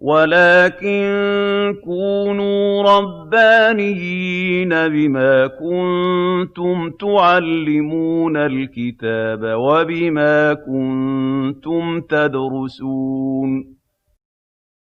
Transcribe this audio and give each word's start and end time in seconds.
وَلَٰكِن 0.00 1.04
كُونُوا 1.84 2.82
رَبَّانِيِّينَ 2.82 4.68
بِمَا 4.68 5.46
كُنتُمْ 5.46 6.90
تُعَلِّمُونَ 7.00 8.36
الْكِتَابَ 8.36 9.40
وَبِمَا 9.42 10.54
كُنتُمْ 10.54 12.00
تَدْرُسُونَ. 12.00 13.74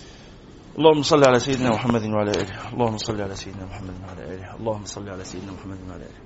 اللهم 0.78 1.02
صل 1.02 1.24
على 1.28 1.40
سيدنا 1.40 1.70
محمد 1.70 2.04
وعلى 2.04 2.32
آله. 2.32 2.74
اللهم 2.74 2.98
صل 2.98 3.22
على 3.22 3.36
سيدنا 3.36 3.66
محمد 3.66 3.94
وعلى 4.08 4.36
آله. 4.36 4.56
اللهم 4.56 4.86
صل 4.86 5.10
على 5.10 5.24
سيدنا 5.24 5.52
محمد 5.52 5.78
وعلى 5.90 6.04
آله. 6.04 6.20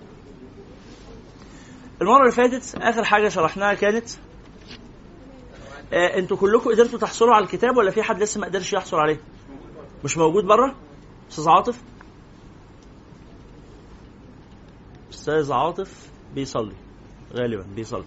المرة 2.01 2.21
اللي 2.21 2.31
فاتت 2.31 2.75
آخر 2.75 3.03
حاجة 3.03 3.29
شرحناها 3.29 3.73
كانت 3.73 4.09
آه 5.93 6.17
أنتوا 6.17 6.37
كلكم 6.37 6.69
قدرتوا 6.71 6.99
تحصلوا 6.99 7.33
على 7.35 7.45
الكتاب 7.45 7.77
ولا 7.77 7.91
في 7.91 8.03
حد 8.03 8.21
لسه 8.21 8.41
ما 8.41 8.47
قدرش 8.47 8.73
يحصل 8.73 8.97
عليه؟ 8.97 9.19
مش 10.03 10.17
موجود 10.17 10.43
بره؟ 10.43 10.75
أستاذ 11.31 11.49
عاطف؟ 11.49 11.81
أستاذ 15.09 15.53
عاطف 15.53 16.09
بيصلي. 16.35 16.75
غالبا 17.33 17.65
بيصلي. 17.75 18.05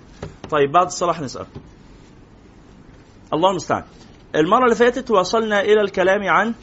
طيب 0.50 0.72
بعد 0.72 0.86
الصلاة 0.86 1.20
هنسال 1.20 1.46
الله 3.32 3.50
المستعان. 3.50 3.84
المرة 4.34 4.64
اللي 4.64 4.74
فاتت 4.74 5.10
وصلنا 5.10 5.60
إلى 5.60 5.80
الكلام 5.80 6.28
عن 6.28 6.54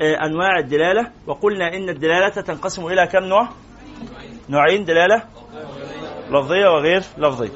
أنواع 0.00 0.58
الدلالة 0.58 1.10
وقلنا 1.26 1.74
إن 1.76 1.88
الدلالة 1.88 2.28
تنقسم 2.28 2.86
إلى 2.86 3.06
كم 3.06 3.24
نوع؟ 3.24 3.48
نوعين 4.48 4.84
دلالة 4.84 5.24
لفظية 6.30 6.68
وغير 6.68 7.02
لفظية 7.18 7.50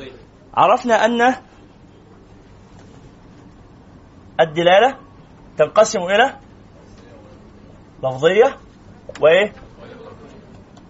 عرفنا 0.55 1.05
أن 1.05 1.35
الدلالة 4.41 4.97
تنقسم 5.59 6.03
إلى 6.03 6.35
لفظية 8.05 8.57
وإيه؟ 9.21 9.53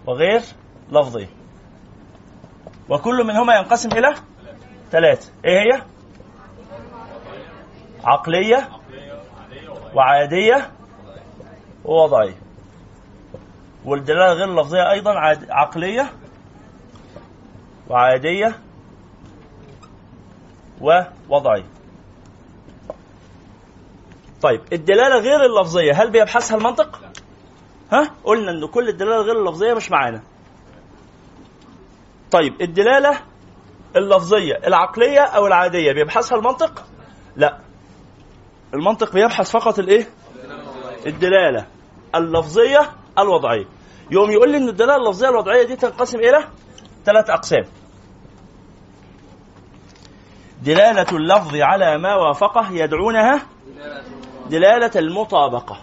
وغير 0.07 0.41
لفظية 0.91 1.29
وكل 2.89 3.23
منهما 3.23 3.55
ينقسم 3.55 3.89
إلى 3.91 4.15
ثلاثة 4.91 5.31
إيه 5.45 5.59
هي؟ 5.59 5.81
عقلية 8.05 8.69
وعادية 9.95 10.71
ووضعية 11.85 12.35
والدلالة 13.85 14.33
غير 14.33 14.49
اللفظية 14.49 14.91
أيضا 14.91 15.13
عقلية 15.49 16.11
وعادية 17.89 18.59
ووضعية 20.81 21.65
طيب 24.41 24.61
الدلالة 24.73 25.17
غير 25.19 25.45
اللفظية 25.45 25.93
هل 25.93 26.11
بيبحثها 26.11 26.57
المنطق؟ 26.57 27.01
ها؟ 27.91 28.11
قلنا 28.23 28.51
إن 28.51 28.67
كل 28.67 28.89
الدلالة 28.89 29.21
غير 29.21 29.39
اللفظية 29.39 29.73
مش 29.73 29.91
معانا. 29.91 30.21
طيب 32.31 32.61
الدلالة 32.61 33.19
اللفظية 33.95 34.55
العقلية 34.67 35.19
أو 35.19 35.47
العادية 35.47 35.91
بيبحثها 35.93 36.37
المنطق؟ 36.37 36.85
لا 37.35 37.59
المنطق 38.75 39.13
بيبحث 39.13 39.51
فقط 39.51 39.79
الايه؟ 39.79 40.09
الدلالة. 41.05 41.67
اللفظية 42.15 42.91
الوضعية. 43.19 43.65
يوم 44.11 44.31
يقول 44.31 44.51
لي 44.51 44.57
إن 44.57 44.69
الدلالة 44.69 44.95
اللفظية 44.95 45.29
الوضعية 45.29 45.63
دي 45.63 45.75
تنقسم 45.75 46.17
إلى 46.17 46.47
ثلاث 47.05 47.29
أقسام. 47.29 47.63
دلالة 50.63 51.07
اللفظ 51.11 51.55
على 51.55 51.97
ما 51.97 52.15
وافقه 52.15 52.71
يدعونها 52.71 53.41
دلالة 54.49 54.91
المطابقة. 54.95 55.77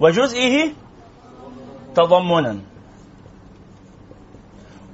وجزئه 0.00 0.72
تضمنا. 1.94 2.58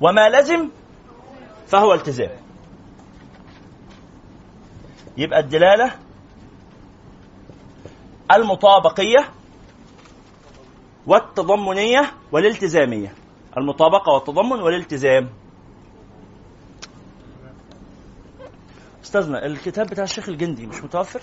وما 0.01 0.29
لزم 0.29 0.69
فهو 1.67 1.95
التزام. 1.95 2.42
يبقى 5.17 5.41
الدلالة 5.41 5.93
المطابقية 8.33 9.29
والتضمنية 11.07 12.13
والالتزامية. 12.33 13.15
المطابقة 13.57 14.13
والتضمن 14.13 14.61
والالتزام. 14.63 15.29
أستاذنا 19.05 19.47
الكتاب 19.47 19.87
بتاع 19.87 20.05
الشيخ 20.05 20.29
الجندي 20.29 20.67
مش 20.67 20.85
متوفر؟ 20.85 21.21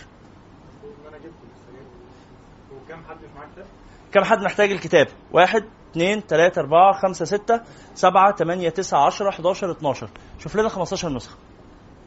كم 4.14 4.24
حد 4.24 4.40
محتاج 4.44 4.72
الكتاب؟ 4.72 5.08
واحد 5.32 5.64
اثنين 5.92 6.20
ثلاثة 6.22 6.62
أربعة 6.62 6.94
خمسة 7.02 7.26
ستة 7.26 7.62
سبعة 7.96 8.36
ثمانية 8.36 8.70
تسعة 8.70 9.06
عشرة 9.06 9.30
11 9.30 9.72
12 9.72 10.10
شوف 10.40 10.56
لنا 10.56 10.70
15 10.70 11.10
نسخة. 11.10 11.36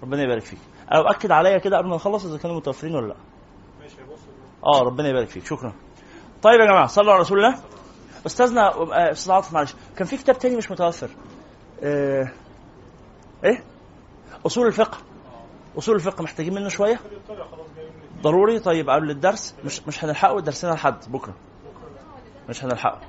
ربنا 0.02 0.22
يبارك 0.22 0.42
فيك. 0.42 0.58
أو 0.92 1.02
اكد 1.02 1.30
عليا 1.30 1.58
كده 1.58 1.78
قبل 1.78 1.88
ما 1.88 1.96
نخلص 1.96 2.24
إذا 2.24 2.38
كانوا 2.38 2.56
متوفرين 2.56 2.94
ولا 2.94 3.06
لأ. 3.06 3.16
ماشي 3.80 3.96
آه 4.66 4.82
ربنا 4.82 5.08
يبارك 5.08 5.28
فيك. 5.28 5.46
شكرا. 5.46 5.72
طيب 6.42 6.60
يا 6.60 6.66
جماعة 6.66 6.86
صلوا 6.86 7.12
على 7.12 7.20
رسول 7.20 7.38
الله. 7.38 7.58
أستاذنا 8.26 8.72
أستاذ 9.12 9.32
عاطف 9.32 9.52
معلش. 9.52 9.74
كان 9.96 10.06
في 10.06 10.16
كتاب 10.16 10.38
تاني 10.38 10.56
مش 10.56 10.70
متوفر. 10.70 11.10
آه. 11.82 12.32
إيه؟ 13.44 13.64
أصول 14.46 14.66
الفقه. 14.66 14.98
أصول 15.78 15.94
الفقه 15.94 16.22
محتاجين 16.22 16.54
منه 16.54 16.69
شوية؟ 16.69 17.00
ضروري. 18.22 18.58
طيب 18.58 18.90
قبل 18.90 19.10
الدرس 19.10 19.54
مش 19.64 19.88
مش 19.88 20.04
هنلحقه 20.04 20.40
درسنا 20.40 20.70
لحد. 20.70 21.12
بكرة. 21.12 21.34
مش 22.48 22.64
هنلحقه. 22.64 23.00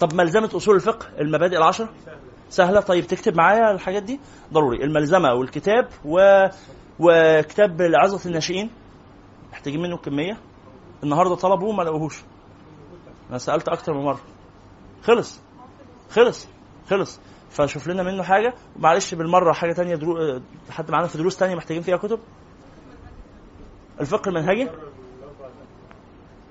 طب 0.00 0.14
ملزمه 0.14 0.50
أصول 0.54 0.74
الفقه 0.74 1.06
المبادئ 1.20 1.56
العشره 1.56 1.88
سهلة. 2.50 2.80
طيب 2.80 3.06
تكتب 3.06 3.36
معايا 3.36 3.70
الحاجات 3.70 4.02
دي؟ 4.02 4.20
ضروري. 4.52 4.84
الملزمة 4.84 5.32
والكتاب 5.34 5.88
و... 6.04 6.46
وكتاب 6.98 7.82
عظه 7.82 8.28
الناشئين. 8.28 8.70
محتاجين 9.52 9.82
منه 9.82 9.96
كمية. 9.96 10.36
النهارده 11.02 11.34
طلبوه 11.34 11.72
ما 11.72 11.82
لقوهوش. 11.82 12.22
أنا 13.30 13.38
سألت 13.38 13.68
أكتر 13.68 13.92
من 13.92 14.04
مرة. 14.04 14.20
خلص. 15.02 15.40
خلص. 16.10 16.48
خلص. 16.90 17.20
فشوف 17.50 17.88
لنا 17.88 18.02
منه 18.02 18.22
حاجة. 18.22 18.54
معلش 18.76 19.14
بالمرة 19.14 19.52
حاجة 19.52 19.72
تانية 19.72 19.94
درو... 19.94 20.40
حد 20.70 20.90
معانا 20.90 21.06
في 21.06 21.18
دروس 21.18 21.36
تانية 21.36 21.54
محتاجين 21.54 21.82
فيها 21.82 21.96
كتب؟ 21.96 22.20
الفقه 24.00 24.28
المنهجي؟ 24.28 24.68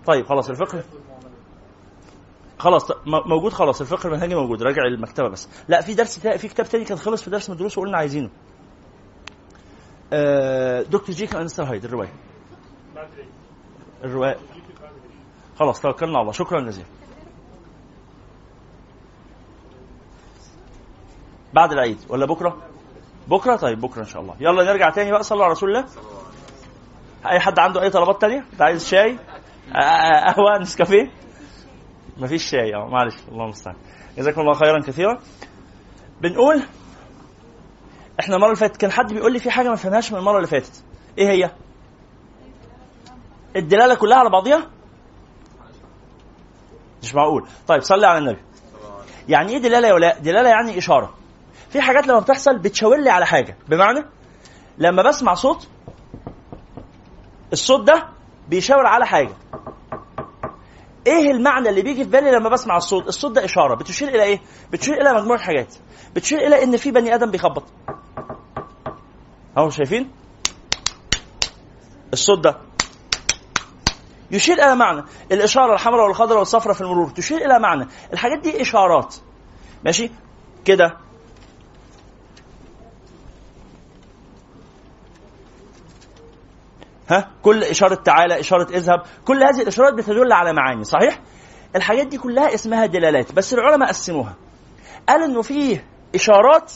طيب 0.06 0.26
خلاص 0.26 0.50
الفقه 0.50 0.84
خلاص 2.60 2.92
موجود 3.06 3.54
خلاص 3.54 3.82
الفقه 3.82 4.08
المنهجي 4.08 4.36
موجود 4.36 4.64
راجع 4.64 4.82
المكتبه 4.84 5.30
بس. 5.30 5.50
لا 5.68 5.82
في 5.82 5.94
درس 5.94 6.20
في 6.20 6.48
كتاب 6.48 6.66
تاني 6.66 6.86
كان 6.86 6.98
خلص 6.98 7.24
في 7.24 7.30
درس 7.30 7.50
من 7.50 7.54
الدروس 7.54 7.78
وقلنا 7.78 7.98
عايزينه. 7.98 8.30
آه 10.14 10.82
دكتور 10.82 11.16
جيكل 11.16 11.38
أنستر 11.38 11.64
هايد 11.64 11.86
الرواية. 11.86 12.14
الرواية. 14.04 14.38
خلاص 15.60 15.82
توكلنا 15.82 16.14
على 16.14 16.22
الله. 16.22 16.32
شكرا 16.32 16.62
جزيلا. 16.62 16.88
بعد 21.54 21.72
العيد 21.72 21.98
ولا 22.10 22.26
بكرة؟ 22.26 22.58
بكرة؟ 23.28 23.56
طيب 23.56 23.82
بكرة 23.82 24.00
إن 24.02 24.08
شاء 24.08 24.22
الله. 24.22 24.36
يلا 24.40 24.64
نرجع 24.64 24.90
تاني 24.90 25.12
بقى 25.12 25.24
صلوا 25.24 25.44
على 25.44 25.52
رسول 25.52 25.70
الله. 25.70 25.86
أي 27.30 27.40
حد 27.40 27.60
عنده 27.60 27.82
أي 27.82 27.90
طلبات 27.90 28.22
تانية؟ 28.22 28.44
أنت 28.54 28.62
عايز 28.62 28.88
شاي؟ 28.88 29.18
قهوة 30.26 30.58
نسكافيه؟ 30.62 31.12
مفيش 32.20 32.44
شاي 32.50 32.76
آه 32.76 32.88
معلش 32.90 33.16
الله 33.32 33.44
المستعان. 33.44 33.76
جزاكم 34.18 34.42
الله 34.42 34.54
خيرا 34.54 34.82
كثيرا. 34.82 35.20
بنقول 36.22 36.62
إحنا 38.20 38.36
المرة 38.36 38.48
اللي 38.48 38.60
فاتت 38.60 38.78
كان 38.78 38.92
حد 38.92 39.14
بيقول 39.14 39.34
لي 39.34 39.40
في 39.40 39.52
حاجة 39.52 39.70
ما 39.70 39.76
فهمهاش 39.76 40.12
من 40.12 40.18
المرة 40.20 40.36
اللي 40.36 40.48
فاتت. 40.48 40.84
إيه 41.18 41.30
هي؟ 41.30 41.52
الدلالة 43.56 43.96
كلها 43.96 44.18
على 44.18 44.30
بعضيها؟ 44.30 44.70
مش 47.04 47.16
معقول. 47.16 47.48
طيب 47.68 47.82
صلي 47.82 48.08
على 48.08 48.18
النبي. 48.18 48.40
يعني 49.30 49.52
إيه 49.52 49.58
دلالة 49.58 49.88
يا 49.88 49.94
ولاء؟ 49.94 50.20
دلالة 50.20 50.50
يعني 50.50 50.78
إشارة. 50.78 51.14
في 51.70 51.82
حاجات 51.82 52.08
لما 52.08 52.20
بتحصل 52.20 52.58
بتشاور 52.58 52.98
لي 52.98 53.10
على 53.10 53.26
حاجة. 53.26 53.58
بمعنى 53.68 54.06
لما 54.78 55.04
بسمع 55.04 55.34
صوت 55.34 55.68
الصوت 57.54 57.88
ده 57.88 58.08
بيشاور 58.50 58.86
على 58.86 59.06
حاجة. 59.06 59.34
إيه 61.10 61.32
المعنى 61.32 61.70
اللي 61.70 61.82
بيجي 61.82 62.04
في 62.04 62.10
بالي 62.10 62.32
لما 62.32 62.50
بسمع 62.50 62.78
الصوت؟ 62.78 63.08
الصوت 63.08 63.32
ده 63.32 63.46
إشارة. 63.46 63.76
بتشير 63.76 64.08
إلى 64.08 64.24
إيه؟ 64.24 64.42
بتشير 64.72 65.02
إلى 65.02 65.14
مجموعة 65.14 65.40
حاجات. 65.40 65.74
بتشير 66.16 66.40
إلى 66.48 66.64
إن 66.64 66.78
في 66.78 66.92
بني 66.92 67.16
آدم 67.16 67.32
بيخبط. 67.32 67.64
أهو 69.58 69.70
شايفين؟ 69.70 70.12
الصوت 72.14 72.40
ده. 72.40 72.58
يشير 74.32 74.56
إلى 74.56 74.76
معنى. 74.76 75.04
الإشارة 75.32 75.74
الحمراء 75.74 76.08
والخضراء 76.08 76.40
والصفراء 76.40 76.74
في 76.76 76.82
المرور. 76.82 77.10
تشير 77.10 77.38
إلى 77.46 77.60
معنى. 77.60 77.88
الحاجات 78.14 78.40
دي 78.40 78.62
إشارات. 78.62 79.16
ماشي؟ 79.86 80.12
كده. 80.66 80.98
ها؟ 87.10 87.32
كل 87.42 87.64
إشارة 87.64 87.96
تعالى 87.96 88.40
إشارة 88.40 88.70
اذهب 88.70 89.04
كل 89.26 89.44
هذه 89.44 89.62
الإشارات 89.62 89.94
بتدل 89.94 90.34
على 90.34 90.54
معاني 90.54 90.84
صحيح؟ 90.84 91.20
الحاجات 91.76 92.08
دي 92.08 92.18
كلها 92.18 92.54
اسمها 92.54 92.86
دلالات 92.86 93.32
بس 93.32 93.54
العلماء 93.54 93.90
قسموها. 93.90 94.34
قال 95.10 95.24
إنه 95.24 95.42
فيه 95.42 95.86
إشارات 96.16 96.74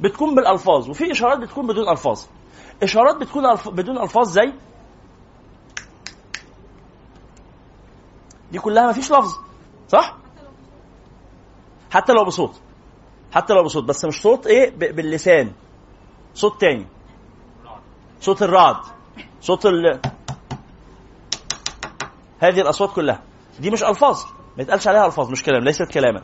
بتكون 0.00 0.34
بالألفاظ 0.34 0.90
وفي 0.90 1.12
إشارات 1.12 1.38
بتكون 1.38 1.66
بدون 1.66 1.88
ألفاظ. 1.88 2.22
إشارات 2.82 3.16
بتكون 3.16 3.46
ألف... 3.46 3.68
بدون 3.68 3.98
ألفاظ 3.98 4.28
زي 4.30 4.52
دي 8.52 8.58
كلها 8.58 8.86
ما 8.86 8.92
فيش 8.92 9.12
لفظ 9.12 9.38
صح؟ 9.88 10.16
حتى 11.90 12.12
لو 12.12 12.24
بصوت 12.24 12.60
حتى 13.32 13.54
لو 13.54 13.62
بصوت 13.62 13.84
بس 13.84 14.04
مش 14.04 14.22
صوت 14.22 14.46
إيه. 14.46 14.70
باللسان. 14.70 15.52
صوت 16.34 16.60
تاني. 16.60 16.86
صوت 18.20 18.42
الرعد 18.42 18.76
صوت 19.40 19.66
ال 19.66 20.00
هذه 22.40 22.60
الأصوات 22.60 22.92
كلها. 22.92 23.22
دي 23.60 23.70
مش 23.70 23.84
ألفاظ. 23.84 24.22
ما 24.56 24.62
يتقالش 24.62 24.88
عليها 24.88 25.06
ألفاظ 25.06 25.30
مش 25.30 25.42
كلام 25.42 25.64
ليست 25.64 25.82
كلاما 25.82 26.22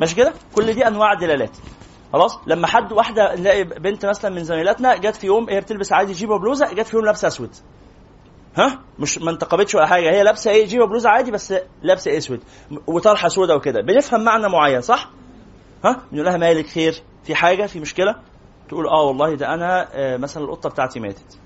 ماشي 0.00 0.14
كده؟ 0.14 0.32
كل 0.54 0.72
دي 0.72 0.86
أنواع 0.86 1.14
دلالات 1.14 1.56
خلاص؟ 2.12 2.38
لما 2.46 2.66
حد 2.66 2.92
واحدة 2.92 3.34
نلاقي 3.34 3.64
بنت 3.64 4.06
مثلا 4.06 4.34
من 4.34 4.44
زميلاتنا 4.44 4.96
جت 4.96 5.16
في 5.16 5.26
يوم 5.26 5.50
هي 5.50 5.60
بتلبس 5.60 5.92
عادي 5.92 6.12
جيبه 6.12 6.34
وبلوزة 6.34 6.72
جت 6.72 6.86
في 6.86 6.96
يوم 6.96 7.04
لابسة 7.04 7.28
أسود. 7.28 7.50
ها؟ 8.56 8.80
مش 8.98 9.18
ما 9.18 9.30
انتقبتش 9.30 9.74
ولا 9.74 9.86
حاجة. 9.86 10.10
هي 10.10 10.22
لابسة 10.22 10.50
إيه؟ 10.50 10.66
جيبه 10.66 10.84
وبلوزة 10.84 11.10
عادي 11.10 11.30
بس 11.30 11.54
لابسة 11.82 12.16
أسود. 12.16 12.40
وطرحه 12.86 13.28
سوداء 13.28 13.56
وكده. 13.56 13.80
بنفهم 13.80 14.24
معنى 14.24 14.48
معين 14.48 14.80
صح؟ 14.80 15.10
ها؟ 15.84 16.02
بنقول 16.12 16.26
لها 16.26 16.36
مالك 16.36 16.66
خير؟ 16.66 17.02
في 17.24 17.34
حاجة؟ 17.34 17.66
في 17.66 17.80
مشكلة؟ 17.80 18.14
تقول 18.68 18.88
آه 18.88 19.02
والله 19.06 19.34
ده 19.34 19.54
أنا 19.54 19.88
آه 19.92 20.16
مثلا 20.16 20.44
القطة 20.44 20.68
بتاعتي 20.68 21.00
ماتت. 21.00 21.38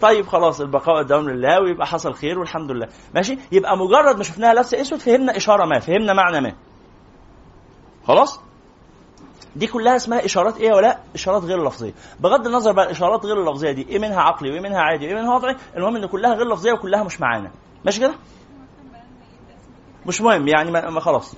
طيب 0.00 0.26
خلاص 0.26 0.60
البقاء 0.60 0.96
والدوام 0.96 1.28
لله 1.30 1.60
ويبقى 1.60 1.86
حصل 1.86 2.14
خير 2.14 2.38
والحمد 2.38 2.70
لله. 2.70 2.88
ماشي؟ 3.14 3.38
يبقى 3.52 3.76
مجرد 3.76 4.16
ما 4.16 4.22
شفناها 4.22 4.54
لابسة 4.54 4.80
أسود 4.80 4.98
فهمنا 4.98 5.36
إشارة 5.36 5.64
ما 5.66 5.78
فهمنا 5.78 6.12
معنى 6.12 6.40
ما. 6.40 6.52
خلاص؟ 8.06 8.40
دي 9.56 9.66
كلها 9.66 9.96
اسمها 9.96 10.24
إشارات 10.24 10.56
إيه 10.58 10.72
ولا 10.72 10.98
إشارات 11.14 11.42
غير 11.44 11.66
لفظية. 11.66 11.94
بغض 12.20 12.46
النظر 12.46 12.72
بقى 12.72 12.84
الإشارات 12.84 13.24
غير 13.26 13.40
اللفظيه 13.42 13.70
دي 13.72 13.86
إيه 13.88 13.98
منها 13.98 14.20
عقلي 14.20 14.50
وإيه 14.50 14.60
منها 14.60 14.80
عادي 14.80 15.06
وإيه 15.06 15.14
منها 15.14 15.34
وضعي 15.34 15.56
المهم 15.76 15.96
إن 15.96 16.06
كلها 16.06 16.34
غير 16.34 16.48
لفظية 16.52 16.72
وكلها 16.72 17.02
مش 17.02 17.20
معانا. 17.20 17.50
ماشي 17.84 18.00
كده؟ 18.00 18.14
مش 20.06 20.20
مهم 20.20 20.48
يعني 20.48 20.70
ما, 20.70 21.00
خلاص. 21.00 21.34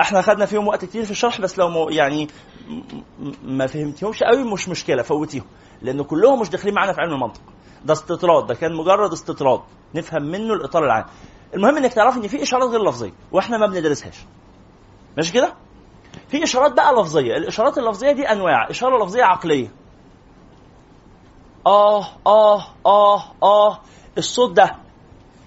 إحنا 0.00 0.22
خدنا 0.22 0.46
فيهم 0.46 0.68
وقت 0.68 0.84
كتير 0.84 1.04
في 1.04 1.10
الشرح 1.10 1.40
بس 1.40 1.58
لو 1.58 1.88
يعني 1.88 2.28
ما 3.44 3.66
فهمتيهمش 3.66 4.22
قوي 4.22 4.52
مش 4.52 4.68
مشكلة 4.68 5.02
فوتيهم 5.02 5.44
لأن 5.82 6.02
كلهم 6.02 6.40
مش 6.40 6.48
داخلين 6.50 6.74
معانا 6.74 6.92
في 6.92 7.00
علم 7.00 7.12
المنطق. 7.14 7.40
ده 7.84 7.92
استطراد 7.92 8.46
ده 8.46 8.54
كان 8.54 8.74
مجرد 8.74 9.12
استطراد 9.12 9.60
نفهم 9.94 10.22
منه 10.22 10.54
الإطار 10.54 10.84
العام. 10.84 11.04
المهم 11.54 11.76
إنك 11.76 11.92
تعرف 11.92 12.16
إن 12.16 12.28
في 12.28 12.42
إشارات 12.42 12.68
غير 12.70 12.88
لفظية 12.88 13.12
وإحنا 13.32 13.58
ما 13.58 13.66
بندرسهاش. 13.66 14.16
ماشي 15.16 15.32
كده؟ 15.32 15.54
في 16.28 16.42
إشارات 16.44 16.72
بقى 16.72 16.92
لفظية 16.94 17.36
الإشارات 17.36 17.78
اللفظية 17.78 18.12
دي 18.12 18.22
أنواع 18.22 18.70
إشارة 18.70 19.04
لفظية 19.04 19.22
عقلية. 19.24 19.68
آه 21.66 22.06
آه 22.26 22.64
آه 22.86 23.22
آه 23.42 23.78
الصوت 24.18 24.52
ده 24.56 24.76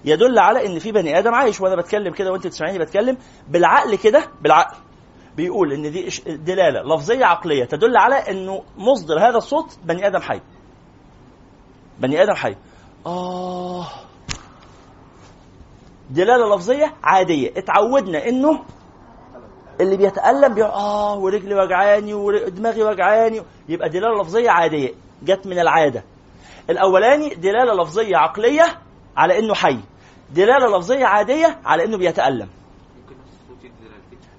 يدل 0.05 0.39
على 0.39 0.65
إن 0.65 0.79
في 0.79 0.91
بني 0.91 1.19
آدم 1.19 1.33
عايش 1.35 1.61
وأنا 1.61 1.75
بتكلم 1.75 2.13
كده 2.13 2.31
وأنت 2.31 2.47
بتسمعيني 2.47 2.79
بتكلم 2.79 3.17
بالعقل 3.47 3.95
كده 3.95 4.23
بالعقل. 4.41 4.77
بيقول 5.35 5.73
إن 5.73 5.91
دي 5.91 6.09
دلالة 6.27 6.95
لفظية 6.95 7.25
عقلية 7.25 7.65
تدل 7.65 7.97
على 7.97 8.15
إنه 8.15 8.63
مصدر 8.77 9.19
هذا 9.19 9.37
الصوت 9.37 9.77
بني 9.83 10.07
آدم 10.07 10.19
حي. 10.19 10.41
بني 11.99 12.23
آدم 12.23 12.33
حي. 12.33 12.55
آه. 13.05 13.87
دلالة 16.09 16.55
لفظية 16.55 16.93
عادية. 17.03 17.51
اتعودنا 17.57 18.27
إنه 18.29 18.59
اللي 19.81 19.97
بيتألم 19.97 20.53
بيقول 20.53 20.71
آه 20.71 21.17
ورجلي 21.17 21.55
وجعاني 21.55 22.13
ودماغي 22.13 22.83
وجعاني. 22.83 23.41
يبقى 23.69 23.89
دلالة 23.89 24.21
لفظية 24.21 24.49
عادية. 24.49 24.93
جت 25.23 25.47
من 25.47 25.59
العادة. 25.59 26.03
الأولاني 26.69 27.29
دلالة 27.29 27.83
لفظية 27.83 28.17
عقلية 28.17 28.65
على 29.17 29.39
إنه 29.39 29.53
حي. 29.53 29.79
دلالة 30.31 30.77
لفظية 30.77 31.05
عادية 31.05 31.59
على 31.65 31.85
إنه 31.85 31.97
بيتألم. 31.97 32.49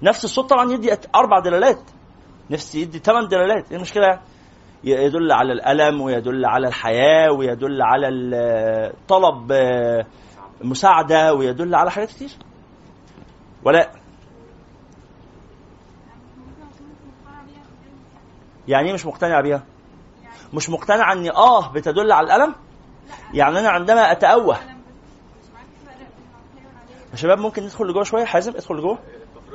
نفس 0.01 0.25
الصوت 0.25 0.49
طبعا 0.49 0.71
يدي 0.71 0.93
أربع 1.15 1.39
دلالات. 1.39 1.79
نفس 2.49 2.75
يدي 2.75 2.99
ثمان 2.99 3.27
دلالات. 3.27 3.69
إيه 3.71 3.77
المشكلة؟ 3.77 4.19
يعني 4.83 5.05
يدل 5.05 5.31
على 5.31 5.53
الألم 5.53 6.01
ويدل 6.01 6.45
على 6.45 6.67
الحياة 6.67 7.31
ويدل 7.31 7.81
على 7.81 8.07
طلب 9.07 9.53
مساعدة 10.61 11.33
ويدل 11.33 11.75
على 11.75 11.91
حاجات 11.91 12.09
كتير. 12.09 12.29
ولا؟ 13.63 13.91
يعني 18.67 18.87
إيه 18.87 18.93
مش 18.93 19.05
مقتنع 19.05 19.41
بيها؟ 19.41 19.63
مش 20.53 20.69
مقتنع 20.69 21.13
ان 21.13 21.29
آه 21.29 21.71
بتدل 21.71 22.11
على 22.11 22.25
الألم؟ 22.27 22.55
يعني 23.33 23.59
أنا 23.59 23.69
عندما 23.69 24.11
أتأوه. 24.11 24.57
يا 27.11 27.15
شباب 27.15 27.37
ممكن 27.39 27.63
ندخل 27.63 27.85
لجوه 27.85 28.03
شوية؟ 28.03 28.25
حازم 28.25 28.51
ادخل 28.51 28.75
لجوه. 28.75 28.99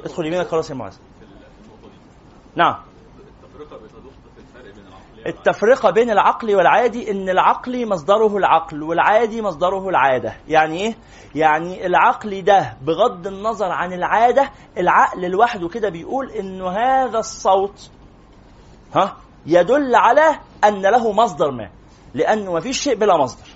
ادخل 0.05 0.27
يمينك 0.27 0.47
خلاص 0.47 0.71
يا 0.71 0.75
معاذ. 0.75 0.97
نعم. 2.57 2.77
التفرقة 5.27 5.91
بين 5.91 6.11
العقل 6.11 6.55
والعادي 6.57 7.11
إن 7.11 7.29
العقل 7.29 7.89
مصدره 7.89 8.37
العقل 8.37 8.83
والعادي 8.83 9.43
مصدره 9.43 9.89
العادة. 9.89 10.37
يعني 10.49 10.81
إيه؟ 10.81 10.97
يعني 11.35 11.87
العقل 11.87 12.43
ده 12.45 12.77
بغض 12.83 13.27
النظر 13.27 13.71
عن 13.73 13.93
العادة 13.93 14.51
العقل 14.79 15.31
لوحده 15.31 15.69
كده 15.69 15.89
بيقول 15.89 16.31
انه 16.31 16.69
هذا 16.69 17.19
الصوت 17.19 17.91
ها 18.95 19.17
يدل 19.47 19.95
على 19.95 20.39
أن 20.65 20.83
له 20.83 21.13
مصدر 21.13 21.51
ما. 21.51 21.71
لأنه 22.15 22.53
ما 22.53 22.61
فيش 22.61 22.81
شيء 22.81 22.95
بلا 22.95 23.17
مصدر. 23.17 23.49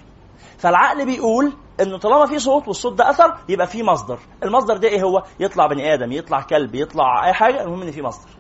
فالعقل 0.59 1.07
بيقول 1.07 1.53
انه 1.81 1.99
طالما 1.99 2.27
في 2.27 2.39
صوت 2.39 2.69
والصوت 2.69 2.93
ده 2.93 3.11
أثر 3.11 3.39
يبقى 3.49 3.67
في 3.67 3.83
مصدر. 3.83 4.19
المصدر 4.43 4.77
ده 4.77 4.89
إيه 4.89 5.03
هو؟ 5.03 5.23
يطلع 5.41 5.67
بني 5.67 5.95
آدم 5.95 6.13
يطلع 6.13 6.41
كلب 6.43 6.75
يطلع 6.75 7.27
أي 7.27 7.33
حاجة 7.33 7.63
المهم 7.63 7.83
إن 7.83 7.91
في 7.91 8.03
مصدر. 8.03 8.31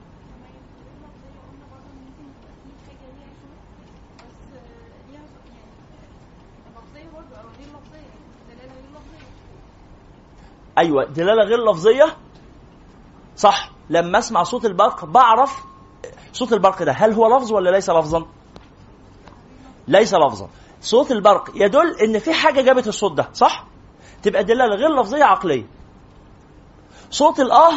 أيوه 10.79 11.05
دلالة 11.05 11.43
غير 11.45 11.71
لفظية؟ 11.71 12.17
صح. 13.37 13.71
لما 13.91 14.19
أسمع 14.19 14.43
صوت 14.43 14.65
البرق 14.65 15.05
بعرف 15.05 15.65
صوت 16.33 16.53
البرق 16.53 16.83
ده 16.83 16.93
هل 16.93 17.13
هو 17.13 17.37
لفظ 17.37 17.53
ولا 17.53 17.71
ليس 17.71 17.91
لفظا؟ 17.91 18.27
ليس 19.89 20.15
لفظا. 20.15 20.49
صوت 20.87 21.11
البرق 21.13 21.51
يدل 21.55 21.97
إن 22.01 22.19
في 22.19 22.33
حاجة 22.33 22.61
جابت 22.61 22.87
الصوت 22.87 23.13
ده 23.13 23.29
صح؟ 23.33 23.65
تبقى 24.23 24.45
دلالة 24.45 24.75
غير 24.75 25.01
لفظية 25.01 25.25
عقلية. 25.25 25.67
صوت 27.11 27.41
الآه 27.41 27.73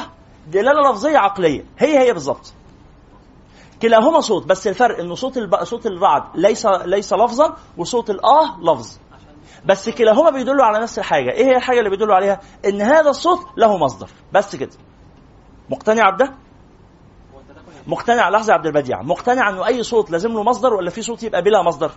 دلالة 0.47 0.91
لفظية 0.91 1.17
عقلية. 1.17 1.65
هي 1.79 1.99
هي 1.99 2.13
بالظبط. 2.13 2.53
كلاهما 3.81 4.19
صوت 4.21 4.45
بس 4.45 4.67
الفرق 4.67 4.99
إنه 4.99 5.15
صوت 5.15 5.37
الب... 5.37 5.63
صوت 5.63 5.85
الرعد 5.85 6.23
ليس 6.35 6.65
ليس 6.65 7.13
لفظا 7.13 7.55
وصوت 7.77 8.09
الآه 8.09 8.59
لفظ. 8.61 8.97
بس 9.65 9.89
كلاهما 9.89 10.29
بيدلوا 10.29 10.65
على 10.65 10.79
نفس 10.79 10.99
الحاجة. 10.99 11.31
إيه 11.31 11.45
هي 11.45 11.55
الحاجة 11.57 11.79
اللي 11.79 11.89
بيدلوا 11.89 12.15
عليها؟ 12.15 12.39
إن 12.65 12.81
هذا 12.81 13.09
الصوت 13.09 13.39
له 13.57 13.77
مصدر. 13.77 14.09
بس 14.33 14.55
كده. 14.55 14.71
مقتنع 15.69 16.09
بده؟ 16.09 16.33
مقتنع. 17.87 18.29
لحظة 18.29 18.49
يا 18.51 18.57
عبد 18.57 18.65
البديع. 18.65 19.01
مقتنع 19.01 19.49
إنه 19.49 19.65
أي 19.67 19.83
صوت 19.83 20.11
لازم 20.11 20.33
له 20.33 20.43
مصدر 20.43 20.73
ولا 20.73 20.89
في 20.89 21.01
صوت 21.01 21.23
يبقى 21.23 21.41
بلا 21.41 21.63
مصدر؟ 21.63 21.91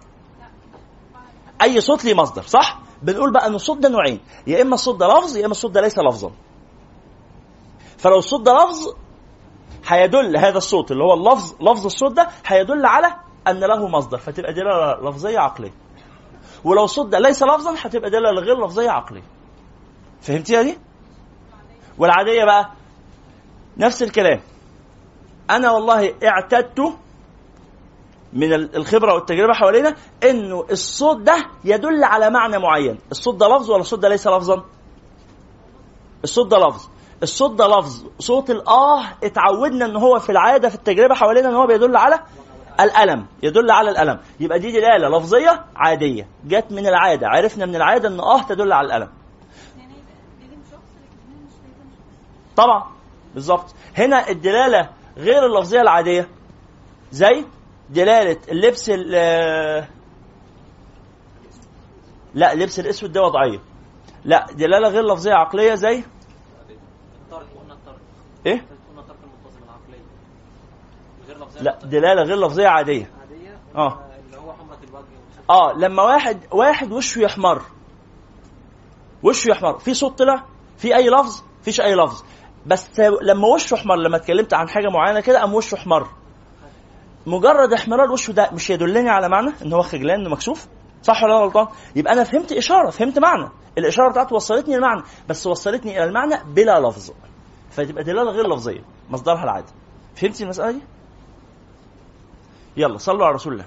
أي 1.63 1.81
صوت 1.81 2.05
ليه 2.05 2.15
مصدر 2.15 2.43
صح؟ 2.43 2.79
بنقول 3.03 3.33
بقى 3.33 3.47
إن 3.47 3.55
الصوت 3.55 3.79
ده 3.79 3.89
نوعين 3.89 4.21
يا 4.47 4.63
إما 4.63 4.75
الصوت 4.75 4.97
ده 5.01 5.07
لفظ 5.19 5.37
يا 5.37 5.45
إما 5.45 5.51
الصوت 5.51 5.71
ده 5.71 5.81
ليس 5.81 5.99
لفظا. 5.99 6.31
فلو 7.99 8.19
الصوت 8.19 8.41
ده 8.41 8.53
لفظ 8.53 8.95
هيدل 9.87 10.37
هذا 10.37 10.59
الصوت 10.59 10.93
اللي 10.93 11.05
هو 11.05 11.15
اللفظ 11.15 11.55
لفظ 11.63 11.85
الصوت 11.87 12.13
ده 12.13 12.29
هيدل 12.47 12.87
على 12.87 13.15
أن 13.49 13.61
له 13.61 13.89
مصدر 13.89 14.19
فتبقى 14.19 14.53
دلالة 14.53 15.09
لفظية 15.11 15.39
عقلية. 15.39 15.73
ولو 16.65 16.85
الصوت 16.85 17.07
ده 17.09 17.19
ليس 17.19 17.43
لفظا 17.43 17.75
هتبقى 17.79 18.11
دلالة 18.11 18.41
غير 18.41 18.65
لفظية 18.65 18.91
عقلية. 18.91 19.23
فهمتيها 20.21 20.63
دي؟ 20.63 20.79
والعادية 21.99 22.45
بقى 22.45 22.71
نفس 23.77 24.03
الكلام. 24.03 24.41
أنا 25.51 25.71
والله 25.71 26.15
اعتدت 26.25 26.95
من 28.33 28.53
الخبرة 28.53 29.15
والتجربة 29.15 29.53
حوالينا 29.53 29.95
إنه 30.31 30.67
الصوت 30.71 31.17
ده 31.17 31.47
يدل 31.65 32.05
على 32.05 32.31
معنى 32.31 32.59
معين. 32.59 32.99
الصوت 33.11 33.37
ده 33.37 33.49
لفظ 33.57 33.71
ولا 33.71 33.81
الصوت 33.81 33.99
ده 33.99 34.09
ليس 34.09 34.27
لفظا؟ 34.27 34.65
الصوت 36.25 36.51
ده 36.51 36.59
لفظ. 36.69 36.89
الصوت 37.23 37.51
ده 37.59 37.67
لفظ. 37.79 38.07
صوت 38.19 38.51
الاه 38.51 39.05
اتعودنا 39.25 39.85
إن 39.87 39.97
هو 39.97 40.19
في 40.19 40.33
العادة 40.33 40.69
في 40.69 40.75
التجربة 40.75 41.15
حوالينا 41.15 41.49
إن 41.49 41.55
هو 41.55 41.67
بيدل 41.67 41.97
على 41.97 42.21
الألم. 42.81 43.27
يدل 43.43 43.71
على 43.71 43.91
الألم. 43.91 44.19
يبقى 44.41 44.59
دي 44.59 44.73
دلالة 44.73 45.19
لفظية 45.19 45.65
عادية. 45.77 46.29
جت 46.45 46.67
من 46.73 46.87
العادة. 46.87 47.29
عرفنا 47.29 47.67
من 47.67 47.77
العادة 47.77 48.09
إن 48.09 48.21
آه 48.21 48.43
تدل 48.43 48.73
على 48.73 48.87
الألم. 48.87 49.09
طبعا. 52.57 52.85
بالظبط. 53.35 53.75
هنا 53.99 54.29
الدلالة 54.29 54.89
غير 55.17 55.47
اللفظية 55.47 55.81
العادية. 55.81 56.29
زي 57.13 57.45
دلاله 57.93 58.39
اللبس 58.49 58.89
لا 62.35 62.55
لبس 62.55 62.81
الأسود 62.81 63.13
ده 63.13 63.23
وضعية. 63.23 63.61
لا 64.25 64.47
دلاله 64.53 64.89
غير 64.89 65.03
لفظية 65.03 65.33
عقلية 65.33 65.75
زي؟ 65.75 66.05
إيه؟ 68.47 68.67
لا 71.61 71.79
دلاله 71.85 72.23
غير 72.23 72.47
لفظية 72.47 72.69
عادية. 72.69 73.11
عاديه 73.21 73.59
آه. 73.77 73.99
اللي 74.27 74.37
هو 74.37 74.55
الوجه 74.89 75.07
آه 75.51 75.73
لما 75.73 76.03
واحد 76.03 76.41
واحد 76.53 76.93
وشه 76.93 77.21
يحمر. 77.21 77.63
وشه 79.23 79.49
يحمر. 79.51 79.79
في 79.79 79.95
صوت 79.95 80.19
طلع؟ 80.19 80.45
في 80.79 80.97
أي 80.97 81.09
لفظ؟ 81.09 81.43
فيش 81.63 81.81
أي 81.81 81.95
لفظ. 81.95 82.25
بس 82.67 83.01
لما 83.01 83.49
وشه 83.49 83.75
احمر 83.75 83.97
لما 83.97 84.17
اتكلمت 84.17 84.55
عن 84.55 84.69
حاجة 84.69 84.89
معينة 84.89 85.21
كده 85.21 85.41
قام 85.41 85.55
وشه 85.55 85.75
احمر 85.75 86.09
مجرد 87.27 87.73
احمرار 87.73 88.13
وشه 88.13 88.33
ده 88.33 88.51
مش 88.53 88.71
يدلني 88.71 89.11
على 89.11 89.29
معنى 89.29 89.53
إن 89.63 89.73
هو 89.73 89.83
خجلان 89.83 90.21
إنه 90.21 90.31
مكسوف؟ 90.31 90.67
صح 91.03 91.23
ولا 91.23 91.35
غلطان؟ 91.35 91.67
يبقى 91.97 92.13
أنا 92.13 92.25
فهمت 92.25 92.53
إشارة 92.53 92.91
فهمت 92.91 93.19
معنى. 93.19 93.49
الإشارة 93.79 94.11
بتاعته 94.11 94.37
وصلتني 94.37 94.77
المعنى 94.77 95.03
بس 95.29 95.47
وصلتني 95.47 95.97
إلى 95.99 96.05
المعنى 96.05 96.35
بلا 96.55 96.81
لفظ. 96.89 97.11
فتبقى 97.71 98.05
دلالة 98.05 98.31
غير 98.31 98.49
لفظية 98.49 98.85
مصدرها 99.11 99.45
العادي. 99.45 99.73
فهمتي 100.17 100.45
المسألة 100.45 100.71
دي؟ 100.71 100.81
يلا 102.77 102.99
صلوا 102.99 103.27
على 103.27 103.35
رسول 103.35 103.53
الله. 103.53 103.65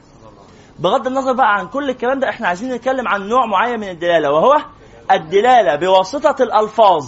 بغض 0.79 1.07
النظر 1.07 1.33
بقى 1.33 1.55
عن 1.55 1.67
كل 1.67 1.89
الكلام 1.89 2.19
ده 2.19 2.29
إحنا 2.29 2.47
عايزين 2.47 2.73
نتكلم 2.73 3.07
عن 3.07 3.27
نوع 3.27 3.45
معين 3.45 3.79
من 3.79 3.89
الدلالة 3.89 4.31
وهو 4.31 4.57
الدلالة 5.11 5.75
بواسطة 5.75 6.43
الألفاظ. 6.43 7.05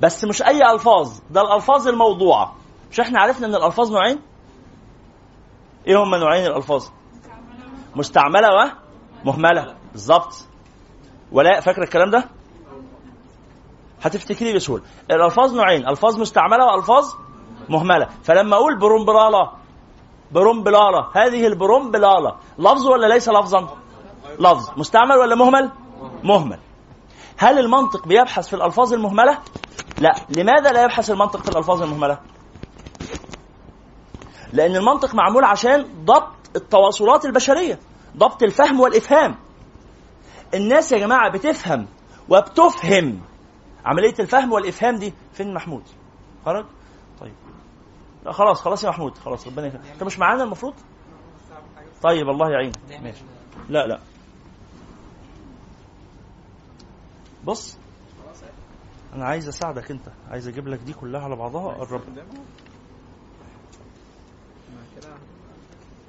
بس 0.00 0.24
مش 0.24 0.42
أي 0.42 0.72
ألفاظ 0.72 1.18
ده 1.30 1.40
الألفاظ 1.40 1.88
الموضوعة. 1.88 2.56
مش 2.94 3.00
إحنا 3.00 3.20
عرفنا 3.20 3.46
إن 3.46 3.54
الألفاظ 3.54 3.92
نوعين؟ 3.92 4.20
إيه 5.86 6.02
هما 6.02 6.18
نوعين 6.18 6.46
الألفاظ؟ 6.46 6.86
مستعملة 7.96 8.48
ومهمله 9.24 9.74
بالظبط. 9.92 10.34
ولا 11.32 11.60
فاكر 11.60 11.82
الكلام 11.82 12.10
ده؟ 12.10 12.24
هتفتكري 14.02 14.54
بسهولة. 14.54 14.82
الألفاظ 15.10 15.54
نوعين. 15.54 15.88
ألفاظ 15.88 16.20
مستعملة 16.20 16.64
وألفاظ 16.64 17.14
مهملة. 17.68 18.08
فلما 18.22 18.56
أقول 18.56 18.78
برومبراله 18.78 19.50
برومبلاله 20.32 21.08
هذه 21.14 21.46
البرومبلاله 21.46 22.36
لفظ 22.58 22.86
ولا 22.86 23.06
ليس 23.06 23.28
لفظا؟ 23.28 23.76
لفظ. 24.38 24.70
مستعمل 24.76 25.16
ولا 25.16 25.34
مهمل؟ 25.34 25.70
مهمل. 26.24 26.58
هل 27.36 27.58
المنطق 27.58 28.08
بيبحث 28.08 28.48
في 28.48 28.56
الألفاظ 28.56 28.92
المهملة؟ 28.92 29.38
لا. 29.98 30.14
لماذا 30.36 30.72
لا 30.72 30.84
يبحث 30.84 31.10
المنطق 31.10 31.42
في 31.42 31.48
الألفاظ 31.48 31.82
المهملة؟ 31.82 32.18
لأن 34.54 34.76
المنطق 34.76 35.14
معمول 35.14 35.44
عشان 35.44 36.04
ضبط 36.04 36.34
التواصلات 36.56 37.24
البشرية 37.24 37.78
ضبط 38.16 38.42
الفهم 38.42 38.80
والإفهام. 38.80 39.34
الناس 40.54 40.92
يا 40.92 40.98
جماعة 40.98 41.32
بتفهم 41.32 41.86
وبتفهم. 42.28 43.20
عملية 43.84 44.14
الفهم 44.20 44.52
والإفهام 44.52 44.96
دي 44.96 45.14
فين 45.32 45.54
محمود؟ 45.54 45.82
خرج؟ 46.46 46.64
طيب. 47.20 47.34
لا 48.24 48.32
خلاص 48.32 48.60
خلاص 48.60 48.84
يا 48.84 48.88
محمود 48.88 49.18
خلاص 49.18 49.46
ربنا 49.46 49.66
يخليك. 49.66 49.86
انت 49.92 50.02
مش 50.02 50.18
معانا 50.18 50.42
المفروض؟ 50.42 50.74
طيب 52.02 52.28
الله 52.28 52.50
يعينك. 52.50 53.02
ماشي. 53.02 53.22
لا 53.68 53.86
لا. 53.86 54.00
بص 57.44 57.78
أنا 59.14 59.24
عايز 59.24 59.48
أساعدك 59.48 59.90
أنت 59.90 60.08
عايز 60.30 60.48
أجيب 60.48 60.68
لك 60.68 60.78
دي 60.78 60.92
كلها 60.92 61.20
على 61.20 61.36
بعضها. 61.36 61.72
قرب 61.74 62.02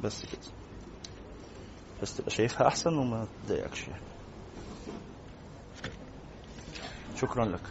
بس 0.05 0.25
كده. 0.25 0.41
بس 2.01 2.17
تبقى 2.17 2.31
شايفها 2.31 2.67
أحسن 2.67 2.97
وما 2.97 3.27
تضايقكش 3.45 3.87
يعني. 3.87 4.01
شكرا 7.15 7.45
لك. 7.45 7.61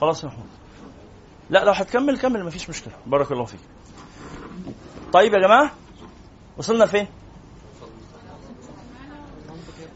خلاص 0.00 0.24
يا 0.24 0.28
محمود. 0.28 0.46
لا 1.50 1.64
لو 1.64 1.72
هتكمل 1.72 2.18
كمل 2.18 2.44
مفيش 2.44 2.68
مشكلة. 2.70 2.94
بارك 3.06 3.32
الله 3.32 3.44
فيك. 3.44 3.60
طيب 5.12 5.34
يا 5.34 5.38
جماعة 5.38 5.70
وصلنا 6.58 6.86
فين 6.86 7.06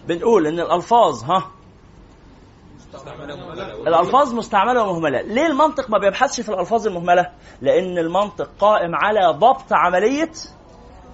بنقول 0.09 0.47
إن 0.47 0.61
الألفاظ 0.61 1.25
ها؟ 1.25 1.51
الألفاظ 3.87 4.35
مستعملة 4.35 4.83
ومهملة. 4.83 5.21
ليه 5.23 5.47
المنطق 5.47 5.91
ما 5.91 5.99
بيبحثش 5.99 6.41
في 6.41 6.49
الألفاظ 6.49 6.87
المهملة؟ 6.87 7.33
لأن 7.61 7.99
المنطق 7.99 8.51
قائم 8.59 8.95
على 8.95 9.39
ضبط 9.39 9.73
عملية 9.73 10.31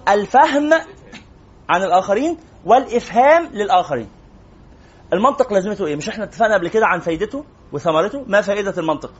الفهم 0.09 0.73
عن 1.69 1.83
الآخرين 1.83 2.37
والإفهام 2.65 3.45
للآخرين. 3.45 4.09
المنطق 5.13 5.53
لازمته 5.53 5.85
إيه؟ 5.85 5.95
مش 5.95 6.09
إحنا 6.09 6.23
اتفقنا 6.23 6.53
قبل 6.53 6.67
كده 6.67 6.85
عن 6.87 6.99
فايدته 6.99 7.45
وثمرته؟ 7.71 8.23
ما 8.27 8.41
فائدة 8.41 8.73
المنطق؟ 8.77 9.11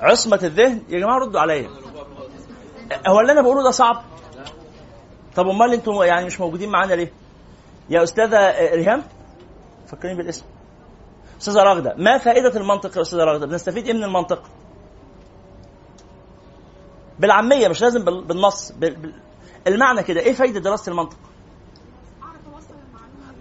عصمة 0.00 0.40
الذهن. 0.42 0.82
يا 0.88 0.98
جماعة 1.00 1.18
ردوا 1.18 1.40
عليا. 1.40 1.68
هو 3.06 3.20
اللي 3.20 3.32
أنا 3.32 3.42
بقوله 3.42 3.62
ده 3.62 3.70
صعب؟ 3.70 4.02
طب 5.36 5.48
أمال 5.48 5.72
أنتم 5.72 6.02
يعني 6.02 6.26
مش 6.26 6.40
موجودين 6.40 6.68
معانا 6.70 6.94
ليه؟ 6.94 7.12
يا 7.90 8.02
أستاذة 8.02 8.50
ريهام 8.74 9.02
فكرين 9.86 10.16
بالاسم. 10.16 10.44
أستاذة 11.40 11.62
راغدة 11.62 11.94
ما 11.98 12.18
فائدة 12.18 12.60
المنطق 12.60 12.96
يا 12.96 13.02
أستاذة 13.02 13.24
راغدة؟ 13.24 13.46
بنستفيد 13.46 13.86
إيه 13.86 13.92
من 13.92 14.04
المنطق؟ 14.04 14.42
بالعامية 17.18 17.68
مش 17.68 17.82
لازم 17.82 18.04
بالنص 18.04 18.72
المعنى 19.66 20.02
كده 20.02 20.20
إيه 20.20 20.32
فايدة 20.32 20.60
دراسة 20.60 20.92
المنطق؟ 20.92 21.16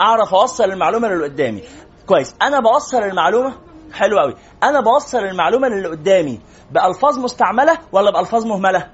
أعرف 0.01 0.33
أوصل 0.33 0.63
المعلومة 0.63 1.07
للي 1.07 1.23
قدامي. 1.23 1.63
كويس. 2.07 2.35
أنا 2.41 2.59
بوصل 2.59 2.97
المعلومة 2.97 3.53
حلو 3.93 4.19
قوي 4.19 4.35
أنا 4.63 4.79
بوصل 4.81 5.17
المعلومة 5.17 5.67
للي 5.67 5.87
قدامي 5.87 6.39
بألفاظ 6.71 7.19
مستعملة 7.19 7.77
ولا 7.91 8.11
بألفاظ 8.11 8.45
مهملة؟ 8.45 8.91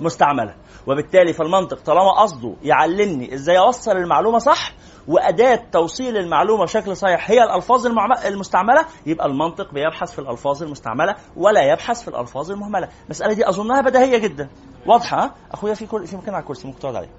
مستعملة. 0.00 0.54
وبالتالي 0.86 1.32
فالمنطق 1.32 1.80
طالما 1.80 2.20
قصده 2.22 2.54
يعلمني 2.62 3.34
إزاي 3.34 3.58
أوصل 3.58 3.90
المعلومة 3.90 4.38
صح 4.38 4.72
وأداة 5.08 5.62
توصيل 5.72 6.16
المعلومة 6.16 6.64
بشكل 6.64 6.96
صحيح 6.96 7.30
هي 7.30 7.42
الألفاظ 7.44 7.86
المستعملة 8.26 8.86
يبقى 9.06 9.26
المنطق 9.26 9.72
بيبحث 9.74 10.12
في 10.12 10.18
الألفاظ 10.18 10.62
المستعملة 10.62 11.16
ولا 11.36 11.72
يبحث 11.72 12.02
في 12.02 12.08
الألفاظ 12.08 12.50
المهملة. 12.50 12.88
المسألة 13.04 13.34
دي 13.34 13.48
أظنها 13.48 13.80
بديهية 13.80 14.18
جدا. 14.18 14.48
واضحة؟ 14.86 15.34
أخويا 15.52 15.74
في 15.74 15.86
كل 15.86 16.06
في 16.06 16.16
مكان 16.16 16.34
على 16.34 16.42
الكرسي 16.42 16.66
ممكن 16.66 16.78
تقعد 16.80 16.96
عليه. 16.96 17.10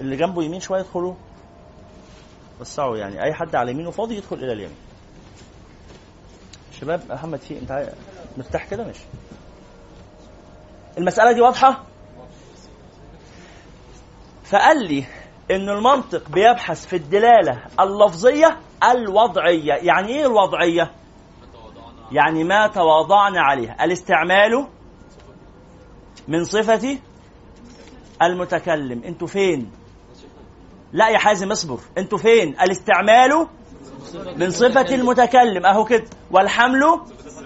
اللي 0.00 0.16
جنبه 0.16 0.42
يمين 0.42 0.60
شوية 0.60 0.80
يدخلوا. 0.80 1.14
وسعوا 2.60 2.96
يعني. 2.96 3.22
أي 3.22 3.32
حد 3.34 3.54
على 3.54 3.70
يمينه 3.70 3.90
فاضي 3.90 4.16
يدخل 4.16 4.36
إلى 4.36 4.52
اليمين. 4.52 4.76
شباب 6.80 7.00
محمد 7.12 7.38
في 7.38 7.58
أنت 7.58 7.92
مرتاح 8.36 8.66
كده؟ 8.70 8.84
ماشي. 8.84 9.04
المسألة 10.98 11.32
دي 11.32 11.40
واضحة؟ 11.40 11.82
فقال 14.44 14.88
لي 14.88 15.04
إن 15.50 15.68
المنطق 15.68 16.28
بيبحث 16.28 16.86
في 16.86 16.96
الدلالة 16.96 17.62
اللفظية 17.80 18.58
الوضعية. 18.90 19.72
يعني 19.72 20.08
إيه 20.08 20.26
الوضعية؟ 20.26 20.92
يعني 22.12 22.44
ما 22.44 22.66
تواضعنا 22.66 23.40
عليه 23.40 23.76
الاستعمال 23.80 24.66
من 26.28 26.44
صفة 26.44 26.98
المتكلم. 28.22 29.02
أنتوا 29.04 29.26
فين؟ 29.26 29.70
لا 30.92 31.08
يا 31.08 31.18
حازم 31.18 31.50
اصبر. 31.50 31.78
أنتوا 31.98 32.18
فين؟ 32.18 32.60
الاستعمال 32.60 33.46
من 34.36 34.50
صفة 34.50 34.94
المتكلم. 34.94 35.66
أهو 35.66 35.84
كده. 35.84 36.04
والحمل 36.30 37.00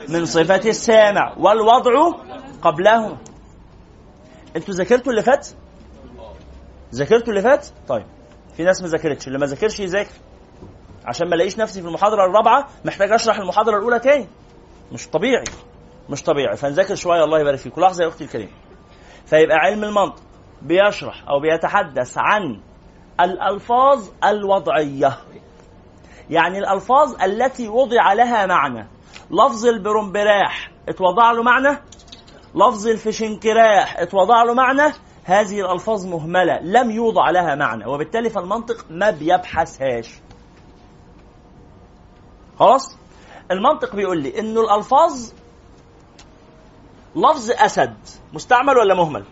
من 0.08 0.24
صفة 0.24 0.68
السامع. 0.68 1.34
والوضع 1.38 1.92
قبله. 2.62 3.18
أنتوا 4.56 4.74
ذاكرتوا 4.74 5.12
اللي 5.12 5.22
فات؟ 5.22 5.48
ذاكرتوا 6.94 7.28
اللي 7.28 7.42
فات؟ 7.42 7.66
طيب. 7.88 8.06
في 8.56 8.64
ناس 8.64 8.82
ما 8.82 8.88
ذاكرتش. 8.88 9.26
اللي 9.26 9.38
ما 9.38 9.46
ذاكرش 9.46 9.80
يذاكر. 9.80 10.14
عشان 11.04 11.28
ما 11.28 11.34
الاقيش 11.34 11.58
نفسي 11.58 11.82
في 11.82 11.88
المحاضرة 11.88 12.24
الرابعة 12.26 12.68
محتاج 12.84 13.12
أشرح 13.12 13.38
المحاضرة 13.38 13.78
الأولى 13.78 13.98
تاني. 13.98 14.28
مش 14.92 15.08
طبيعي. 15.08 15.44
مش 16.10 16.22
طبيعي. 16.22 16.56
فنذاكر 16.56 16.94
شوية. 16.94 17.24
الله 17.24 17.40
يبارك 17.40 17.58
فيكم 17.58 17.80
لحظة 17.80 18.04
يا 18.04 18.08
أختي 18.08 18.24
الكريمه 18.24 18.50
فيبقى 19.26 19.56
علم 19.56 19.84
المنطق 19.84 20.22
بيشرح 20.62 21.28
أو 21.28 21.40
بيتحدث 21.40 22.14
عن 22.16 22.60
الألفاظ 23.20 24.08
الوضعية. 24.24 25.18
يعني 26.30 26.58
الألفاظ 26.58 27.22
التي 27.22 27.68
وضع 27.68 28.12
لها 28.12 28.46
معنى. 28.46 28.88
لفظ 29.30 29.66
البرمبراح 29.66 30.70
اتوضع 30.88 31.32
له 31.32 31.42
معنى؟ 31.42 31.78
لفظ 32.54 32.86
الفشنكراح 32.86 33.98
اتوضع 33.98 34.42
له 34.42 34.54
معنى؟ 34.54 34.92
هذه 35.24 35.60
الألفاظ 35.60 36.06
مهملة 36.06 36.60
لم 36.62 36.90
يوضع 36.90 37.30
لها 37.30 37.54
معنى 37.54 37.86
وبالتالي 37.86 38.30
فالمنطق 38.30 38.84
ما 38.90 39.10
بيبحثهاش. 39.10 40.14
خلاص؟ 42.58 42.96
المنطق 43.50 43.96
بيقول 43.96 44.22
لي 44.22 44.38
إنه 44.40 44.60
الألفاظ 44.60 45.32
لفظ 47.16 47.50
أسد 47.50 47.94
مستعمل 48.32 48.78
ولا 48.78 48.94
مهمل؟ 48.94 49.24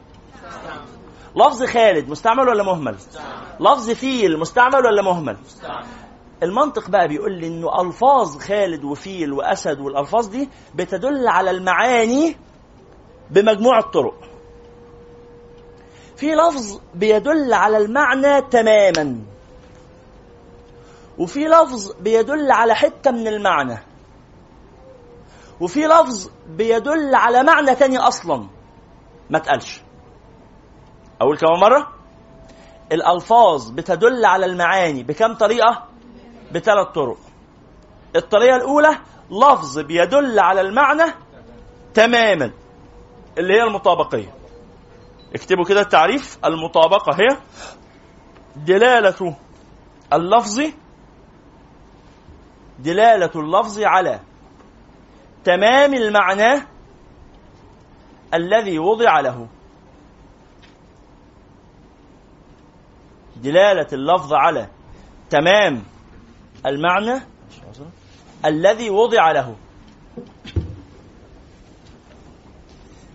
لفظ 1.36 1.64
خالد 1.64 2.08
مستعمل 2.08 2.48
ولا 2.48 2.62
مهمل؟ 2.62 2.96
لفظ 3.60 3.90
فيل 3.90 4.38
مستعمل 4.38 4.86
ولا 4.86 5.02
مهمل؟ 5.02 5.36
المنطق 6.42 6.90
بقى 6.90 7.08
بيقول 7.08 7.32
لي 7.32 7.46
إنه 7.46 7.80
ألفاظ 7.80 8.38
خالد 8.38 8.84
وفيل 8.84 9.32
وأسد 9.32 9.80
والألفاظ 9.80 10.26
دي 10.28 10.48
بتدل 10.74 11.28
على 11.28 11.50
المعاني 11.50 12.36
بمجموعه 13.30 13.82
طرق 13.90 14.29
في 16.20 16.34
لفظ 16.34 16.80
بيدل 16.94 17.54
على 17.54 17.76
المعنى 17.76 18.42
تماما. 18.42 19.20
وفي 21.18 21.44
لفظ 21.44 21.92
بيدل 22.00 22.50
على 22.50 22.74
حتة 22.74 23.10
من 23.10 23.28
المعنى. 23.28 23.78
وفي 25.60 25.86
لفظ 25.86 26.30
بيدل 26.48 27.14
على 27.14 27.42
معنى 27.42 27.74
تاني 27.74 27.98
أصلا. 27.98 28.46
ما 29.30 29.38
تقالش. 29.38 29.80
أقول 31.20 31.36
كمان 31.36 31.60
مرة. 31.60 31.92
الألفاظ 32.92 33.70
بتدل 33.70 34.24
على 34.24 34.46
المعاني 34.46 35.02
بكم 35.02 35.34
طريقة؟ 35.34 35.88
بثلاث 36.52 36.86
طرق. 36.94 37.18
الطريقة 38.16 38.56
الأولى 38.56 38.98
لفظ 39.30 39.78
بيدل 39.78 40.38
على 40.38 40.60
المعنى 40.60 41.12
تماما 41.94 42.52
اللي 43.38 43.54
هي 43.54 43.62
المطابقية. 43.62 44.39
اكتبوا 45.34 45.64
كده 45.64 45.80
التعريف. 45.80 46.38
المطابقة 46.44 47.12
هي 47.12 47.36
دلالة 48.56 49.36
اللفظ 50.12 50.60
دلالة 52.78 53.30
اللفظ 53.36 53.78
على 53.82 54.20
تمام 55.44 55.94
المعنى 55.94 56.66
الذي 58.34 58.78
وضع 58.78 59.20
له. 59.20 59.48
دلالة 63.36 63.86
اللفظ 63.92 64.32
على 64.32 64.68
تمام 65.30 65.82
المعنى 66.66 67.20
الذي 68.44 68.90
وضع 68.90 69.32
له. 69.32 69.56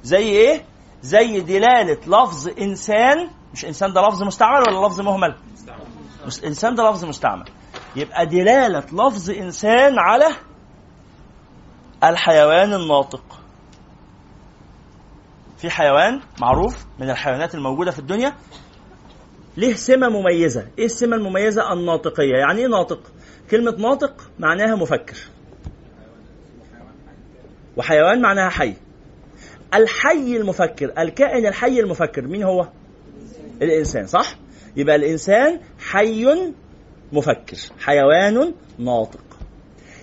زي 0.03 0.29
إيه؟ 0.29 0.65
زي 1.05 1.41
دلالة 1.41 1.97
لفظ 2.07 2.49
إنسان 2.61 3.29
مش 3.53 3.65
إنسان 3.65 3.93
ده 3.93 4.01
لفظ 4.07 4.23
مستعمل 4.23 4.59
ولا 4.69 4.87
لفظ 4.87 5.01
مهمل؟ 5.01 5.35
إنسان 6.45 6.75
ده 6.75 6.89
لفظ 6.89 7.05
مستعمل. 7.05 7.45
يبقى 7.95 8.25
دلالة 8.25 8.79
لفظ 8.79 9.29
إنسان 9.29 9.99
على 9.99 10.25
الحيوان 12.03 12.73
الناطق. 12.73 13.39
في 15.57 15.69
حيوان 15.69 16.21
معروف 16.41 16.85
من 16.99 17.09
الحيوانات 17.09 17.55
الموجودة 17.55 17.91
في 17.91 17.99
الدنيا 17.99 18.35
له 19.57 19.73
سمة 19.73 20.09
مميزة. 20.09 20.67
إيه 20.79 20.85
السمة 20.85 21.15
المميزة؟ 21.15 21.73
الناطقية. 21.73 22.37
يعني 22.37 22.59
إيه 22.61 22.67
ناطق؟ 22.67 22.99
كلمة 23.51 23.71
ناطق 23.71 24.29
معناها 24.39 24.75
مفكر. 24.75 25.17
وحيوان 27.77 28.21
معناها 28.21 28.49
حي. 28.49 28.75
الحي 29.75 30.37
المفكر 30.37 30.93
الكائن 30.97 31.45
الحي 31.45 31.79
المفكر 31.79 32.21
مين 32.21 32.43
هو؟ 32.43 32.67
الإنسان 33.61 34.07
صح؟ 34.07 34.35
يبقى 34.75 34.95
الإنسان 34.95 35.59
حي 35.79 36.25
مفكر 37.13 37.57
حيوان 37.79 38.53
ناطق. 38.79 39.19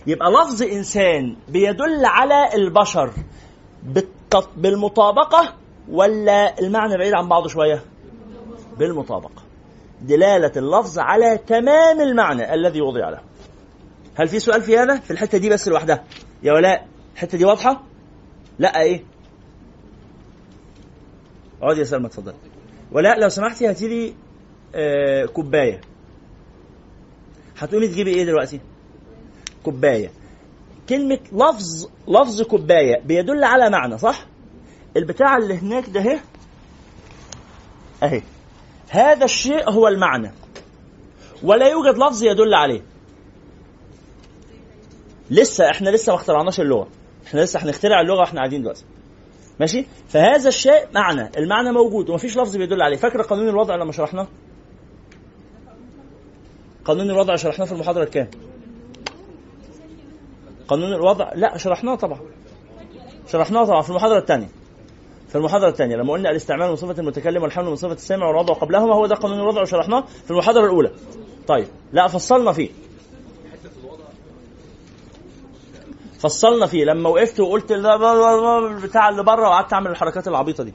يبقى 0.06 0.30
لفظ 0.30 0.62
إنسان 0.62 1.36
بيدل 1.48 2.04
على 2.04 2.54
البشر 2.54 3.12
بالمطابقة 4.56 5.54
ولا 5.88 6.58
المعنى 6.58 6.96
بعيد 6.98 7.14
عن 7.14 7.28
بعضه 7.28 7.48
شوية؟ 7.48 7.82
بالمطابقة. 8.78 9.42
دلالة 10.02 10.52
اللفظ 10.56 10.98
على 10.98 11.38
تمام 11.46 12.00
المعنى 12.00 12.54
الذي 12.54 12.80
وضع 12.80 13.08
له. 13.10 13.20
هل 14.14 14.28
في 14.28 14.38
سؤال 14.38 14.62
في 14.62 14.78
هذا؟ 14.78 14.96
في 15.00 15.10
الحتة 15.10 15.38
دي 15.38 15.48
بس 15.48 15.68
لوحدها. 15.68 16.04
يا 16.42 16.52
ولاء 16.52 16.86
الحتة 17.14 17.38
دي 17.38 17.44
واضحة؟ 17.44 17.82
لا 18.58 18.80
إيه؟ 18.80 19.04
اقعد 21.62 21.78
يا 21.78 21.84
سلمى 21.84 22.06
اتفضل 22.06 22.34
ولا 22.92 23.14
لو 23.14 23.28
سمحتي 23.28 23.68
هاتي 23.68 23.88
لي 23.88 24.14
آه 24.74 25.24
كوباية. 25.24 25.80
هتقومي 27.58 27.88
تجيبي 27.88 28.14
إيه 28.14 28.24
دلوقتي؟ 28.24 28.60
كوباية. 29.62 30.10
كلمة 30.88 31.18
لفظ 31.32 31.88
لفظ 32.08 32.42
كوباية 32.42 33.00
بيدل 33.00 33.44
على 33.44 33.70
معنى 33.70 33.98
صح؟ 33.98 34.26
البتاع 34.96 35.36
اللي 35.36 35.54
هناك 35.54 35.90
ده 35.90 36.00
اهي. 36.00 36.20
أهي. 38.02 38.22
هذا 38.90 39.24
الشيء 39.24 39.70
هو 39.70 39.88
المعنى. 39.88 40.32
ولا 41.42 41.68
يوجد 41.68 41.98
لفظ 41.98 42.22
يدل 42.22 42.54
عليه. 42.54 42.82
لسه 45.30 45.70
إحنا 45.70 45.90
لسه 45.90 46.12
ما 46.12 46.16
اخترعناش 46.18 46.60
اللغة. 46.60 46.88
إحنا 47.26 47.40
لسه 47.40 47.62
هنخترع 47.62 48.00
اللغة 48.00 48.20
وإحنا 48.20 48.38
قاعدين 48.40 48.60
دلوقتي. 48.62 48.84
ماشي؟ 49.62 49.86
فهذا 50.08 50.48
الشيء 50.48 50.86
معنى 50.94 51.30
المعنى 51.38 51.72
موجود 51.72 52.10
ومفيش 52.10 52.36
لفظ 52.36 52.56
بيدل 52.56 52.82
عليه. 52.82 52.96
فاكر 52.96 53.22
قانون 53.22 53.48
الوضع 53.48 53.76
لما 53.76 53.92
شرحناه؟ 53.92 54.28
قانون 56.84 57.10
الوضع 57.10 57.36
شرحناه 57.36 57.66
في 57.66 57.72
المحاضرة 57.72 58.02
الكام 58.02 58.28
قانون 60.68 60.92
الوضع 60.92 61.32
لا 61.34 61.56
شرحناه 61.56 61.94
طبعا. 61.94 62.20
شرحناه 63.28 63.64
طبعا 63.64 63.82
في 63.82 63.90
المحاضرة 63.90 64.18
الثانية. 64.18 64.48
في 65.28 65.34
المحاضرة 65.38 65.68
الثانية 65.68 65.96
لما 65.96 66.12
قلنا 66.12 66.30
الاستعمال 66.30 66.68
من 66.68 66.76
صفة 66.76 67.00
المتكلم 67.00 67.42
والحمل 67.42 67.64
من 67.64 67.76
صفة 67.76 67.92
السامع 67.92 68.26
والوضع 68.26 68.54
قبلهما 68.54 68.94
هو 68.94 69.06
ده 69.06 69.14
قانون 69.14 69.38
الوضع 69.38 69.62
وشرحناه 69.62 70.04
في 70.24 70.30
المحاضرة 70.30 70.64
الأولى. 70.64 70.90
طيب 71.48 71.66
لا 71.92 72.08
فصلنا 72.08 72.52
فيه. 72.52 72.70
فصلنا 76.22 76.66
فيه. 76.66 76.84
لما 76.84 77.08
وقفت 77.08 77.40
وقلت 77.40 77.72
بتاع 78.82 79.08
اللي 79.08 79.22
بره 79.22 79.48
وقعدت 79.48 79.72
أعمل 79.72 79.90
الحركات 79.90 80.28
العبيطة 80.28 80.64
دي. 80.64 80.72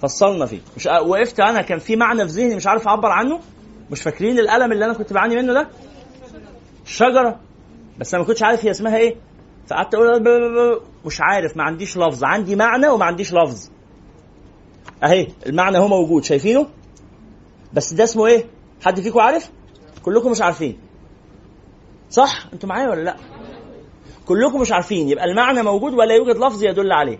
فصلنا 0.00 0.46
فيه. 0.46 0.60
مش 0.76 0.86
وقفت 0.86 1.40
أنا 1.40 1.62
كان 1.62 1.78
في 1.78 1.96
معنى 1.96 2.28
في 2.28 2.32
ذهني 2.32 2.56
مش 2.56 2.66
عارف 2.66 2.88
أعبر 2.88 3.08
عنه. 3.08 3.40
مش 3.90 4.02
فاكرين 4.02 4.38
الألم 4.38 4.72
اللي 4.72 4.84
أنا 4.84 4.94
كنت 4.94 5.12
بعاني 5.12 5.36
منه 5.36 5.52
ده؟ 5.52 5.68
الشجرة. 6.84 7.40
بس 7.98 8.14
أنا 8.14 8.22
ما 8.22 8.28
كنتش 8.28 8.42
عارف 8.42 8.64
هي 8.64 8.70
اسمها 8.70 8.96
إيه. 8.96 9.16
فقعدت 9.66 9.94
أقول 9.94 10.80
مش 11.06 11.20
عارف 11.20 11.56
ما 11.56 11.62
عنديش 11.62 11.96
لفظ. 11.98 12.24
عندي 12.24 12.56
معنى 12.56 12.88
وما 12.88 13.04
عنديش 13.04 13.34
لفظ. 13.34 13.68
أهي 15.04 15.28
المعنى 15.46 15.78
هو 15.78 15.88
موجود. 15.88 16.24
شايفينه؟ 16.24 16.66
بس 17.72 17.94
ده 17.94 18.04
اسمه 18.04 18.26
إيه؟ 18.26 18.46
حد 18.84 19.00
فيكم 19.00 19.20
عارف؟ 19.20 19.50
كلكم 20.02 20.30
مش 20.30 20.42
عارفين. 20.42 20.78
صح؟ 22.10 22.46
أنتوا 22.52 22.68
معايا 22.68 22.88
ولا 22.88 23.00
لأ؟ 23.02 23.16
كلكم 24.26 24.60
مش 24.60 24.72
عارفين 24.72 25.08
يبقى 25.08 25.24
المعنى 25.24 25.62
موجود 25.62 25.92
ولا 25.94 26.14
يوجد 26.14 26.36
لفظ 26.36 26.62
يدل 26.64 26.92
عليه. 26.92 27.18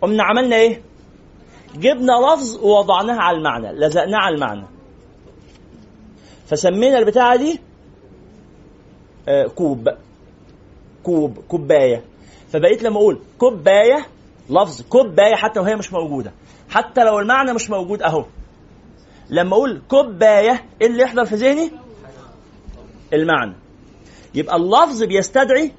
قمنا 0.00 0.22
عملنا 0.24 0.56
إيه؟ 0.56 0.82
جبنا 1.74 2.12
لفظ 2.12 2.56
ووضعناه 2.64 3.20
على 3.20 3.36
المعنى 3.38 3.72
لزقناه 3.72 4.18
على 4.18 4.34
المعنى. 4.34 4.66
فسمينا 6.46 6.98
البتاعة 6.98 7.36
دي 7.36 7.60
آه 9.28 9.46
كوب 9.46 9.88
كوب 11.02 11.38
كوباية. 11.48 12.04
فبقيت 12.52 12.82
لما 12.82 12.96
أقول 12.96 13.20
كوباية 13.38 14.06
لفظ 14.50 14.82
كوباية 14.82 15.34
حتى 15.34 15.60
وهي 15.60 15.76
مش 15.76 15.92
موجودة. 15.92 16.32
حتى 16.70 17.04
لو 17.04 17.18
المعنى 17.18 17.52
مش 17.52 17.70
موجود 17.70 18.02
أهو. 18.02 18.24
لما 19.30 19.52
أقول 19.56 19.82
كوباية 19.88 20.64
إيه 20.80 20.86
اللي 20.86 21.02
يحضر 21.02 21.24
في 21.24 21.34
ذهني؟ 21.34 21.70
المعنى. 23.12 23.54
يبقى 24.34 24.56
اللفظ 24.56 25.02
بيستدعي 25.02 25.72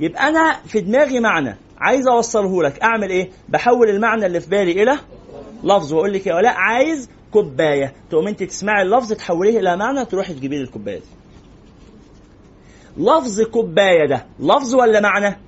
يبقى 0.00 0.28
أنا 0.28 0.52
في 0.66 0.80
دماغي 0.80 1.20
معنى. 1.20 1.56
عايز 1.78 2.08
أوصله 2.08 2.62
لك. 2.62 2.82
أعمل 2.82 3.10
إيه؟ 3.10 3.30
بحول 3.48 3.88
المعنى 3.90 4.26
اللي 4.26 4.40
في 4.40 4.50
بالي 4.50 4.82
إلى 4.82 4.98
لفظ 5.64 5.92
وأقول 5.92 6.12
لك 6.12 6.26
يا 6.26 6.34
ولاء 6.34 6.54
عايز 6.54 7.10
كوباية. 7.32 7.92
تقوم 8.10 8.28
أنت 8.28 8.42
تسمعي 8.42 8.82
اللفظ 8.82 9.12
تحوليه 9.12 9.58
إلى 9.58 9.76
معنى 9.76 10.04
تروحي 10.04 10.34
تجيبي 10.34 10.56
لي 10.56 10.62
الكوباية 10.62 10.98
دي. 10.98 11.04
لفظ 12.96 13.40
كوباية 13.42 14.06
ده. 14.06 14.26
لفظ 14.40 14.74
ولا 14.74 15.00
معنى؟ 15.00 15.38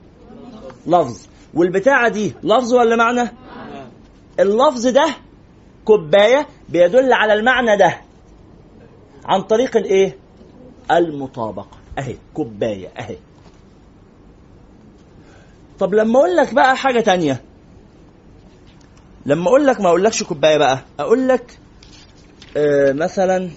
لفظ. 0.86 1.26
والبتاعة 1.54 2.08
دي 2.08 2.34
لفظ 2.42 2.74
ولا 2.74 2.96
معنى؟ 2.96 3.30
اللفظ 4.40 4.86
ده 4.86 5.06
كوباية 5.84 6.46
بيدل 6.68 7.12
على 7.12 7.32
المعنى 7.34 7.76
ده. 7.76 8.00
عن 9.24 9.42
طريق 9.42 9.76
الإيه؟ 9.76 10.16
المطابقة. 10.90 11.78
أهي 11.98 12.16
كوباية 12.34 12.88
أهي. 12.98 13.16
طب 15.81 15.95
لما 15.95 16.19
أقول 16.19 16.37
لك 16.37 16.55
بقى 16.55 16.77
حاجة 16.77 17.01
تانية. 17.01 17.43
لما 19.27 19.49
أقول 19.49 19.66
لك 19.66 19.81
ما 19.81 19.88
أقولكش 19.88 20.23
كوباية 20.23 20.57
بقى. 20.59 20.79
أقول 21.01 21.29
لك 21.29 21.59
آه 22.57 22.93
مثلا 22.93 23.51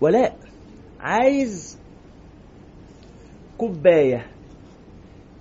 ولاء 0.00 0.38
عايز 1.00 1.78
كوباية. 3.58 4.26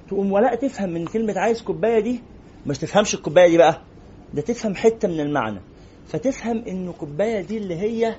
تقوم 0.07 0.31
ولاء 0.31 0.55
تفهم 0.55 0.89
من 0.89 1.05
كلمة 1.05 1.39
عايز 1.39 1.61
كوباية 1.61 1.99
دي 1.99 2.21
مش 2.67 2.77
تفهمش 2.77 3.13
الكوباية 3.15 3.47
دي 3.49 3.57
بقى. 3.57 3.81
ده 4.33 4.41
تفهم 4.41 4.75
حتة 4.75 5.07
من 5.07 5.19
المعنى. 5.19 5.59
فتفهم 6.07 6.63
إن 6.67 6.87
الكوباية 6.89 7.41
دي 7.41 7.57
اللي 7.57 7.75
هي 7.75 8.15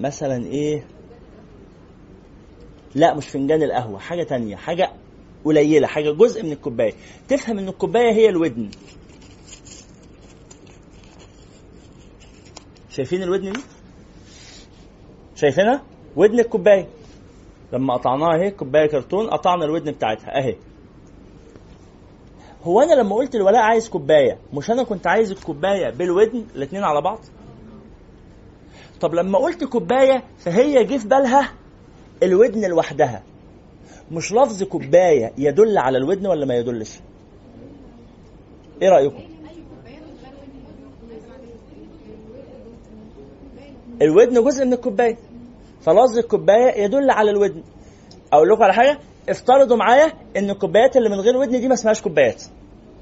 مثلا 0.00 0.46
إيه؟ 0.46 0.84
لا 2.94 3.14
مش 3.14 3.28
فنجان 3.28 3.62
القهوة 3.62 3.98
حاجة 3.98 4.22
تانية 4.22 4.56
حاجة 4.56 4.92
قليلة 5.44 5.86
حاجة 5.86 6.10
جزء 6.10 6.42
من 6.42 6.52
الكوباية. 6.52 6.92
تفهم 7.28 7.58
إن 7.58 7.68
الكوباية 7.68 8.12
هي 8.12 8.28
الودن. 8.28 8.70
شايفين 12.90 13.22
الودن 13.22 13.52
دي؟ 13.52 13.60
شايفينها؟ 15.34 15.82
ودن 16.16 16.40
الكوباية. 16.40 16.88
لما 17.72 17.94
قطعناها 17.94 18.36
أهي 18.42 18.50
كوباية 18.50 18.86
كرتون 18.86 19.30
قطعنا 19.30 19.64
الودن 19.64 19.92
بتاعتها 19.92 20.38
أهي. 20.38 20.56
هو 22.64 22.80
أنا 22.80 22.94
لما 22.94 23.16
قلت 23.16 23.34
الولاء 23.34 23.60
عايز 23.62 23.88
كوباية 23.88 24.38
مش 24.54 24.70
أنا 24.70 24.82
كنت 24.82 25.06
عايز 25.06 25.30
الكوباية 25.30 25.90
بالودن 25.90 26.44
الاثنين 26.56 26.84
على 26.84 27.00
بعض؟ 27.00 27.18
طب 29.00 29.14
لما 29.14 29.38
قلت 29.38 29.64
كوباية 29.64 30.22
فهي 30.38 30.84
جه 30.84 30.96
في 30.96 31.08
بالها 31.08 31.52
الودن 32.22 32.68
لوحدها. 32.70 33.22
مش 34.12 34.32
لفظ 34.32 34.62
كوباية 34.62 35.32
يدل 35.38 35.78
على 35.78 35.98
الودن 35.98 36.26
ولا 36.26 36.46
ما 36.46 36.54
يدلش؟ 36.54 37.00
إيه 38.82 38.88
رأيكم؟ 38.88 39.22
الودن 44.02 44.44
جزء 44.44 44.64
من 44.64 44.72
الكوباية. 44.72 45.16
فلفظ 45.80 46.18
الكوباية 46.18 46.82
يدل 46.84 47.10
على 47.10 47.30
الودن. 47.30 47.62
أقول 48.32 48.48
لكم 48.48 48.62
على 48.62 48.72
حاجة؟ 48.74 48.98
افترضوا 49.28 49.76
معايا 49.76 50.12
إن 50.36 50.50
الكوبايات 50.50 50.96
اللي 50.96 51.08
من 51.08 51.20
غير 51.20 51.36
ودن 51.36 51.60
دي 51.60 51.68
ما 51.68 51.74
اسمهاش 51.74 52.02
كوبايات. 52.02 52.42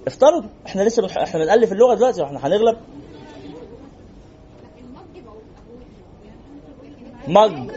افترضوا 0.07 0.51
إحنا 0.67 0.83
لسه 0.83 1.03
بنح... 1.03 1.19
إحنا 1.19 1.45
بنالف 1.45 1.73
اللغة 1.73 1.95
دلوقتي 1.95 2.23
وإحنا 2.23 2.47
هنغلب. 2.47 2.79
مج. 7.29 7.71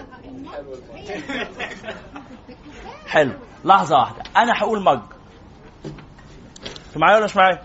حلو. 3.08 3.34
لحظة 3.66 3.96
واحدة. 3.96 4.24
أنا 4.38 4.54
هقول 4.56 4.84
مج. 4.84 5.00
أنتوا 5.86 7.02
معايا 7.02 7.16
ولا 7.16 7.26
مش 7.26 7.36
معايا؟ 7.36 7.62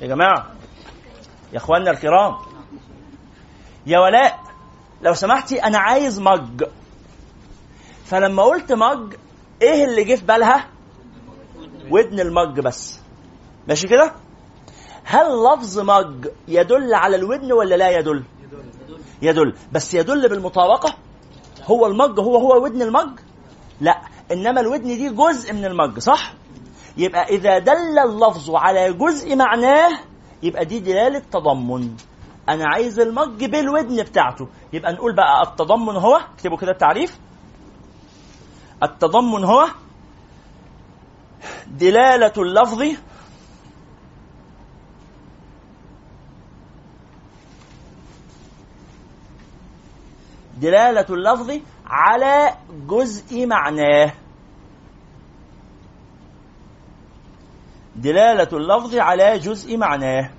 يا 0.00 0.06
جماعة. 0.06 0.46
يا 1.52 1.56
إخواننا 1.58 1.90
الكرام. 1.90 2.36
يا 3.86 3.98
ولاء 3.98 4.40
لو 5.02 5.14
سمحتي 5.14 5.62
أنا 5.62 5.78
عايز 5.78 6.20
مج. 6.20 6.64
فلما 8.04 8.42
قلت 8.42 8.72
مج 8.72 9.14
إيه 9.62 9.84
اللي 9.84 10.04
جه 10.04 10.14
في 10.14 10.24
بالها؟ 10.24 10.68
ودن 11.90 12.20
المج 12.20 12.60
بس. 12.60 13.00
ماشي 13.68 13.88
كده؟ 13.88 14.12
هل 15.04 15.26
لفظ 15.44 15.78
مج 15.80 16.28
يدل 16.48 16.94
على 16.94 17.16
الودن 17.16 17.52
ولا 17.52 17.74
لا 17.74 17.90
يدل؟ 17.98 18.24
يدل. 19.22 19.54
بس 19.72 19.94
يدل 19.94 20.28
بالمطابقة؟ 20.28 20.94
هو 21.64 21.86
المج 21.86 22.20
هو 22.20 22.36
هو 22.36 22.64
ودن 22.64 22.82
المج؟ 22.82 23.18
لا. 23.80 24.00
إنما 24.32 24.60
الودن 24.60 24.86
دي 24.88 25.08
جزء 25.08 25.52
من 25.52 25.64
المج 25.64 25.98
صح؟ 25.98 26.34
يبقى 26.96 27.22
إذا 27.28 27.58
دل 27.58 27.98
اللفظ 27.98 28.50
على 28.54 28.92
جزء 28.92 29.36
معناه 29.36 29.88
يبقى 30.42 30.64
دي 30.64 30.80
دلالة 30.80 31.22
تضمن. 31.32 31.96
أنا 32.48 32.64
عايز 32.66 33.00
المج 33.00 33.44
بالودن 33.44 34.02
بتاعته. 34.02 34.48
يبقى 34.72 34.92
نقول 34.92 35.14
بقى 35.16 35.42
التضمن 35.42 35.96
هو 35.96 36.16
اكتبوا 36.16 36.56
كده 36.56 36.70
التعريف. 36.72 37.18
التضمن 38.82 39.44
هو 39.44 39.68
دلالة 41.66 42.32
اللفظ 42.38 42.82
دلالة 50.56 51.06
اللفظ 51.10 51.60
على 51.86 52.56
جزء 52.86 53.46
معناه. 53.46 54.12
دلالة 57.96 58.48
اللفظ 58.52 58.94
على 58.96 59.38
جزء 59.38 59.76
معناه. 59.76 60.30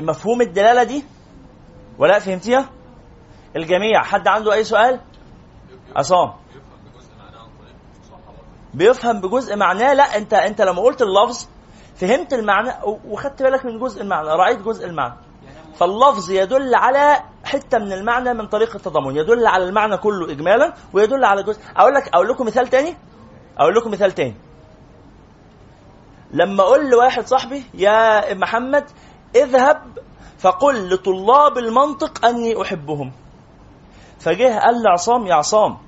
مفهوم 0.00 0.40
الدلالة 0.40 0.82
دي؟ 0.84 1.04
ولا 1.98 2.18
فهمتيها؟ 2.18 2.79
الجميع. 3.56 4.02
حد 4.02 4.28
عنده 4.28 4.52
أي 4.52 4.64
سؤال؟ 4.64 5.00
عصام. 5.96 6.32
بيفهم 8.74 9.20
بجزء 9.20 9.56
معناه؟ 9.56 9.94
لا 9.94 10.16
أنت 10.16 10.34
أنت 10.34 10.60
لما 10.62 10.82
قلت 10.82 11.02
اللفظ 11.02 11.48
فهمت 11.96 12.32
المعنى 12.32 12.70
وخدت 13.04 13.42
بالك 13.42 13.64
من 13.64 13.78
جزء 13.78 14.02
المعنى 14.02 14.28
رأيت 14.28 14.62
جزء 14.62 14.86
المعنى. 14.86 15.14
فاللفظ 15.74 16.30
يدل 16.30 16.74
على 16.74 17.22
حتة 17.44 17.78
من 17.78 17.92
المعنى 17.92 18.34
من 18.34 18.46
طريق 18.46 18.74
التضامن 18.76 19.16
يدل 19.16 19.46
على 19.46 19.64
المعنى 19.64 19.96
كله 19.96 20.30
اجمالا 20.30 20.74
ويدل 20.92 21.24
على 21.24 21.42
جزء. 21.42 21.60
أقول 21.76 21.94
لك 21.94 22.08
أقول 22.14 22.28
لكم 22.28 22.46
مثال 22.46 22.68
تاني؟ 22.68 22.96
أقول 23.58 23.74
لكم 23.74 23.90
مثال 23.90 24.12
تاني. 24.12 24.34
لما 26.30 26.62
أقول 26.62 26.90
لواحد 26.90 27.26
صاحبي 27.26 27.64
يا 27.74 28.34
محمد 28.34 28.84
اذهب 29.36 29.82
فقل 30.38 30.94
لطلاب 30.94 31.58
المنطق 31.58 32.26
أني 32.26 32.62
أحبهم. 32.62 33.12
فجه 34.20 34.58
قال 34.58 34.82
لعصام 34.82 35.26
يا 35.26 35.34
عصام 35.34 35.78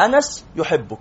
أنس 0.00 0.44
يحبك. 0.56 0.98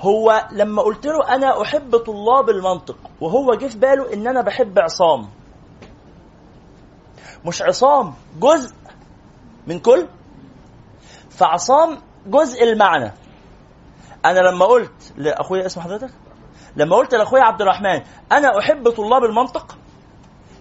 هو 0.00 0.48
لما 0.52 0.82
قلت 0.82 1.06
له 1.06 1.34
أنا 1.34 1.62
أحب 1.62 1.96
طلاب 1.96 2.50
المنطق 2.50 2.96
وهو 3.20 3.54
جه 3.54 3.66
في 3.66 3.78
باله 3.78 4.12
إن 4.12 4.26
أنا 4.26 4.40
بحب 4.40 4.78
عصام. 4.78 5.28
مش 7.44 7.62
عصام 7.62 8.14
جزء 8.40 8.74
من 9.66 9.78
كل 9.78 10.06
فعصام 11.30 11.98
جزء 12.26 12.62
المعنى. 12.62 13.12
أنا 14.24 14.38
لما 14.40 14.66
قلت 14.66 15.12
لأخويا 15.16 15.66
اسم 15.66 15.80
حضرتك؟ 15.80 16.10
لما 16.76 16.96
قلت 16.96 17.14
لأخويا 17.14 17.42
عبد 17.42 17.62
الرحمن 17.62 18.00
أنا 18.32 18.58
أحب 18.58 18.90
طلاب 18.90 19.24
المنطق 19.24 19.76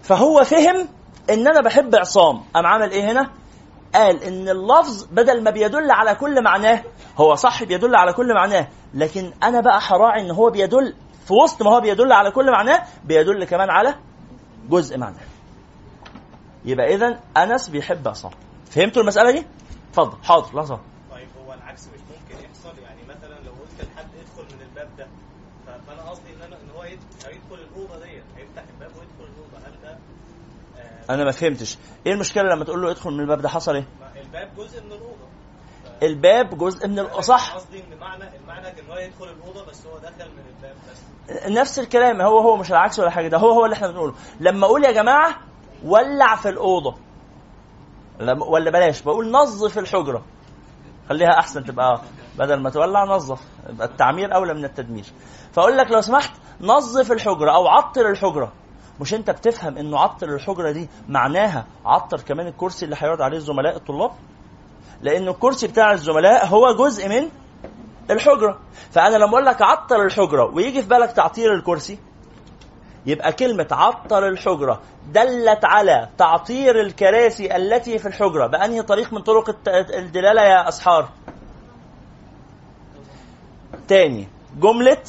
فهو 0.04 0.44
فهم 0.44 0.88
إن 1.30 1.48
أنا 1.48 1.62
بحب 1.62 1.96
عصام. 1.96 2.44
قام 2.54 2.66
عمل 2.66 2.92
إيه 2.92 3.12
هنا؟ 3.12 3.39
قال 3.96 4.24
إن 4.24 4.50
اللفظ 4.50 5.04
بدل 5.12 5.44
ما 5.44 5.52
بيدل 5.52 5.92
على 5.92 6.16
كل 6.16 6.44
معناه 6.44 6.84
هو 7.18 7.36
صح 7.36 7.64
بيدل 7.64 7.96
على 7.96 8.14
كل 8.14 8.34
معناه 8.34 8.68
لكن 8.94 9.34
أنا 9.44 9.62
بقى 9.62 9.82
حراعي 9.82 10.22
إن 10.22 10.32
هو 10.32 10.50
بيدل 10.50 10.96
في 11.28 11.34
وسط 11.34 11.62
ما 11.64 11.76
هو 11.76 11.82
بيدل 11.82 12.12
على 12.12 12.32
كل 12.32 12.52
معناه 12.52 12.84
بيدل 13.04 13.44
كمان 13.44 13.70
على 13.70 13.96
جزء 14.70 14.98
معناه. 14.98 15.20
يبقى 16.66 16.96
اذا 16.96 17.20
أنس 17.38 17.70
بيحب 17.70 18.08
عصام 18.08 18.32
فهمتوا 18.72 19.02
المسألة 19.02 19.32
دي؟ 19.32 19.46
اتفضل. 19.92 20.24
حاضر. 20.24 20.58
لحظة 20.58 20.80
طيب 21.12 21.28
هو 21.46 21.54
العكس 21.54 21.88
مش 21.88 22.00
ممكن 22.00 22.44
يحصل 22.46 22.80
يعني 22.84 23.02
مثلا 23.10 23.36
لو 23.46 23.52
من 24.56 24.62
الباب 24.62 24.90
ده 24.98 25.08
ف- 25.66 25.88
فانا 25.90 26.10
قصدي 26.10 26.30
ان 26.36 26.42
أنا 26.42 26.56
ان 26.56 26.70
هو 26.78 26.84
يد- 26.84 27.26
هيدخل 27.26 27.56
الاوضه 27.56 28.06
ديت 28.06 28.24
هيفتح 28.38 28.64
الباب 28.74 28.92
ويدخل 28.98 29.34
الاوضه 29.34 29.68
هل 29.68 29.74
ده 29.84 29.98
آه، 30.78 30.99
أنا 31.10 31.24
ما 31.24 31.32
فهمتش. 31.32 31.78
إيه 32.06 32.14
المشكلة 32.14 32.44
لما 32.44 32.64
تقول 32.66 32.82
له 32.82 32.92
ادخل 32.92 33.12
من 33.12 33.20
الباب؟ 33.20 33.42
ده 33.42 33.50
حصل 33.50 33.76
إيه؟ 33.76 33.88
الباب 34.22 34.50
جزء 34.58 34.82
من 34.84 34.92
الأوضة. 34.92 35.30
الباب 36.04 36.58
جزء 36.58 36.88
من 36.88 37.00
ال- 37.00 37.24
صح؟ 37.24 37.56
قصدي 37.56 37.80
إن 37.84 37.98
معنى 38.00 38.24
المعنى 38.38 38.68
إن 38.68 38.92
هو 38.92 38.98
يدخل 38.98 39.26
الأوضة 39.26 39.66
بس 39.66 39.86
هو 39.86 39.98
دخل 39.98 40.32
من 40.32 40.44
الباب 40.58 40.76
بس. 40.92 41.48
نفس 41.52 41.80
الكلام. 41.80 42.22
هو 42.22 42.40
هو 42.40 42.56
مش 42.58 42.72
العكس 42.72 43.00
ولا 43.00 43.10
حاجة. 43.10 43.28
ده 43.28 43.38
هو 43.38 43.50
هو 43.52 43.66
اللي 43.66 43.74
إحنا 43.76 43.88
بنقوله. 43.92 44.14
لما 44.40 44.66
أقول 44.66 44.84
يا 44.86 44.92
جماعة 44.92 45.36
ولع 45.84 46.36
في 46.36 46.50
الأوضة. 46.50 46.96
ولا 48.48 48.72
بلاش. 48.72 49.02
بقول 49.02 49.32
نظف 49.32 49.78
الحجرة. 49.80 50.26
خليها 51.10 51.40
أحسن 51.40 51.64
تبقى 51.64 52.02
بدل 52.38 52.62
ما 52.62 52.70
تولع 52.70 53.04
نظف. 53.04 53.40
يبقى 53.70 53.88
التعمير 53.88 54.36
أولى 54.36 54.54
من 54.54 54.66
التدمير. 54.66 55.06
فأقول 55.54 55.78
لك 55.78 55.92
لو 55.92 56.02
سمحت 56.02 56.32
نظف 56.62 57.12
الحجرة 57.12 57.52
أو 57.56 57.68
عطر 57.68 58.10
الحجرة. 58.10 58.52
مش 59.02 59.14
انت 59.14 59.30
بتفهم 59.30 59.78
انه 59.78 60.00
عطر 60.00 60.30
الحجرة 60.36 60.72
دي 60.72 60.90
معناها 61.10 61.66
عطر 61.86 62.22
كمان 62.22 62.48
الكرسي 62.48 62.86
اللي 62.86 62.96
هيقعد 63.00 63.22
عليه 63.22 63.38
الزملاء 63.38 63.76
الطلاب؟ 63.76 64.12
لأن 65.02 65.28
الكرسي 65.28 65.68
بتاع 65.68 65.92
الزملاء 65.92 66.46
هو 66.46 66.76
جزء 66.76 67.10
من 67.10 67.30
الحجرة. 68.12 68.60
فأنا 68.92 69.16
لما 69.16 69.30
أقول 69.30 69.46
لك 69.46 69.62
عطر 69.62 70.04
الحجرة 70.06 70.46
ويجي 70.56 70.82
في 70.82 70.88
بالك 70.88 71.12
تعطير 71.12 71.54
الكرسي 71.54 72.00
يبقى 73.06 73.34
كلمة 73.34 73.68
عطر 73.72 74.28
الحجرة 74.28 74.82
دلت 75.14 75.66
على 75.66 76.10
تعطير 76.18 76.80
الكراسي 76.82 77.56
التي 77.56 77.98
في 78.00 78.08
الحجرة. 78.08 78.48
بأنهي 78.48 78.82
طريق 78.82 79.14
من 79.14 79.22
طرق 79.22 79.56
الدلالة 79.94 80.42
يا 80.42 80.70
أسحار؟ 80.70 81.10
تاني 83.88 84.28
جملة 84.60 85.04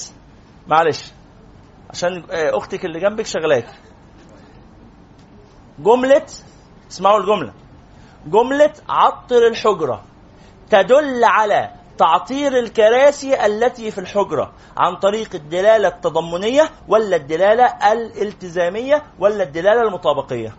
معلش. 0.68 1.12
عشان 1.92 2.24
آه، 2.30 2.56
أختك 2.58 2.84
اللي 2.84 3.00
جنبك 3.00 3.26
شغلاك. 3.26 3.68
جملة 5.78 6.26
اسمعوا 6.90 7.18
الجملة. 7.20 7.52
جملة 8.26 8.72
عطر 8.88 9.46
الحجرة 9.46 10.04
تدل 10.70 11.24
على 11.24 11.70
تعطير 11.98 12.58
الكراسي 12.58 13.46
التي 13.46 13.90
في 13.90 13.98
الحجرة 13.98 14.52
عن 14.76 14.96
طريق 14.96 15.34
الدلالة 15.34 15.88
التضمنية 15.88 16.70
ولا 16.88 17.16
الدلالة 17.16 17.92
الالتزامية 17.92 19.02
ولا 19.18 19.42
الدلالة 19.42 19.82
المطابقية. 19.82 20.54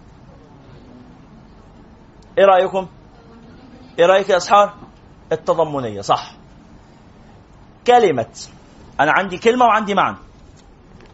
إيه 2.37 2.45
رأيكم؟ 2.45 2.87
إيه 3.99 4.05
رأيك 4.05 4.29
يا 4.29 4.37
أسحار؟ 4.37 4.73
التضمنية 5.31 6.01
صح. 6.01 6.33
كلمة 7.87 8.47
أنا 8.99 9.11
عندي 9.11 9.37
كلمة 9.37 9.65
وعندي 9.65 9.93
معنى. 9.93 10.17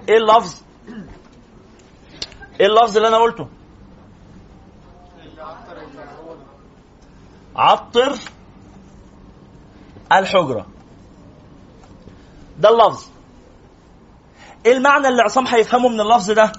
إيه 0.09 0.17
اللفظ؟ 0.17 0.61
إيه 2.59 2.65
اللفظ 2.65 2.97
اللي 2.97 3.07
أنا 3.07 3.17
قلته؟ 3.17 3.47
عطر 7.55 8.19
الحجرة. 10.11 10.65
ده 12.59 12.69
اللفظ. 12.69 13.07
إيه 14.65 14.71
المعنى 14.73 15.07
اللي 15.07 15.21
عصام 15.21 15.47
هيفهمه 15.47 15.89
من 15.89 16.01
اللفظ 16.01 16.31
ده؟ 16.31 16.51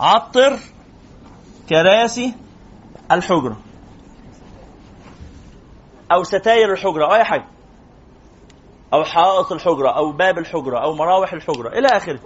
عطر 0.00 0.58
كراسي 1.68 2.34
الحجرة. 3.12 3.60
أو 6.12 6.22
ستاير 6.22 6.72
الحجرة. 6.72 7.04
أو 7.06 7.14
أي 7.14 7.24
حاجة. 7.24 7.46
أو 8.92 9.04
حائط 9.04 9.52
الحجرة 9.52 9.90
أو 9.90 10.12
باب 10.12 10.38
الحجرة 10.38 10.78
أو 10.82 10.94
مراوح 10.94 11.32
الحجرة 11.32 11.68
إلى 11.68 11.88
آخره. 11.88 12.20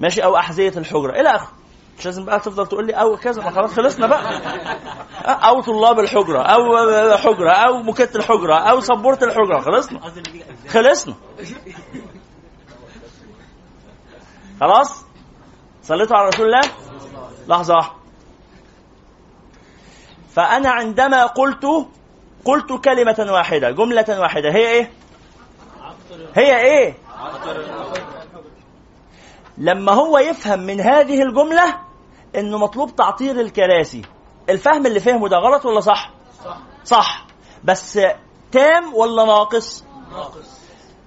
ماشي؟ 0.00 0.24
أو 0.24 0.36
أحذية 0.36 0.72
الحجرة 0.76 1.20
إلى 1.20 1.28
آخره. 1.28 1.52
مش 1.98 2.04
لازم 2.06 2.24
بقى 2.24 2.40
تفضل 2.40 2.66
تقول 2.66 2.86
لي 2.86 2.92
أو 2.92 3.16
كذا 3.16 3.42
ما 3.42 3.50
خلاص 3.50 3.72
خلصنا 3.72 4.06
بقى. 4.06 4.40
أو 5.24 5.60
طلاب 5.60 5.98
الحجرة 5.98 6.42
أو 6.42 6.76
حجرة 7.16 7.50
أو 7.50 7.82
مكت 7.82 8.16
الحجرة 8.16 8.54
أو 8.54 8.80
سبورة 8.80 9.18
الحجرة 9.22 9.60
خلصنا. 9.60 10.00
خلصنا. 10.68 11.14
خلاص؟ 14.60 15.04
صليتوا 15.82 16.16
على 16.16 16.28
رسول 16.28 16.46
الله؟ 16.46 16.60
لحظة 17.48 17.74
واحدة. 17.74 17.94
فأنا 20.34 20.70
عندما 20.70 21.26
قلت 21.26 21.66
قلت 22.44 22.72
كلمة 22.84 23.26
واحدة 23.32 23.70
جملة 23.70 24.20
واحدة 24.20 24.50
هي 24.52 24.68
إيه؟ 24.68 24.90
هي 26.36 26.56
إيه؟ 26.56 26.94
لما 29.58 29.92
هو 29.92 30.18
يفهم 30.18 30.60
من 30.60 30.80
هذه 30.80 31.22
الجملة 31.22 31.74
إنه 32.36 32.58
مطلوب 32.58 32.96
تعطير 32.96 33.40
الكراسي. 33.40 34.02
الفهم 34.50 34.86
اللي 34.86 35.00
فهمه 35.00 35.28
ده 35.28 35.36
غلط 35.36 35.66
ولا 35.66 35.80
صح؟ 35.80 36.10
صح. 36.44 36.56
صح 36.84 37.26
بس 37.64 38.00
تام 38.52 38.94
ولا 38.94 39.24
ناقص 39.24 39.84
ناقص؟ 40.12 40.62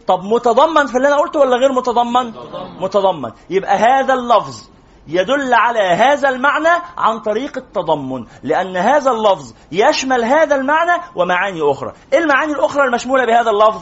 طب 0.08 0.24
متضمن 0.24 0.86
في 0.86 0.98
اللي 0.98 1.08
أنا 1.08 1.18
قلته 1.18 1.40
ولا 1.40 1.56
غير 1.58 1.72
متضمن؟ 1.72 2.34
متضمن. 2.80 3.32
يبقى 3.50 3.76
هذا 3.78 4.14
اللفظ 4.14 4.70
يدل 5.08 5.54
على 5.54 5.80
هذا 5.80 6.30
المعنى 6.30 6.84
عن 6.98 7.20
طريق 7.20 7.58
التضمن 7.58 8.26
لأن 8.44 8.78
هذا 8.78 9.12
اللفظ 9.12 9.54
يشمل 9.72 10.24
هذا 10.24 10.56
المعنى 10.56 11.02
ومعاني 11.16 11.62
أخرى. 11.72 11.94
إيه 12.14 12.20
المعاني 12.20 12.54
الأخرى 12.54 12.84
المشمولة 12.86 13.26
بهذا 13.26 13.50
اللفظ؟ 13.52 13.82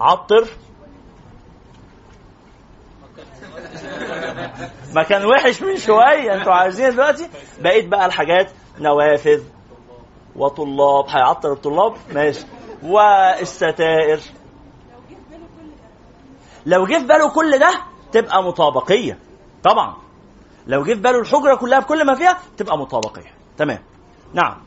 عطر. 0.00 0.48
ما 4.94 5.02
كان 5.02 5.26
وحش 5.26 5.62
من 5.62 5.76
شوية 5.76 6.34
أنتوا 6.34 6.52
عايزين 6.52 6.90
دلوقتي. 6.90 7.28
بقيت 7.60 7.88
بقى 7.88 8.06
الحاجات 8.06 8.52
نوافذ 8.78 9.42
وطلاب. 10.36 11.04
هيعطر 11.08 11.52
الطلاب؟ 11.52 11.96
ماشي. 12.12 12.46
والستائر. 12.82 14.20
لو 16.66 16.86
جه 16.86 16.98
في 16.98 17.06
باله 17.06 17.30
كل 17.30 17.58
ده 17.58 17.82
تبقى 18.12 18.42
مطابقية. 18.42 19.18
طبعا. 19.62 19.96
لو 20.66 20.84
جه 20.84 20.94
في 20.94 21.00
باله 21.00 21.20
الحجرة 21.20 21.54
كلها 21.54 21.78
بكل 21.78 22.06
ما 22.06 22.14
فيها 22.14 22.38
تبقى 22.56 22.78
مطابقية. 22.78 23.34
تمام. 23.58 23.82
نعم. 24.34 24.62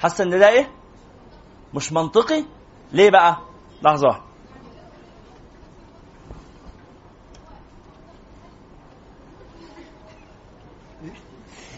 حاسة 0.00 0.24
إن 0.24 0.38
ده 0.38 0.48
إيه؟ 0.48 0.70
مش 1.74 1.92
منطقي؟ 1.92 2.44
ليه 2.92 3.10
بقى؟ 3.10 3.36
لحظة. 3.82 4.20
واحدة 4.20 4.32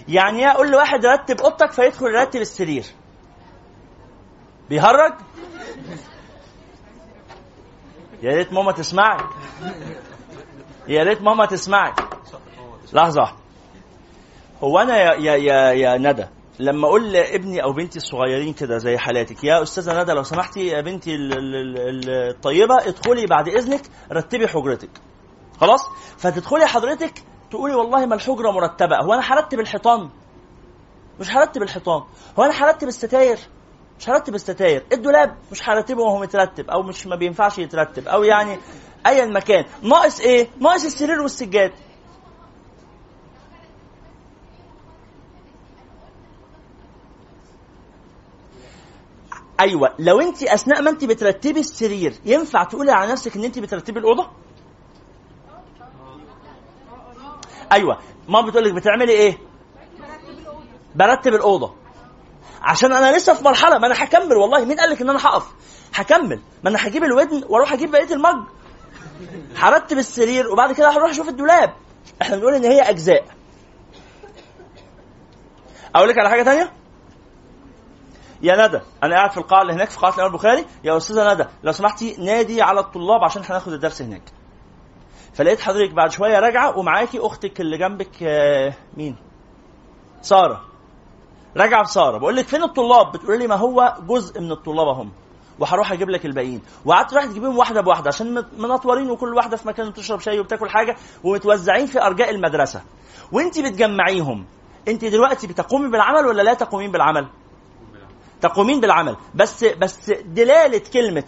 يعني 0.09 0.39
إيه 0.39 0.51
أقول 0.51 0.71
لواحد 0.71 1.07
رتب 1.07 1.41
أوضتك 1.41 1.73
فيدخل 1.73 2.07
يرتب 2.07 2.41
السرير. 2.41 2.85
بيهرج؟ 4.69 5.13
يا 8.23 8.37
ريت 8.37 8.53
ماما 8.53 8.73
تسمعك. 8.73 9.25
يا 10.89 11.03
ريت 11.03 11.23
ماما 11.23 11.47
تسمعك. 11.47 12.01
لحظة. 12.93 13.33
واحدة 13.33 13.35
هو 14.65 14.79
أنا 14.79 14.97
يا 14.97 15.15
يا 15.15 15.37
يا, 15.37 15.73
يا 15.73 15.99
ندى. 15.99 16.27
لما 16.59 16.89
أقول 16.89 17.13
لابني 17.13 17.63
أو 17.63 17.73
بنتي 17.73 17.97
الصغيرين 17.97 18.53
كده 18.53 18.79
زي 18.79 18.99
حالاتك 18.99 19.45
يا 19.45 19.63
أستاذة 19.63 20.03
ندى 20.03 20.13
لو 20.13 20.23
سمحتي 20.23 20.67
يا 20.67 20.81
بنتي 20.81 21.15
ال- 21.15 21.33
ال- 21.33 21.79
ال- 21.79 22.11
الطيبة 22.35 22.77
ادخلي 22.89 23.27
بعد 23.27 23.49
إذنك 23.49 23.83
رتبي 24.13 24.49
حجرتك. 24.49 24.91
خلاص؟ 25.61 25.81
فتدخلي 26.19 26.67
حضرتك 26.67 27.13
تقولي 27.51 27.75
والله 27.75 28.07
ما 28.07 28.15
الحجرة 28.15 28.51
مرتبة. 28.51 28.97
هو 28.97 29.13
أنا 29.15 29.23
هرتب 29.25 29.61
الحيطان؟ 29.61 30.11
مش 31.21 31.31
هرتب 31.31 31.63
الحيطان. 31.63 32.03
هو 32.39 32.45
أنا 32.45 32.65
هرتب 32.65 32.89
الستاير؟ 32.89 33.39
مش 33.99 34.09
هرتب 34.09 34.35
الستاير. 34.35 34.85
الدولاب 34.93 35.37
مش 35.53 35.69
هرتبه 35.69 36.03
وهو 36.03 36.19
مترتب 36.21 36.71
أو 36.71 36.83
مش 36.83 37.07
ما 37.07 37.17
بينفعش 37.17 37.59
يترتب 37.59 38.09
أو 38.09 38.23
يعني 38.25 38.59
ايا 39.07 39.27
ما 39.27 39.40
كان 39.40 39.65
ناقص 39.83 40.21
إيه؟ 40.21 40.49
ناقص 40.61 40.85
السرير 40.85 41.21
والسجاد. 41.21 41.73
أيوه. 49.61 49.95
لو 49.99 50.21
أنت 50.21 50.43
أثناء 50.43 50.83
ما 50.83 50.91
أنت 50.91 51.05
بترتبي 51.05 51.61
السرير 51.61 52.15
ينفع 52.25 52.65
تقولي 52.65 52.93
على 52.93 53.13
نفسك 53.13 53.37
إن 53.37 53.45
أنت 53.45 53.59
بترتبي 53.59 53.99
الأوضة؟ 54.01 54.31
أيوه. 57.73 57.99
ماما 58.29 58.47
بتقول 58.47 58.65
لك 58.65 58.73
بتعملي 58.75 59.13
إيه؟ 59.13 59.39
برتب 60.95 61.35
الأوضة. 61.35 61.75
عشان 62.63 62.93
أنا 62.93 63.17
لسه 63.17 63.35
في 63.35 63.45
مرحلة 63.45 63.79
ما 63.79 63.87
أنا 63.87 64.05
هكمل 64.05 64.37
والله. 64.37 64.65
مين 64.65 64.81
قال 64.81 64.91
لك 64.91 65.03
إن 65.03 65.11
أنا 65.11 65.19
هقف؟ 65.27 65.47
هكمل. 65.95 66.41
ما 66.65 66.71
أنا 66.71 66.87
هجيب 66.87 67.05
الودن 67.05 67.45
وأروح 67.49 67.73
أجيب 67.73 67.91
بقية 67.91 68.15
المج. 68.15 68.47
هرتب 69.57 69.99
السرير 69.99 70.51
وبعد 70.51 70.73
كده 70.73 70.91
هروح 70.91 71.11
أشوف 71.11 71.29
الدولاب. 71.29 71.75
إحنا 72.23 72.37
بنقول 72.37 72.55
إن 72.55 72.65
هي 72.65 72.81
أجزاء. 72.81 73.25
أقول 75.95 76.09
لك 76.09 76.19
على 76.19 76.31
حاجة 76.31 76.43
تانية؟ 76.43 76.73
يا 78.45 78.67
ندى 78.67 78.81
أنا 79.03 79.17
قاعد 79.17 79.31
في 79.31 79.39
القاعة 79.39 79.63
اللي 79.63 79.73
هناك 79.73 79.91
في 79.91 79.99
قاعة 79.99 80.15
الامام 80.15 80.33
البخاري. 80.33 80.65
يا 80.85 80.97
أستاذة 80.97 81.35
ندى 81.35 81.45
لو 81.63 81.73
سمحتي 81.73 82.17
نادي 82.19 82.63
على 82.63 82.81
الطلاب 82.81 83.25
عشان 83.25 83.43
هناخد 83.51 83.73
الدرس 83.73 84.03
هناك. 84.03 84.23
فلقيت 85.35 85.61
حضرتك 85.61 85.95
بعد 85.95 86.11
شوية 86.11 86.39
راجعة 86.39 86.79
ومعاكي 86.79 87.19
أختك 87.21 87.61
اللي 87.61 87.79
جنبك 87.79 88.23
آه، 88.23 88.75
مين؟ 88.97 89.17
سارة. 90.23 90.61
راجعة 91.57 91.83
بساره 91.83 92.19
بقول 92.19 92.37
لك 92.37 92.47
فين 92.47 92.63
الطلاب؟ 92.63 93.13
بتقول 93.13 93.39
لي 93.39 93.47
ما 93.47 93.55
هو 93.55 93.95
جزء 94.09 94.41
من 94.41 94.53
الطلاب 94.53 94.89
هم. 94.89 95.13
وهروح 95.59 95.93
أجيب 95.93 96.11
لك 96.11 96.27
الباقيين. 96.27 96.63
وقعدت 96.85 97.11
تروح 97.11 97.25
تجيبهم 97.25 97.59
واحدة 97.59 97.81
بواحدة 97.81 98.09
عشان 98.09 98.45
منطورين 98.59 99.11
وكل 99.11 99.35
واحدة 99.35 99.57
في 99.57 99.69
مكان 99.69 99.91
بتشرب 99.91 100.21
شاي 100.21 100.41
وبتاكل 100.41 100.69
حاجة 100.69 100.97
ومتوزعين 101.25 101.87
في 101.87 102.03
أرجاء 102.03 102.31
المدرسة. 102.31 102.83
وانت 103.33 103.59
بتجمعيهم. 103.59 104.47
انت 104.89 105.05
دلوقتي 105.05 105.47
بتقومي 105.47 105.89
بالعمل 105.89 106.27
ولا 106.27 106.43
لا 106.43 106.55
تقومين 106.55 106.93
بالعمل؟ 106.93 107.29
تقومين 108.45 108.81
بالعمل. 108.81 109.17
بس 109.35 109.65
بس 109.65 110.11
دلالة 110.11 110.83
كلمة 110.93 111.25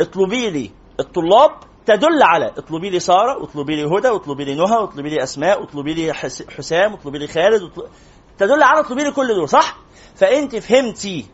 اطلبي 0.00 0.50
لي 0.50 0.70
الطلاب 1.00 1.50
تدل 1.86 2.22
على 2.22 2.46
اطلبي 2.58 2.90
لي 2.90 3.00
سارة 3.00 3.38
واطلبي 3.40 3.76
لي 3.76 3.84
هدى 3.84 4.08
واطلبي 4.08 4.44
لي 4.44 4.54
نهى 4.54 4.76
واطلبي 4.76 5.08
لي 5.08 5.22
أسماء 5.22 5.60
واطلبي 5.60 5.94
لي 5.94 6.12
حس- 6.12 6.50
حسام 6.56 6.92
واطلبي 6.92 7.18
لي 7.18 7.26
خالد 7.26 7.62
واطلب... 7.62 7.86
تدل 8.38 8.62
على 8.62 8.80
اطلبي 8.80 9.02
لي 9.04 9.10
كل 9.10 9.28
دول 9.34 9.48
صح؟ 9.48 9.76
فأنت 10.16 10.56
فهمتي 10.56 11.26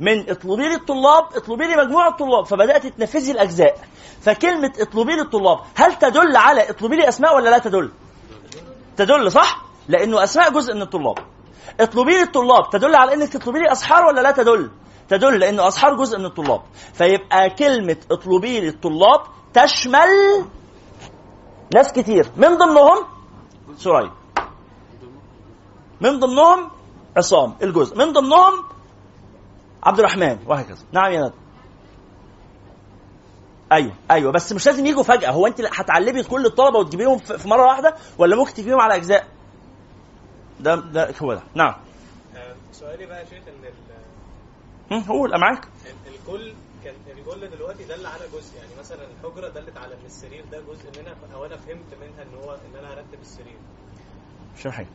من 0.00 0.30
اطلبي 0.30 0.62
لي 0.68 0.74
الطلاب 0.74 1.24
اطلبي 1.34 1.64
لي 1.66 1.76
مجموعة 1.76 2.08
الطلاب 2.08 2.44
فبدأت 2.46 2.86
تنفذي 2.86 3.30
الأجزاء. 3.32 3.78
فكلمة 4.20 4.72
اطلبي 4.78 5.12
لي 5.14 5.20
الطلاب 5.22 5.58
هل 5.74 5.94
تدل 5.98 6.36
على 6.36 6.70
اطلبي 6.70 6.96
لي 6.96 7.08
أسماء 7.08 7.36
ولا 7.36 7.50
لا 7.50 7.58
تدل؟ 7.58 7.90
تدل 8.96 9.32
صح؟ 9.32 9.64
لأنه 9.88 10.24
أسماء 10.24 10.50
جزء 10.52 10.74
من 10.74 10.82
الطلاب. 10.82 11.18
اطلبي 11.80 12.10
لي 12.10 12.22
الطلاب 12.22 12.70
تدل 12.72 12.94
على 12.94 13.14
إنك 13.14 13.28
تطلبي 13.28 13.58
لي 13.58 13.72
اسحار 13.72 14.04
ولا 14.04 14.20
لا 14.20 14.30
تدل؟ 14.30 14.70
تدل 15.08 15.38
لأن 15.38 15.60
اسحار 15.60 15.96
جزء 15.96 16.18
من 16.18 16.24
الطلاب. 16.24 16.62
فيبقى 16.94 17.50
كلمة 17.50 17.96
اطلبي 18.10 18.60
لي 18.60 18.68
الطلاب 18.68 19.20
تشمل 19.54 20.44
ناس 21.74 21.92
كتير. 21.92 22.30
من 22.36 22.58
ضمنهم؟ 22.58 22.98
سريع 23.76 24.10
من 26.00 26.20
ضمنهم؟ 26.20 26.70
عصام 27.16 27.54
الجزء. 27.62 27.98
من 27.98 28.12
ضمنهم؟ 28.12 28.64
عبد 29.82 29.98
الرحمن. 29.98 30.38
وهكذا. 30.46 30.84
نعم 30.92 31.12
يا 31.12 31.20
ندى. 31.20 31.34
أيوه 33.72 33.92
أيوه. 34.10 34.32
بس 34.32 34.52
مش 34.52 34.66
لازم 34.66 34.86
يجوا 34.86 35.02
فجأة. 35.02 35.30
هو 35.30 35.46
أنت 35.46 35.60
هتعلمي 35.60 36.22
كل 36.22 36.46
الطلبة 36.46 36.78
وتجيبيهم 36.78 37.18
في 37.18 37.38
في 37.38 37.48
مرة 37.48 37.66
واحدة 37.66 37.94
ولا 38.18 38.36
ممكن 38.36 38.54
تجيبيهم 38.54 38.80
على 38.80 38.96
أجزاء؟ 38.96 39.26
ده 40.62 40.74
ده 40.74 41.14
هو 41.22 41.34
ده. 41.34 41.42
نعم. 41.54 41.74
آه، 42.36 42.54
سؤالي 42.72 43.06
بقى 43.06 43.20
يا 43.20 43.24
شيخ 43.24 43.42
إن 43.48 43.64
ال- 43.64 43.72
هم، 44.90 45.02
قول 45.02 45.40
معاك. 45.40 45.64
ال- 45.64 46.14
الكل 46.14 46.52
كان 46.84 46.94
الكل 47.18 47.48
دلوقتي 47.56 47.84
دل 47.84 48.06
على 48.06 48.20
جزء. 48.34 48.56
يعني 48.56 48.70
مثلا 48.78 48.98
الحجرة 49.04 49.48
دلت 49.48 49.76
على 49.76 49.94
إن 49.94 50.06
السرير 50.06 50.44
ده 50.52 50.58
جزء 50.60 51.00
منها 51.02 51.14
أو 51.34 51.44
أنا 51.46 51.56
فهمت 51.56 51.94
منها 52.00 52.22
إن 52.22 52.44
هو 52.44 52.52
إن 52.54 52.76
أنا 52.78 52.94
هرتب 52.94 53.20
السرير. 53.22 53.56
مش 54.58 54.66
حاجة. 54.66 54.86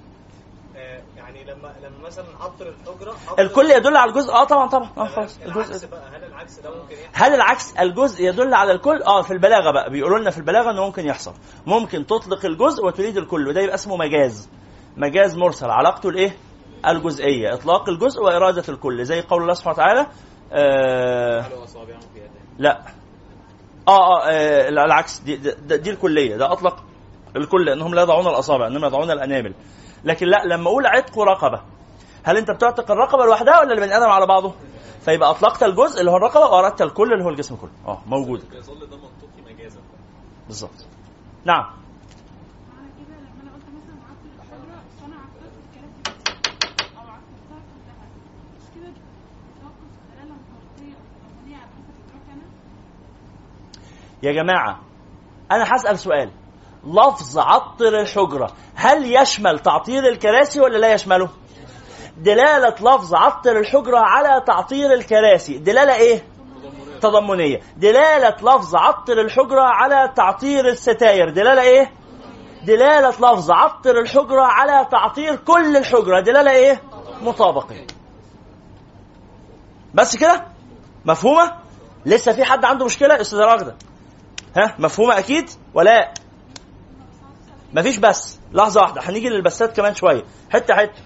آه، 0.75 1.01
يعني 1.17 1.43
لما 1.43 1.75
لما 1.83 1.99
مثلا 2.07 2.25
عطر 2.41 2.67
الحجرة 2.69 3.15
عطر 3.27 3.41
الكل 3.41 3.71
يدل 3.71 3.97
على 3.97 4.09
الجزء 4.11 4.31
آه 4.33 4.43
طبعا 4.43 4.67
طبعا. 4.67 4.89
آه؟ 4.97 5.05
خلاص 5.07 5.37
العكس 5.45 5.67
الجزء 5.69 5.87
بقى 5.87 6.09
هل 6.17 6.23
العكس 6.23 6.59
ده 6.59 6.69
ممكن 6.81 6.95
يحصل؟ 6.95 7.09
هل 7.13 7.33
العكس 7.33 7.73
الجزء 7.79 8.23
يدل 8.23 8.53
على 8.53 8.71
الكل؟ 8.71 9.03
آه 9.03 9.21
في 9.21 9.31
البلاغة 9.33 9.71
بقى. 9.71 9.89
بيقولوا 9.89 10.19
لنا 10.19 10.31
في 10.31 10.37
البلاغة 10.37 10.71
إنه 10.71 10.85
ممكن 10.85 11.05
يحصل. 11.05 11.33
ممكن 11.65 12.05
تطلق 12.05 12.45
الجزء 12.45 12.85
وتريد 12.85 13.17
الكل 13.17 13.47
وده 13.47 13.61
يبقى 13.61 13.75
اسمه 13.75 13.97
مجاز. 13.97 14.49
مجاز 14.97 15.35
مرسل. 15.37 15.69
علاقته 15.69 16.09
الايه؟ 16.09 16.37
الجزئية. 16.87 17.53
إطلاق 17.53 17.89
الجزء 17.89 18.21
وإرادة 18.23 18.63
الكل. 18.69 19.05
زي 19.05 19.21
قول 19.21 19.41
الله 19.41 19.53
سبحانه 19.53 19.73
وتعالى 19.75 20.07
آه 20.51 21.45
لا. 22.57 22.81
آه 23.87 23.91
آه, 23.91 24.23
آه 24.29 24.69
العكس. 24.69 25.19
دي, 25.19 25.35
دي, 25.35 25.77
دي 25.77 25.89
الكلية. 25.89 26.37
ده 26.37 26.51
أطلق 26.51 26.83
الكل 27.35 27.65
لانهم 27.65 27.95
لا 27.95 28.01
يضعون 28.01 28.27
الأصابع 28.27 28.67
إنما 28.67 28.87
يضعون 28.87 29.11
الأنامل. 29.11 29.53
لكن 30.03 30.27
لا 30.27 30.43
لما 30.45 30.67
أقول 30.69 30.85
عتق 30.85 31.19
رقبة 31.19 31.61
هل 32.23 32.37
أنت 32.37 32.51
بتعتق 32.51 32.91
الرقبة 32.91 33.25
لوحدها 33.25 33.59
ولا 33.59 33.73
البني 33.73 33.97
آدم 33.97 34.09
على 34.09 34.25
بعضه؟ 34.25 34.53
فيبقى 35.01 35.29
أطلقت 35.29 35.63
الجزء 35.63 35.99
اللي 35.99 36.11
هو 36.11 36.17
الرقبة 36.17 36.45
وأردت 36.45 36.81
الكل 36.81 37.13
اللي 37.13 37.23
هو 37.23 37.29
الجسم 37.29 37.55
كله. 37.55 37.69
آه 37.87 38.01
موجود. 38.07 38.43
يظل 38.53 38.79
ده 38.79 38.97
منطقي 38.97 39.53
مجازا. 39.53 39.79
بالظبط. 40.47 40.85
نعم 41.45 41.63
معنى 41.63 42.89
كده 42.97 43.15
لما 43.17 43.41
أنا 43.43 43.51
قلت 43.53 43.63
مثلا 43.63 43.95
عطر 44.09 44.29
الشجره 44.41 44.79
فانا 45.01 45.15
عطرت 45.15 45.53
الكراسي 45.63 46.01
بس 46.05 46.27
أو 46.97 47.01
عطرتها 47.01 47.59
كلها 47.69 48.07
مش 48.55 48.65
كده 48.75 48.91
توقف 49.61 49.91
دلاله 50.13 50.33
منطقيه 50.33 50.93
أو 50.95 51.29
تضمنيه 51.29 51.57
على 51.57 51.65
حسب 51.65 51.93
ادراك 52.03 52.27
أنا 52.33 52.45
يا 54.23 54.31
جماعة 54.31 54.79
أنا 55.51 55.63
هسأل 55.75 55.99
سؤال 55.99 56.31
لفظ 56.87 57.37
عطر 57.39 57.99
الحجرة 58.01 58.51
هل 58.75 59.15
يشمل 59.21 59.59
تعطير 59.59 60.07
الكراسي 60.07 60.59
ولا 60.59 60.77
لا 60.77 60.93
يشمله؟ 60.93 61.29
دلالة 62.17 62.75
لفظ 62.81 63.15
عطر 63.15 63.59
الحجرة 63.59 63.97
على 63.97 64.43
تعطير 64.45 64.93
الكراسي 64.93 65.57
دلالة 65.57 65.95
إيه؟ 65.95 66.23
تضمنية 67.01 67.61
دلالة 67.77 68.35
لفظ 68.41 68.75
عطر 68.75 69.21
الحجرة 69.21 69.61
على 69.61 70.11
تعطير 70.15 70.67
الستاير 70.67 71.29
دلالة 71.29 71.61
إيه؟ 71.61 71.91
دلالة 72.63 73.09
لفظ 73.09 73.51
عطر 73.51 73.99
الحجرة 73.99 74.41
على 74.41 74.87
تعطير 74.91 75.35
كل 75.35 75.77
الحجرة 75.77 76.19
دلالة 76.19 76.51
إيه؟ 76.51 76.81
مطابقة 77.21 77.75
بس 79.93 80.15
كده؟ 80.17 80.45
مفهومة؟ 81.05 81.55
لسه 82.05 82.31
في 82.31 82.43
حد 82.43 82.65
عنده 82.65 82.85
مشكلة؟ 82.85 83.21
أستاذ 83.21 83.39
راغدة 83.39 83.75
ها 84.55 84.75
مفهومة 84.79 85.19
أكيد؟ 85.19 85.49
ولا؟ 85.73 86.13
مفيش 87.73 87.97
بس. 87.97 88.39
لحظة 88.53 88.81
واحدة 88.81 89.01
هنيجي 89.01 89.29
للبسات 89.29 89.75
كمان 89.77 89.95
شوية. 89.95 90.23
حتة 90.49 90.75
حتة. 90.75 91.01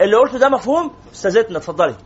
اللي 0.00 0.16
قلته 0.16 0.38
ده 0.38 0.48
مفهوم؟ 0.48 0.90
أستاذتنا 1.12 1.58
اتفضلي. 1.58 1.96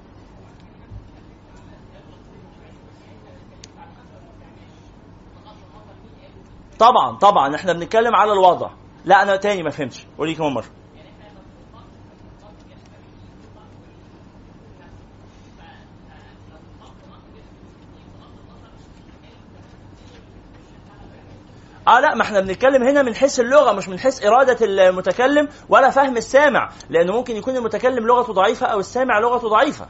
طبعا 6.78 7.16
طبعا 7.16 7.54
إحنا 7.54 7.72
بنتكلم 7.72 8.16
على 8.16 8.32
الوضع. 8.32 8.70
لا 9.04 9.22
أنا 9.22 9.36
تاني 9.36 9.62
ما 9.62 9.70
فهمتش. 9.70 10.06
قولي 10.18 10.34
كمان 10.34 10.52
مرة. 10.52 10.83
آه 21.88 22.00
لا 22.00 22.14
ما 22.14 22.22
إحنا 22.22 22.40
بنتكلم 22.40 22.82
هنا 22.82 23.02
من 23.02 23.14
حيث 23.14 23.40
اللغة 23.40 23.72
مش 23.72 23.88
من 23.88 23.98
حيث 23.98 24.24
إرادة 24.26 24.56
المتكلم 24.66 25.48
ولا 25.68 25.90
فهم 25.90 26.16
السامع 26.16 26.70
لأنه 26.90 27.12
ممكن 27.12 27.36
يكون 27.36 27.56
المتكلم 27.56 28.06
لغته 28.06 28.32
ضعيفة 28.32 28.66
أو 28.66 28.80
السامع 28.80 29.18
لغته 29.18 29.48
ضعيفة. 29.48 29.86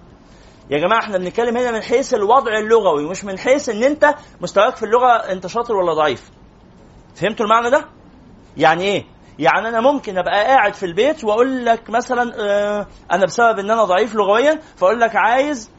يا 0.71 0.79
جماعة 0.79 1.01
إحنا 1.01 1.19
بنتكلم 1.19 1.57
هنا 1.57 1.71
من 1.71 1.83
حيث 1.83 2.15
الوضع 2.15 2.59
اللغوي 2.59 3.11
مش 3.11 3.25
من 3.25 3.39
حيث 3.39 3.69
إن 3.69 3.83
أنت 3.83 4.15
مستواك 4.41 4.77
في 4.77 4.83
اللغة 4.83 5.13
أنت 5.13 5.47
شاطر 5.47 5.77
ولا 5.77 5.95
ضعيف. 5.95 6.31
فهمتوا 7.15 7.47
المعنى 7.47 7.71
ده؟ 7.71 7.85
يعني 8.57 8.83
إيه؟ 8.85 9.05
يعني 9.39 9.69
أنا 9.69 9.81
ممكن 9.81 10.19
أبقى 10.19 10.45
قاعد 10.45 10.75
في 10.75 10.87
البيت 10.87 11.25
وأقول 11.25 11.65
لك 11.67 11.91
مثلا 11.91 12.33
آه 12.41 12.87
أنا 13.13 13.25
بسبب 13.25 13.59
إن 13.59 13.71
أنا 13.71 13.85
ضعيف 13.85 14.15
لغويا 14.15 14.61
فأقول 14.77 15.01
لك 15.01 15.17
عايز 15.17 15.71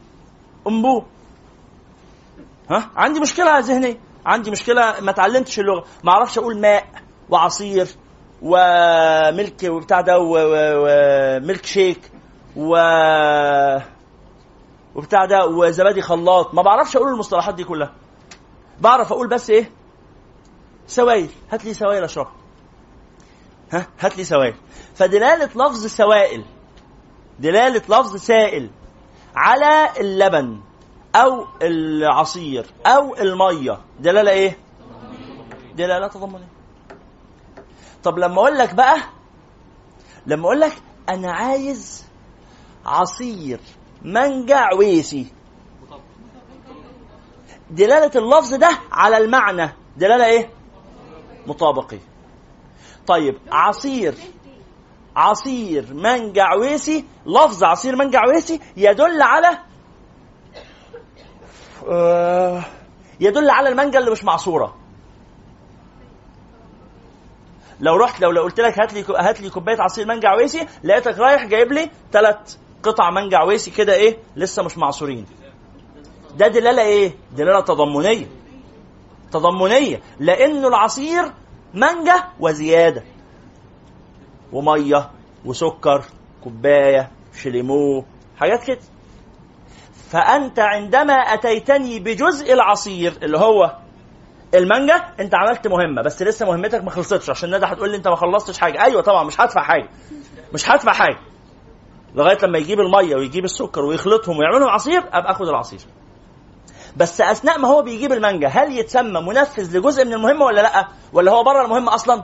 أمبو. 0.68 1.04
ها؟ 2.72 2.92
عندي 2.96 3.20
مشكلة 3.20 3.60
ذهنيه 3.60 3.98
عندي 4.26 4.52
مشكلة 4.52 5.00
ما 5.00 5.12
اتعلمتش 5.12 5.60
اللغة 5.60 5.86
ما 6.04 6.12
أعرفش 6.12 6.38
أقول 6.38 6.62
ماء 6.62 6.88
وعصير 7.30 7.88
وملك 8.42 9.64
وبتاع 9.64 10.02
ده 10.02 10.20
و- 10.20 10.38
و- 10.38 10.86
وميلك 10.86 11.66
شيك 11.66 12.12
و 12.56 12.76
وبتاع 14.96 15.26
ده 15.26 15.46
وزبادي 15.46 16.02
خلاط 16.02 16.54
ما 16.54 16.62
بعرفش 16.62 16.96
أقول 16.96 17.08
المصطلحات 17.10 17.56
دي 17.56 17.64
كلها. 17.64 17.94
بعرف 18.80 19.12
أقول 19.12 19.28
بس 19.30 19.50
إيه؟ 19.50 19.72
سوائل. 20.88 21.30
هات 21.52 21.66
لي 21.66 21.74
سوائل 21.74 22.04
أشربها. 22.04 22.32
ها؟ 23.72 23.88
هات 24.00 24.18
لي 24.18 24.24
سوائل. 24.24 24.54
فدلالة 24.96 25.46
لفظ 25.46 25.86
سوائل 25.86 26.46
دلالة 27.40 27.82
لفظ 27.90 28.16
سائل 28.16 28.70
على 29.36 29.90
اللبن. 30.00 30.60
أو 31.16 31.46
العصير 31.62 32.66
أو 32.86 33.16
المية. 33.16 33.80
دلالة 34.00 34.32
إيه؟ 34.32 34.58
دلالة 35.76 36.08
تضمنيه 36.08 36.48
طب 38.04 38.18
لما 38.20 38.36
أقول 38.36 38.58
لك 38.58 38.74
بقى 38.74 38.98
لما 40.28 40.46
أقول 40.46 40.60
لك 40.60 40.74
أنا 41.10 41.32
عايز 41.32 42.06
عصير 42.86 43.60
مانجا 44.02 44.56
عويسي. 44.56 45.28
دلالة 47.72 48.12
اللفظ 48.16 48.54
ده 48.54 48.70
على 48.92 49.18
المعنى. 49.18 49.70
دلالة 49.98 50.26
إيه؟ 50.26 50.50
مطابقي 51.48 52.00
طيب 53.08 53.38
عصير 53.52 54.16
عصير 55.16 55.94
مانجا 55.94 56.44
عويسي 56.44 57.06
لفظ 57.26 57.64
عصير 57.64 57.96
مانجا 57.96 58.20
عويسي 58.20 58.60
يدل 58.78 59.22
على 59.22 59.58
يدل 63.20 63.50
على 63.50 63.70
المانجا 63.70 64.00
اللي 64.00 64.12
مش 64.12 64.24
معصورة. 64.24 64.76
لو 67.80 67.96
رحت 67.96 68.22
لو 68.22 68.32
لو 68.32 68.42
قلت 68.44 68.60
لك 68.60 68.80
هات 68.80 68.94
لي 68.94 69.06
هات 69.18 69.42
لي 69.42 69.50
كوباية 69.50 69.82
عصير 69.82 70.06
مانجا 70.06 70.28
عويسي 70.30 70.68
لقيتك 70.84 71.20
رايح 71.20 71.46
جايب 71.46 71.72
لي 71.72 71.90
ثلاث 72.12 72.58
قطع 72.84 73.10
مانجا 73.10 73.38
عويسي 73.38 73.72
كده 73.72 73.94
إيه 73.94 74.18
لسه 74.36 74.64
مش 74.64 74.78
معصورين. 74.78 75.26
ده 76.38 76.48
دلالة 76.48 76.82
إيه؟ 76.82 77.14
دلالة 77.32 77.60
تضمنية. 77.60 78.28
تضمنية. 79.32 80.02
لأنه 80.20 80.68
العصير 80.68 81.32
مانجا 81.74 82.24
وزيادة. 82.40 83.04
ومية 84.54 85.12
وسكر 85.46 86.04
كوباية 86.44 87.12
شليمو 87.44 88.06
حاجات 88.38 88.64
كده. 88.64 88.80
فأنت 90.10 90.60
عندما 90.60 91.14
أتيتني 91.14 92.00
بجزء 92.00 92.54
العصير 92.54 93.14
اللي 93.24 93.38
هو 93.38 93.76
المانجا 94.54 94.96
أنت 95.20 95.36
عملت 95.36 95.68
مهمة 95.68 96.02
بس 96.02 96.22
لسه 96.22 96.46
مهمتك 96.46 96.84
ما 96.84 96.90
خلصتش 96.90 97.30
عشان 97.30 97.56
ندى 97.56 97.66
هتقول 97.66 97.90
لي 97.90 97.98
أنت 97.98 98.08
ما 98.08 98.16
خلصتش 98.16 98.58
حاجة. 98.60 98.84
أيوه 98.84 99.02
طبعا 99.02 99.24
مش 99.24 99.42
هدفع 99.42 99.64
حاجة. 99.64 99.90
مش 100.54 100.70
هدفع 100.70 100.94
حاجة. 100.94 101.18
لغاية 102.16 102.38
لما 102.44 102.58
يجيب 102.58 102.80
المية 102.80 103.16
ويجيب 103.16 103.46
السكر 103.46 103.82
ويخلطهم 103.82 104.38
ويعملهم 104.38 104.70
عصير 104.70 105.00
أبقى 105.14 105.32
آخد 105.32 105.48
العصير. 105.48 105.80
بس 106.98 107.22
أثناء 107.22 107.60
ما 107.60 107.68
هو 107.68 107.82
بيجيب 107.82 108.12
المانجا 108.12 108.48
هل 108.48 108.78
يتسمى 108.78 109.22
منفذ 109.22 109.78
لجزء 109.78 110.06
من 110.06 110.14
المهمة 110.14 110.46
ولا 110.46 110.62
لأ؟ 110.62 110.88
ولا 111.14 111.32
هو 111.32 111.44
بره 111.44 111.66
المهمة 111.66 111.96
أصلا؟ 111.96 112.24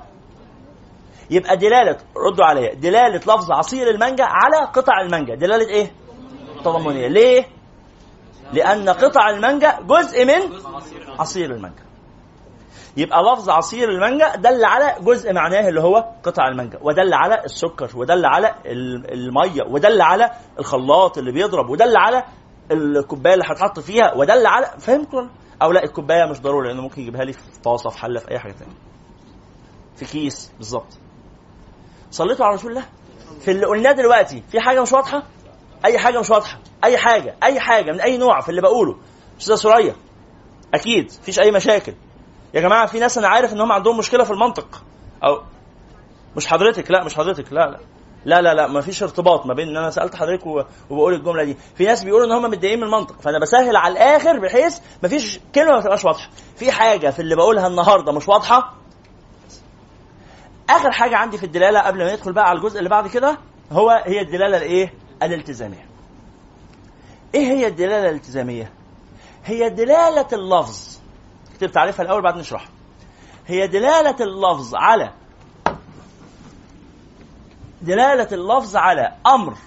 يبقى 1.29 1.57
دلالة 1.57 1.97
ردوا 2.17 2.45
عليا 2.45 2.73
دلالة 2.73 3.15
لفظ 3.17 3.51
عصير 3.51 3.89
المانجا 3.89 4.23
على 4.23 4.67
قطع 4.73 5.01
المانجا. 5.01 5.35
دلالة 5.35 5.67
إيه؟ 5.69 5.91
تضمنية. 6.65 7.07
ليه؟ 7.07 7.45
لأن 8.53 8.89
قطع 8.89 9.29
المانجا 9.29 9.79
جزء 9.81 10.25
من 10.25 10.55
عصير 11.19 11.51
المانجا. 11.51 11.83
يبقى 12.97 13.23
لفظ 13.23 13.49
عصير 13.49 13.89
المانجا 13.89 14.35
دل 14.35 14.65
على 14.65 14.95
جزء 15.01 15.33
معناه 15.33 15.69
اللي 15.69 15.81
هو 15.81 16.05
قطع 16.23 16.47
المانجا 16.47 16.79
ودل 16.81 17.13
على 17.13 17.43
السكر 17.45 17.91
ودل 17.95 18.25
على 18.25 18.55
ال- 18.65 19.13
المية 19.13 19.63
ودل 19.63 20.01
على 20.01 20.31
الخلاط 20.59 21.17
اللي 21.17 21.31
بيضرب 21.31 21.69
ودل 21.69 21.97
على 21.97 22.23
الكوباية 22.71 23.33
اللي 23.33 23.45
هتحط 23.47 23.79
فيها 23.79 24.13
ودل 24.15 24.45
على 24.45 24.67
ولا؟ 25.13 25.29
أو 25.61 25.71
لا 25.71 25.83
الكوباية 25.83 26.25
مش 26.25 26.41
ضروري 26.41 26.67
لأنه 26.69 26.81
ممكن 26.81 27.01
يجيبها 27.01 27.23
لي 27.23 27.33
في 27.33 27.39
طاسة 27.63 27.89
في 27.89 27.97
حلة 27.97 28.19
في 28.19 28.31
أي 28.31 28.39
حاجة 28.39 28.51
ثانية 28.51 28.73
في 29.95 30.05
كيس 30.05 30.51
بالظبط. 30.57 30.97
صليتوا 32.11 32.45
على 32.45 32.55
رسول 32.55 32.71
الله؟ 32.71 32.85
في 33.41 33.51
اللي 33.51 33.65
قلناه 33.65 33.91
دلوقتي 33.91 34.43
في 34.51 34.59
حاجة 34.59 34.81
مش 34.81 34.91
واضحة؟ 34.93 35.23
أي 35.85 35.97
حاجة 35.97 36.19
مش 36.19 36.29
واضحة. 36.29 36.59
أي 36.83 36.97
حاجة 36.97 37.35
أي 37.43 37.59
حاجة 37.59 37.91
من 37.91 38.01
أي 38.01 38.17
نوع 38.17 38.41
في 38.41 38.49
اللي 38.49 38.61
بقوله. 38.61 38.97
أستاذة 39.39 39.55
سوريا 39.55 39.95
أكيد 40.73 41.11
مفيش 41.21 41.39
أي 41.39 41.51
مشاكل. 41.51 41.93
يا 42.53 42.61
جماعة 42.61 42.85
في 42.85 42.99
ناس 42.99 43.17
أنا 43.17 43.27
عارف 43.27 43.53
إن 43.53 43.61
هم 43.61 43.71
عندهم 43.71 43.97
مشكلة 43.97 44.23
في 44.23 44.31
المنطق. 44.31 44.83
أو 45.23 45.41
مش 46.37 46.47
حضرتك 46.47 46.91
لا 46.91 47.03
مش 47.03 47.15
حضرتك 47.15 47.53
لا 47.53 47.69
لا. 47.69 47.79
لا 48.25 48.41
لا 48.41 48.53
لا 48.53 48.67
ما 48.67 48.81
فيش 48.81 49.03
ارتباط 49.03 49.45
ما 49.45 49.53
بين 49.53 49.67
إن 49.67 49.77
أنا 49.77 49.89
سألت 49.89 50.15
حضرتك 50.15 50.45
وبقول 50.89 51.13
الجملة 51.13 51.43
دي. 51.43 51.57
في 51.75 51.85
ناس 51.85 52.03
بيقولوا 52.03 52.27
إن 52.27 52.31
هم 52.31 52.51
متضايقين 52.51 52.79
من 52.79 52.85
المنطق. 52.85 53.21
فأنا 53.21 53.39
بسهل 53.39 53.75
على 53.75 53.91
الآخر 53.91 54.39
بحيث 54.39 54.79
ما 55.03 55.09
فيش 55.09 55.39
كلمة 55.55 55.71
ما 55.71 55.81
تبقاش 55.81 56.05
واضحة. 56.05 56.29
في 56.55 56.71
حاجة 56.71 57.09
في 57.09 57.19
اللي 57.21 57.35
بقولها 57.35 57.67
النهارده 57.67 58.11
مش 58.11 58.27
واضحة؟ 58.27 58.73
آخر 60.69 60.91
حاجة 60.91 61.17
عندي 61.17 61.37
في 61.37 61.45
الدلالة 61.45 61.79
قبل 61.79 61.97
ما 61.97 62.13
ندخل 62.13 62.33
بقى 62.33 62.49
على 62.49 62.57
الجزء 62.57 62.77
اللي 62.79 62.89
بعد 62.89 63.07
كده 63.07 63.37
هو 63.71 64.03
هي 64.05 64.21
الدلالة 64.21 64.57
الايه 64.57 64.93
الالتزامية. 65.21 65.85
إيه 67.35 67.47
هي 67.47 67.67
الدلالة 67.67 68.09
الالتزامية؟ 68.09 68.71
هي 69.45 69.69
دلالة 69.69 70.27
اللفظ. 70.33 70.99
اكتب 71.53 71.71
تعريفها 71.71 72.05
الأول 72.05 72.21
بعد 72.21 72.37
نشرحها. 72.37 72.69
هي 73.47 73.67
دلالة 73.67 74.15
اللفظ 74.21 74.75
على 74.75 75.13
دلالة 77.81 78.27
اللفظ 78.31 78.75
على 78.75 79.15
أمر 79.27 79.57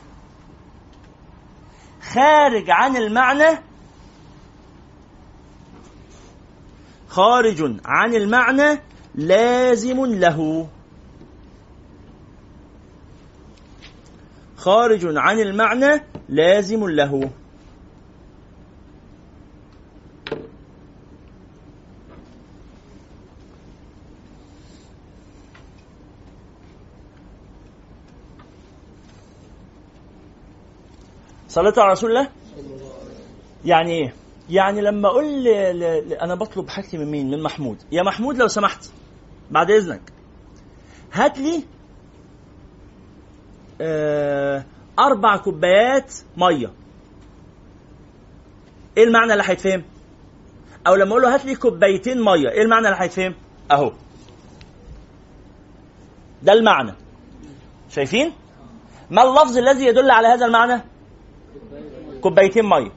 خارج 2.12 2.70
عن 2.70 2.96
المعنى 2.96 3.58
خارج 7.08 7.80
عن 7.84 8.14
المعنى 8.14 8.80
لازم 9.14 10.06
له. 10.06 10.68
خارج 14.64 15.00
عن 15.04 15.40
المعنى 15.40 16.04
لازم 16.28 16.88
له. 16.88 17.30
صليتوا 31.48 31.82
على 31.82 31.92
رسول 31.92 32.10
الله؟ 32.10 32.28
يعني 33.64 33.90
إيه؟ 33.90 34.14
يعني 34.50 34.80
لما 34.80 35.08
أقول. 35.08 35.24
ل... 35.24 35.78
ل... 35.78 36.12
أنا 36.12 36.34
بطلب 36.34 36.68
حاجتي 36.68 36.98
من 36.98 37.10
مين؟ 37.10 37.30
من 37.30 37.42
محمود. 37.42 37.76
يا 37.92 38.02
محمود 38.02 38.36
لو 38.36 38.48
سمحت 38.48 38.90
بعد 39.50 39.70
إذنك. 39.70 40.12
هات 41.12 41.38
لي 41.38 41.62
آه... 43.80 44.64
أربع 44.98 45.36
كوبايات 45.36 46.14
مية. 46.36 46.72
إيه 48.96 49.04
المعنى 49.04 49.32
اللي 49.32 49.44
هيتفهم؟ 49.46 49.82
أو 50.86 50.94
لما 50.94 51.10
أقول 51.10 51.22
له 51.22 51.34
هات 51.34 51.44
لي 51.44 51.54
كوبايتين 51.54 52.22
مية 52.24 52.48
إيه 52.48 52.62
المعنى 52.62 52.88
اللي 52.88 52.98
هيتفهم؟ 53.00 53.34
أهو. 53.70 53.92
ده 56.42 56.52
المعنى. 56.52 56.92
شايفين؟ 57.90 58.32
ما 59.10 59.22
اللفظ 59.22 59.58
الذي 59.58 59.84
يدل 59.86 60.10
على 60.10 60.28
هذا 60.28 60.46
المعنى؟ 60.46 60.82
كوبايتين 62.20 62.64
مية. 62.64 62.92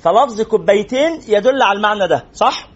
فلفظ 0.00 0.40
كوبايتين 0.42 1.20
يدل 1.28 1.62
على 1.62 1.76
المعنى 1.76 2.08
ده 2.08 2.24
صح؟ 2.32 2.68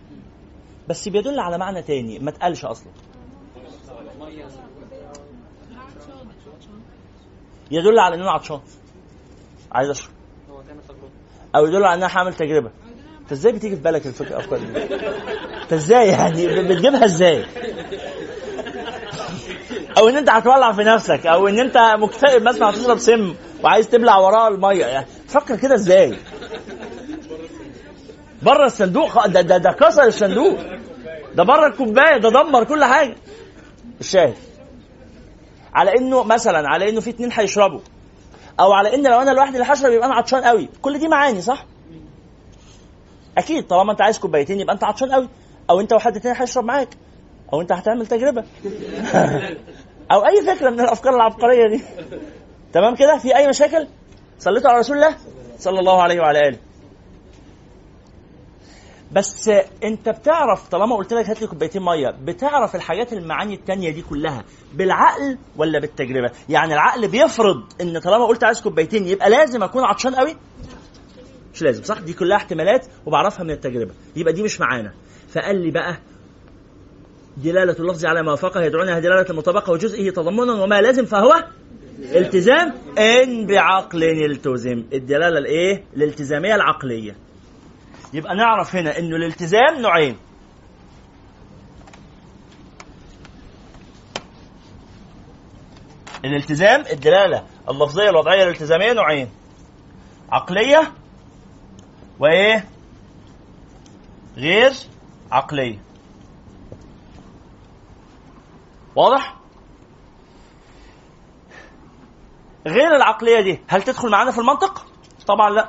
بس 0.88 1.09
بيدل 1.09 1.38
على 1.40 1.59
معنى 1.59 1.82
تاني 1.82 2.18
ما 2.18 2.30
اتقالش 2.30 2.64
أصلا. 2.64 2.88
يدل 7.72 7.98
على 7.98 8.14
ان 8.14 8.20
أنا 8.20 8.30
عطشان. 8.30 8.60
عايز 9.72 9.90
أشرب. 9.90 10.10
أو 11.56 11.66
يدل 11.66 11.84
على 11.84 11.94
ان 11.94 12.02
أنا 12.02 12.16
هعمل 12.18 12.34
تجربة. 12.34 12.70
أنت 13.22 13.32
إزاي 13.32 13.52
بتيجي 13.52 13.76
في 13.76 13.82
بالك 13.82 14.06
الفكرة 14.06 14.28
الافكار 14.28 14.58
دي؟ 14.58 14.94
أنت 15.62 15.72
إزاي 15.72 16.08
يعني؟ 16.08 16.46
بتجيبها 16.46 17.04
إزاي؟ 17.04 17.44
أو 19.98 20.08
إن 20.08 20.16
أنت 20.16 20.30
هتولع 20.30 20.72
في 20.72 20.82
نفسك 20.82 21.26
أو 21.26 21.48
إن 21.48 21.58
أنت 21.58 21.78
مكتئب 21.98 22.42
مثلا 22.42 22.70
هتشرب 22.70 22.98
سم 22.98 23.34
وعايز 23.64 23.88
تبلع 23.88 24.18
وراه 24.18 24.48
المية. 24.48 24.84
يعني 24.86 25.06
فكر 25.28 25.56
كده 25.56 25.74
إزاي؟ 25.74 26.16
بره 28.42 28.66
الصندوق 28.66 29.26
ده 29.26 29.40
ده 29.40 29.56
ده 29.56 29.72
كسر 29.72 30.02
الصندوق. 30.04 30.58
ده 31.34 31.42
بره 31.42 31.66
الكوباية 31.66 32.16
ده 32.18 32.30
دمر 32.30 32.64
كل 32.64 32.84
حاجة. 32.84 33.16
الشاهد 34.00 34.34
على 35.74 35.98
إنه 35.98 36.22
مثلا 36.22 36.68
على 36.68 36.88
إنه 36.88 37.00
في 37.00 37.10
اتنين 37.10 37.30
هيشربوا. 37.32 37.80
أو 38.60 38.72
على 38.72 38.94
إن 38.94 39.06
لو 39.06 39.20
أنا 39.20 39.30
لوحدي 39.30 39.58
اللي 39.58 39.72
هشرب 39.72 39.92
يبقى 39.92 40.06
أنا 40.06 40.14
عطشان 40.14 40.40
قوي. 40.40 40.68
كل 40.82 40.98
دي 40.98 41.08
معاني 41.08 41.40
صح؟ 41.40 41.66
أكيد 43.38 43.66
طالما 43.66 43.92
أنت 43.92 44.02
عايز 44.02 44.18
كوبايتين 44.18 44.60
يبقى 44.60 44.74
أنت 44.74 44.84
عطشان 44.84 45.12
قوي. 45.12 45.28
أو 45.70 45.80
أنت 45.80 45.92
وحد 45.92 46.20
تاني 46.20 46.40
هيشرب 46.40 46.64
معاك. 46.64 46.88
أو 47.52 47.60
أنت 47.60 47.72
هتعمل 47.72 48.06
تجربة. 48.06 48.44
أو 50.12 50.26
أي 50.26 50.42
فكرة 50.42 50.70
من 50.70 50.80
الأفكار 50.80 51.16
العبقرية 51.16 51.68
دي. 51.68 51.82
تمام 52.72 52.94
كده؟ 52.94 53.18
في 53.18 53.36
أي 53.36 53.48
مشاكل؟ 53.48 53.86
صليتوا 54.38 54.70
على 54.70 54.78
رسول 54.78 54.96
الله؟ 54.96 55.16
صلى 55.58 55.80
الله 55.80 56.02
عليه 56.02 56.20
وعلى 56.20 56.48
آله. 56.48 56.58
بس 59.12 59.50
انت 59.84 60.08
بتعرف 60.08 60.68
طالما 60.68 60.96
قلت 60.96 61.12
لك 61.12 61.26
هات 61.28 61.40
لي 61.40 61.46
كوبايتين 61.46 61.82
مية 61.82 62.10
بتعرف 62.24 62.74
الحاجات 62.76 63.12
المعاني 63.12 63.54
التانية 63.54 63.90
دي 63.90 64.02
كلها 64.02 64.44
بالعقل 64.74 65.38
ولا 65.56 65.78
بالتجربة؟ 65.78 66.30
يعني 66.48 66.74
العقل 66.74 67.08
بيفرض 67.08 67.62
إن 67.80 67.98
طالما 67.98 68.26
قلت 68.26 68.44
عايز 68.44 68.60
كوبايتين 68.60 69.06
يبقى 69.06 69.30
لازم 69.30 69.62
أكون 69.62 69.84
عطشان 69.84 70.14
قوي؟ 70.14 70.36
مش 71.54 71.62
لازم 71.62 71.82
صح؟ 71.82 71.98
دي 71.98 72.12
كلها 72.12 72.36
احتمالات 72.36 72.86
وبعرفها 73.06 73.44
من 73.44 73.50
التجربة 73.50 73.92
يبقى 74.16 74.32
دي 74.32 74.42
مش 74.42 74.60
معانا. 74.60 74.92
فقال 75.28 75.56
لي 75.64 75.70
بقى 75.70 75.96
دلالة 77.36 77.76
اللفظ 77.80 78.04
على 78.04 78.22
ما 78.22 78.30
وافقه 78.30 78.62
يدعونها 78.62 78.98
دلالة 78.98 79.26
المطابقة 79.30 79.72
وجزئه 79.72 80.10
تضمنا 80.10 80.52
وما 80.52 80.80
لازم 80.80 81.04
فهو 81.04 81.34
التزام 81.98 82.72
إن 82.98 83.46
بعقل 83.46 84.04
التزم. 84.04 84.84
الدلالة 84.92 85.38
الإيه؟ 85.38 85.84
الالتزامية 85.96 86.54
العقلية. 86.54 87.16
يبقى 88.12 88.34
نعرف 88.36 88.76
هنا 88.76 88.98
إنه 88.98 89.16
الالتزام 89.16 89.80
نوعين. 89.82 90.16
الالتزام 96.24 96.80
الدلالة 96.92 97.46
اللفظية 97.70 98.10
الوضعية 98.10 98.42
الالتزاميه 98.44 98.92
نوعين. 98.92 99.28
عقلية 100.32 100.92
وإيه؟ 102.18 102.68
غير 104.36 104.72
عقلية. 105.32 105.78
واضح؟ 108.96 109.36
غير 112.66 112.96
العقلية 112.96 113.40
دي 113.40 113.60
هل 113.68 113.82
تدخل 113.82 114.10
معانا 114.10 114.30
في 114.30 114.38
المنطق؟ 114.38 114.86
طبعا 115.26 115.50
لا. 115.50 115.68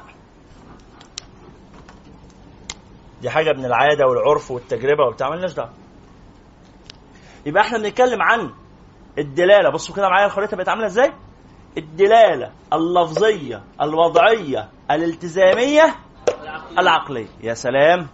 دي 3.23 3.29
حاجة 3.29 3.53
من 3.53 3.65
العادة 3.65 4.05
والعرف 4.07 4.51
والتجربة 4.51 5.03
وبتاع 5.05 5.29
مالناش 5.29 5.53
دعوة. 5.53 5.69
يبقى 7.45 7.63
إحنا 7.63 7.77
بنتكلم 7.77 8.21
عن 8.21 8.53
الدلالة. 9.17 9.69
بصوا 9.69 9.95
كده 9.95 10.09
معايا 10.09 10.25
الخريطه 10.25 10.57
بقت 10.57 10.69
عاملة 10.69 10.85
إزاي؟ 10.85 11.13
الدلالة 11.77 12.51
اللفظية 12.73 13.63
الوضعية 13.81 14.69
الالتزامية 14.91 15.95
العقلية. 16.79 17.27
يا 17.41 17.53
سلام. 17.53 18.07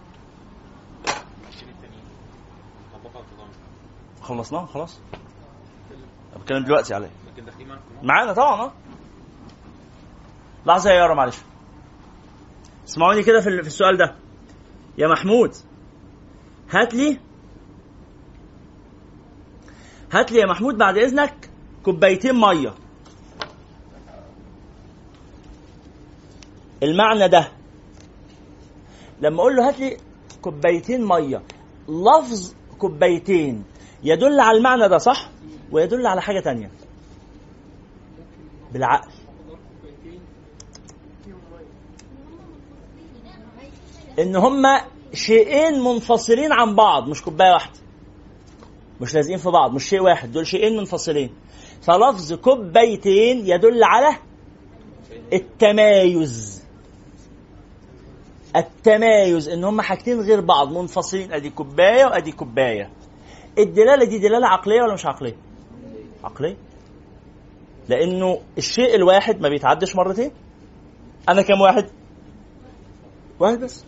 خلصناه 4.22 4.66
خلاص. 4.66 5.00
بتكلم 6.36 6.64
دلوقتي 6.64 6.94
عليه 6.94 7.10
معانا 8.02 8.32
طبعا 8.32 8.60
آه. 8.62 8.72
لحظة 10.66 10.90
يا 10.90 10.94
يارا 10.94 11.14
معلش. 11.14 11.38
اسمعوني 12.88 13.22
كده 13.22 13.40
في 13.40 13.48
السؤال 13.48 13.96
ده. 13.96 14.14
يا 14.98 15.08
محمود 15.08 15.54
هات 16.70 16.94
لي 16.94 17.18
هات 20.12 20.32
لي 20.32 20.38
يا 20.38 20.46
محمود 20.46 20.78
بعد 20.78 20.96
إذنك 20.98 21.50
كوبايتين 21.82 22.34
مية. 22.40 22.74
المعنى 26.82 27.28
ده 27.28 27.52
لما 29.20 29.40
أقول 29.40 29.56
له 29.56 29.68
هات 29.68 29.80
لي 29.80 29.96
كوبايتين 30.42 31.04
مية 31.08 31.42
لفظ 31.88 32.54
كوبايتين 32.78 33.64
يدل 34.04 34.40
على 34.40 34.58
المعنى 34.58 34.88
ده 34.88 34.98
صح؟ 34.98 35.30
ويدل 35.72 36.06
على 36.06 36.22
حاجة 36.22 36.40
تانية. 36.40 36.70
بالعقل. 38.72 39.10
إن 44.20 44.36
هما 44.36 44.84
شيئين 45.12 45.80
منفصلين 45.80 46.52
عن 46.52 46.74
بعض 46.74 47.08
مش 47.08 47.22
كوباية 47.22 47.52
واحدة. 47.52 47.78
مش 49.00 49.14
لازقين 49.14 49.38
في 49.38 49.50
بعض 49.50 49.72
مش 49.72 49.88
شيء 49.88 50.00
واحد 50.02 50.32
دول 50.32 50.46
شيئين 50.46 50.76
منفصلين. 50.76 51.30
فلفظ 51.82 52.32
كوبايتين 52.32 53.46
يدل 53.46 53.84
على 53.84 54.16
التمايز. 55.32 56.64
التمايز 58.56 59.48
إن 59.48 59.64
هما 59.64 59.82
حاجتين 59.82 60.20
غير 60.20 60.40
بعض 60.40 60.72
منفصلين. 60.72 61.32
أدي 61.32 61.50
كوباية 61.50 62.04
وأدي 62.04 62.32
كوباية. 62.32 62.90
الدلالة 63.58 64.04
دي 64.04 64.18
دلالة 64.18 64.46
عقلية 64.46 64.82
ولا 64.82 64.94
مش 64.94 65.06
عقلية؟ 65.06 65.36
عقلية. 66.24 66.56
لأنه 67.88 68.40
الشيء 68.58 68.94
الواحد 68.94 69.40
ما 69.40 69.48
بيتعدش 69.48 69.96
مرتين. 69.96 70.30
أنا 71.28 71.42
كم 71.42 71.60
واحد؟ 71.60 71.90
واحد 73.40 73.60
بس. 73.60 73.84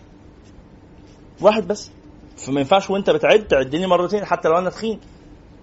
واحد 1.43 1.69
بس. 1.69 1.91
فما 2.37 2.61
ينفعش 2.61 2.91
وانت 2.91 3.11
بتعد 3.11 3.47
تعدني 3.47 3.87
مرتين 3.87 4.25
حتى 4.25 4.49
لو 4.49 4.59
أنا 4.59 4.71
تخين 4.71 5.01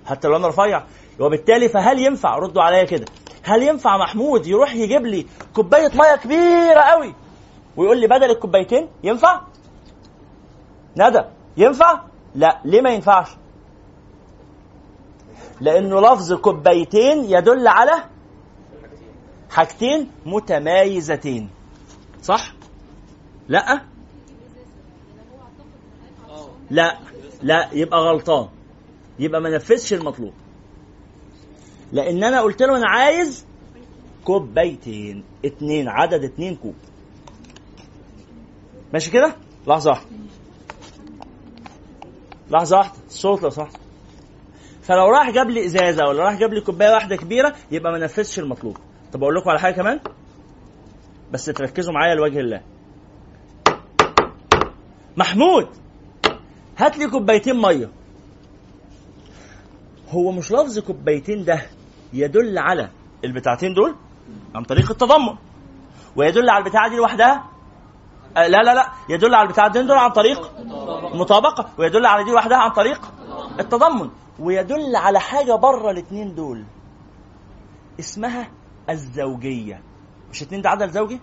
حتى 0.06 0.28
لو 0.28 0.36
أنا 0.36 0.48
رفيع. 0.48 0.84
وبالتالي 1.20 1.70
فهل 1.70 2.00
ينفع 2.00 2.38
ردوا 2.38 2.64
عليا 2.64 2.84
كده 2.84 3.06
هل 3.44 3.64
ينفع 3.64 3.98
محمود 3.98 4.48
يروح 4.48 4.76
يجيب 4.76 5.06
لي 5.06 5.26
كوباية 5.54 5.92
مية 5.96 6.16
كبيرة 6.16 6.82
قوي 6.82 7.16
ويقول 7.78 8.00
لي 8.00 8.08
بدل 8.08 8.32
الكوبايتين 8.32 8.88
ينفع؟ 9.04 9.42
ندى 10.98 11.22
ينفع؟ 11.58 12.02
لا. 12.36 12.60
ليه 12.66 12.82
ما 12.82 12.90
ينفعش؟ 12.90 13.28
لأنه 15.62 16.02
لفظ 16.02 16.34
كوبايتين 16.34 17.24
يدل 17.26 17.68
على 17.68 18.04
حاجتين 19.50 20.12
متمايزتين. 20.26 21.50
صح؟ 22.22 22.54
لا. 23.48 23.82
لا 26.70 26.98
لا 27.42 27.70
يبقى 27.74 28.00
غلطان. 28.00 28.48
يبقى 29.20 29.42
ما 29.42 29.50
نفذش 29.50 29.94
المطلوب. 29.94 30.34
لأن 31.92 32.24
أنا 32.24 32.42
قلت 32.42 32.62
له 32.62 32.78
أنا 32.78 32.88
عايز 32.88 33.46
كوبايتين 34.24 35.24
اتنين 35.46 35.88
عدد 35.88 36.24
اتنين 36.24 36.56
كوب. 36.56 36.76
ماشي 38.94 39.12
كده؟ 39.12 39.36
لحظة 39.68 39.90
واحدة. 39.92 40.10
لحظة 42.52 42.78
واحدة. 42.78 42.98
الصوت 43.08 43.44
لو 43.44 43.50
سمحت. 43.50 43.76
فلو 44.82 45.10
راح 45.10 45.30
جاب 45.30 45.50
لي 45.50 45.66
إزازة 45.66 46.04
ولا 46.08 46.24
راح 46.24 46.40
جاب 46.40 46.54
لي 46.54 46.62
كوباية 46.62 46.94
واحدة 46.94 47.16
كبيرة 47.16 47.56
يبقى 47.72 47.92
ما 47.92 47.98
نفذش 47.98 48.40
المطلوب. 48.40 48.78
طب 49.14 49.24
أقول 49.24 49.36
لكم 49.36 49.50
على 49.50 49.60
حاجة 49.60 49.74
كمان؟ 49.74 50.00
بس 51.32 51.46
تركزوا 51.46 51.94
معايا 51.94 52.16
لوجه 52.16 52.40
الله. 52.40 52.62
محمود! 55.18 55.68
هات 56.80 56.98
لي 56.98 57.10
كوبايتين 57.10 57.62
مية. 57.62 57.90
هو 60.10 60.32
مش 60.32 60.52
لفظ 60.52 60.80
كوبايتين 60.80 61.44
ده 61.46 61.62
يدل 62.14 62.58
على 62.58 62.90
البتاعتين 63.26 63.74
دول؟ 63.74 63.96
عن 64.56 64.64
طريق 64.64 64.92
التضمن. 64.92 65.36
ويدل 66.16 66.50
على 66.50 66.64
البتاعة 66.64 66.90
دي 66.90 66.96
لوحدها؟ 66.96 67.44
آه 68.38 68.48
لا 68.48 68.58
لا 68.64 68.74
لا. 68.74 68.92
يدل 69.10 69.36
على 69.36 69.48
البتاعتين 69.48 69.88
دول 69.88 69.98
عن 69.98 70.10
طريق 70.12 70.52
المطابقه 71.14 71.70
ويدل 71.78 72.06
على 72.06 72.24
دي 72.24 72.32
لوحدها 72.32 72.58
عن 72.58 72.72
طريق 72.72 73.14
التضمن. 73.60 74.10
ويدل 74.40 74.96
على 74.96 75.20
حاجة 75.20 75.56
بره 75.56 75.92
الاثنين 75.92 76.36
دول. 76.36 76.66
اسمها 78.00 78.52
الزوجية. 78.90 79.84
مش 80.32 80.42
اتنين 80.44 80.62
ده 80.62 80.70
عدد 80.70 80.92
زوجي 80.92 81.20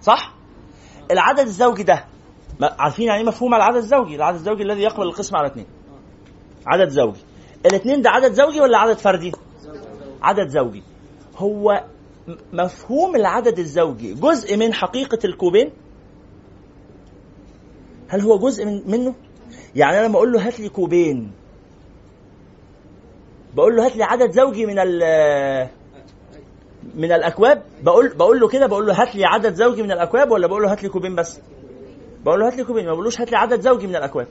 صح؟ 0.00 0.32
العدد 1.10 1.38
الزوجي 1.46 1.82
ده 1.82 2.04
عارفين 2.62 3.06
يعني 3.06 3.20
إيه 3.20 3.26
مفهوم 3.26 3.54
العدد 3.54 3.76
الزوجي؟ 3.76 4.16
العدد 4.16 4.36
الزوجي 4.36 4.62
الذي 4.62 4.82
يقبل 4.82 5.02
القسم 5.02 5.36
على 5.36 5.46
اثنين. 5.46 5.66
عدد 6.66 6.88
زوجي. 6.88 7.20
الاثنين 7.66 8.02
ده 8.02 8.10
عدد 8.10 8.32
زوجي 8.32 8.60
ولا 8.60 8.78
عدد 8.78 8.98
فردي؟ 8.98 9.32
عدد 10.22 10.48
زوجي. 10.48 10.82
هو 11.36 11.84
مفهوم 12.52 13.16
العدد 13.16 13.58
الزوجي 13.58 14.14
جزء 14.14 14.56
من 14.56 14.74
حقيقة 14.74 15.18
الكوبين؟ 15.24 15.70
هل 18.08 18.20
هو 18.20 18.38
جزء 18.38 18.64
من 18.64 18.90
منه؟ 18.90 19.14
يعني 19.76 19.98
أنا 19.98 20.06
لما 20.06 20.16
أقول 20.16 20.32
له 20.32 20.46
هات 20.46 20.60
لي 20.60 20.68
كوبين 20.68 21.32
بقول 23.54 23.76
له 23.76 23.86
هات 23.86 23.96
لي 23.96 24.04
عدد 24.04 24.30
زوجي 24.30 24.66
من 24.66 24.78
ال 24.78 25.68
من 26.94 27.12
الأكواب؟ 27.12 27.62
بقول 27.82 28.14
بقول 28.16 28.40
له 28.40 28.48
كده؟ 28.48 28.66
بقول 28.66 28.86
له 28.86 29.02
هات 29.02 29.16
لي 29.16 29.24
عدد 29.24 29.54
زوجي 29.54 29.82
من 29.82 29.92
الأكواب 29.92 30.30
ولا 30.30 30.46
بقول 30.46 30.62
له 30.62 30.72
هات 30.72 30.82
لي 30.82 30.88
كوبين 30.88 31.14
بس؟ 31.14 31.40
بقول 32.24 32.40
له 32.40 32.46
هات 32.46 32.56
لي 32.56 32.64
كوبين 32.64 32.86
ما 32.86 32.92
بقولوش 32.92 33.20
هات 33.20 33.30
لي 33.30 33.36
عدد 33.36 33.60
زوجي 33.60 33.86
من 33.86 33.96
الأكواب. 33.96 34.26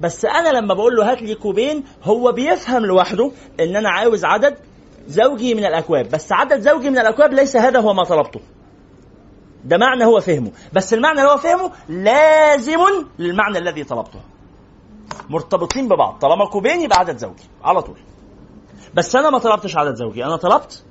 بس 0.00 0.24
أنا 0.24 0.48
لما 0.48 0.74
بقول 0.74 0.96
له 0.96 1.12
هات 1.12 1.22
لي 1.22 1.34
كوبين 1.34 1.84
هو 2.02 2.32
بيفهم 2.32 2.86
لوحده 2.86 3.32
إن 3.60 3.76
أنا 3.76 3.90
عاوز 3.90 4.24
عدد 4.24 4.58
زوجي 5.06 5.54
من 5.54 5.64
الأكواب. 5.64 6.10
بس 6.10 6.32
عدد 6.32 6.60
زوجي 6.60 6.90
من 6.90 6.98
الأكواب 6.98 7.32
ليس 7.34 7.56
هذا 7.56 7.80
هو 7.80 7.94
ما 7.94 8.04
طلبته. 8.04 8.40
ده 9.64 9.76
معنى 9.78 10.04
هو 10.04 10.20
فهمه. 10.20 10.50
بس 10.72 10.94
المعنى 10.94 11.20
اللي 11.20 11.32
هو 11.32 11.36
فهمه 11.36 11.72
لازم 11.88 12.80
للمعنى 13.18 13.58
الذي 13.58 13.84
طلبته. 13.84 14.20
مرتبطين 15.28 15.88
ببعض. 15.88 16.18
طالما 16.18 16.46
كوبين 16.46 16.80
يبقى 16.80 16.98
عدد 16.98 17.16
زوجي. 17.18 17.44
على 17.64 17.82
طول. 17.82 17.96
بس 18.94 19.16
أنا 19.16 19.30
ما 19.30 19.38
طلبتش 19.38 19.76
عدد 19.76 19.94
زوجي. 19.94 20.24
أنا 20.24 20.36
طلبت 20.36 20.84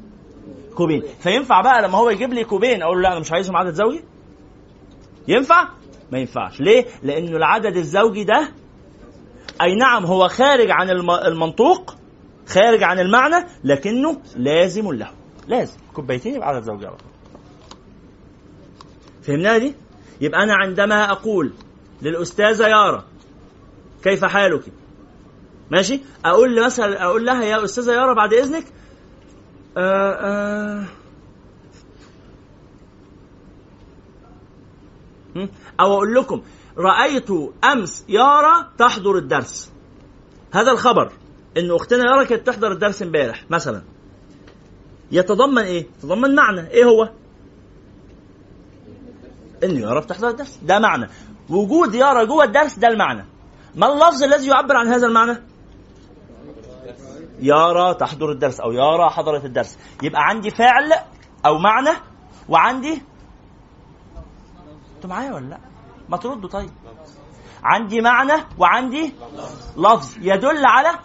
كوبين. 0.76 1.04
فينفع 1.20 1.62
بقى 1.62 1.82
لما 1.82 1.98
هو 1.98 2.10
يجيب 2.10 2.34
لي 2.34 2.44
كوبين 2.44 2.82
أقول 2.84 2.98
له 2.98 3.02
لا 3.04 3.12
أنا 3.12 3.20
مش 3.20 3.32
عايزهم 3.32 3.58
عدد 3.58 3.74
زوجي؟ 3.74 4.04
ينفع؟ 5.28 5.68
ما 6.12 6.18
ينفعش. 6.20 6.62
ليه؟ 6.62 6.86
لأنه 7.04 7.38
العدد 7.38 7.78
الزوجي 7.78 8.24
ده 8.24 8.52
أي 9.62 9.76
نعم 9.76 10.06
هو 10.06 10.28
خارج 10.28 10.68
عن 10.72 10.90
الم- 10.90 11.12
المنطوق 11.12 11.96
خارج 12.48 12.84
عن 12.84 13.00
المعنى 13.00 13.46
لكنه 13.64 14.22
لازم 14.36 14.92
له. 14.94 15.12
لازم. 15.48 15.78
كوبايتين 15.94 16.36
يبقى 16.36 16.48
عدد 16.48 16.64
زوجي 16.64 16.86
على 16.88 16.96
طول. 16.96 17.08
فهمناها 19.24 19.58
دي؟ 19.58 19.74
يبقى 20.22 20.44
أنا 20.44 20.54
عندما 20.56 21.12
أقول 21.12 21.54
للأستاذة 22.02 22.68
يارا 22.68 23.04
كيف 24.04 24.26
حالك؟ 24.26 24.64
ماشي؟ 25.72 26.02
أقول 26.26 26.66
مثلا 26.66 27.04
أقول 27.04 27.26
لها 27.26 27.44
يا 27.44 27.64
أستاذة 27.64 27.92
يارا 27.94 28.14
بعد 28.14 28.34
إذنك 28.34 28.64
آه 29.78 30.12
آه 30.14 30.84
أو 35.80 35.94
أقول 35.94 36.16
لكم 36.16 36.42
رأيت 36.78 37.30
أمس 37.64 38.06
يارا 38.10 38.72
تحضر 38.78 39.18
الدرس. 39.18 39.72
هذا 40.54 40.72
الخبر 40.72 41.12
ان 41.58 41.72
أختنا 41.72 42.04
يارا 42.04 42.24
كانت 42.24 42.48
تحضر 42.48 42.72
الدرس 42.72 43.02
امبارح 43.02 43.44
مثلا. 43.50 43.82
يتضمن 45.12 45.64
إيه؟ 45.64 45.88
يتضمن 45.98 46.36
معنى. 46.36 46.68
إيه 46.70 46.86
هو؟ 46.86 47.10
إنه 49.64 49.80
يرى 49.80 50.02
بتحضر 50.02 50.30
الدرس. 50.30 50.60
ده 50.64 50.80
معنى. 50.80 51.08
وجود 51.50 51.96
يرى 51.96 52.26
جوه 52.26 52.44
الدرس 52.44 52.80
ده 52.80 52.88
المعنى. 52.88 53.26
ما 53.76 53.94
اللفظ 53.94 54.24
الذي 54.24 54.48
يعبر 54.48 54.76
عن 54.76 54.88
هذا 54.88 55.08
المعنى؟ 55.08 55.38
يرى 57.40 57.94
تحضر 57.94 58.32
الدرس 58.32 58.60
أو 58.60 58.72
يرى 58.72 59.10
حضرت 59.10 59.46
الدرس. 59.46 59.78
يبقى 60.04 60.22
عندي 60.24 60.52
فعل 60.52 60.94
أو 61.46 61.58
معنى 61.58 61.98
وعندي 62.50 63.02
أنتوا 65.06 65.18
معايا 65.18 65.34
ولا 65.34 65.46
لا؟ 65.46 65.60
ما 66.10 66.18
تردوا 66.18 66.50
طيب. 66.50 66.72
عندي 67.64 68.02
معنى 68.02 68.34
وعندي 68.58 69.14
لفظ 69.78 70.18
يدل 70.18 70.66
على 70.66 71.00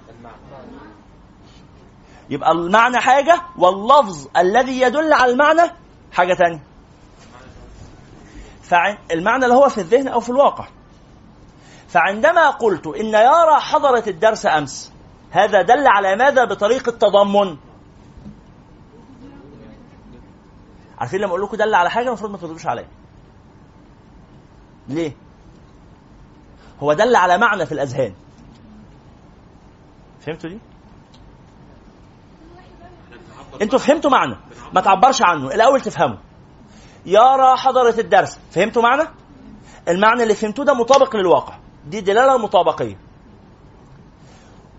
يبقى 2.31 2.53
المعنى 2.53 3.01
حاجة 3.01 3.43
واللفظ 3.59 4.29
الذي 4.37 4.81
يدل 4.81 5.13
على 5.13 5.33
المعنى 5.33 5.73
حاجة 6.13 6.35
تانية. 6.35 6.63
فالمعنى 8.63 9.45
اللي 9.45 9.57
هو 9.57 9.69
في 9.69 9.79
الذهن 9.79 10.09
أو 10.09 10.21
في 10.21 10.31
الواقع. 10.31 10.69
فعندما 11.89 12.51
قلت 12.51 12.87
إن 12.87 13.15
يارا 13.15 13.59
حضرت 13.59 14.09
الدرس 14.09 14.47
أمس 14.47 14.93
هذا 15.31 15.63
دل 15.63 15.87
على 15.87 16.17
ماذا؟ 16.17 16.45
بطريقة 16.45 16.93
تضمن 16.93 17.57
عارفين 20.99 21.21
لما 21.21 21.31
أقول 21.31 21.43
لكم 21.43 21.57
دل 21.57 21.75
على 21.75 21.91
حاجة 21.91 22.09
المفروض 22.09 22.31
ما 22.31 22.39
تردوش 22.39 22.67
عليا. 22.67 23.00
ليه؟ 24.91 25.17
هو 26.81 26.93
دل 26.93 27.17
على 27.17 27.39
معنى 27.39 27.67
في 27.67 27.73
الأذهان. 27.73 28.15
فهمتوا 30.21 30.51
دي؟ 30.51 30.59
أنتوا 33.63 33.79
فهمتوا 33.79 34.11
معنى. 34.11 34.37
ما 34.75 34.81
تعبرش 34.81 35.23
عنه 35.23 35.47
الأول 35.47 35.81
تفهموا 35.81 36.17
يارا 37.07 37.57
حضرت 37.57 37.99
الدرس 37.99 38.39
فهمتوا 38.51 38.83
معنى؟ 38.83 39.09
المعنى 39.89 40.23
اللي 40.23 40.35
فهمتوه 40.35 40.65
ده 40.65 40.75
مطابق 40.75 41.17
للواقع. 41.17 41.59
دي 41.87 42.01
دلالة 42.01 42.39
مطابقية. 42.39 42.99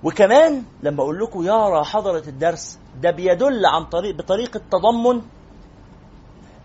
وكمان 0.03 0.64
لما 0.84 1.03
أقول 1.03 1.20
لكم 1.20 1.43
يارا 1.43 1.84
حضرت 1.84 2.28
الدرس 2.28 2.80
ده 3.01 3.12
بيدل 3.12 3.66
عن 3.66 3.86
طريق 3.86 4.16
بطريقة 4.16 4.62
تضمن 4.72 5.22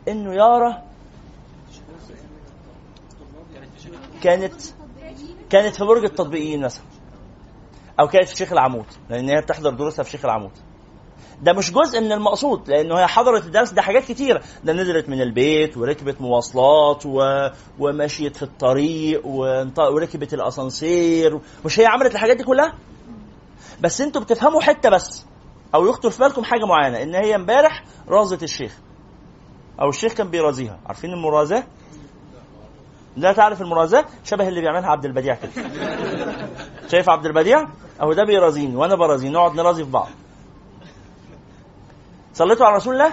إنه 0.09 0.35
يارا 0.35 0.83
كانت 4.23 4.55
كانت 5.51 5.75
في 5.77 5.85
برج 5.85 6.05
التطبيقيين 6.05 6.65
مثلا. 6.65 6.85
أو 8.01 8.09
كانت 8.09 8.29
في 8.29 8.37
شيخ 8.37 8.53
العمود 8.53 8.87
لأن 9.11 9.29
هي 9.29 9.41
بتحضر 9.41 9.71
دروسها 9.71 10.03
في 10.03 10.11
شيخ 10.11 10.25
العمود. 10.25 10.51
ده 11.43 11.53
مش 11.53 11.73
جزء 11.73 12.01
من 12.01 12.13
المقصود 12.13 12.71
لأنه 12.71 12.99
هي 12.99 13.07
حضرت 13.07 13.45
الدرس 13.47 13.71
ده 13.71 13.83
حاجات 13.83 14.05
كتيرة. 14.05 14.43
ده 14.65 14.73
نزلت 14.73 15.09
من 15.09 15.21
البيت 15.21 15.77
وركبت 15.77 16.21
مواصلات 16.21 17.07
و... 17.07 17.49
ومشيت 17.79 18.37
في 18.37 18.43
الطريق 18.43 19.27
وانط... 19.27 19.79
وركبت 19.79 20.35
الأسانسير. 20.35 21.41
مش 21.65 21.81
هي 21.81 21.87
عملت 21.87 22.15
الحاجات 22.15 22.37
دي 22.37 22.45
كلها؟ 22.45 22.75
بس 23.81 24.01
أنتوا 24.01 24.23
بتفهموا 24.23 24.61
حتة 24.61 24.91
بس 24.91 25.27
أو 25.75 25.87
يخطر 25.87 26.11
في 26.11 26.19
بالكم 26.19 26.45
حاجة 26.45 26.65
معينة 26.65 27.03
إن 27.03 27.15
هي 27.15 27.35
امبارح 27.35 27.85
رازت 28.09 28.43
الشيخ. 28.43 28.79
أو 29.81 29.89
الشيخ 29.89 30.13
كان 30.13 30.31
بيرازيها. 30.31 30.81
عارفين 30.87 31.11
المرازاة؟ 31.11 31.67
لا 33.17 33.33
تعرف 33.33 33.63
المرازاة؟ 33.63 34.05
شبه 34.25 34.49
اللي 34.49 34.61
بيعملها 34.61 34.91
عبد 34.91 35.05
البديع 35.05 35.35
كده. 35.35 35.51
شايف 36.89 37.11
عبد 37.11 37.27
البديع؟ 37.27 37.69
أهو 38.01 38.13
ده 38.13 38.25
بيرازيني 38.25 38.77
وأنا 38.77 38.95
برازيه 38.95 39.29
نقعد 39.31 39.55
نرازي 39.55 39.85
في 39.85 39.91
بعض. 39.91 40.09
صليتوا 42.33 42.67
على 42.67 42.77
رسول 42.77 42.95
الله؟ 42.95 43.13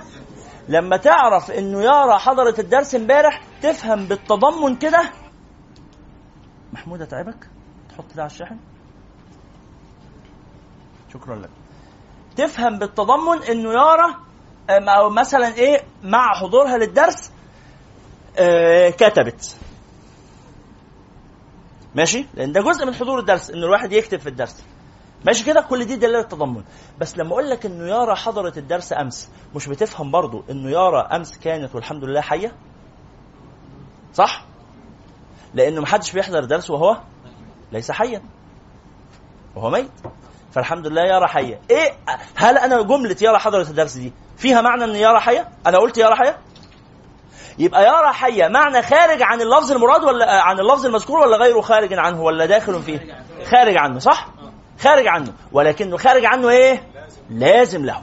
لما 0.70 0.98
تعرف 0.98 1.52
إنه 1.52 1.82
يارا 1.82 2.18
حضرت 2.18 2.60
الدرس 2.60 2.96
امبارح 2.96 3.42
تفهم 3.62 4.06
بالتضمن 4.06 4.76
كده. 4.76 5.12
محمود 6.74 7.02
أتعبك؟ 7.02 7.48
تحط 7.90 8.06
ده 8.16 8.22
على 8.22 8.32
الشاحن. 8.32 8.58
شكرا 11.14 11.36
لك. 11.36 11.50
تفهم 12.36 12.80
بالتضمن 12.80 13.44
إنه 13.44 13.70
يارا 13.74 14.16
أو 14.70 15.10
مثلا 15.10 15.48
إيه 15.56 15.84
مع 16.04 16.34
حضورها 16.34 16.78
للدرس 16.78 17.32
آه 18.38 18.90
كتبت. 18.90 19.58
ماشي؟ 21.96 22.26
لأن 22.34 22.52
ده 22.52 22.62
جزء 22.62 22.86
من 22.86 22.94
حضور 22.94 23.20
الدرس 23.20 23.50
إن 23.50 23.64
الواحد 23.64 23.92
يكتب 23.94 24.20
في 24.20 24.30
الدرس. 24.30 24.64
ماشي 25.26 25.46
كده؟ 25.46 25.62
كل 25.62 25.86
دي 25.86 25.96
دلالة 25.96 26.22
تضمن 26.22 26.64
بس 27.00 27.18
لما 27.18 27.32
أقول 27.32 27.50
لك 27.50 27.66
إنه 27.66 27.88
يارا 27.88 28.16
حضرت 28.16 28.58
الدرس 28.58 28.94
أمس 28.94 29.30
مش 29.56 29.68
بتفهم 29.68 30.12
برضو 30.12 30.44
إنه 30.50 30.70
يارا 30.70 31.16
أمس 31.16 31.38
كانت 31.38 31.76
والحمد 31.76 32.04
لله 32.04 32.22
حية؟ 32.22 32.52
صح؟ 34.14 34.46
لأنه 35.54 35.82
محدش 35.82 36.12
بيحضر 36.12 36.44
درس 36.44 36.70
وهو 36.70 36.98
ليس 37.72 37.92
حيا. 37.92 38.22
وهو 39.56 39.70
ميت. 39.70 39.92
فالحمد 40.52 40.88
لله 40.88 41.02
يارا 41.02 41.28
حية. 41.28 41.60
إيه؟ 41.70 41.94
هل 42.36 42.58
أنا 42.58 42.82
جملة 42.82 43.16
يارا 43.22 43.38
حضرت 43.38 43.70
الدرس 43.70 43.98
دي 43.98 44.14
فيها 44.38 44.62
معنى 44.62 44.84
إن 44.84 44.96
يارا 44.96 45.20
حية؟ 45.20 45.50
أنا 45.68 45.78
قلت 45.78 45.98
يارا 45.98 46.16
حية؟ 46.16 46.38
يبقى 47.60 47.84
يارا 47.84 48.12
حيه 48.12 48.48
معنى 48.48 48.82
خارج 48.82 49.22
عن 49.22 49.42
اللفظ 49.42 49.72
المراد 49.72 50.04
ولا 50.04 50.42
عن 50.42 50.60
اللفظ 50.60 50.86
المذكور 50.86 51.20
ولا 51.20 51.38
غيره 51.38 51.62
خارج 51.62 51.94
عنه 51.94 52.22
ولا 52.22 52.46
داخل 52.46 52.82
فيه؟ 52.82 53.00
خارج 53.46 53.78
عنه 53.78 54.00
صح؟ 54.00 54.28
خارج 54.80 55.08
عنه. 55.08 55.34
ولكنه 55.52 55.98
خارج 55.98 56.26
عنه 56.26 56.50
إيه؟ 56.50 56.84
لازم 57.30 57.86
له. 57.86 58.02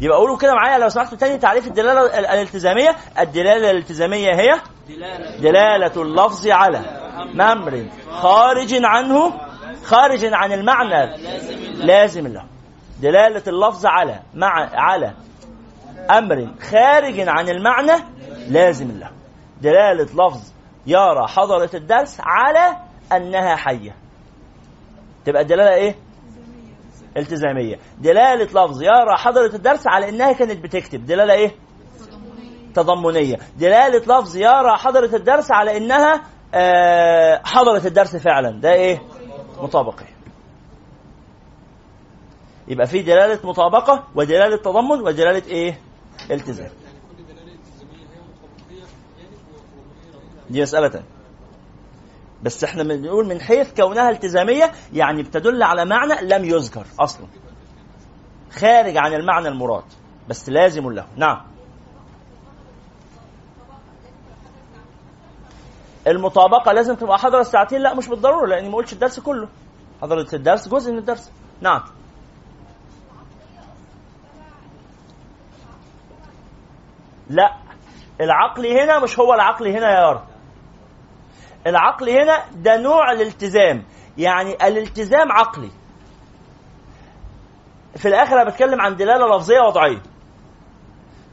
يبقى 0.00 0.18
قولوا 0.18 0.36
كده 0.36 0.54
معايا 0.54 0.78
لو 0.78 0.88
سمحتوا 0.88 1.18
تاني 1.18 1.38
تعريف 1.38 1.66
الدلالة 1.66 2.18
الالتزامية. 2.18 2.96
الدلالة 3.18 3.70
الالتزامية 3.70 4.30
هي 4.34 4.60
دلالة 5.38 6.02
اللفظ 6.02 6.48
على 6.48 6.78
أمر 7.40 7.84
خارج 8.10 8.74
عنه 8.84 9.40
خارج 9.84 10.24
عن 10.24 10.52
المعنى 10.52 11.16
لازم 11.74 12.26
له. 12.26 12.44
دلالة 13.00 13.42
اللفظ 13.48 13.86
على 13.86 14.20
مع 14.34 14.70
على 14.72 15.14
أمر 16.18 16.54
خارج 16.70 17.20
عن 17.28 17.48
المعنى 17.48 17.92
لازم 18.48 18.98
له. 18.98 19.10
دلالة 19.60 20.04
لفظ 20.04 20.52
يرى 20.86 21.26
حضرة 21.28 21.70
الدرس 21.74 22.16
على 22.20 22.76
أنها 23.12 23.56
حية. 23.56 23.96
تبقى 25.24 25.42
الدلالة 25.42 25.74
إيه؟ 25.74 25.94
التزامية. 27.16 27.78
دلالة 27.98 28.44
لفظ 28.64 28.82
يرى 28.82 29.16
حضرة 29.16 29.56
الدرس 29.56 29.82
على 29.86 30.08
إنها 30.08 30.32
كانت 30.32 30.64
بتكتب. 30.64 31.06
دلالة 31.06 31.34
إيه؟ 31.34 31.54
تضمنية. 32.74 33.36
دلالة 33.58 34.18
لفظ 34.18 34.36
يرى 34.36 34.76
حضرة 34.76 35.16
الدرس 35.16 35.50
على 35.50 35.76
إنها 35.76 36.22
آه 36.54 37.40
حضرت 37.44 37.86
الدرس 37.86 38.16
فعلا. 38.16 38.60
ده 38.60 38.72
إيه؟ 38.72 39.02
مطابقة. 39.62 40.04
يبقى 42.68 42.86
في 42.86 43.02
دلالة 43.02 43.38
مطابقة 43.44 44.04
ودلالة 44.14 44.56
تضمن 44.56 45.00
ودلالة 45.00 45.46
إيه؟ 45.46 45.78
التزام. 46.30 46.70
دي 50.50 50.62
مساله 50.62 50.88
تانية 50.88 51.06
بس 52.42 52.64
إحنا 52.64 52.82
بنقول 52.82 53.26
من 53.26 53.40
حيث 53.40 53.74
كونها 53.74 54.10
التزامية 54.10 54.72
يعني 54.92 55.22
بتدل 55.22 55.62
على 55.62 55.84
معنى 55.84 56.28
لم 56.28 56.44
يذكر 56.44 56.86
أصلا. 57.00 57.26
خارج 58.52 58.96
عن 58.96 59.12
المعنى 59.14 59.48
المراد. 59.48 59.84
بس 60.28 60.48
لازم 60.48 60.90
له. 60.90 61.06
نعم. 61.16 61.42
المطابقة 66.06 66.72
لازم 66.72 66.94
تبقى 66.94 67.18
حضرة 67.18 67.40
الساعتين 67.40 67.80
لا 67.80 67.94
مش 67.94 68.08
بالضرورة 68.08 68.46
لأني 68.46 68.68
ما 68.68 68.76
قلتش 68.76 68.92
الدرس 68.92 69.20
كله. 69.20 69.48
حضرة 70.02 70.26
الدرس 70.32 70.68
جزء 70.68 70.92
من 70.92 70.98
الدرس. 70.98 71.30
نعم. 71.60 71.82
لا. 77.30 77.56
العقل 78.20 78.66
هنا 78.66 78.98
مش 78.98 79.18
هو 79.18 79.34
العقل 79.34 79.68
هنا 79.68 79.90
يا 79.90 80.00
يارا 80.00 80.26
العقل 81.66 82.10
هنا 82.10 82.44
ده 82.52 82.76
نوع 82.76 83.12
الالتزام. 83.12 83.84
يعني 84.18 84.54
الالتزام 84.54 85.32
عقلي. 85.32 85.70
في 87.96 88.08
الآخر 88.08 88.42
أنا 88.42 88.50
بتكلم 88.50 88.80
عن 88.80 88.96
دلالة 88.96 89.36
لفظية 89.36 89.60
وضعية. 89.60 90.02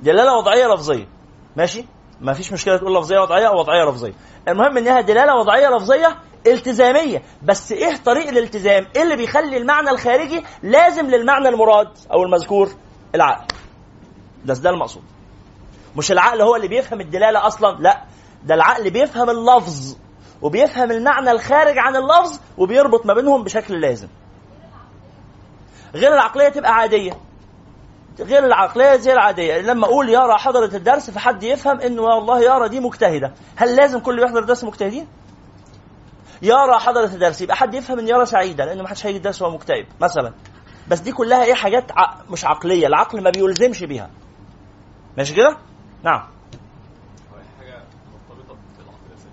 دلالة 0.02 0.38
وضعية 0.38 0.68
لفظية. 0.74 1.08
ماشي؟ 1.56 1.86
ما 2.22 2.34
فيش 2.34 2.54
مشكلة 2.54 2.78
تقول 2.78 2.96
لفظية 2.96 3.20
وضعية 3.20 3.48
أو 3.48 3.60
وضعية 3.60 3.90
لفظية. 3.90 4.14
المهم 4.48 4.78
انها 4.78 5.02
دلالة 5.02 5.36
وضعية 5.36 5.70
لفظية 5.70 6.18
التزامية. 6.48 7.22
بس 7.44 7.72
إيه 7.72 7.96
طريق 8.06 8.28
الالتزام؟ 8.28 8.86
إيه 8.96 9.04
اللي 9.04 9.16
بيخلي 9.16 9.58
المعنى 9.58 9.90
الخارجي 9.90 10.44
لازم 10.64 11.06
للمعنى 11.06 11.50
المراد 11.50 11.98
أو 12.14 12.24
المذكور؟ 12.24 12.70
العقل. 13.16 13.46
ده 14.46 14.54
ده 14.54 14.70
المقصود. 14.70 15.04
مش 15.98 16.12
العقل 16.12 16.42
هو 16.42 16.56
اللي 16.56 16.68
بيفهم 16.68 17.02
الدلالة 17.02 17.48
أصلا 17.48 17.78
لا 17.80 18.04
ده 18.44 18.56
العقل 18.56 18.90
بيفهم 18.90 19.30
اللفظ 19.30 19.98
وبيفهم 20.42 20.92
المعنى 20.92 21.32
الخارج 21.32 21.78
عن 21.78 21.96
اللفظ 21.96 22.40
وبيربط 22.58 23.06
ما 23.06 23.14
بينهم 23.14 23.44
بشكل 23.44 23.82
لازم. 23.82 24.08
غير 25.96 26.14
العقلية 26.14 26.50
تبقى 26.50 26.74
عادية. 26.74 27.12
غير 28.20 28.46
العقلية 28.46 28.96
زي 28.96 29.14
العادية. 29.14 29.58
لما 29.62 29.86
أقول 29.86 30.10
يارا 30.10 30.38
حضرت 30.38 30.76
الدرس 30.76 31.10
فحد 31.10 31.44
يفهم 31.44 31.80
إنه 31.82 32.02
والله 32.02 32.42
يارا 32.42 32.68
دي 32.68 32.80
مجتهدة. 32.80 33.34
هل 33.56 33.76
لازم 33.76 34.00
كل 34.00 34.24
يحضر 34.24 34.40
الدرس 34.40 34.64
مجتهدين؟ 34.64 35.08
يارا 36.42 36.78
حضرت 36.78 37.14
الدرس 37.14 37.42
يبقى 37.42 37.56
حد 37.56 37.74
يفهم 37.74 38.00
إن 38.00 38.08
يارا 38.08 38.26
سعيدة 38.26 38.66
لأن 38.66 38.82
ما 38.82 38.88
حدش 38.88 39.06
هيجي 39.06 39.18
الدرس 39.18 39.42
وهو 39.42 39.52
مكتئب 39.52 39.86
مثلا. 40.02 40.34
بس 40.88 41.00
دي 41.00 41.12
كلها 41.12 41.44
إيه 41.44 41.54
حاجات 41.54 41.92
ع... 41.92 42.14
مش 42.30 42.46
عقلية 42.46 42.88
العقل 42.88 43.24
ما 43.24 43.30
بيلزمش 43.30 43.84
بيها. 43.84 44.10
ماشي 45.18 45.34
كده؟ 45.36 45.58
نعم. 46.04 46.28
بالعقل 48.78 48.98
الأساسي 49.10 49.30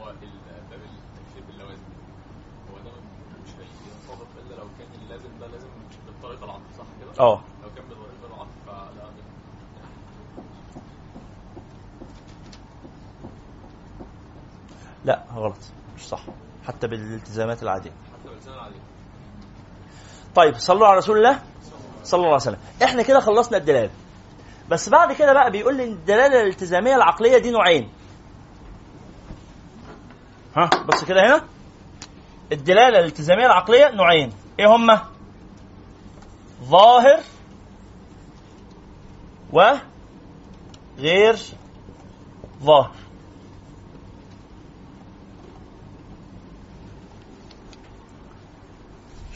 هو 0.00 0.04
باب 0.70 0.80
باللوازم 1.48 1.82
هو 2.70 2.76
ده 2.78 2.90
مش 3.44 3.50
إلا 4.46 4.54
لو 4.54 4.66
كان 4.78 4.88
اللازم 5.02 5.28
ده 5.40 5.46
لازم 5.46 5.68
بالطريقة 6.06 6.44
العقل 6.44 6.60
صح 6.78 6.84
كده؟ 7.00 7.24
آه 7.26 7.40
لو 7.62 7.68
كان 7.76 7.84
فلا 8.66 9.08
لا 15.04 15.22
غلط. 15.34 15.56
مش 15.96 16.08
صح. 16.08 16.22
حتى 16.66 16.86
بالالتزامات 16.86 17.62
العادية. 17.62 17.90
حتى 17.90 18.28
باللسان 18.28 18.54
العادي 18.54 18.76
طيب 20.34 20.54
صلوا 20.58 20.86
على 20.86 20.98
رسول 20.98 21.16
الله. 21.16 21.42
صلى 22.04 22.18
الله 22.18 22.26
عليه 22.26 22.36
وسلم. 22.36 22.58
إحنا 22.82 23.02
كده 23.02 23.20
خلصنا 23.20 23.56
الدلاله 23.58 23.90
بس 24.70 24.88
بعد 24.88 25.12
كده 25.12 25.32
بقى 25.32 25.50
بيقول 25.50 25.76
لي 25.76 25.84
الدلالة 25.84 26.40
الالتزامية 26.42 26.96
العقلية 26.96 27.38
دي 27.38 27.50
نوعين. 27.50 27.88
ها؟ 30.56 30.70
بص 30.88 31.04
كده 31.04 31.26
هنا. 31.26 31.44
الدلالة 32.52 32.98
الالتزامية 32.98 33.46
العقلية 33.46 33.90
نوعين. 33.90 34.32
إيه 34.60 34.66
هما 34.76 35.04
ظاهر 36.64 37.20
وغير 39.52 41.36
ظاهر. 42.62 42.90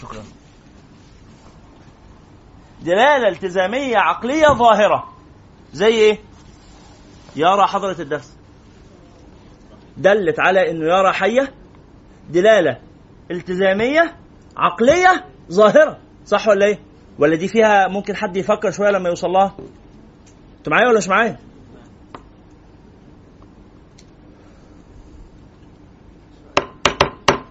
شكرا. 0.00 0.24
دلالة 2.82 3.28
التزامية 3.28 3.96
عقلية 3.96 4.48
ظاهرة. 4.48 5.17
زي 5.72 5.86
إيه؟ 5.86 6.18
يرى 7.36 7.66
حضرة 7.66 8.00
الدرس 8.00 8.36
دلت 9.96 10.40
على 10.40 10.70
إنه 10.70 10.84
يرى 10.98 11.12
حية 11.12 11.52
دلالة 12.30 12.78
التزامية 13.30 14.16
عقلية 14.56 15.24
ظاهرة 15.52 15.98
صح 16.26 16.48
ولا 16.48 16.66
إيه؟ 16.66 16.78
ولا 17.18 17.36
دي 17.36 17.48
فيها 17.48 17.88
ممكن 17.88 18.16
حد 18.16 18.36
يفكر 18.36 18.70
شوية 18.70 18.90
لما 18.90 19.08
يوصل 19.08 19.28
لها؟ 19.28 19.56
أنتوا 20.58 20.72
معايا 20.72 20.88
ولا 20.88 20.98
مش 20.98 21.08
معايا؟ 21.08 21.38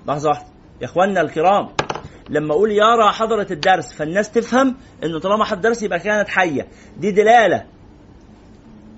لحظة 0.08 0.30
واحدة 0.30 0.46
يا 0.82 0.86
إخواننا 0.86 1.22
الكرام 1.22 1.70
لما 2.30 2.54
أقول 2.54 2.72
يرى 2.72 3.12
حضرة 3.12 3.48
الدرس 3.52 3.94
فالناس 3.94 4.32
تفهم 4.32 4.76
إنه 5.04 5.20
طالما 5.20 5.46
حد 5.46 5.62
درس 5.62 5.84
يبقى 5.84 6.00
كانت 6.00 6.30
حية 6.30 6.68
دي 6.98 7.12
دلالة 7.12 7.66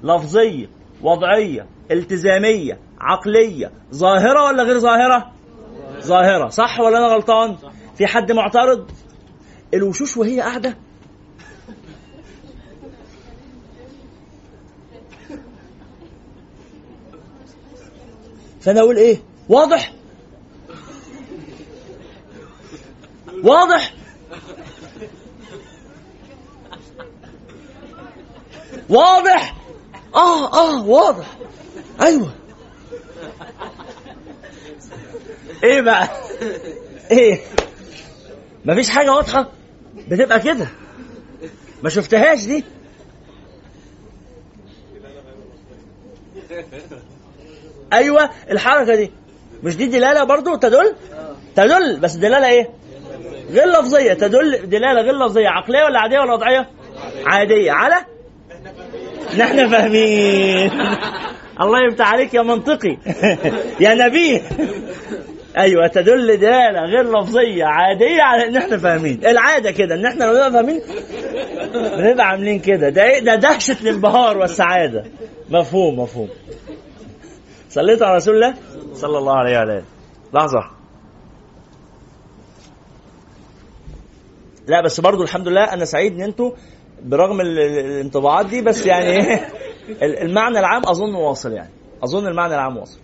لفظية 0.03 0.69
وضعية 1.01 1.65
التزامية 1.91 2.79
عقلية 2.99 3.71
ظاهرة 3.93 4.45
ولا 4.45 4.63
غير 4.63 4.79
ظاهرة؟ 4.79 5.31
ظاهرة. 6.01 6.49
صح 6.49 6.79
ولا 6.79 6.97
أنا 6.97 7.07
غلطان؟ 7.07 7.57
في 7.97 8.07
حد 8.07 8.31
معترض؟ 8.31 8.91
الوشوش 9.73 10.17
وهي 10.17 10.41
قاعدة؟ 10.41 10.75
فأنا 18.61 18.79
أقول 18.79 18.97
إيه؟ 18.97 19.17
واضح؟ 19.49 19.93
واضح؟ 23.43 23.93
واضح؟ 28.89 29.58
آه 30.15 30.53
آه 30.53 30.85
واضح. 30.85 31.25
أيوه. 32.01 32.29
إيه 35.63 35.81
بقى؟ 35.81 36.09
إيه؟ 37.11 37.39
مفيش 38.65 38.89
حاجة 38.89 39.13
واضحة؟ 39.13 39.49
بتبقى 40.07 40.39
كده. 40.39 40.67
ما 41.83 41.89
شفتهاش 41.89 42.45
دي. 42.45 42.63
أيوه 47.93 48.29
الحركة 48.51 48.95
دي. 48.95 49.11
مش 49.63 49.75
دي 49.77 49.87
دلالة 49.87 50.23
برضو 50.23 50.55
تدل؟ 50.55 50.95
تدل. 51.55 51.99
بس 51.99 52.13
دلالة 52.15 52.47
إيه؟ 52.47 52.69
غير 53.49 53.67
لفظية. 53.67 54.13
تدل 54.13 54.69
دلالة 54.69 55.01
غير 55.01 55.15
لفظية. 55.25 55.47
عقلية 55.49 55.83
ولا 55.83 55.99
عادية 55.99 56.19
ولا 56.19 56.33
وضعية؟ 56.33 56.69
عادية. 57.25 57.71
على 57.71 57.95
نحن 59.37 59.69
فاهمين. 59.69 60.71
الله 61.61 61.79
يفتح 61.91 62.11
عليك 62.11 62.33
يا 62.33 62.41
منطقي. 62.41 62.97
يا 63.85 63.95
نبيه 63.95 64.41
أيوه 65.57 65.87
تدل 65.87 66.37
دلاله 66.37 66.79
غير 66.79 67.19
لفظية 67.19 67.65
عادية 67.65 68.21
على 68.21 68.47
إن 68.47 68.57
إحنا 68.57 68.77
فاهمين. 68.77 69.25
العادة 69.25 69.71
كده 69.71 69.95
إن 69.95 70.05
إحنا 70.05 70.23
لو 70.23 70.31
نبقى 70.33 70.51
فاهمين 70.51 70.81
بنبقى 71.97 72.27
عاملين 72.27 72.59
كده. 72.59 72.89
ده 72.89 73.03
إيه؟ 73.03 73.19
ده 73.19 73.35
دهشة 73.35 73.77
الانبهار 73.81 74.37
والسعادة. 74.37 75.05
مفهوم 75.49 75.99
مفهوم. 75.99 76.29
صليت 77.69 78.01
على 78.01 78.15
رسول 78.15 78.35
الله؟ 78.35 78.53
صلى 78.93 79.17
الله 79.17 79.33
عليه 79.33 79.57
وعلى 79.57 79.73
آله. 79.73 79.83
لحظة. 80.33 80.63
لا 84.67 84.81
بس 84.81 84.99
برضو 84.99 85.23
الحمد 85.23 85.47
لله 85.47 85.63
أنا 85.63 85.85
سعيد 85.85 86.13
إن 86.13 86.21
أنتوا 86.21 86.51
برغم 87.03 87.41
ال- 87.41 87.59
ال- 87.59 87.85
الانطباعات 87.85 88.45
دي 88.45 88.61
بس 88.61 88.85
يعني 88.85 89.05
إيه 89.05 89.47
ال- 90.05 90.17
المعنى 90.19 90.59
العام 90.59 90.81
أظن 90.85 91.15
واصل 91.15 91.51
يعني. 91.53 91.69
أظن 92.03 92.27
المعنى 92.27 92.53
العام 92.53 92.77
واصل. 92.77 92.99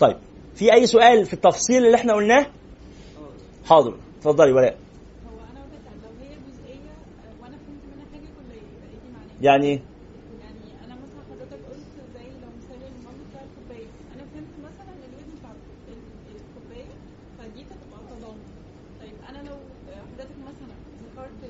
طيب 0.00 0.16
في 0.54 0.72
أي 0.74 0.86
سؤال 0.86 1.24
في 1.26 1.32
التفصيل 1.32 1.84
اللي 1.86 1.96
إحنا 1.96 2.12
قلناه؟ 2.14 2.46
حاضر. 3.64 3.94
اتفضلي 4.18 4.52
ولاء. 4.52 4.76
هو 5.26 5.38
أنا 5.52 5.60
وجهة 5.64 5.94
لو 6.02 6.10
هي 6.22 6.34
جزئيه 6.48 6.90
آه، 6.90 7.42
وأنا 7.42 7.56
فهمت 7.56 7.82
منها 7.92 8.06
حاجة 8.12 8.28
كليه 8.38 8.62
يبقى 8.62 8.86
إيه 8.92 8.98
دي 9.02 9.08
معناها 9.12 9.36
يعني 9.40 9.66
إيه 9.66 9.80
يعني 10.42 10.84
أنا 10.84 10.94
مثلا 11.02 11.20
حضرتك 11.30 11.60
قلت 11.70 11.86
زي 12.16 12.26
لو 12.42 12.48
مثال 12.58 12.80
المام 12.90 13.16
بتاع 13.30 13.42
الكوبايه 13.48 13.88
أنا 14.14 14.22
فهمت 14.32 14.54
مثلا 14.68 14.92
الوزن 15.06 15.32
بتاع 15.38 15.50
ال- 15.88 16.36
الكوبايه 16.36 16.90
فدي 17.38 17.62
تبقى 17.70 17.98
تضامن 18.10 18.44
طيب 19.00 19.16
أنا 19.30 19.38
لو 19.48 19.56
حضرتك 20.12 20.36
مثلا 20.50 20.74
ذكرت 21.04 21.40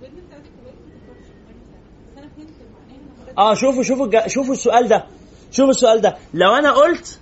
الوزن 0.00 0.18
بتاع 0.26 0.38
الكوبايه 0.44 0.76
ما 0.84 0.88
ذكرتش 0.96 1.28
مثلا 1.48 1.80
بس 2.06 2.14
أنا 2.18 2.28
فهمت 2.34 2.58
معناها 2.74 2.96
ان 3.00 3.08
حضرتك 3.16 3.25
آه 3.38 3.54
شوفوا 3.54 3.82
شوفوا 3.82 4.26
شوفوا 4.26 4.52
السؤال 4.54 4.88
ده. 4.88 5.04
شوفوا 5.50 5.70
السؤال 5.70 6.00
ده. 6.00 6.16
لو 6.34 6.54
أنا 6.54 6.72
قلت 6.72 7.20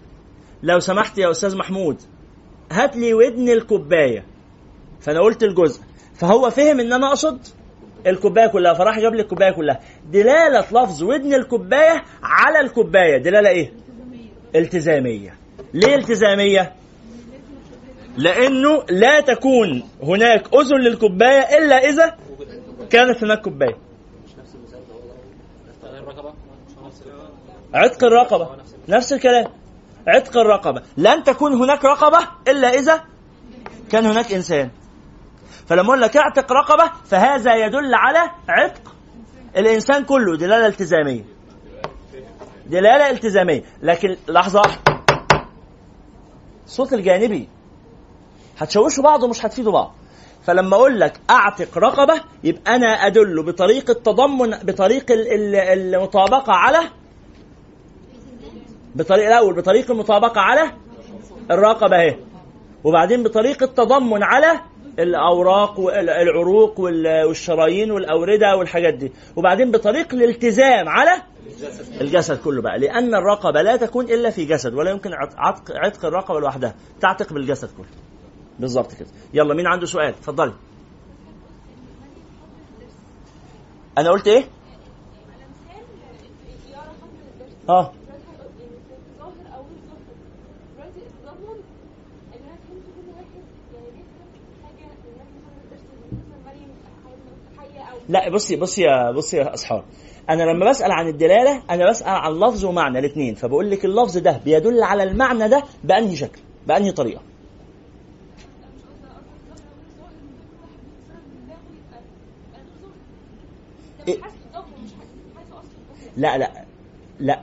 لو 0.62 0.78
سمحت 0.78 1.18
يا 1.18 1.30
أستاذ 1.30 1.56
محمود 1.56 2.00
هات 2.72 2.96
لي 2.96 3.14
ودن 3.14 3.48
الكوباية. 3.48 4.24
فأنا 5.00 5.20
قلت 5.20 5.42
الجزء. 5.42 5.82
فهو 6.14 6.50
فهم 6.50 6.80
إن 6.80 6.92
أنا 6.92 7.08
أقصد 7.08 7.38
الكوباية 8.06 8.46
كلها. 8.46 8.74
فراح 8.74 8.98
جاب 8.98 9.14
لي 9.14 9.22
الكوباية 9.22 9.50
كلها. 9.50 9.80
دلالة 10.10 10.60
لفظ 10.60 11.02
ودن 11.02 11.34
الكوباية 11.34 12.02
على 12.22 12.60
الكوباية. 12.60 13.16
دلالة 13.18 13.48
إيه؟ 13.48 13.72
التزامية. 14.56 15.34
ليه 15.74 15.94
التزامية؟ 15.94 16.72
لأنه 18.16 18.84
لا 18.90 19.20
تكون 19.20 19.82
هناك 20.02 20.54
أذن 20.54 20.80
للكوباية 20.80 21.58
إلا 21.58 21.76
إذا 21.88 22.16
كانت 22.90 23.24
هناك 23.24 23.40
كوباية. 23.40 23.76
عتق 27.74 28.04
الرقبة. 28.04 28.48
نفس 28.88 29.12
الكلام. 29.12 29.46
عتق 30.08 30.36
الرقبة. 30.36 30.82
لن 30.96 31.24
تكون 31.24 31.52
هناك 31.52 31.84
رقبة 31.84 32.18
إلا 32.48 32.68
إذا 32.74 33.04
كان 33.90 34.06
هناك 34.06 34.32
إنسان. 34.32 34.70
فلما 35.66 35.86
أقول 35.88 36.00
لك 36.00 36.16
اعتق 36.16 36.52
رقبة 36.52 36.90
فهذا 37.04 37.54
يدل 37.54 37.94
على 37.94 38.30
عتق 38.48 38.94
الإنسان 39.56 40.04
كله. 40.04 40.36
دلالة 40.36 40.66
التزامية. 40.66 41.24
دلالة 42.66 43.10
التزامية. 43.10 43.62
لكن 43.82 44.16
لحظة. 44.28 44.62
الصوت 46.66 46.92
الجانبي. 46.92 47.48
هتشوشوا 48.58 49.04
بعض 49.04 49.22
ومش 49.22 49.46
هتفيدوا 49.46 49.72
بعض. 49.72 49.94
فلما 50.46 50.76
أقول 50.76 51.00
لك 51.00 51.20
أعتق 51.30 51.78
رقبة 51.78 52.20
يبقى 52.44 52.76
أنا 52.76 52.86
أدل 52.86 53.42
بطريق 53.42 53.90
التضمن 53.90 54.50
بطريق 54.62 55.10
ال- 55.10 55.32
ال- 55.32 55.54
المطابقة 55.94 56.52
على 56.52 56.78
بطريق 58.94 59.26
الأول 59.26 59.54
بطريق 59.54 59.90
المطابقة 59.90 60.40
على 60.40 60.72
الرقبه 61.50 61.96
اهي. 61.96 62.16
وبعدين 62.84 63.22
بطريق 63.22 63.62
التضمن 63.62 64.22
على 64.22 64.60
الأوراق 64.98 65.80
والعروق 65.80 66.80
وال- 66.80 67.24
والشرايين 67.24 67.90
والأوردة 67.90 68.56
والحاجات 68.56 68.94
دي. 68.94 69.12
وبعدين 69.36 69.70
بطريق 69.70 70.14
الالتزام 70.14 70.88
على 70.88 71.22
الجسد 72.00 72.38
كله 72.42 72.62
بقى. 72.62 72.78
لأن 72.78 73.14
الرقبة 73.14 73.62
لا 73.62 73.76
تكون 73.76 74.04
إلا 74.04 74.30
في 74.30 74.44
جسد 74.44 74.74
ولا 74.74 74.90
يمكن 74.90 75.10
عت- 75.12 75.34
عتق 75.36 75.76
عتق 75.76 76.04
الرقبة 76.04 76.40
لوحدها. 76.40 76.74
تعتق 77.00 77.32
بالجسد 77.32 77.68
كله. 77.76 77.86
بالظبط 78.58 78.94
كده. 78.94 79.08
يلا 79.34 79.54
مين 79.54 79.66
عنده 79.66 79.86
سؤال؟ 79.86 80.08
اتفضلي. 80.08 80.52
أنا 83.98 84.10
قلت 84.10 84.28
إيه؟ 84.28 84.44
آه 87.68 87.92
ظاهر 89.18 89.32
أو 89.54 89.62
غير 89.62 89.80
ظاهر 89.88 90.16
دلوقتي 90.76 91.00
التضمن 91.06 91.58
ان 92.34 92.40
أنا 92.44 92.56
فهمت 92.64 92.86
كل 92.94 93.08
واحد 93.16 93.42
يعني 93.74 93.90
بيفهم 93.90 94.28
حاجة 94.64 94.86
من 94.86 95.16
خمر 95.44 95.56
الدرس 95.64 95.80
زي 95.80 96.06
مثلا 96.12 96.38
مريم 96.46 96.70
حيه 97.58 97.82
أو 97.92 97.93
لا 98.08 98.28
بصي 98.30 98.56
بصي 98.56 98.82
يا 98.82 99.10
بصي 99.12 99.36
يا 99.36 99.54
أسحار. 99.54 99.84
أنا 100.30 100.42
لما 100.42 100.70
بسأل 100.70 100.92
عن 100.92 101.08
الدلالة 101.08 101.62
أنا 101.70 101.90
بسأل 101.90 102.08
عن 102.08 102.32
لفظ 102.32 102.64
ومعنى 102.64 102.98
الاثنين 102.98 103.34
فبقول 103.34 103.70
لك 103.70 103.84
اللفظ 103.84 104.18
ده 104.18 104.40
بيدل 104.44 104.82
على 104.82 105.02
المعنى 105.02 105.48
ده 105.48 105.62
بأنهي 105.84 106.16
شكل 106.16 106.40
بأنهي 106.66 106.92
طريقة. 106.92 107.20
إيه؟ 114.08 114.18
لا 116.16 116.38
لا 116.38 116.50
لا. 117.20 117.40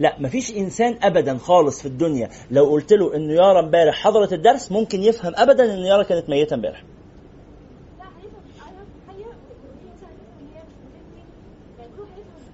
لا 0.00 0.16
مفيش 0.18 0.56
إنسان 0.56 0.98
ابدا 1.02 1.38
خالص 1.38 1.80
في 1.82 1.88
الدنيا 1.88 2.30
لو 2.50 2.64
قلت 2.64 2.92
له 2.92 3.16
إنه 3.16 3.32
يارا 3.34 3.60
امبارح 3.60 3.94
حضرت 4.04 4.32
الدرس 4.32 4.72
ممكن 4.72 5.02
يفهم 5.02 5.32
ابدا 5.36 5.74
إن 5.74 5.78
يارا 5.78 6.02
كانت 6.02 6.28
ميتة 6.30 6.54
امبارح. 6.54 6.82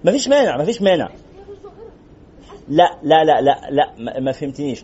مفيش 0.05 0.27
مانع 0.27 0.57
مفيش 0.57 0.81
مانع. 0.81 1.09
لا 2.69 2.99
لا 3.03 3.23
لا 3.23 3.41
لا 3.41 3.61
لا 3.69 3.93
ما, 3.97 4.19
ما 4.19 4.31
فهمتنيش. 4.31 4.83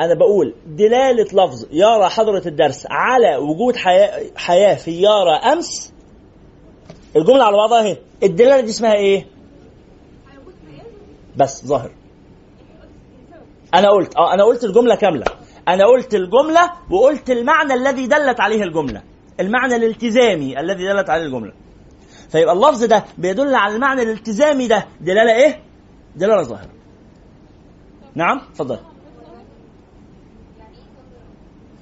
أنا 0.00 0.14
بقول 0.14 0.54
دلالة 0.66 1.22
لفظ 1.24 1.66
يارا 1.72 2.08
حضرة 2.08 2.42
الدرس 2.46 2.86
على 2.90 3.36
وجود 3.36 3.76
حياة 3.76 4.30
حياة 4.36 4.74
في 4.74 5.00
يارا 5.00 5.36
أمس. 5.36 5.92
الجملة 7.16 7.44
على 7.44 7.56
بعضها 7.56 7.80
اهي. 7.80 7.96
الدلالة 8.22 8.60
دي 8.60 8.70
اسمها 8.70 8.94
إيه؟ 8.94 9.26
بس 11.36 11.66
ظاهر. 11.66 11.90
أنا 13.74 13.90
قلت 13.90 14.16
آه 14.16 14.34
أنا 14.34 14.44
قلت 14.44 14.64
الجملة 14.64 14.94
كاملة. 14.94 15.24
أنا 15.68 15.86
قلت 15.86 16.14
الجملة 16.14 16.72
وقلت 16.90 17.30
المعنى 17.30 17.74
الذي 17.74 18.06
دلت 18.06 18.40
عليه 18.40 18.62
الجملة. 18.62 19.02
المعنى 19.40 19.76
الالتزامي 19.76 20.60
الذي 20.60 20.84
دلت 20.84 21.10
عليه 21.10 21.24
الجملة. 21.24 21.52
فيبقى 22.32 22.54
اللفظ 22.54 22.84
ده 22.84 23.04
بيدل 23.18 23.54
على 23.54 23.74
المعنى 23.74 24.02
الالتزامي 24.02 24.68
ده. 24.68 24.86
دلالة 25.00 25.32
إيه؟ 25.32 25.60
دلالة 26.16 26.42
ظاهره 26.42 26.70
نعم 28.14 28.38
اتفضل. 28.38 28.78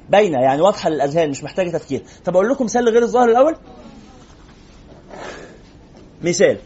باينة 0.08 0.38
يعني 0.40 0.60
واضحة 0.62 0.90
للأذهان 0.90 1.30
مش 1.30 1.44
محتاجة 1.44 1.70
تفكير. 1.70 2.02
طب 2.24 2.34
أقول 2.36 2.48
لكم 2.48 2.64
مثال 2.64 2.88
غير 2.88 3.02
الظاهر 3.02 3.28
الأول. 3.28 3.56
مثال. 6.22 6.58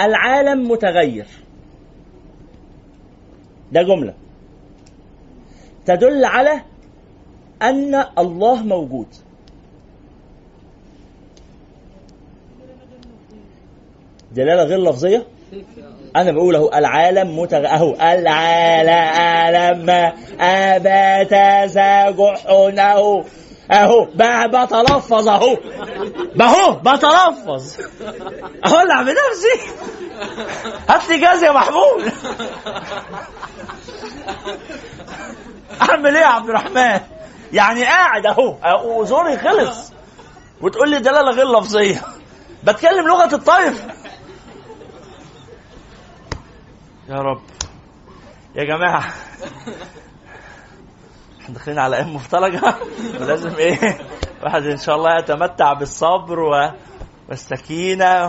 العالم 0.00 0.70
متغير. 0.70 1.26
ده 3.72 3.82
جملة. 3.82 4.14
تدل 5.96 6.24
على 6.24 6.62
أن 7.62 8.04
الله 8.18 8.62
موجود. 8.62 9.06
دلالة 14.32 14.62
غير 14.62 14.78
لفظية؟ 14.78 15.26
أنا 16.16 16.32
بقول 16.32 16.56
أهو 16.56 16.68
العالم 16.74 17.38
متغ... 17.38 17.66
أهو 17.66 17.94
العالم 17.94 19.90
أبات 20.40 21.32
أهو. 23.70 24.04
بقى 24.14 24.48
بتلفظ 24.48 25.28
أهو. 25.28 25.56
بهو 26.34 26.72
بتلفظ. 26.72 27.76
أولع 28.66 29.02
بنفسي 29.02 29.72
هات 30.88 31.08
لي 31.08 31.20
جاز 31.20 31.44
يا 31.44 31.52
محمود. 31.52 32.12
أعمل 35.82 36.16
إيه 36.16 36.22
يا 36.22 36.26
عبد 36.26 36.48
الرحمن؟ 36.48 37.00
يعني 37.52 37.84
قاعد 37.84 38.26
أهو. 38.26 38.56
أهو 38.64 39.04
زوري 39.04 39.38
خلص. 39.38 39.92
وتقول 40.60 40.90
لي 40.90 40.98
دلاله 40.98 41.30
غير 41.30 41.58
لفظية. 41.58 42.02
بتكلم 42.64 43.08
لغة 43.08 43.34
الطيف. 43.34 43.86
يا 47.08 47.14
رب. 47.14 47.42
يا 48.54 48.64
جماعة. 48.64 49.14
إحنا 51.40 51.54
داخلين 51.54 51.78
على 51.78 51.96
أيام 51.96 52.14
مفترجة. 52.14 52.74
ولازم 53.20 53.54
إيه 53.54 53.98
واحد 54.42 54.62
إن 54.62 54.76
شاء 54.76 54.96
الله 54.96 55.18
يتمتع 55.18 55.72
بالصبر 55.72 56.40
و... 56.40 56.70
والسكينة. 57.28 58.26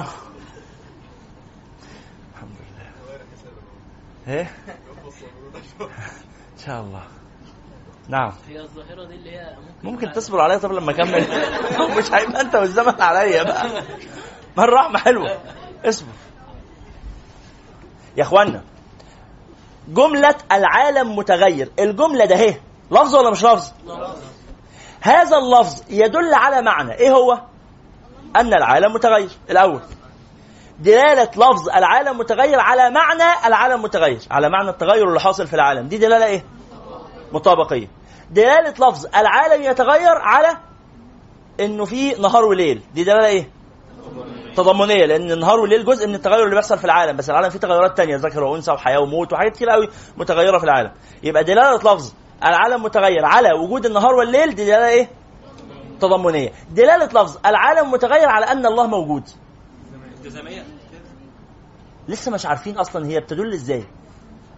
الحمد 2.34 2.56
لله. 2.60 2.92
إيه؟ 4.28 4.52
إن 6.54 6.66
شاء 6.66 6.82
الله. 6.82 7.04
نعم. 8.10 8.32
هي 8.48 8.60
الظاهرة 8.60 9.06
دي 9.06 9.16
اللي 9.16 9.32
هي 9.32 9.56
ممكن 9.84 9.90
ممكن 9.90 10.12
تصبر 10.12 10.42
عليا 10.42 10.58
طب 10.58 10.72
لما 10.72 10.92
أكمل. 10.92 11.28
مش 11.98 12.12
هيبقى 12.12 12.42
أنت 12.42 12.56
والزمن 12.56 13.02
عليا 13.02 13.44
بقى. 13.44 13.84
ما 14.58 14.64
الرحمة 14.64 15.00
حلوة. 15.00 15.38
اصبر 15.86 16.12
يا 18.18 18.24
إخوانا 18.24 18.64
جملة 19.88 20.36
العالم 20.52 21.16
متغير. 21.16 21.72
الجملة 21.80 22.26
ده 22.26 22.36
اهي. 22.36 22.56
لفظ 22.92 23.16
ولا 23.16 23.30
مش 23.30 23.44
لفظ. 23.44 23.72
هذا 25.02 25.38
اللفظ 25.38 25.84
يدل 25.90 26.34
على 26.34 26.62
معنى. 26.62 26.94
إيه 26.94 27.12
هو؟ 27.12 27.42
أن 28.36 28.54
العالم 28.54 28.94
متغير. 28.94 29.30
الأول. 29.50 29.82
دلالة 30.80 31.32
لفظ 31.36 31.70
العالم 31.70 32.18
متغير 32.18 32.60
على 32.60 32.90
معنى 32.90 33.48
العالم 33.48 33.82
متغير. 33.82 34.22
على 34.32 34.50
معنى 34.50 34.70
التغير 34.70 35.08
اللي 35.08 35.20
حاصل 35.20 35.48
في 35.48 35.54
العالم. 35.54 35.88
دي 35.88 35.98
دلالة 35.98 36.26
إيه؟ 36.26 36.44
مطابقية 37.34 37.88
دلالة 38.32 38.70
لفظ 38.90 39.06
العالم 39.06 39.64
يتغير 39.64 40.16
على 40.18 40.58
إنه 41.60 41.86
في 41.86 42.22
نهار 42.22 42.46
وليل. 42.46 42.82
دي 42.94 43.04
دلالة 43.04 43.26
إيه؟ 43.26 43.50
تضامنيه 44.56 45.06
لأن 45.06 45.32
النهار 45.32 45.60
والليل 45.60 45.86
جزء 45.86 46.08
من 46.08 46.16
التغير 46.16 46.44
اللي 46.44 46.56
بيحصل 46.56 46.78
في 46.78 46.86
العالم. 46.86 47.18
بس 47.18 47.30
العالم 47.30 47.50
فيه 47.50 47.60
تغيرات 47.60 47.98
تانية 47.98 48.16
ذكر 48.16 48.44
وأنثى 48.44 48.72
وحياة 48.72 49.00
وموت 49.00 49.34
وحاجات 49.34 49.56
كتير 49.56 49.70
قوي 49.70 49.90
متغيرة 50.18 50.58
في 50.58 50.64
العالم. 50.64 50.92
يبقى 51.24 51.44
دلالة 51.44 51.76
لفظ 51.76 52.14
العالم 52.44 52.84
متغير 52.84 53.26
على 53.26 53.54
وجود 53.54 53.86
النهار 53.86 54.14
والليل 54.16 54.56
دي 54.56 54.66
دلالة 54.66 54.88
إيه؟ 54.88 55.10
تضامنيه 56.02 56.52
دلالة 56.72 57.06
لفظ 57.06 57.38
العالم 57.46 57.92
متغير 57.92 58.30
على 58.30 58.46
أن 58.46 58.66
الله 58.66 58.88
موجود. 58.88 59.24
لسه 62.08 62.32
مش 62.32 62.46
عارفين 62.46 62.78
أصلا 62.78 63.06
هي 63.08 63.20
بتدل 63.20 63.54
إزاي. 63.54 63.84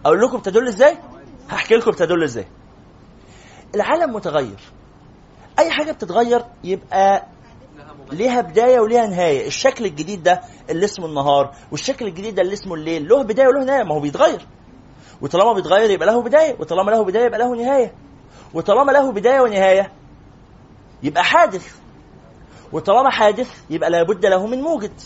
أقول 0.06 0.20
لكم 0.20 0.38
بتدل 0.38 0.68
إزاي؟ 0.68 0.98
هحكي 1.50 1.74
لكم 1.74 1.90
بتدل 1.90 2.22
إزاي. 2.22 2.46
العالم 3.74 4.14
متغير. 4.14 4.60
أي 5.58 5.70
حاجة 5.70 5.92
بتتغير 5.92 6.44
يبقى 6.64 7.26
ليها 8.12 8.40
بداية 8.40 8.80
وليها 8.80 9.06
نهاية. 9.06 9.46
الشكل 9.46 9.84
الجديد 9.84 10.22
ده 10.22 10.40
اللي 10.70 10.84
اسمه 10.84 11.06
النهار 11.06 11.54
والشكل 11.72 12.06
الجديد 12.06 12.34
ده 12.34 12.42
اللي 12.42 12.54
اسمه 12.54 12.74
الليل 12.74 13.08
له 13.08 13.22
بداية 13.22 13.48
وله 13.48 13.64
نهاية. 13.64 13.82
ما 13.82 13.94
هو 13.94 14.00
بيتغير. 14.00 14.46
وطالما 15.22 15.52
بيتغير 15.52 15.90
يبقى 15.90 16.06
له 16.06 16.22
بداية 16.22 16.56
وطالما 16.60 16.90
له 16.90 17.04
بداية 17.04 17.24
يبقى 17.24 17.38
له 17.38 17.54
نهاية. 17.56 17.94
وطالما 18.54 18.92
له 18.92 19.12
بداية 19.12 19.40
ونهاية 19.40 19.92
يبقى 21.02 21.24
حادث. 21.24 21.76
وطالما 22.72 23.10
حادث 23.10 23.50
يبقى 23.70 23.90
لابد 23.90 24.26
له 24.26 24.46
من 24.46 24.60
موجد. 24.60 25.00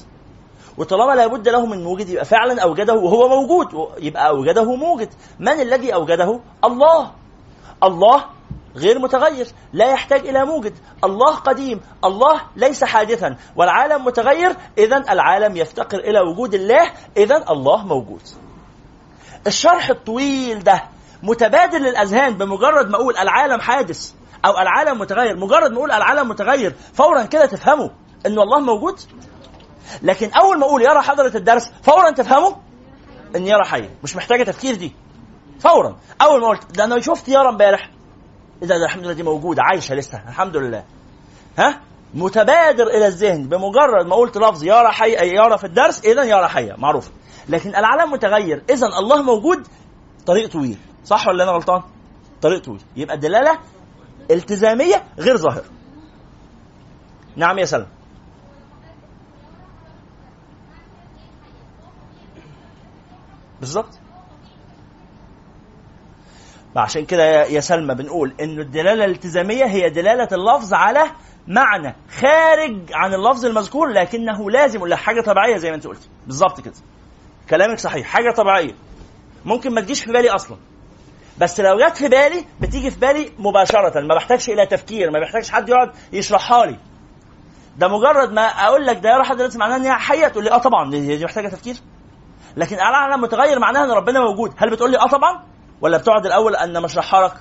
وطالما 0.78 1.12
لابد 1.12 1.48
له 1.48 1.66
من 1.66 1.84
موجد 1.84 2.08
يبقى 2.08 2.24
فعلا 2.24 2.62
أوجده 2.62 2.94
وهو 2.94 3.28
موجود. 3.28 3.66
يبقى 3.98 4.28
أوجده 4.28 4.74
موجد. 4.74 5.08
من 5.38 5.60
الذي 5.60 5.94
أوجده؟ 5.94 6.40
الله. 6.64 7.10
الله 7.82 8.24
غير 8.78 8.98
متغير 8.98 9.46
لا 9.72 9.90
يحتاج 9.90 10.26
إلى 10.26 10.44
موجد. 10.44 10.74
الله 11.04 11.34
قديم 11.34 11.80
الله 12.04 12.40
ليس 12.56 12.84
حادثا. 12.84 13.36
والعالم 13.56 14.04
متغير 14.04 14.56
اذا 14.78 14.96
العالم 14.96 15.56
يفتقر 15.56 15.98
إلى 15.98 16.20
وجود 16.20 16.54
الله 16.54 16.92
اذا 17.16 17.44
الله 17.50 17.86
موجود. 17.86 18.22
الشرح 19.46 19.90
الطويل 19.90 20.64
ده 20.64 20.82
متبادل 21.22 21.82
للأذهان 21.82 22.34
بمجرد 22.34 22.90
ما 22.90 22.96
أقول 22.96 23.16
العالم 23.16 23.60
حادث 23.60 24.12
أو 24.44 24.58
العالم 24.58 24.98
متغير. 24.98 25.36
مجرد 25.36 25.70
ما 25.70 25.78
أقول 25.78 25.92
العالم 25.92 26.28
متغير 26.28 26.74
فورا 26.94 27.22
كده 27.22 27.46
تفهموا 27.46 27.88
إن 28.26 28.38
الله 28.38 28.60
موجود. 28.60 29.00
لكن 30.02 30.30
أول 30.30 30.58
ما 30.58 30.66
أقول 30.66 30.82
يرى 30.82 31.02
حضرة 31.02 31.36
الدرس 31.36 31.72
فورا 31.82 32.10
تفهموا 32.10 32.52
إن 33.36 33.46
يرى 33.46 33.64
حيه 33.64 33.90
مش 34.04 34.16
محتاجة 34.16 34.42
تفكير 34.42 34.74
دي. 34.74 34.92
فورا. 35.60 35.96
أول 36.22 36.40
ما 36.40 36.48
قلت 36.48 36.76
ده 36.76 36.84
أنا 36.84 37.00
شفت 37.00 37.28
يارا 37.28 37.48
امبارح. 37.50 37.90
ده 38.62 38.76
الحمد 38.84 39.04
لله 39.04 39.12
دي 39.12 39.22
موجودة. 39.22 39.62
عايشة 39.62 39.94
لسه. 39.94 40.28
الحمد 40.28 40.56
لله. 40.56 40.84
ها؟ 41.58 41.80
متبادر 42.14 42.86
إلى 42.86 43.06
الذهن. 43.06 43.48
بمجرد 43.48 44.06
ما 44.06 44.16
قلت 44.16 44.36
لفظ 44.38 44.64
يارا 44.64 44.90
حي 44.90 45.12
يارا 45.12 45.56
في 45.56 45.64
الدرس 45.64 46.00
اذا 46.04 46.22
يارا 46.22 46.46
حيه 46.46 46.74
معروف. 46.78 47.10
لكن 47.48 47.76
العالم 47.76 48.12
متغير. 48.12 48.62
اذا 48.70 48.86
الله 48.86 49.22
موجود 49.22 49.66
طريق 50.26 50.50
طويل. 50.50 50.78
صح 51.04 51.28
ولا 51.28 51.44
أنا 51.44 51.52
غلطان؟ 51.52 51.82
طريق 52.42 52.64
طويل. 52.64 52.80
يبقى 52.96 53.14
الدلالة 53.14 53.58
التزامية 54.30 55.04
غير 55.18 55.36
ظاهره 55.36 55.64
نعم 57.36 57.58
يا 57.58 57.64
سلام. 57.64 57.88
بالظبط. 63.60 63.98
عشان 66.78 67.04
كده 67.06 67.24
يا 67.44 67.60
سلمى 67.60 67.94
بنقول 67.94 68.34
إنه 68.40 68.62
الدلالة 68.62 69.04
الالتزامية 69.04 69.64
هي 69.64 69.90
دلالة 69.90 70.28
اللفظ 70.32 70.74
على 70.74 71.02
معنى 71.46 71.96
خارج 72.20 72.76
عن 72.92 73.14
اللفظ 73.14 73.44
المذكور 73.46 73.88
لكنه 73.88 74.50
لازم 74.50 74.82
ولا 74.82 74.96
حاجة 74.96 75.20
طبيعية 75.20 75.56
زي 75.56 75.68
ما 75.70 75.76
انت 75.76 75.86
قلت 75.86 76.08
بالظبط 76.26 76.60
كده. 76.60 76.74
كلامك 77.50 77.78
صحيح 77.78 78.06
حاجة 78.06 78.30
طبيعية. 78.36 78.74
ممكن 79.44 79.74
ما 79.74 79.80
تجيش 79.80 80.04
في 80.04 80.12
بالي 80.12 80.30
أصلا. 80.30 80.56
بس 81.38 81.60
لو 81.60 81.78
جت 81.78 81.96
في 81.96 82.08
بالي 82.08 82.44
بتيجي 82.60 82.90
في 82.90 83.00
بالي 83.00 83.32
مباشرة. 83.38 84.00
ما 84.00 84.14
بحتاجش 84.14 84.48
إلى 84.48 84.66
تفكير 84.66 85.10
ما 85.10 85.20
بحتاجش 85.20 85.50
حد 85.50 85.68
يقعد 85.68 85.90
يشرحها 86.12 86.66
لي. 86.66 86.76
ده 87.78 87.88
مجرد 87.88 88.32
ما 88.32 88.42
أقول 88.42 88.86
لك 88.86 88.96
ده 88.98 89.08
يا 89.10 89.22
حد 89.22 89.36
دلوقتي 89.36 89.58
معناها 89.58 89.76
إن 89.76 89.82
هي 89.84 89.92
حيه 89.92 90.28
تقول 90.28 90.44
لي 90.44 90.50
آه 90.50 90.58
طبعا 90.58 90.90
دي 90.90 91.24
محتاجة 91.24 91.48
تفكير. 91.48 91.76
لكن 92.56 92.76
العالم 92.76 93.20
متغير 93.22 93.58
معناها 93.58 93.84
إن 93.84 93.90
ربنا 93.90 94.20
موجود. 94.20 94.52
هل 94.56 94.70
بتقول 94.70 94.90
لي 94.90 94.98
آه 94.98 95.06
طبعا؟ 95.08 95.44
ولا 95.80 95.98
بتقعد 95.98 96.26
الأول 96.26 96.56
أن 96.56 96.82
مش 96.82 96.96
لك 97.26 97.34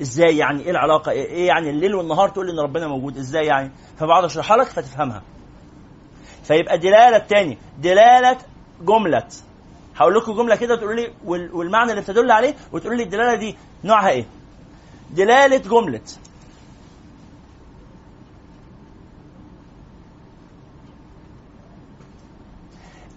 إزاي 0.00 0.36
يعني؟ 0.36 0.62
إيه 0.62 0.70
العلاقة؟ 0.70 1.10
إيه 1.12 1.26
إيه 1.26 1.46
يعني 1.46 1.70
الليل 1.70 1.94
والنهار 1.94 2.28
تقول 2.28 2.50
إن 2.50 2.58
ربنا 2.58 2.88
موجود؟ 2.88 3.16
إزاي 3.16 3.46
يعني؟ 3.46 3.70
فبقعد 3.98 4.24
اشرحها 4.24 4.56
لك 4.56 4.66
فتفهمها. 4.66 5.22
فيبقى 6.42 6.78
دلالة 6.78 7.18
تاني 7.18 7.58
دلالة 7.78 8.38
جملة. 8.82 9.28
هقول 9.96 10.14
لكم 10.14 10.32
جملة 10.32 10.56
كده 10.56 10.76
تقولوا 10.76 10.94
لي 10.94 11.12
وال- 11.24 11.54
والمعنى 11.54 11.90
اللي 11.90 12.02
بتدل 12.02 12.30
عليه 12.30 12.54
وتقولوا 12.72 12.96
لي 12.96 13.02
الدلالة 13.02 13.34
دي 13.34 13.56
نوعها 13.84 14.08
إيه. 14.08 14.26
دلالة 15.10 15.56
جملة. 15.56 16.00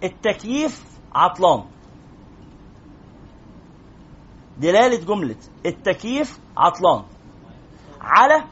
التكييف 0.04 0.84
عطلان. 1.14 1.64
دلالة 4.58 4.96
جملة 4.96 5.36
التكييف 5.66 6.38
عطلان. 6.56 7.02
على 8.00 8.44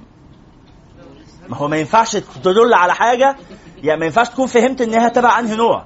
ما 1.49 1.57
هو 1.57 1.69
ما 1.69 1.77
ينفعش 1.77 2.17
تدل 2.17 2.75
على 2.75 2.95
حاجة 2.95 3.37
يعني 3.83 4.01
ما 4.01 4.07
ينفعش 4.07 4.29
تكون 4.29 4.47
فهمت 4.47 4.81
إنها 4.81 5.09
تبع 5.09 5.39
أنهي 5.39 5.57
نوع. 5.57 5.85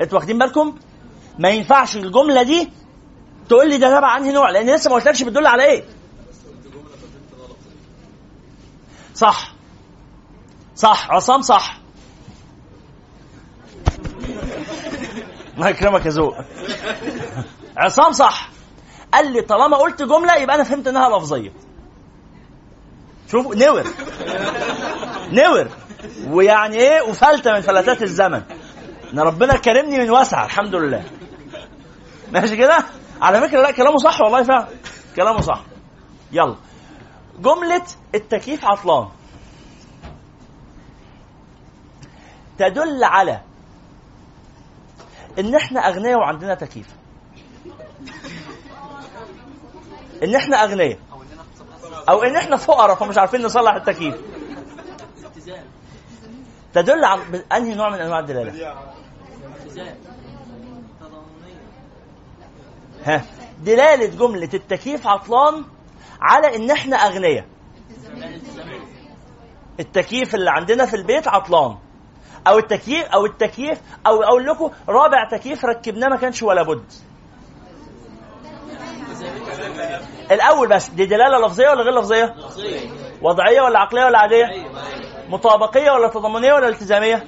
أنتوا 0.00 0.18
واخدين 0.18 0.38
بالكم؟ 0.38 0.78
ما 1.38 1.48
ينفعش 1.48 1.96
الجملة 1.96 2.42
دي 2.42 2.70
تقول 3.48 3.68
لي 3.68 3.78
ده 3.78 3.98
تبع 3.98 4.16
أنهي 4.16 4.32
نوع 4.32 4.50
لأن 4.50 4.74
لسه 4.74 4.90
ما 4.90 4.96
قلتلكش 4.96 5.22
بتدل 5.22 5.46
على 5.46 5.64
إيه. 5.64 5.84
صح. 9.14 9.52
صح. 10.76 11.10
عصام 11.10 11.42
صح. 11.42 11.78
الله 15.56 15.68
يكرمك 15.68 16.06
يا 16.06 16.10
ذوق 16.10 16.34
عصام 17.76 18.12
صح. 18.12 18.48
قال 19.14 19.32
لي 19.32 19.40
طالما 19.40 19.76
قلت 19.76 20.02
جملة 20.02 20.36
يبقى 20.36 20.56
أنا 20.56 20.64
فهمت 20.64 20.86
إنها 20.86 21.18
لفظية. 21.18 21.52
شوفوا 23.30 23.54
نور. 23.54 23.84
نور. 25.32 25.68
ويعني 26.28 26.76
إيه؟ 26.76 27.02
وفلتة 27.02 27.52
من 27.52 27.60
فلتات 27.60 28.02
الزمن. 28.02 28.42
إن 29.12 29.18
ربنا 29.20 29.56
كرمني 29.56 29.98
من 29.98 30.10
واسعة 30.10 30.44
الحمد 30.44 30.74
لله. 30.74 31.04
ماشي 32.32 32.56
كده؟ 32.56 32.78
على 33.22 33.40
فكرة 33.40 33.62
لا 33.62 33.70
كلامه 33.70 33.96
صح 33.96 34.20
والله 34.20 34.42
فعلا. 34.42 34.68
كلامه 35.16 35.40
صح. 35.40 35.60
يلا. 36.32 36.56
جملة 37.38 37.82
التكييف 38.14 38.64
عطلان. 38.64 39.08
تدل 42.58 43.04
على 43.04 43.40
إن 45.38 45.54
إحنا 45.54 45.80
أغنياء 45.80 46.18
وعندنا 46.18 46.54
تكييف. 46.54 46.86
ان 50.22 50.34
إحنا 50.34 50.64
اغنياء. 50.64 50.98
أو 52.08 52.22
ان 52.22 52.36
إحنا 52.36 52.56
فقراء 52.56 52.96
فمش 52.96 53.18
عارفين 53.18 53.42
نصلح 53.42 53.74
التكييف. 53.74 54.14
تدل 56.74 57.04
على 57.04 57.22
انهي 57.52 57.74
نوع 57.74 57.90
من 57.90 57.98
انواع 58.00 58.18
الدلالة؟ 58.18 58.52
ها. 63.04 63.24
دلالة 63.62 64.06
جملة 64.06 64.48
التكييف 64.54 65.06
عطلان 65.06 65.64
على 66.20 66.56
ان 66.56 66.70
إحنا 66.70 66.96
اغنياء. 66.96 67.44
التكييف 69.80 70.34
اللي 70.34 70.50
عندنا 70.50 70.86
في 70.86 70.96
البيت 70.96 71.28
عطلان. 71.28 71.76
أو 72.46 72.58
التكييف 72.58 73.06
أو 73.06 73.26
التكييف 73.26 73.80
أو 74.06 74.22
أقول 74.22 74.46
لكم 74.46 74.70
رابع 74.88 75.28
تكييف 75.30 75.64
ركبناه 75.64 76.08
ما 76.08 76.16
كانش 76.16 76.42
ولا 76.42 76.62
بد. 76.62 76.84
الأول 80.34 80.68
بس 80.68 80.88
دي 80.90 81.06
دلالة 81.06 81.46
لفظية 81.46 81.68
ولا 81.68 81.82
غير 81.82 81.98
لفظية؟ 81.98 82.24
لفظية. 82.38 82.80
وضعية 83.22 83.60
ولا 83.62 83.78
عقلية 83.78 84.04
ولا 84.04 84.18
عادية؟ 84.18 84.44
أيوة 84.48 84.70
مطابقية 85.28 85.90
ولا 85.90 86.08
تضامنيه 86.08 86.52
ولا 86.52 86.68
التزامية؟ 86.68 87.24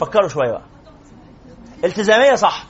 فكروا 0.00 0.28
شوية 0.28 0.50
بقى. 0.50 0.62
التزامية 1.84 2.34
صح. 2.34 2.64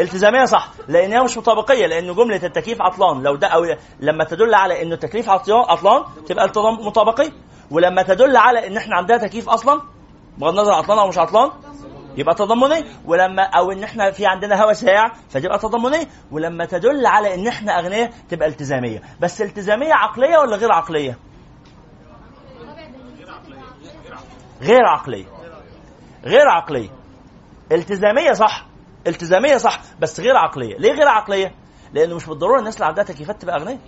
التزامية 0.00 0.44
صح 0.44 0.68
لانها 0.88 1.22
مش 1.22 1.38
مطابقية 1.38 1.86
لأن 1.86 2.14
جملة 2.14 2.40
التكييف 2.46 2.82
عطلان. 2.82 3.22
لو 3.22 3.36
ده 3.36 3.46
أو 3.46 3.64
لما 4.00 4.24
تدل 4.24 4.54
على 4.54 4.82
إنه 4.82 4.94
التكليف 4.94 5.28
عطلان 5.30 6.04
تبقى 6.26 6.50
مطابقيه 6.86 7.32
ولما 7.70 8.02
تدل 8.02 8.36
على 8.36 8.66
إن 8.66 8.76
إحنا 8.76 8.96
عندنا 8.96 9.18
تكييف 9.18 9.48
أصلا 9.48 9.80
بغض 10.38 10.50
النظر 10.58 10.72
عطلان 10.72 10.98
أو 10.98 11.08
مش 11.08 11.18
عطلان 11.18 11.50
يبقى 12.16 12.34
تضامنيه 12.34 12.84
ولما 13.04 13.42
أو 13.42 13.72
إن 13.72 13.82
إحنا 13.84 14.10
في 14.10 14.26
عندنا 14.26 14.62
هوا 14.62 14.72
ساعة 14.72 15.12
فتبقى 15.30 15.58
تضامنيه 15.58 16.06
ولما 16.30 16.64
تدل 16.64 17.06
على 17.06 17.34
إن 17.34 17.46
إحنا 17.46 17.78
أغنياء 17.78 18.12
تبقى 18.28 18.48
التزامية. 18.48 19.02
بس 19.20 19.42
التزامية 19.42 19.94
عقلية 19.94 20.38
ولا 20.38 20.56
غير 20.56 20.72
عقلية؟ 20.72 21.18
غير 24.62 24.84
عقلية. 24.86 25.24
غير 26.24 26.48
عقلية. 26.48 26.88
التزامية 27.72 28.32
صح. 28.32 28.66
التزامية 29.06 29.56
صح 29.56 29.80
بس 30.00 30.20
غير 30.20 30.36
عقلية. 30.36 30.76
ليه 30.78 30.92
غير 30.92 31.08
عقلية؟ 31.08 31.54
لأنه 31.92 32.16
مش 32.16 32.26
بالضرورة 32.26 32.58
الناس 32.58 32.74
اللي 32.74 32.86
عندها 32.86 33.04
تكييفات 33.04 33.42
تبقى 33.42 33.56
أغنياء. 33.56 33.78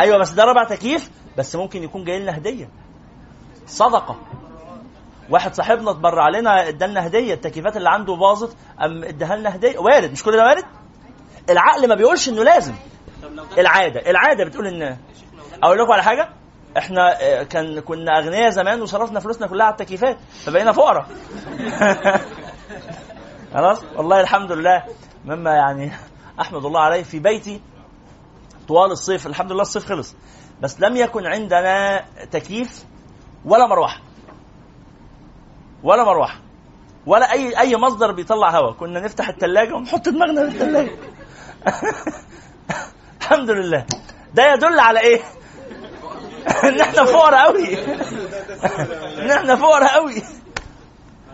أيوه 0.00 0.18
بس 0.18 0.30
ده 0.30 0.44
ربع 0.44 0.64
تكييف 0.64 1.10
بس 1.38 1.56
ممكن 1.56 1.82
يكون 1.82 2.04
جاي 2.04 2.18
لنا 2.20 2.36
هدية. 2.36 2.68
صدقة. 3.66 4.16
واحد 5.32 5.54
صاحبنا 5.54 5.90
اتبرع 5.90 6.28
لنا 6.28 6.68
ادالنا 6.68 7.06
هدية 7.06 7.34
التكييفات 7.34 7.76
اللي 7.76 7.90
عنده 7.90 8.14
باظت 8.14 8.56
ام 8.84 9.04
اداها 9.04 9.36
لنا 9.36 9.54
هدية. 9.54 9.78
وارد 9.78 10.12
مش 10.12 10.22
كل 10.22 10.32
ده 10.32 10.44
وارد؟ 10.44 10.64
العقل 11.50 11.88
ما 11.88 11.94
بيقولش 11.94 12.28
انه 12.28 12.42
لازم. 12.42 12.74
العادة 13.58 14.10
العادة 14.10 14.44
بتقول 14.44 14.66
إن 14.66 14.96
أقول 15.62 15.78
لكم 15.78 15.92
على 15.92 16.02
حاجة 16.02 16.28
إحنا 16.78 17.22
آه، 17.22 17.42
كان 17.42 17.80
كنا 17.80 18.18
أغنياء 18.18 18.50
زمان 18.50 18.82
وصرفنا 18.82 19.20
فلوسنا 19.20 19.46
كلها 19.46 19.66
على 19.66 19.72
التكييفات 19.72 20.16
فبقينا 20.44 20.72
فقراء. 20.72 21.06
خلاص؟ 23.54 23.82
والله 23.96 24.20
الحمد 24.20 24.52
لله. 24.52 24.84
مما 25.24 25.50
يعني 25.50 25.92
أحمد 26.40 26.64
الله 26.64 26.80
عليه 26.80 27.02
في 27.02 27.18
بيتي 27.18 27.60
طوال 28.68 28.90
الصيف 28.90 29.26
الحمد 29.26 29.52
لله 29.52 29.62
الصيف 29.62 29.86
خلص 29.86 30.14
بس 30.60 30.80
لم 30.80 30.96
يكن 30.96 31.26
عندنا 31.26 32.04
تكييف 32.30 32.84
ولا 33.44 33.66
مروحة. 33.66 34.00
ولا 35.82 36.04
مروحة. 36.04 36.40
ولا 37.06 37.32
أي 37.32 37.58
أي 37.60 37.76
مصدر 37.76 38.12
بيطلع 38.12 38.50
هواء 38.50 38.72
كنا 38.72 39.00
نفتح 39.00 39.28
الثلاجه 39.28 39.74
ونحط 39.74 40.08
دماغنا 40.08 40.50
في 40.50 40.56
الثلاجه 40.56 40.90
الحمد 43.20 43.50
لله. 43.50 43.86
ده 44.34 44.52
يدل 44.52 44.80
على 44.80 45.00
إيه؟ 45.00 45.20
ان 46.64 46.80
إحنا 46.80 47.04
فقراء 47.04 47.46
قوي 47.46 47.84
ان 49.22 49.30
إحنا 49.30 49.56
فقراء 49.56 49.94
قوي 49.94 50.22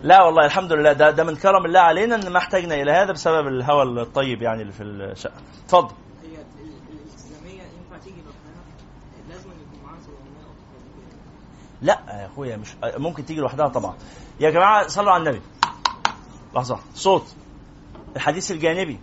لا 0.02 0.22
والله 0.22 0.46
الحمد 0.46 0.72
لله. 0.72 0.92
ده 0.92 1.10
ده 1.10 1.24
من 1.24 1.36
كرم 1.36 1.64
الله 1.66 1.80
علينا 1.80 2.14
إن 2.14 2.28
ما 2.28 2.38
احتاجنا 2.38 2.74
إلى 2.74 2.92
هذا 2.92 3.12
بسبب 3.12 3.46
الهواء 3.46 3.84
الطيب 3.84 4.42
يعني 4.42 4.62
اللي 4.62 4.72
في 4.72 4.82
الشقة. 4.82 5.32
اتفضل. 5.64 5.94
لا 11.82 11.98
يا 12.08 12.26
أخويا 12.26 12.56
مش 12.56 12.68
ممكن 12.84 13.24
تيجي 13.26 13.40
لوحدها 13.40 13.68
طبعا. 13.68 13.94
يا 14.40 14.50
جماعة 14.50 14.88
صلوا 14.88 15.12
على 15.12 15.22
النبي. 15.22 15.40
لحظة. 16.54 16.78
صوت. 16.94 17.26
الحديث 18.16 18.50
الجانبي. 18.50 18.98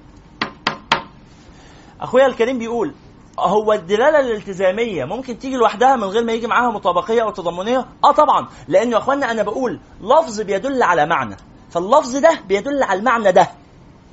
أخويا 2.02 2.26
الكريم 2.26 2.58
بيقول 2.60 2.94
هو 3.40 3.74
الدلالة 3.74 4.20
الالتزامية 4.20 5.06
ممكن 5.06 5.40
تيجي 5.40 5.56
لوحدها 5.56 5.96
من 5.96 6.04
غير 6.04 6.24
ما 6.24 6.34
يجي 6.34 6.48
معاها 6.48 6.72
مطابقية 6.72 7.22
أو 7.22 7.32
تضمنية؟ 7.32 7.86
آه 8.04 8.12
طبعا. 8.12 8.48
لأنه 8.68 8.92
يا 8.92 8.98
أخوانا 8.98 9.32
أنا 9.32 9.44
بقول 9.44 9.80
لفظ 10.02 10.42
بيدل 10.42 10.84
على 10.84 11.06
معنى. 11.06 11.38
فاللفظ 11.72 12.16
ده 12.18 12.40
بيدل 12.48 12.84
على 12.84 13.00
المعنى 13.00 13.32
ده 13.32 13.50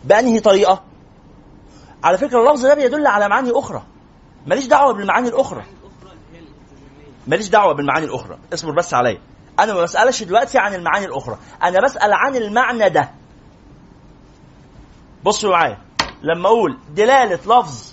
بأنهي 0.04 0.40
طريقة؟ 0.40 0.82
على 2.04 2.18
فكرة 2.18 2.40
اللفظ 2.40 2.66
ده 2.66 2.74
بيدل 2.74 3.06
على 3.06 3.28
معاني 3.28 3.50
أخرى. 3.50 3.82
ماليش 4.46 4.66
دعوة 4.66 4.92
بالمعاني 4.92 5.28
الأخرى. 5.28 5.64
ماليش 7.26 7.48
دعوة 7.48 7.74
بالمعاني 7.74 8.06
الأخرى. 8.06 8.38
اصبر 8.54 8.72
بس 8.72 8.94
عليا. 8.94 9.20
أنا 9.58 9.74
ما 9.74 9.82
بسألش 9.82 10.22
دلوقتي 10.22 10.58
عن 10.58 10.74
المعاني 10.74 11.06
الأخرى. 11.06 11.38
أنا 11.62 11.80
بسأل 11.84 12.12
عن 12.12 12.36
المعنى 12.36 12.88
ده. 12.88 13.10
بصوا 15.24 15.50
معايا. 15.50 15.78
لما 16.22 16.48
أقول 16.48 16.78
دلالة 16.90 17.34
لفظ 17.34 17.92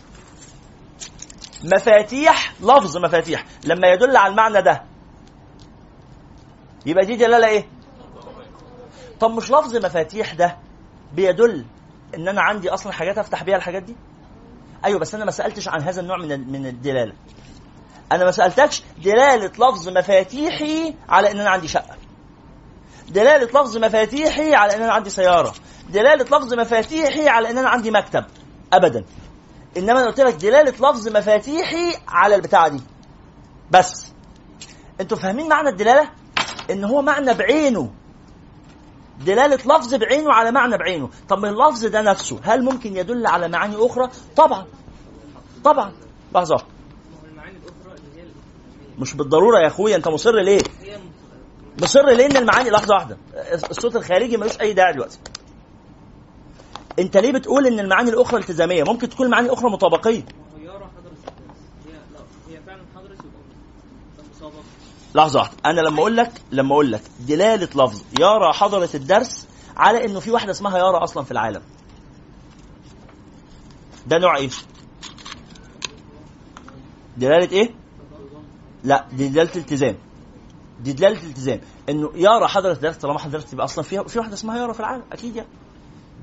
مفاتيح 1.63 2.53
لفظ 2.61 2.97
مفاتيح. 2.97 3.45
لما 3.65 3.87
يدل 3.87 4.17
على 4.17 4.31
المعنى 4.31 4.61
ده. 4.61 4.83
يبقى 6.85 7.05
دي 7.05 7.15
دلالة 7.15 7.47
إيه؟ 7.47 7.67
طب 9.19 9.31
مش 9.31 9.51
لفظ 9.51 9.75
مفاتيح 9.75 10.33
ده 10.33 10.57
بيدل 11.13 11.65
إن 12.15 12.27
أنا 12.27 12.41
عندي 12.41 12.69
أصلا 12.69 12.91
حاجات 12.93 13.17
أفتح 13.17 13.43
بيها 13.43 13.55
الحاجات 13.55 13.83
دي؟ 13.83 13.95
أيوه 14.85 14.99
بس 14.99 15.15
أنا 15.15 15.25
ما 15.25 15.31
سألتش 15.31 15.67
عن 15.67 15.81
هذا 15.81 16.01
النوع 16.01 16.17
من 16.17 16.51
من 16.51 16.65
الدلالة. 16.65 17.13
أنا 18.11 18.25
ما 18.25 18.31
سألتكش 18.31 18.83
دلالة 19.03 19.45
لفظ 19.45 19.89
مفاتيحي 19.89 20.95
على 21.09 21.31
إن 21.31 21.39
أنا 21.39 21.49
عندي 21.49 21.67
شقة. 21.67 21.95
دلالة 23.09 23.45
لفظ 23.45 23.77
مفاتيحي 23.77 24.55
على 24.55 24.75
إن 24.75 24.81
أنا 24.81 24.93
عندي 24.93 25.09
سيارة. 25.09 25.53
دلالة 25.89 26.23
لفظ 26.23 26.53
مفاتيحي 26.53 27.27
على 27.29 27.49
إن 27.49 27.57
أنا 27.57 27.69
عندي 27.69 27.91
مكتب. 27.91 28.25
ابدا. 28.73 29.05
إنما 29.77 29.99
أنا 29.99 30.07
قلت 30.07 30.19
لك 30.19 30.33
دلالة 30.33 30.71
لفظ 30.71 31.07
مفاتيحي 31.07 31.95
على 32.07 32.35
البتاعة 32.35 32.67
دي. 32.67 32.81
بس. 33.71 34.11
أنتوا 35.01 35.17
فاهمين 35.17 35.49
معنى 35.49 35.69
الدلالة؟ 35.69 36.09
إن 36.71 36.83
هو 36.83 37.01
معنى 37.01 37.33
بعينه. 37.33 37.91
دلالة 39.25 39.55
لفظ 39.55 39.95
بعينه 39.95 40.33
على 40.33 40.51
معنى 40.51 40.77
بعينه. 40.77 41.09
طب 41.29 41.45
اللفظ 41.45 41.85
ده 41.85 42.01
نفسه 42.01 42.39
هل 42.43 42.63
ممكن 42.63 42.97
يدل 42.97 43.27
على 43.27 43.47
معاني 43.47 43.75
أخرى؟ 43.77 44.09
طبعا. 44.35 44.65
طبعا. 45.63 45.91
لحظة 46.35 46.55
ما 46.55 46.61
هو 47.21 47.25
المعاني 47.25 47.57
الاخرى 47.57 47.93
اللي 47.93 48.21
هي 48.21 48.23
الالتزاميه 48.23 48.88
مش 48.99 49.13
بالضرورة 49.13 49.59
يا 49.59 49.67
أخويا 49.67 49.95
أنت 49.95 50.07
مصر 50.07 50.35
ليه؟ 50.35 50.61
مصر 51.83 52.05
ليه 52.05 52.25
ان 52.25 52.37
المعاني 52.37 52.69
لحظة 52.69 52.95
واحدة. 52.95 53.17
الصوت 53.71 53.95
الخارجي 53.95 54.37
ملوش 54.37 54.61
أي 54.61 54.73
داعي 54.73 54.93
دلوقتي. 54.93 55.19
أنت 56.99 57.17
ليه 57.17 57.31
بتقول 57.31 57.67
إن 57.67 57.79
المعاني 57.79 58.09
الأخرى 58.09 58.39
التزامية؟ 58.39 58.83
ممكن 58.83 59.09
تكون 59.09 59.29
معاني 59.29 59.53
أخرى 59.53 59.69
مطابقية. 59.71 60.25
لحظة 65.15 65.39
واحدة. 65.39 65.57
أنا 65.65 65.81
لما 65.81 65.99
أقول 65.99 66.17
لك 66.17 66.31
لما 66.51 66.73
أقول 66.73 66.91
لك 66.91 67.01
دلالة 67.19 67.65
لفظ 67.85 68.01
يرى 68.19 68.53
حضره 68.53 68.89
الدرس 68.93 69.47
على 69.77 70.05
إنه 70.05 70.19
في 70.19 70.31
واحدة 70.31 70.51
اسمها 70.51 70.77
يرى 70.77 70.97
أصلا 71.03 71.23
في 71.23 71.31
العالم. 71.31 71.61
ده 74.07 74.17
نوع 74.17 74.37
إيه؟ 74.37 74.49
دلالة 77.17 77.51
إيه؟ 77.51 77.78
لا 78.83 79.05
دي 79.13 79.27
دلالة 79.27 79.55
التزام 79.55 79.95
دي 80.79 80.93
دلالة 80.93 81.23
التزام 81.23 81.59
إنه 81.89 82.11
يرى 82.15 82.47
حضرة 82.47 82.71
الدرس 82.71 82.97
طالما 82.97 83.25
الدرس 83.25 83.53
يبقى 83.53 83.65
أصلا 83.65 83.83
في 83.83 84.03
في 84.07 84.19
واحدة 84.19 84.33
اسمها 84.33 84.57
يرى 84.63 84.73
في 84.73 84.79
العالم 84.79 85.03
أكيد 85.11 85.35
يعني. 85.35 85.49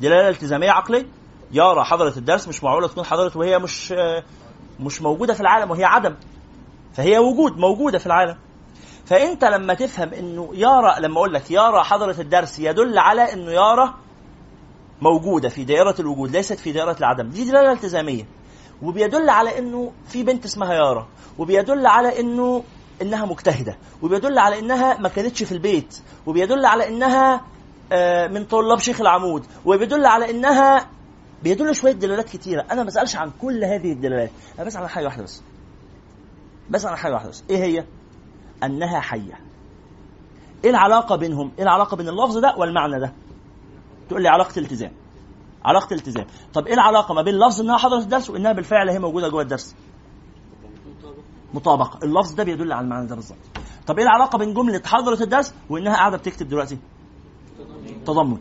دلالة 0.00 0.28
التزاميه 0.28 0.70
عقلية. 0.70 1.06
يرى 1.52 1.84
حضرة 1.84 2.12
الدرس 2.16 2.48
مش 2.48 2.64
معقولة 2.64 2.88
تكون 2.88 3.04
حضرت 3.04 3.36
وهي 3.36 3.58
مش 3.58 3.94
مش 4.80 5.02
موجودة 5.02 5.34
في 5.34 5.40
العالم 5.40 5.70
وهي 5.70 5.84
عدم. 5.84 6.14
فهي 6.94 7.18
وجود 7.18 7.56
موجودة 7.58 7.98
في 7.98 8.06
العالم. 8.06 8.36
فأنت 9.06 9.44
لما 9.44 9.74
تفهم 9.74 10.14
إنه 10.14 10.50
يرى 10.54 10.94
لما 11.00 11.16
أقول 11.16 11.34
لك 11.34 11.50
يرى 11.50 11.82
حضرة 11.84 12.20
الدرس 12.20 12.58
يدل 12.58 12.98
على 12.98 13.32
إنه 13.32 13.52
يرى 13.52 13.94
موجودة 15.02 15.48
في 15.48 15.64
دائرة 15.64 15.94
الوجود 16.00 16.30
ليست 16.30 16.58
في 16.58 16.72
دائرة 16.72 16.96
العدم. 16.98 17.28
دي 17.28 17.44
دلالة 17.44 17.72
التزامية. 17.72 18.26
وبيدل 18.82 19.30
على 19.30 19.58
إنه 19.58 19.92
في 20.08 20.22
بنت 20.22 20.44
اسمها 20.44 20.74
يارا 20.74 21.08
وبيدل 21.38 21.86
على 21.86 22.20
إنه 22.20 22.64
إنها 23.02 23.26
مجتهدة 23.26 23.76
وبيدل 24.02 24.38
على 24.38 24.58
إنها 24.58 24.98
ما 24.98 25.08
كانتش 25.08 25.42
في 25.42 25.52
البيت 25.52 25.98
وبيدل 26.26 26.64
على 26.66 26.88
إنها 26.88 27.40
آه، 27.92 28.26
من 28.26 28.44
طلاب 28.44 28.78
شيخ 28.78 29.00
العمود 29.00 29.46
وبيدل 29.64 30.06
على 30.06 30.30
إنها 30.30 30.88
بيدل 31.42 31.74
شوية 31.74 31.92
دلالات 31.92 32.28
كتيرة. 32.28 32.64
أنا 32.70 32.80
ما 32.80 32.86
بسألش 32.86 33.16
عن 33.16 33.30
كل 33.42 33.64
هذه 33.64 33.92
الدلالات 33.92 34.30
أنا 34.58 34.66
بسأل 34.66 34.82
عن 34.82 34.88
حاجة 34.88 35.04
واحدة 35.04 35.22
بس. 35.22 35.42
بسأل 36.70 36.90
عن 36.90 36.96
حاجة 36.96 37.12
واحدة 37.12 37.28
بس. 37.28 37.44
إيه 37.50 37.56
هي؟ 37.64 37.84
أنها 38.64 39.00
حية. 39.00 39.40
إيه 40.64 40.70
العلاقة 40.70 41.16
بينهم؟ 41.16 41.52
إيه 41.58 41.64
العلاقة 41.64 41.96
بين 41.96 42.08
اللفظ 42.08 42.38
ده 42.38 42.54
والمعنى 42.56 43.00
ده؟ 43.00 43.12
تقول 44.08 44.22
لي 44.22 44.28
علاقة 44.28 44.58
التزام. 44.58 44.92
علاقة 45.66 45.94
التزام 45.94 46.26
طب 46.54 46.66
إيه 46.66 46.74
العلاقة 46.74 47.14
ما 47.14 47.22
بين 47.22 47.34
لفظ 47.38 47.60
انها 47.60 47.76
حضرت 47.78 48.02
الدرس 48.02 48.30
وانها 48.30 48.52
بالفعل 48.52 48.88
هي 48.90 48.98
موجودة 48.98 49.28
جوه 49.28 49.42
الدرس؟ 49.42 49.74
مطابقة. 51.54 51.98
اللفظ 52.04 52.32
ده 52.34 52.44
بيدل 52.44 52.72
على 52.72 52.84
المعنى 52.84 53.06
ده 53.06 53.14
بالظبط. 53.14 53.38
طب 53.86 53.98
إيه 53.98 54.04
العلاقة 54.04 54.38
بين 54.38 54.54
جملة 54.54 54.82
حضرت 54.84 55.22
الدرس 55.22 55.54
وإنها 55.70 55.94
قاعدة 55.96 56.16
بتكتب 56.16 56.48
دلوقتي؟ 56.48 56.78
تضمن. 58.06 58.38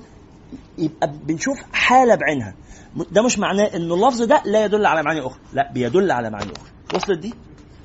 يبقى 0.78 1.07
بنشوف 1.23 1.57
حالة 1.73 2.15
بعينها. 2.15 2.55
ده 3.11 3.21
مش 3.21 3.39
معناه 3.39 3.65
إن 3.65 3.91
اللفظ 3.91 4.21
ده 4.21 4.41
لا 4.45 4.65
يدل 4.65 4.86
على 4.86 5.03
معاني 5.03 5.21
أخرى. 5.21 5.39
لا 5.53 5.71
بيدل 5.71 6.11
على 6.11 6.30
معاني 6.30 6.51
أخرى. 6.51 6.69
وصلت 6.95 7.19
دي؟ 7.19 7.34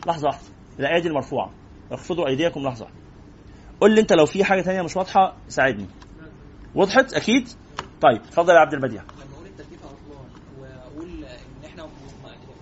لحظة 0.06 0.26
واحدة. 0.26 0.44
الآية 0.78 1.02
دي 1.02 1.08
المرفوعة. 1.08 1.50
اخفضوا 1.92 2.26
أيديكم 2.28 2.60
لحظة 2.60 2.84
واحدة. 2.84 2.98
قول 3.80 3.94
لي 3.94 4.00
أنت 4.00 4.12
لو 4.12 4.26
في 4.26 4.44
حاجة 4.44 4.62
تانية 4.62 4.82
مش 4.82 4.96
واضحة 4.96 5.36
ساعدني. 5.48 5.86
وضحت؟ 6.74 7.12
أكيد؟ 7.12 7.48
طيب 8.00 8.22
اتفضل 8.22 8.54
يا 8.54 8.58
عبد 8.58 8.74
البديع 8.74 9.02
لما 9.02 9.34
أقول 9.34 9.46
التكليف 9.46 9.80
اطلال 9.84 10.26
واقول 10.60 11.24
ان 11.24 11.64
إحنا 11.64 11.84
م- 11.86 11.88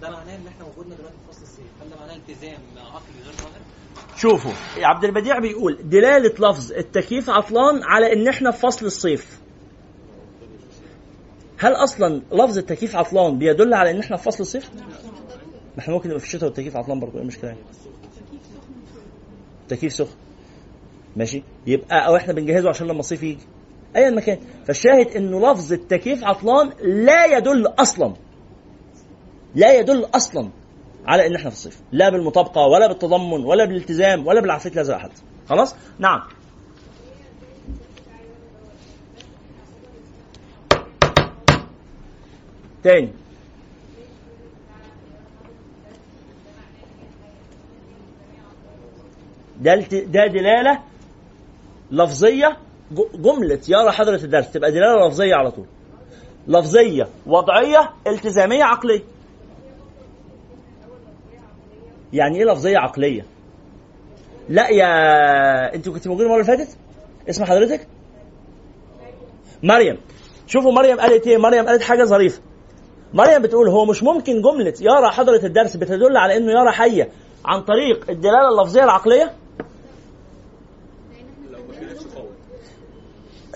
ده 0.03 0.11
معناه 0.11 0.37
ان 0.37 0.47
إحنا 0.47 0.65
وجودنا 0.65 0.95
دلوقتي 0.95 1.17
في 1.27 1.33
فصل 1.33 1.43
الصيف 1.43 1.67
هل 1.83 1.91
ده 1.91 1.97
معناه 2.01 2.17
التزام 2.17 2.59
عقلي 2.77 3.23
غير 3.25 3.33
ظاهر؟ 3.35 3.61
شوفوا. 4.19 4.53
عبد 4.77 5.05
البديع 5.05 5.39
بيقول 5.39 5.79
دلالة 5.85 6.51
لفظ 6.51 6.73
التكييف 6.73 7.31
عطلان 7.31 7.83
على 7.83 8.13
إن 8.13 8.29
إحنا 8.29 8.51
في 8.51 8.59
فصل 8.61 8.87
الصيف. 8.87 9.41
هل 11.59 11.73
أصلا 11.73 12.23
لفظ 12.33 12.59
التكييف 12.59 12.97
عطلان 12.97 13.39
بيدل 13.39 13.75
على 13.75 13.91
إن 13.91 13.99
إحنا 14.01 14.17
في 14.17 14.23
فصل 14.23 14.41
الصيف؟ 14.41 14.71
ما 15.77 15.79
إحنا 15.79 15.95
ممكن 15.95 16.09
نبقى 16.09 16.21
في 16.21 16.27
الشتاء 16.27 16.45
والتكييف 16.45 16.77
عطلان 16.77 17.01
برضه 17.01 17.15
إيه 17.15 17.23
المشكلة 17.23 17.51
يعني؟ 17.51 17.61
تكييف 19.69 19.93
سخن. 19.93 20.17
ماشي؟ 21.17 21.43
يبقى 21.67 22.07
أو 22.07 22.17
إحنا 22.17 22.33
بنجهزه 22.33 22.69
عشان 22.69 22.87
لما 22.87 23.01
الصيف 23.01 23.23
يجي. 23.23 23.39
ايا 23.97 24.11
مكان 24.11 24.39
فالشاهد 24.67 25.07
إنه 25.17 25.53
لفظ 25.53 25.73
التكييف 25.73 26.25
عطلان 26.25 26.71
لا 26.83 27.25
يدل 27.25 27.67
أصلا. 27.67 28.15
لا 29.55 29.79
يدل 29.79 30.07
أصلا. 30.15 30.51
على 31.07 31.27
ان 31.27 31.35
إحنا 31.35 31.51
في 31.51 31.57
الصيف. 31.57 31.81
لا 31.93 32.09
بالمطابقة 32.09 32.67
ولا 32.67 32.87
بالتضمن 32.87 33.45
ولا 33.45 33.65
بالالتزام 33.65 34.27
ولا 34.27 34.41
بالعفريت 34.41 34.77
لا 34.77 34.83
زي 34.83 34.95
أحد. 34.95 35.11
خلاص؟ 35.49 35.75
نعم. 35.99 36.23
تاني. 42.83 43.13
ده 49.61 49.75
ده 49.91 50.27
دلالة 50.27 50.83
لفظية 51.91 52.57
جملة. 53.15 53.61
يرى 53.69 53.93
حضرة 53.93 54.25
الدرس. 54.25 54.51
تبقى 54.53 54.73
دلالة 54.73 55.09
لفظية 55.09 55.35
على 55.35 55.51
طول. 55.51 55.67
لفظية 56.49 57.09
وضعية 57.27 57.91
التزامية 58.07 58.65
عقلية. 58.65 59.03
يعني 62.13 62.39
إيه 62.39 62.45
لفظية 62.45 62.79
عقلية؟ 62.79 63.27
لا 64.49 64.69
يا 64.69 65.75
انت 65.75 65.89
كنت 65.89 66.09
موجوده 66.09 66.25
المرة 66.27 66.41
اللي 66.41 66.57
فاتت؟ 66.57 66.77
اسم 67.31 67.45
حضرتك؟ 67.45 67.87
مريم. 69.63 69.99
شوفوا 70.47 70.73
مريم 70.73 71.01
قالت 71.01 71.27
إيه؟ 71.27 71.39
مريم 71.39 71.67
قالت 71.67 71.83
حاجة 71.83 72.05
ظريفة. 72.05 72.41
مريم 73.15 73.43
بتقول 73.43 73.69
هو 73.69 73.85
مش 73.85 74.03
ممكن 74.03 74.43
جملة 74.43 74.75
يرى 74.81 75.11
حضرة 75.11 75.47
الدرس 75.47 75.77
بتدل 75.77 76.17
على 76.17 76.37
إنه 76.37 76.53
يرى 76.53 76.73
حية 76.73 77.09
عن 77.45 77.63
طريق 77.63 78.11
الدلالة 78.11 78.49
اللفظية 78.49 78.85
العقلية؟ 78.85 79.33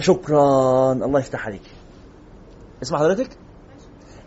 شكرا. 0.00 0.92
الله 0.92 1.20
يفتح 1.20 1.46
عليك. 1.46 1.62
اسم 2.82 2.96
حضرتك؟ 2.96 3.28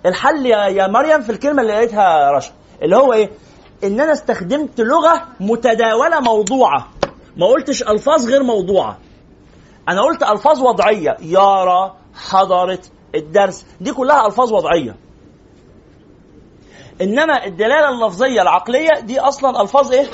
الحل 0.06 0.46
يا 0.46 0.66
يا 0.66 0.88
مريم 0.88 1.22
في 1.22 1.32
الكلمة 1.32 1.62
اللي 1.62 1.74
قالتها 1.74 2.32
رشا 2.32 2.52
اللي 2.82 2.96
هو 2.96 3.14
إيه؟ 3.14 3.30
إن 3.86 4.00
أنا 4.00 4.12
استخدمت 4.12 4.82
لغة 4.82 5.28
متداولة 5.40 6.20
موضوعة. 6.20 6.88
ما 7.38 7.46
قلتش 7.48 7.84
ألفاظ 7.84 8.28
غير 8.30 8.44
موضوعة. 8.44 8.98
أنا 9.90 10.02
قلت 10.02 10.24
ألفاظ 10.24 10.62
وضعية. 10.62 11.18
يرى 11.22 11.96
حضرت 12.30 12.92
الدرس. 13.16 13.66
دي 13.82 13.92
كلها 13.94 14.28
ألفاظ 14.28 14.54
وضعية. 14.54 14.96
إنما 17.02 17.46
الدلالة 17.46 17.90
اللفظية 17.90 18.42
العقلية 18.42 19.00
دي 19.00 19.20
أصلا 19.20 19.62
ألفاظ 19.62 19.92
إيه؟ 19.92 20.06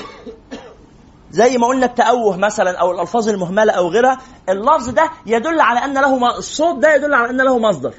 زي 1.30 1.58
ما 1.58 1.66
قلنا 1.66 1.86
التأوه 1.86 2.36
مثلا 2.36 2.78
أو 2.78 2.90
الألفاظ 2.90 3.28
المهملة 3.28 3.72
أو 3.72 3.88
غيرها. 3.88 4.18
اللفظ 4.48 4.88
ده 4.90 5.10
يدل 5.26 5.60
على 5.60 5.84
أن 5.84 5.94
له. 5.94 6.38
الصوت 6.38 6.78
ده 6.78 6.94
يدل 6.94 7.14
على 7.14 7.30
أن 7.30 7.40
له 7.40 7.58
مصدر. 7.58 7.94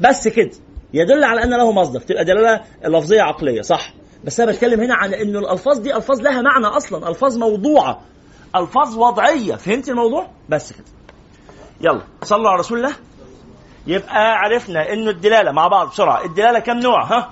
بس 0.00 0.28
كده. 0.28 0.50
يدل 0.94 1.24
على 1.24 1.42
أن 1.42 1.50
له 1.50 1.72
مصدر. 1.72 2.00
تبقى 2.00 2.24
دلالة 2.24 2.60
لفظية 2.84 3.22
عقلية 3.22 3.62
صح؟ 3.62 3.92
بس 4.24 4.40
أنا 4.40 4.52
بتكلم 4.52 4.80
هنا 4.80 4.94
عن 4.94 5.14
ان 5.14 5.36
الألفاظ 5.36 5.78
دي 5.78 5.96
ألفاظ 5.96 6.20
لها 6.20 6.42
معنى 6.42 6.66
أصلا 6.66 7.08
ألفاظ 7.08 7.38
موضوعة. 7.38 8.00
ألفاظ 8.56 8.98
وضعية. 8.98 9.54
فهمت 9.54 9.88
الموضوع؟ 9.88 10.26
بس 10.48 10.72
كده. 10.72 10.84
يلا. 11.80 12.00
صلوا 12.22 12.50
على 12.50 12.58
رسول 12.58 12.78
الله. 12.78 12.92
يبقى 13.86 14.34
عرفنا 14.38 14.92
إنه 14.92 15.10
الدلالة 15.10 15.52
مع 15.52 15.68
بعض 15.68 15.88
بسرعة. 15.90 16.24
الدلالة 16.24 16.58
كم 16.58 16.78
نوع؟ 16.78 17.04
ها؟ 17.04 17.30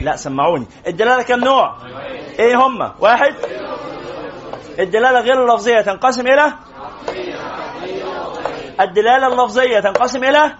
لا 0.00 0.16
سمعوني. 0.16 0.66
الدلالة 0.86 1.22
كم 1.22 1.38
نوع؟ 1.40 1.76
إيه 2.38 2.66
هما 2.66 2.94
واحد. 3.00 3.34
الدلالة 4.78 5.20
غير 5.20 5.42
اللفظية 5.42 5.80
تنقسم 5.80 6.26
إلى؟ 6.26 6.52
الدلالة 8.80 9.26
اللفظية 9.26 9.80
تنقسم 9.80 10.24
إلى؟ 10.24 10.52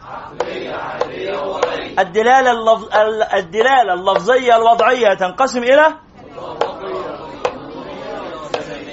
الدلالة 1.99 2.51
اللفظ... 2.51 2.95
ال- 2.97 3.23
الدلالة 3.23 3.93
اللفظية 3.95 4.57
الوضعية 4.57 5.15
تنقسم 5.15 5.63
إلى 5.63 5.87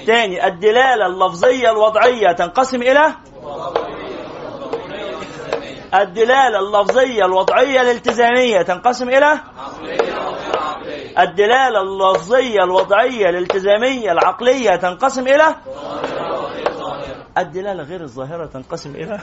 تاني 0.05 0.47
الدلالة 0.47 1.05
اللفظية 1.05 1.71
الوضعية 1.71 2.31
تنقسم 2.31 2.81
إلى 2.81 3.05
الدلالة 5.93 6.59
اللفظية 6.59 7.25
الوضعية 7.25 7.81
الالتزامية 7.81 8.61
تنقسم 8.61 9.09
إلى 9.09 9.39
الدلالة 11.19 11.81
اللفظية 11.81 12.63
الوضعية 12.63 13.29
الالتزامية 13.29 14.11
العقلية 14.11 14.75
تنقسم 14.75 15.27
إلى 15.27 15.55
الدلالة 17.37 17.83
غير 17.83 18.01
الظاهرة 18.01 18.45
تنقسم 18.45 18.95
إلى 18.95 19.19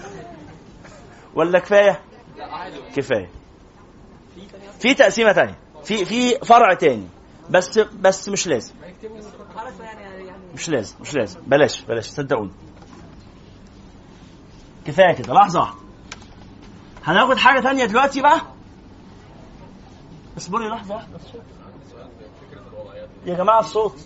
ولا 1.35 1.59
كفاية؟ 1.59 2.01
كفاية. 2.97 3.31
في 4.81 4.94
تقسيمة 4.94 5.32
تانية. 5.32 5.59
في 5.85 6.05
في 6.05 6.39
فرع 6.39 6.74
تاني. 6.74 7.09
بس 7.51 7.78
بس 7.78 8.28
مش 8.28 8.47
لازم. 8.47 8.74
مش 10.55 10.69
لازم 10.69 10.97
مش 11.01 11.15
لازم. 11.15 11.40
بلاش 11.47 11.81
بلاش 11.82 12.07
صدقوني 12.07 12.51
كفاية 14.86 15.12
كده. 15.15 15.35
لحظة. 15.35 15.61
واحدة 15.61 15.78
هناخد 17.05 17.36
حاجة 17.36 17.61
تانية 17.61 17.85
دلوقتي 17.85 18.20
بقى؟ 18.23 18.40
اصبري 20.39 20.69
لحظة. 20.69 20.94
واحدة 20.94 21.19
يا 23.27 23.35
جماعة 23.35 23.61
الصوت. 23.61 23.97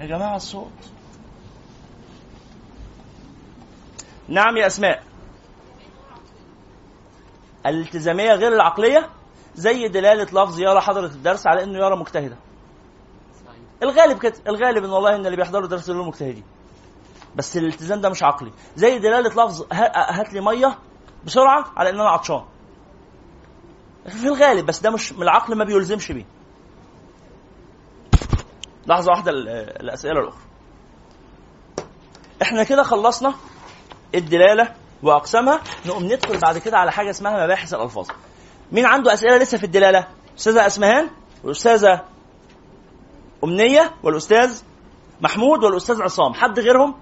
يا 0.00 0.06
جماعة 0.06 0.36
الصوت. 0.36 0.72
نعم 4.28 4.56
يا 4.56 4.66
أسماء. 4.66 5.02
الالتزامية 7.66 8.32
غير 8.32 8.52
العقلية 8.52 9.08
زي 9.54 9.88
دلالة 9.88 10.22
لفظ 10.42 10.60
يرى 10.60 10.80
حضرة 10.80 11.06
الدرس 11.06 11.46
على 11.46 11.62
إنه 11.62 11.78
يرى 11.78 11.96
مجتهدا 11.96 12.36
الغالب 13.82 14.18
كده 14.18 14.34
الغالب 14.48 14.84
إن 14.84 14.90
والله 14.90 15.14
إن 15.16 15.26
اللي 15.26 15.36
بيحضروا 15.36 15.64
الدرس 15.64 15.86
دول 15.90 16.06
مجتهدين. 16.06 16.44
بس 17.36 17.56
الالتزام 17.56 18.00
ده 18.00 18.08
مش 18.08 18.22
عقلي. 18.22 18.52
زي 18.76 18.98
دلالة 18.98 19.28
لفظ 19.44 19.66
هات 19.72 20.32
لي 20.32 20.40
مية 20.40 20.78
بسرعة 21.26 21.64
على 21.76 21.90
إن 21.90 21.94
أنا 22.00 22.10
عطشان. 22.10 22.44
في 24.08 24.26
الغالب 24.26 24.66
بس 24.66 24.80
ده 24.80 24.90
مش 24.90 25.12
العقل 25.12 25.54
ما 25.54 25.64
بيلزمش 25.64 26.12
بيه. 26.12 26.24
لحظة 28.86 29.10
واحدة 29.10 29.30
ال- 29.30 29.48
الأسئلة 29.82 30.20
الأخرى. 30.20 30.42
إحنا 32.42 32.62
كده 32.64 32.82
خلصنا 32.82 33.34
الدلالة 34.14 34.74
وأقسامها 35.02 35.60
نقوم 35.86 36.04
ندخل 36.04 36.38
بعد 36.38 36.58
كده 36.58 36.78
على 36.78 36.92
حاجة 36.92 37.10
اسمها 37.10 37.44
مباحث 37.44 37.74
الألفاظ. 37.74 38.08
مين 38.72 38.86
عنده 38.86 39.12
أسئلة 39.14 39.36
لسه 39.36 39.58
في 39.58 39.64
الدلالة؟ 39.64 40.06
أستاذة 40.38 40.66
أسمهان 40.66 41.10
والأستاذة 41.44 42.00
أمنية 43.44 43.94
والأستاذ 44.02 44.62
محمود 45.20 45.64
والأستاذ 45.64 46.02
عصام. 46.02 46.34
حد 46.34 46.60
غيرهم؟ 46.60 46.94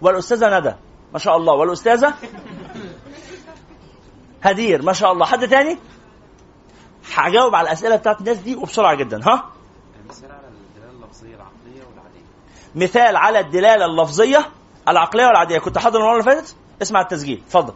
والأستاذة 0.00 0.58
ندى. 0.58 0.74
ما 1.12 1.18
شاء 1.18 1.36
الله. 1.36 1.54
والأستاذة 1.54 2.14
هدير. 4.42 4.82
ما 4.82 4.92
شاء 4.92 5.12
الله. 5.12 5.26
حد 5.26 5.48
تاني؟ 5.48 5.78
هجاوب 7.14 7.54
على 7.54 7.66
الأسئلة 7.68 7.96
بتاعت 7.96 8.20
الناس 8.20 8.38
دي 8.38 8.56
وبسرعة 8.56 8.94
جدا. 8.94 9.20
ها؟ 9.26 9.50
مثال 10.08 10.30
على 10.30 10.48
الدلالة 10.48 10.90
اللفظية 10.96 11.34
العقلية 11.34 11.82
والعادية. 11.90 12.24
مثال 12.74 13.16
على 13.16 13.40
الدلالة 13.40 13.84
اللفظية 13.84 14.48
العقلية 14.90 15.26
والعادية. 15.26 15.58
كنت 15.58 15.78
حاضر 15.78 15.98
المرة 15.98 16.12
اللي 16.12 16.22
فاتت؟ 16.22 16.56
اسمع 16.82 17.00
التسجيل. 17.00 17.42
اتفضل. 17.46 17.72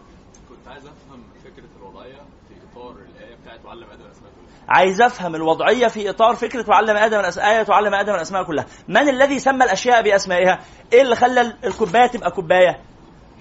كنت 0.48 0.68
عايز 0.68 0.84
أفهم 0.86 1.22
فكرة 1.44 1.68
الوضعية 1.80 2.20
في 2.48 2.54
إطار 2.72 2.90
الايه 2.90 3.36
بتاعت 3.42 3.64
وعلم 3.64 3.84
آدم 3.92 4.04
الأسماء 4.04 4.30
كلها. 4.30 4.76
عايز 4.76 5.00
أفهم 5.02 5.34
الوضعية 5.34 5.86
في 5.86 6.10
إطار 6.10 6.34
فكرة 6.34 6.64
وعلم 6.68 6.96
آدم 6.96 7.18
آية 7.18 7.66
وعلم 7.68 7.94
آدم 7.94 8.14
الأسماء 8.14 8.42
كلها. 8.42 8.66
من 8.88 9.08
الذي 9.08 9.38
سمى 9.38 9.64
الأشياء 9.64 10.02
بأسمائها؟ 10.02 10.60
إيه 10.92 11.02
اللي 11.02 11.16
خلى 11.16 11.54
الكوباية 11.64 12.06
تبقى 12.06 12.30
كوباية؟ 12.30 12.80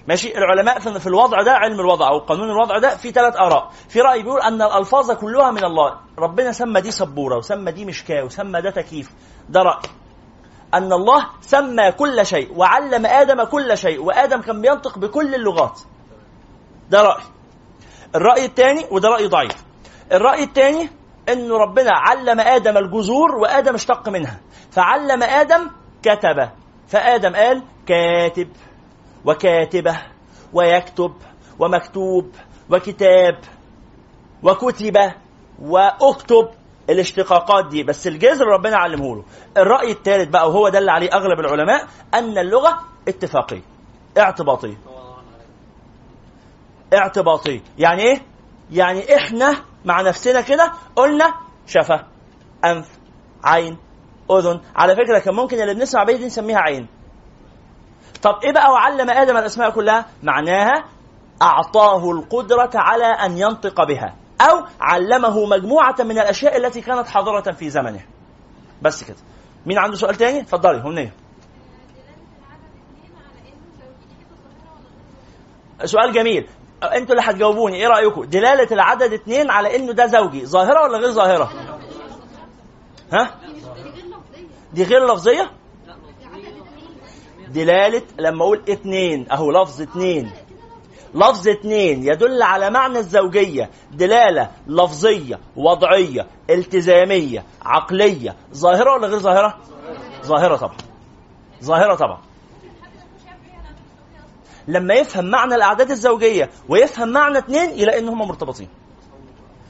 ماشي. 0.08 0.38
العلماء 0.38 0.78
في 0.78 1.00
في 1.00 1.06
الوضع 1.06 1.42
ده 1.42 1.52
علم 1.52 1.80
الوضع 1.80 2.08
أو 2.08 2.18
قانون 2.18 2.50
الوضع 2.50 2.78
ده 2.78 2.96
في 2.96 3.10
ثلاث 3.10 3.36
آراء. 3.36 3.70
في 3.88 4.00
رأي 4.00 4.22
بيقول 4.22 4.40
أن 4.40 4.62
الألفاظ 4.62 5.10
كلها 5.10 5.50
من 5.50 5.64
الله. 5.64 6.00
ربنا 6.18 6.52
سمى 6.52 6.80
دي 6.80 6.90
سبورة 6.90 7.36
وسمى 7.36 7.72
دي 7.72 7.84
مشكاة 7.84 8.24
وسمى 8.24 8.60
ده 8.60 8.70
تكييف. 8.70 9.10
ده 9.48 9.62
رأي. 9.62 9.82
أن 10.74 10.92
الله 10.92 11.26
سمى 11.40 11.92
كل 11.92 12.26
شيء 12.26 12.58
وعلم 12.58 13.06
آدم 13.06 13.44
كل 13.44 13.78
شيء 13.78 14.02
وآدم 14.02 14.40
كان 14.40 14.60
بينطق 14.60 14.98
بكل 14.98 15.34
اللغات. 15.34 15.80
ده 16.90 17.02
رأي. 17.02 17.22
الرأي 18.14 18.44
الثاني 18.44 18.86
وده 18.90 19.08
رأي 19.08 19.26
ضعيف. 19.26 19.64
الرأي 20.12 20.44
الثاني 20.44 20.88
انه 21.28 21.56
ربنا 21.56 21.90
علم 21.92 22.40
آدم 22.40 22.76
الجذور 22.76 23.34
وآدم 23.42 23.74
اشتق 23.74 24.08
منها. 24.08 24.40
فعلم 24.70 25.22
آدم 25.22 25.70
كتب. 26.02 26.50
فآدم 26.88 27.36
قال 27.36 27.62
كاتب 27.86 28.48
وكاتبة 29.24 29.96
ويكتب 30.52 31.12
ومكتوب 31.58 32.34
وكتاب 32.70 33.38
وكتب 34.42 34.96
وأكتب. 35.62 36.48
الاشتقاقات 36.92 37.66
دي 37.68 37.82
بس 37.82 38.06
الجذر 38.06 38.46
ربنا 38.46 38.76
علمه 38.76 39.16
له. 39.16 39.24
الرأي 39.56 39.90
الثالث 39.92 40.28
بقى 40.28 40.48
وهو 40.48 40.68
ده 40.68 40.78
اللي 40.78 40.90
عليه 40.92 41.08
أغلب 41.12 41.40
العلماء 41.40 41.86
أن 42.14 42.38
اللغة 42.38 42.78
اتفاقية 43.08 43.62
اعتباطية. 44.18 44.76
اعتباطية. 46.94 47.60
يعني 47.78 48.02
إيه؟ 48.02 48.22
يعني 48.70 49.16
إحنا 49.16 49.54
مع 49.84 50.00
نفسنا 50.00 50.40
كده 50.40 50.72
قلنا 50.96 51.34
شفة 51.66 52.04
أنف 52.64 52.88
عين 53.44 53.78
أذن. 54.30 54.60
على 54.76 54.96
فكرة 54.96 55.18
كان 55.18 55.34
ممكن 55.34 55.60
اللي 55.60 55.74
بنسمع 55.74 56.04
بيه 56.04 56.16
دي 56.16 56.26
نسميها 56.26 56.58
عين. 56.58 56.86
طب 58.22 58.38
إيه 58.44 58.52
بقى 58.52 58.70
وعلم 58.72 59.10
آدم 59.10 59.36
الأسماء 59.36 59.70
كلها؟ 59.70 60.06
معناها 60.22 60.84
أعطاه 61.42 62.10
القدرة 62.10 62.70
على 62.74 63.04
أن 63.04 63.38
ينطق 63.38 63.84
بها. 63.84 64.14
أو 64.40 64.64
علمه 64.80 65.46
مجموعة 65.46 65.96
من 66.00 66.18
الأشياء 66.18 66.56
التي 66.56 66.80
كانت 66.80 67.06
حاضرة 67.08 67.52
في 67.52 67.70
زمنه. 67.70 68.00
بس 68.82 69.04
كده. 69.04 69.16
مين 69.66 69.78
عنده 69.78 69.96
سؤال 69.96 70.14
تاني؟ 70.14 70.40
اتفضلي 70.40 70.80
همنيه 70.80 71.12
سؤال 75.84 76.12
جميل. 76.12 76.46
أنتوا 76.82 77.14
اللي 77.14 77.30
هتجاوبوني 77.30 77.76
إيه 77.76 77.88
رأيكم؟ 77.88 78.24
دلالة 78.24 78.68
العدد 78.72 79.12
اثنين 79.12 79.50
على 79.50 79.76
إنه 79.76 79.92
ده 79.92 80.06
زوجي 80.06 80.46
ظاهرة 80.46 80.82
ولا 80.82 80.98
غير 80.98 81.10
ظاهرة؟ 81.10 81.52
ها؟ 83.12 83.34
دي 84.72 84.84
غير 84.84 85.06
لفظية؟ 85.14 85.50
دلالة 87.48 88.02
لما 88.18 88.42
أقول 88.44 88.62
اتنين 88.68 89.30
أهو 89.32 89.50
لفظ 89.50 89.80
اتنين. 89.82 90.30
لفظ 91.14 91.48
اتنين 91.48 92.02
يدل 92.02 92.42
على 92.42 92.70
معنى 92.70 92.98
الزوجية 92.98 93.70
دلالة 93.92 94.50
لفظية 94.66 95.38
وضعية 95.56 96.26
التزامية 96.50 97.44
عقلية. 97.64 98.36
ظاهرة 98.54 98.92
ولا 98.92 99.06
غير 99.06 99.18
ظاهرة؟ 99.18 99.58
ظاهرة 100.24 100.56
طبعا. 100.56 100.76
ظاهرة 101.64 101.94
طبعا. 101.94 102.18
لما 104.68 104.94
يفهم 104.94 105.24
معنى 105.24 105.54
الأعداد 105.54 105.90
الزوجية 105.90 106.50
ويفهم 106.68 107.08
معنى 107.08 107.38
اتنين 107.38 107.70
يلاقي 107.70 107.98
إن 107.98 108.08
هم 108.08 108.18
مرتبطين. 108.18 108.68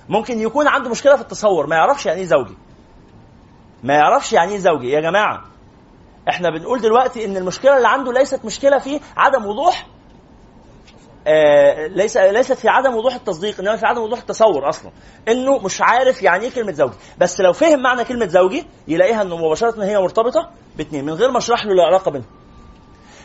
ممكن 0.08 0.40
يكون 0.40 0.68
عنده 0.68 0.90
مشكلة 0.90 1.16
في 1.16 1.22
التصور 1.22 1.66
ما 1.66 1.76
يعرفش 1.76 2.06
يعني 2.06 2.20
إيه 2.20 2.26
زوجي. 2.26 2.54
ما 3.82 3.94
يعرفش 3.94 4.32
يعني 4.32 4.52
إيه 4.52 4.58
زوجي. 4.58 4.90
يا 4.90 5.00
جماعة 5.00 5.42
إحنا 6.28 6.50
بنقول 6.50 6.80
دلوقتي 6.80 7.24
إن 7.24 7.36
المشكلة 7.36 7.76
اللي 7.76 7.88
عنده 7.88 8.12
ليست 8.12 8.44
مشكلة 8.44 8.78
في 8.78 9.00
عدم 9.16 9.46
وضوح 9.46 9.86
آه 11.26 11.86
ليس 11.86 12.16
ليست 12.16 12.52
في 12.52 12.68
عدم 12.68 12.94
وضوح 12.94 13.14
التصديق 13.14 13.60
إنما 13.60 13.76
في 13.76 13.86
عدم 13.86 14.00
وضوح 14.00 14.18
التصور 14.18 14.68
أصلا. 14.68 14.90
إنه 15.28 15.58
مش 15.58 15.80
عارف 15.80 16.22
يعني 16.22 16.44
إيه 16.44 16.50
كلمة 16.50 16.72
زوجي. 16.72 16.94
بس 17.18 17.40
لو 17.40 17.52
فهم 17.52 17.82
معنى 17.82 18.04
كلمة 18.04 18.26
زوجي 18.26 18.66
يلاقيها 18.88 19.22
إنه 19.22 19.36
مباشرة 19.36 19.84
هي 19.84 19.98
مرتبطة 19.98 20.50
باثنين 20.76 21.04
من 21.04 21.12
غير 21.12 21.30
ما 21.30 21.38
أشرح 21.38 21.64
له 21.66 21.72
العلاقه 21.72 22.10
بينهم. 22.10 22.28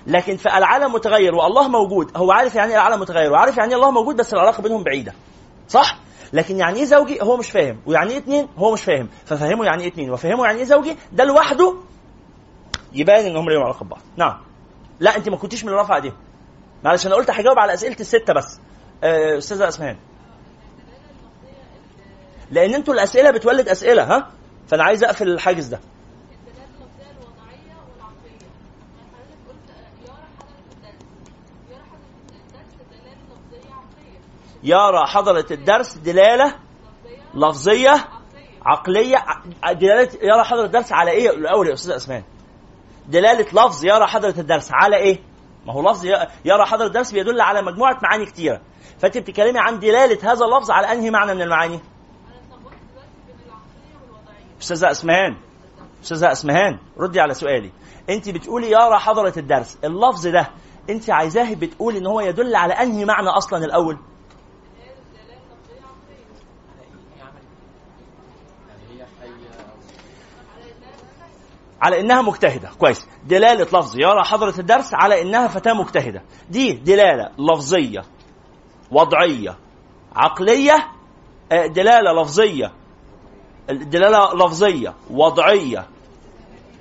لكن 0.07 0.37
في 0.37 0.45
العالم 0.57 0.93
متغير 0.93 1.35
والله 1.35 1.67
موجود. 1.67 2.11
هو 2.17 2.31
عارف 2.31 2.55
يعني 2.55 2.71
إيه 2.71 2.77
العالم 2.77 2.99
متغير 2.99 3.31
وعارف 3.31 3.57
يعني 3.57 3.69
إيه 3.69 3.75
الله 3.75 3.91
موجود 3.91 4.15
بس 4.15 4.33
العلاقة 4.33 4.63
بينهم 4.63 4.83
بعيدة. 4.83 5.13
صح؟ 5.67 5.97
لكن 6.33 6.57
يعني 6.57 6.79
إيه 6.79 6.85
زوجي؟ 6.85 7.21
هو 7.21 7.37
مش 7.37 7.51
فاهم. 7.51 7.79
ويعني 7.85 8.11
إيه 8.11 8.17
اتنين؟ 8.17 8.47
هو 8.57 8.73
مش 8.73 8.81
فاهم. 8.83 9.09
ففهمه 9.25 9.65
يعني 9.65 9.83
إيه 9.83 9.89
اتنين. 9.89 10.11
وفهمه 10.11 10.45
يعني 10.45 10.57
إيه 10.59 10.65
زوجي؟ 10.65 10.97
ده 11.11 11.23
لوحده 11.23 11.75
يبان 12.93 13.25
إن 13.25 13.37
هم 13.37 13.49
ليهم 13.49 13.63
علاقة 13.63 13.83
ببعض. 13.83 14.01
نعم. 14.17 14.37
لا 14.99 15.15
أنت 15.15 15.29
ما 15.29 15.37
كنتيش 15.37 15.65
من 15.65 15.73
رفع 15.73 15.95
ايديهم 15.95 16.13
معلش 16.87 17.07
أنا 17.07 17.15
قلت 17.15 17.31
هجاوب 17.31 17.59
على 17.59 17.73
اسئله 17.73 17.95
الستة 17.99 18.33
بس. 18.33 18.59
آه، 19.03 19.37
أستاذة 19.37 19.67
أسمهان. 19.67 19.97
لأن 22.51 22.73
أنتوا 22.73 22.93
الأسئلة 22.93 23.31
بتولد 23.31 23.69
أسئلة 23.69 24.03
ها؟ 24.03 24.31
فأنا 24.67 24.83
عايز 24.83 25.03
أقفل 25.03 25.27
الحاجز 25.27 25.67
ده. 25.67 25.79
يرى 34.63 35.07
حضرة 35.07 35.45
الدرس 35.51 35.97
دلالة 35.97 36.55
لفظية 37.35 38.07
عقلية. 38.65 39.17
دلالة 39.73 40.09
يرى 40.21 40.43
حضرة 40.43 40.65
الدرس 40.65 40.91
على 40.91 41.11
إيه؟ 41.11 41.29
الأول 41.29 41.67
يا 41.67 41.73
أستاذ 41.73 41.91
أسمان 41.91 42.23
دلالة 43.07 43.65
لفظ 43.65 43.85
يرى 43.85 44.07
حضرة 44.07 44.39
الدرس 44.39 44.69
على 44.71 44.97
إيه؟ 44.97 45.19
ما 45.67 45.73
هو 45.73 45.91
لفظ 45.91 46.05
يرى 46.45 46.65
حضرة 46.65 46.87
الدرس 46.87 47.11
بيدل 47.11 47.41
على 47.41 47.61
مجموعة 47.61 47.99
معاني 48.03 48.25
كتيرة. 48.25 48.61
فأنت 48.99 49.17
بتتكلمي 49.17 49.59
عن 49.59 49.79
دلالة 49.79 50.31
هذا 50.31 50.45
اللفظ 50.45 50.71
على 50.71 50.91
أنهي 50.91 51.09
معنى 51.11 51.33
من 51.33 51.41
المعاني؟ 51.41 51.79
أستاذة 54.61 54.91
أسمهان. 54.91 55.37
أستاذة 56.03 56.31
أسمهان 56.31 56.79
ردي 56.99 57.19
على 57.19 57.33
سؤالي. 57.33 57.71
أنت 58.09 58.29
بتقولي 58.29 58.71
يرى 58.71 58.99
حضرة 58.99 59.33
الدرس 59.37 59.77
اللفظ 59.83 60.27
ده 60.27 60.47
أنت 60.89 61.09
عايزاه 61.09 61.53
بتقولي 61.53 61.97
إن 61.97 62.05
هو 62.07 62.19
يدل 62.21 62.55
على 62.55 62.73
أنهي 62.73 63.05
معنى 63.05 63.27
أصلا 63.29 63.65
الأول؟ 63.65 63.97
على 71.81 71.99
إنها 71.99 72.21
مجتهدة. 72.21 72.69
كويس. 72.79 73.07
دلالة 73.25 73.63
لفظ 73.63 73.99
يرى 73.99 74.23
حضرة 74.23 74.59
الدرس 74.59 74.93
على 74.93 75.21
إنها 75.21 75.47
فتاة 75.47 75.73
مجتهدة. 75.73 76.21
دي 76.49 76.73
دلالة 76.73 77.31
لفظية 77.39 78.01
وضعية 78.91 79.57
عقلية 80.15 80.87
آه، 81.51 81.67
دلالة 81.67 82.21
لفظية. 82.21 82.71
دلالة 83.69 84.33
لفظية 84.45 84.93
وضعية. 85.11 85.87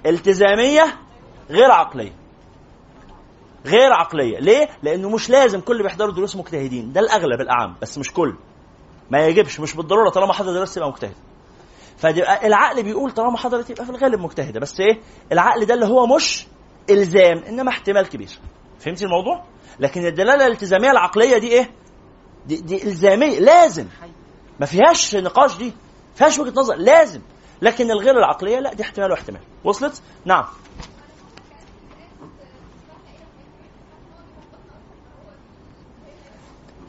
التزامية 0.07 0.99
غير 1.51 1.71
عقلية. 1.71 2.13
غير 3.67 3.93
عقلية. 3.93 4.39
ليه؟ 4.39 4.69
لأنه 4.83 5.11
مش 5.11 5.31
لازم 5.31 5.61
كل 5.61 5.73
اللي 5.73 5.83
بيحضروا 5.83 6.13
دروس 6.15 6.37
مجتهدين. 6.37 6.93
ده 6.93 7.01
الأغلب 7.01 7.41
الأعم 7.41 7.77
بس 7.83 7.99
مش 7.99 8.13
كل. 8.13 8.35
ما 9.11 9.27
يجبش 9.27 9.61
مش 9.61 9.75
بالضرورة 9.77 10.11
طالما 10.11 10.33
حضر 10.33 10.53
درس 10.53 10.77
يبقى 10.77 10.89
مجتهد 10.89 11.15
فالعقل 11.99 12.83
بيقول 12.83 13.11
طالما 13.11 13.39
حضرت 13.39 13.71
يبقى 13.71 13.85
في 13.85 13.91
الغالب 13.91 14.21
مجتهدة. 14.21 14.61
بس 14.61 14.81
إيه؟ 14.81 15.01
العقل 15.33 15.65
ده 15.67 15.75
اللي 15.75 15.87
هو 15.87 16.07
مش 16.17 16.47
إلزام 16.91 17.39
إنما 17.39 17.69
احتمال 17.71 18.09
كبير. 18.09 18.31
فهمتي 18.79 19.05
الموضوع؟ 19.05 19.45
لكن 19.81 20.07
الدلالة 20.07 20.47
الالتزامية 20.47 20.91
العقلية 20.91 21.39
دي 21.39 21.49
إيه؟ 21.49 21.71
دي, 22.47 22.57
دي 22.57 22.85
إلزامية 22.85 23.39
لازم. 23.39 23.87
ما 24.61 24.67
فيهاش 24.67 25.17
نقاش 25.17 25.57
دي 25.57 25.73
فيهاش 26.15 26.39
وجهة 26.39 26.53
نظر 26.57 26.75
لازم. 26.75 27.21
لكن 27.63 27.91
الغير 27.91 28.19
العقلية 28.19 28.59
لا 28.59 28.75
دي 28.75 28.83
احتمال 28.83 29.11
واحتمال. 29.11 29.41
وصلت؟ 29.65 30.03
نعم. 30.25 30.45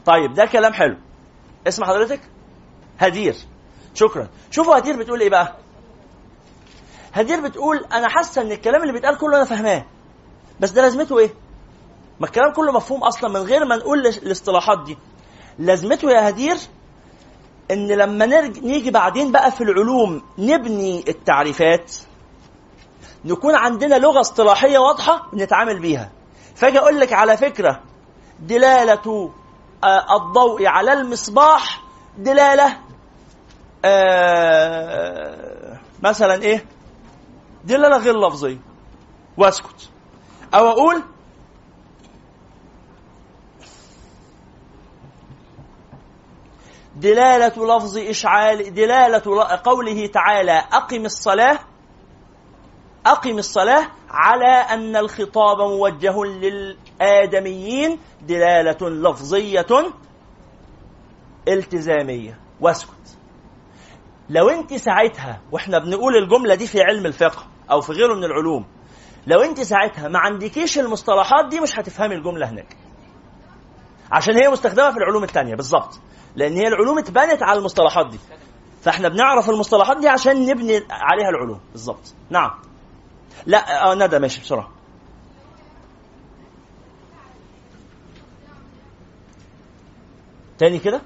طيب 0.06 0.34
ده 0.34 0.46
كلام 0.46 0.72
حلو. 0.72 0.96
اسم 1.68 1.84
حضرتك. 1.84 2.20
هدير. 2.98 3.34
شكرا. 3.98 4.28
شوفوا 4.50 4.78
هدير 4.78 4.96
بتقول 4.96 5.20
إيه 5.20 5.30
بقى. 5.30 5.54
هدير 7.12 7.40
بتقول 7.40 7.84
أنا 7.92 8.08
حاسه 8.08 8.42
إن 8.42 8.52
الكلام 8.52 8.82
اللي 8.82 8.92
بيتقال 8.92 9.18
كله 9.18 9.36
أنا 9.36 9.44
فاهماه. 9.44 9.84
بس 10.60 10.70
ده 10.70 10.82
لازمته 10.82 11.18
إيه؟ 11.18 11.34
ما 12.20 12.26
الكلام 12.26 12.52
كله 12.52 12.72
مفهوم 12.72 13.04
أصلا 13.04 13.30
من 13.30 13.40
غير 13.46 13.64
ما 13.64 13.76
نقول 13.76 14.06
الاصطلاحات 14.06 14.84
دي. 14.84 14.98
لازمته 15.58 16.10
يا 16.10 16.28
هدير 16.28 16.56
إن 17.70 17.88
لما 17.88 18.26
نرج... 18.26 18.58
نيجي 18.58 18.90
بعدين 18.90 19.32
بقى 19.32 19.50
في 19.50 19.60
العلوم 19.60 20.22
نبني 20.38 21.04
التعريفات 21.08 21.92
نكون 23.24 23.54
عندنا 23.54 23.94
لغة 23.98 24.20
اصطلاحية 24.20 24.78
واضحة 24.78 25.28
نتعامل 25.34 25.78
بيها. 25.80 26.10
فأجي 26.54 26.78
أقول 26.78 27.00
لك 27.00 27.12
على 27.12 27.36
فكرة 27.36 27.80
دلالة 28.40 29.30
آه، 29.84 30.16
الضوء 30.16 30.66
على 30.66 30.92
المصباح 30.92 31.82
دلالة 32.18 32.76
آه 33.84 35.78
مثلا 36.02 36.42
إيه؟ 36.42 36.64
دلاله 37.64 37.96
غير 37.98 38.28
لفظيه 38.28 38.58
وأسكت. 39.36 39.90
أو 40.54 40.68
أقول 40.68 41.02
دلالة 46.96 47.76
لفظ 47.76 47.98
إشعال 47.98 48.74
دلالة 48.74 49.44
قوله 49.64 50.06
تعالى 50.06 50.58
أقم 50.72 51.04
الصلاة 51.04 51.58
أقم 53.06 53.38
الصلاة 53.38 53.88
على 54.10 54.46
أن 54.46 54.96
الخطاب 54.96 55.58
موجه 55.58 56.24
للآدميين 56.24 57.98
دلالة 58.22 58.90
لفظية 58.90 59.66
التزامية. 61.48 62.38
وأسكت. 62.60 62.97
لو 64.30 64.48
انت 64.48 64.74
ساعتها 64.74 65.40
وإحنا 65.52 65.78
بنقول 65.78 66.16
الجملة 66.16 66.54
دي 66.54 66.66
في 66.66 66.82
علم 66.82 67.06
الفقه 67.06 67.46
أو 67.70 67.80
في 67.80 67.92
غيره 67.92 68.14
من 68.14 68.24
العلوم 68.24 68.66
لو 69.26 69.40
انت 69.40 69.60
ساعتها 69.60 70.08
ما 70.08 70.18
عندكيش 70.18 70.78
المصطلحات 70.78 71.48
دي 71.50 71.60
مش 71.60 71.78
هتفهمي 71.78 72.14
الجملة 72.14 72.50
هناك. 72.50 72.76
عشان 74.12 74.36
هي 74.36 74.48
مستخدمة 74.48 74.90
في 74.90 74.96
العلوم 74.96 75.24
التانية 75.24 75.54
بالظبط 75.54 76.00
لأن 76.36 76.52
هي 76.52 76.68
العلوم 76.68 76.98
اتبنت 76.98 77.42
على 77.42 77.58
المصطلحات 77.58 78.10
دي. 78.10 78.18
فاحنا 78.82 79.08
بنعرف 79.08 79.50
المصطلحات 79.50 79.96
دي 80.00 80.08
عشان 80.08 80.46
نبني 80.46 80.82
عليها 80.90 81.28
العلوم. 81.28 81.60
بالظبط 81.72 82.14
نعم. 82.30 82.50
لا 83.46 83.90
آه 83.90 83.94
ندى 83.94 84.18
ماشي 84.18 84.40
بسرعة. 84.40 84.70
تاني 90.58 90.78
كده؟ 90.78 91.00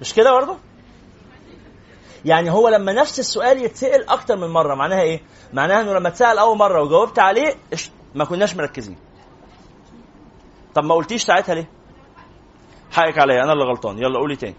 مش 0.00 0.14
كده 0.14 0.32
برضه؟ 0.32 0.56
يعني 2.24 2.50
هو 2.50 2.68
لما 2.68 2.92
نفس 2.92 3.18
السؤال 3.18 3.64
يتسأل 3.64 4.08
أكتر 4.08 4.36
من 4.36 4.48
مرة 4.48 4.74
معناها 4.74 5.00
إيه؟ 5.00 5.20
معناها 5.52 5.80
إنه 5.80 5.92
لما 5.92 6.08
اتسأل 6.08 6.38
أول 6.38 6.58
مرة 6.58 6.82
وجاوبت 6.82 7.18
عليه 7.18 7.54
ما 8.14 8.24
كناش 8.24 8.56
مركزين. 8.56 8.96
طب 10.74 10.84
ما 10.84 10.94
قلتيش 10.94 11.22
ساعتها 11.24 11.54
ليه؟ 11.54 11.68
حقك 12.92 13.18
عليا 13.18 13.42
أنا 13.44 13.52
اللي 13.52 13.64
غلطان 13.64 13.98
يلا 13.98 14.18
قولي 14.18 14.36
تاني. 14.36 14.54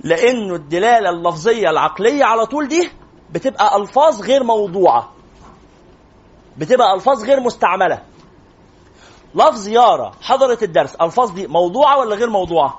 لأنه 0.00 0.54
الدلالة 0.54 1.10
اللفظية 1.10 1.70
العقلية 1.70 2.24
على 2.24 2.46
طول 2.46 2.68
دي 2.68 2.90
بتبقى 3.30 3.76
ألفاظ 3.76 4.22
غير 4.22 4.42
موضوعة. 4.44 5.12
بتبقى 6.58 6.94
ألفاظ 6.94 7.24
غير 7.24 7.40
مستعملة. 7.40 8.02
لفظ 9.36 9.68
يارا 9.68 10.12
حضرت 10.22 10.62
الدرس 10.62 10.94
الفاظ 10.94 11.30
دي 11.30 11.46
موضوعة 11.46 11.98
ولا 11.98 12.14
غير 12.16 12.30
موضوعة؟ 12.30 12.78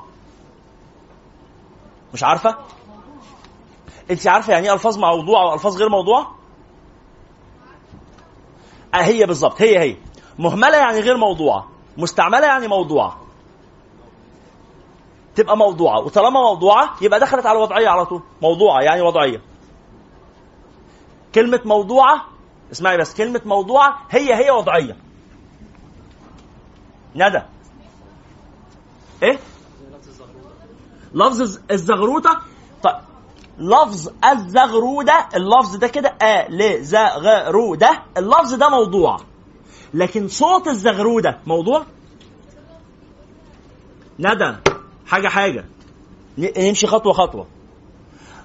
مش 2.14 2.24
عارفة؟ 2.24 2.56
انت 4.12 4.28
عارفة 4.28 4.54
يعني 4.54 4.68
إيه 4.68 4.74
الفاظ 4.74 4.98
موضوعة 4.98 5.46
وألفاظ 5.52 5.78
غير 5.78 5.90
موضوعة؟ 5.90 6.36
آه 8.94 8.98
هي 8.98 9.26
بالظبط 9.26 9.62
هي 9.62 9.80
هي. 9.80 9.98
مهملة 10.40 10.78
يعني 10.78 11.00
غير 11.00 11.18
موضوعة 11.18 11.68
مستعملة 11.98 12.46
يعني 12.48 12.68
موضوعة. 12.68 13.18
تبقى 15.36 15.58
موضوعة 15.58 16.00
وطالما 16.00 16.42
موضوعة 16.42 16.90
يبقى 17.02 17.20
دخلت 17.20 17.46
على 17.46 17.58
الوضعية 17.58 17.88
على 17.90 18.06
طول. 18.06 18.22
موضوعة 18.42 18.82
يعني 18.82 19.02
وضعية. 19.02 19.42
كلمة 21.36 21.62
موضوعة 21.66 22.22
اسمعي 22.72 22.98
بس 22.98 23.14
كلمة 23.16 23.42
موضوعة 23.46 23.98
هي 24.10 24.34
هي 24.46 24.52
وضعية. 24.52 25.07
ندى 27.18 27.42
إيه؟ 29.24 29.40
لفظ 31.14 31.42
الز- 31.42 31.60
الزغروطة؟ 31.72 32.42
طيب. 32.84 32.96
لفظ 33.60 34.10
الزغرودة 34.32 35.28
اللفظ 35.36 35.76
ده 35.76 35.88
كده 35.88 36.10
آ 36.22 36.48
ل 36.50 36.84
ز 36.84 36.96
غ 36.96 37.50
رو 37.50 37.76
ده 37.76 38.02
اللفظ 38.18 38.54
ده 38.54 38.70
موضوع. 38.70 39.18
لكن 39.94 40.28
صوت 40.28 40.68
الزغرودة 40.68 41.40
موضوع؟ 41.48 41.86
ندى 44.20 44.56
حاجة. 45.30 45.66
ن- 46.38 46.68
نمشي 46.68 46.88
خطوة 46.88 47.14
خطوة. 47.14 47.48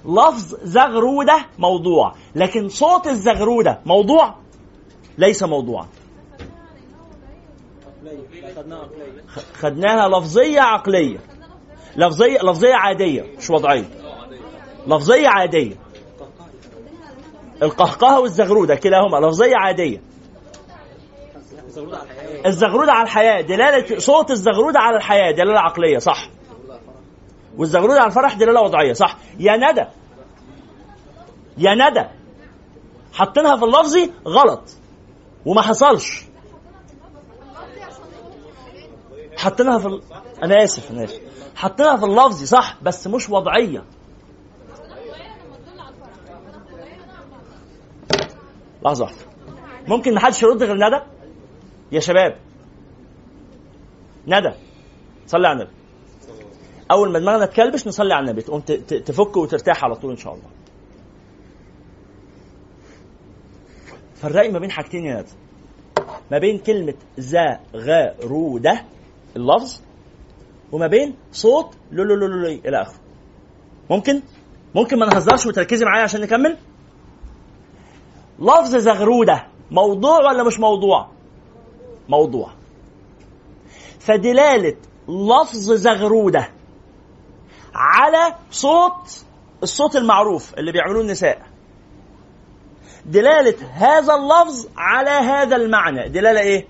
لفظ 0.05 0.55
زغرودة 0.63 1.47
موضوع. 1.59 2.15
لكن 2.35 2.69
صوت 2.69 3.07
الزغرودة 3.07 3.81
موضوع؟ 3.87 4.35
ليس 5.19 5.43
موضوعا. 5.43 5.87
خدناها 9.55 10.09
لفظية 10.09 10.61
عقلية. 10.61 11.19
لفظية 11.97 12.39
لفظية 12.39 12.75
عادية. 12.75 13.37
مش 13.39 13.51
وضعية. 13.51 13.91
لفظية 14.87 15.29
عادية. 15.29 15.77
القهقهة 17.63 18.21
والزغرودة 18.21 18.75
كلاهما. 18.75 19.27
لفظية 19.27 19.57
عادية. 19.57 20.03
الزغرودة 22.47 22.93
على 22.93 23.03
الحياة. 23.03 23.41
دلالة 23.41 23.99
صوت 23.99 24.31
الزغرودة 24.31 24.81
على 24.81 24.97
الحياة. 24.97 25.31
دلالة 25.31 25.61
عقلية. 25.61 25.99
صح. 25.99 26.29
والزغرودة 27.59 28.01
على 28.01 28.07
الفرح 28.07 28.35
دلالة 28.35 28.61
وضعية. 28.61 28.93
صح. 28.93 29.17
يا 29.39 29.57
ندى. 29.57 29.85
يا 31.59 31.75
ندى. 31.75 32.05
حاطينها 33.13 33.57
في 33.57 33.65
اللفظي 33.65 34.11
غلط. 34.27 34.63
وما 35.47 35.63
حصلش. 35.63 36.32
حاطينها 39.43 39.79
في 39.79 39.87
ال... 39.87 40.03
أنا 40.43 40.65
آسف 40.65 40.91
أنا 40.91 41.05
آسف. 41.05 41.21
حاطينها 41.57 41.97
في 41.97 42.05
اللفظي 42.05 42.47
صح 42.47 42.79
بس 42.83 43.07
مش 43.07 43.31
وضعية. 43.31 43.85
لحظة 48.85 49.05
واحدة. 49.05 49.19
ممكن 49.89 50.15
محدش 50.15 50.43
يرد 50.43 50.63
غير 50.63 50.77
ندى؟ 50.77 51.01
يا 51.93 52.01
شباب. 52.01 52.37
ندى 54.27 54.53
صلي 55.27 55.49
على 55.49 55.63
النبي. 55.63 55.77
أول 56.91 57.13
ما 57.13 57.19
دماغنا 57.19 57.47
تكلبش 57.47 57.87
نصلي 57.87 58.15
على 58.15 58.25
النبي 58.25 58.43
تقوم 58.43 58.61
تفك 58.61 59.37
وترتاح 59.37 59.85
على 59.85 59.95
طول 59.95 60.11
إن 60.11 60.17
شاء 60.17 60.35
الله. 60.35 60.49
فرقي 64.15 64.49
ما 64.49 64.59
بين 64.59 64.71
حاجتين 64.71 65.05
يا 65.05 65.21
ندى. 65.21 65.33
ما 66.31 66.39
بين 66.39 66.59
كلمة 66.59 66.95
زغرودة 67.19 68.85
اللفظ 69.37 69.81
وما 70.73 70.87
بين 70.87 71.15
صوت 71.33 71.75
لو 71.93 72.05
لو 72.05 72.15
لو 72.15 72.27
لو 72.27 72.47
إلى 72.47 72.83
آخره 72.83 73.01
ممكن؟ 73.91 74.23
ممكن 74.75 74.99
ما 74.99 75.07
نهزرش 75.07 75.47
وتركزي 75.47 75.85
معايا 75.85 76.03
عشان 76.03 76.21
نكمل؟ 76.21 76.57
لفظ 78.39 78.77
زغرودة 78.77 79.47
موضوع 79.71 80.19
ولا 80.19 80.45
مش 80.45 80.61
موضوع؟ 80.61 81.09
موضوع 82.09 82.51
فدلالة 84.01 84.77
لفظ 85.09 85.73
زغرودة 85.73 86.49
على 87.75 88.35
صوت 88.51 89.25
الصوت 89.63 89.97
المعروف 89.97 90.55
اللي 90.59 90.73
بيعملوه 90.73 91.03
النساء 91.03 91.43
دلالة 93.07 93.57
هذا 93.73 94.15
اللفظ 94.15 94.69
على 94.77 95.11
هذا 95.11 95.57
المعنى 95.57 96.09
دلالة 96.09 96.41
إيه؟ 96.41 96.67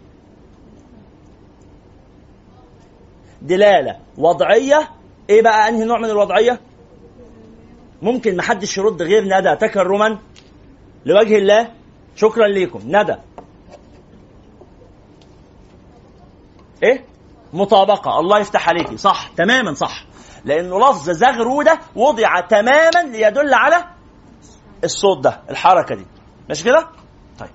دلالة 3.43 3.99
وضعية. 4.19 4.91
إيه 5.31 5.43
بقى 5.43 5.69
أنهي 5.69 5.85
نوع 5.85 5.99
من 5.99 6.11
الوضعية؟ 6.11 6.61
ممكن 8.03 8.37
محدش 8.37 8.79
يرد 8.79 9.03
غير 9.03 9.25
ندى. 9.25 9.57
تكرما 9.57 10.19
لوجه 11.07 11.37
الله. 11.39 11.71
شكرا 12.17 12.47
ليكم. 12.49 12.81
ندى. 12.85 13.17
إيه؟ 16.83 17.05
مطابقة. 17.53 18.21
الله 18.21 18.39
يفتح 18.39 18.69
عليكي. 18.69 18.97
صح. 18.97 19.31
تماما 19.37 19.75
صح. 19.75 20.05
لأنه 20.45 20.79
لفظ 20.79 21.11
زغرودة 21.11 21.79
وضع 21.97 22.41
تماما 22.41 23.03
ليدل 23.13 23.55
على 23.55 23.85
الصوت 24.85 25.19
ده 25.25 25.41
الحركة 25.51 25.95
دي. 25.95 26.07
مش 26.51 26.65
كده؟ 26.65 26.89
طيب. 27.39 27.51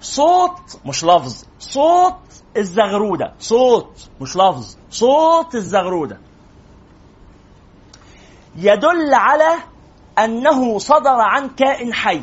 صوت 0.00 0.78
مش 0.86 1.04
لفظ. 1.04 1.44
صوت 1.58 2.14
الزغرودة. 2.56 3.34
صوت. 3.38 4.10
مش 4.20 4.36
لفظ. 4.36 4.76
صوت 4.90 5.54
الزغرودة. 5.54 6.18
يدل 8.56 9.14
على 9.14 9.58
أنه 10.18 10.78
صدر 10.78 11.20
عن 11.20 11.48
كائن 11.48 11.94
حي. 11.94 12.22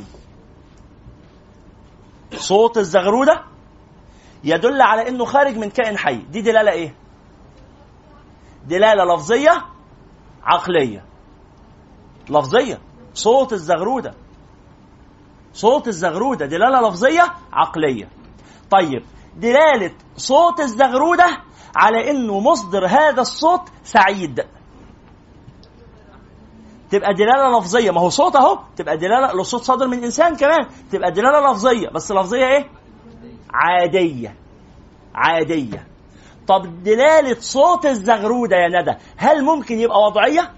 صوت 2.36 2.78
الزغرودة 2.78 3.44
يدل 4.44 4.82
على 4.82 5.10
أنه 5.10 5.26
خارج 5.26 5.58
من 5.58 5.70
كائن 5.70 5.98
حي. 5.98 6.16
دي 6.16 6.42
دلالة 6.42 6.72
إيه؟ 6.72 6.96
دلالة 8.66 9.16
لفظية 9.16 9.66
عقلية. 10.44 11.06
لفظية. 12.30 12.82
صوت 13.14 13.54
الزغرودة. 13.54 14.14
صوت 15.54 15.88
الزغرودة 15.88 16.46
دلالة 16.46 16.90
لفظية 16.90 17.34
عقلية. 17.54 18.10
طيب 18.72 19.04
دلالة 19.38 19.92
صوت 20.18 20.60
الزغرودة 20.60 21.38
على 21.76 22.12
إنه 22.12 22.40
مصدر 22.40 22.86
هذا 22.86 23.22
الصوت 23.22 23.62
سعيد. 23.84 24.46
تبقى 26.92 27.14
دلالة 27.14 27.60
لفظية. 27.60 27.92
ما 27.92 28.02
هو 28.02 28.10
صوت 28.10 28.36
أهو. 28.36 28.60
تبقى 28.76 28.98
دلالة 28.98 29.32
لو 29.32 29.42
الصوت 29.42 29.64
صادر 29.64 29.88
من 29.88 30.04
إنسان 30.04 30.36
كمان. 30.36 30.68
تبقى 30.92 31.12
دلالة 31.12 31.52
لفظية. 31.52 31.90
بس 31.90 32.12
لفظية 32.12 32.46
إيه؟ 32.46 32.70
عادية. 33.54 34.36
عادية. 35.16 35.88
طب 36.48 36.84
دلالة 36.84 37.38
صوت 37.40 37.86
الزغرودة 37.86 38.56
يا 38.56 38.82
ندى 38.82 38.94
هل 39.18 39.44
ممكن 39.44 39.80
يبقى 39.80 40.00
وضعية؟ 40.00 40.52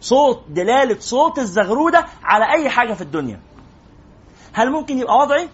صوت 0.00 0.42
دلالة 0.48 0.96
صوت 1.00 1.38
الزغرودة 1.38 2.06
على 2.24 2.52
أي 2.52 2.70
حاجة 2.70 2.92
في 2.92 3.00
الدنيا. 3.00 3.40
هل 4.52 4.70
ممكن 4.70 4.98
يبقى 4.98 5.16
وضعي؟ 5.18 5.48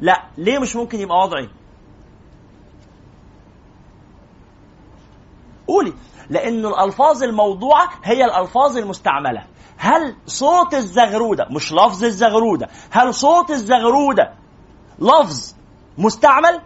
لا. 0.00 0.22
ليه 0.38 0.58
مش 0.58 0.76
ممكن 0.76 1.00
يبقى 1.00 1.18
وضعي؟ 1.18 1.48
قولي. 5.68 5.92
لأن 6.30 6.66
الألفاظ 6.66 7.22
الموضوعة 7.22 7.88
هي 8.04 8.24
الألفاظ 8.24 8.76
المستعملة. 8.76 9.44
هل 9.76 10.16
صوت 10.26 10.74
الزغرودة 10.74 11.46
مش 11.50 11.72
لفظ 11.72 12.04
الزغرودة 12.04 12.68
هل 12.90 13.14
صوت 13.14 13.50
الزغرودة 13.50 14.32
لفظ 14.98 15.54
مستعمل؟ 15.98 16.60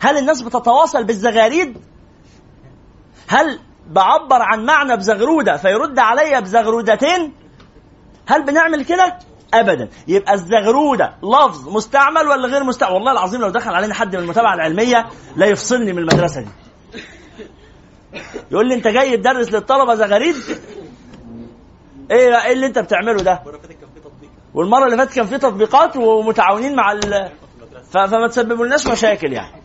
هل 0.00 0.18
الناس 0.18 0.42
بتتواصل 0.42 1.04
بالزغاريد؟ 1.04 1.78
هل 3.28 3.60
بعبر 3.90 4.42
عن 4.42 4.64
معنى 4.64 4.96
بزغرودة 4.96 5.56
فيرد 5.56 5.98
عليا 5.98 6.40
بزغرودتين؟ 6.40 7.32
هل 8.26 8.44
بنعمل 8.44 8.84
كده؟ 8.84 9.18
ابدا. 9.54 9.88
يبقى 10.08 10.34
الزغرودة 10.34 11.14
لفظ 11.22 11.68
مستعمل 11.68 12.28
ولا 12.28 12.48
غير 12.48 12.64
مستعمل؟ 12.64 12.94
والله 12.94 13.12
العظيم 13.12 13.40
لو 13.40 13.48
دخل 13.48 13.70
علينا 13.74 13.94
حد 13.94 14.16
من 14.16 14.22
المتابعة 14.22 14.54
العلمية 14.54 15.06
لا 15.36 15.46
يفصلني 15.46 15.92
من 15.92 15.98
المدرسة 15.98 16.40
دي. 16.40 16.48
يقول 18.50 18.68
لي 18.68 18.74
انت 18.74 18.88
جاي 18.88 19.16
تدرس 19.16 19.52
للطلبة 19.52 19.94
زغاريد 19.94 20.34
إيه 22.10 22.44
إيه 22.44 22.52
اللي 22.52 22.66
انت 22.66 22.78
بتعمله 22.78 23.22
ده؟ 23.22 23.42
والمرة 24.54 24.84
اللي 24.84 24.96
فاتت 24.96 25.14
كان 25.14 25.26
في 25.26 25.38
تطبيقات 25.38 25.96
ومتعاونين 25.96 26.76
مع 26.76 26.92
ال... 26.92 27.30
فما 27.90 28.28
تسببولناش 28.28 28.86
مشاكل 28.86 29.32
يعني. 29.32 29.62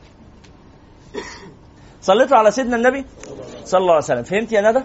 صليتوا 2.01 2.37
على 2.37 2.51
سيدنا 2.51 2.75
النبي 2.75 3.05
صلى 3.65 3.81
الله 3.81 3.93
عليه 3.93 4.03
وسلم. 4.03 4.23
فهمت 4.23 4.51
يا 4.51 4.71
ندى؟ 4.71 4.83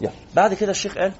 يلا. 0.00 0.12
بعد 0.34 0.54
كده 0.54 0.70
الشيخ 0.70 0.98
قال 0.98 1.12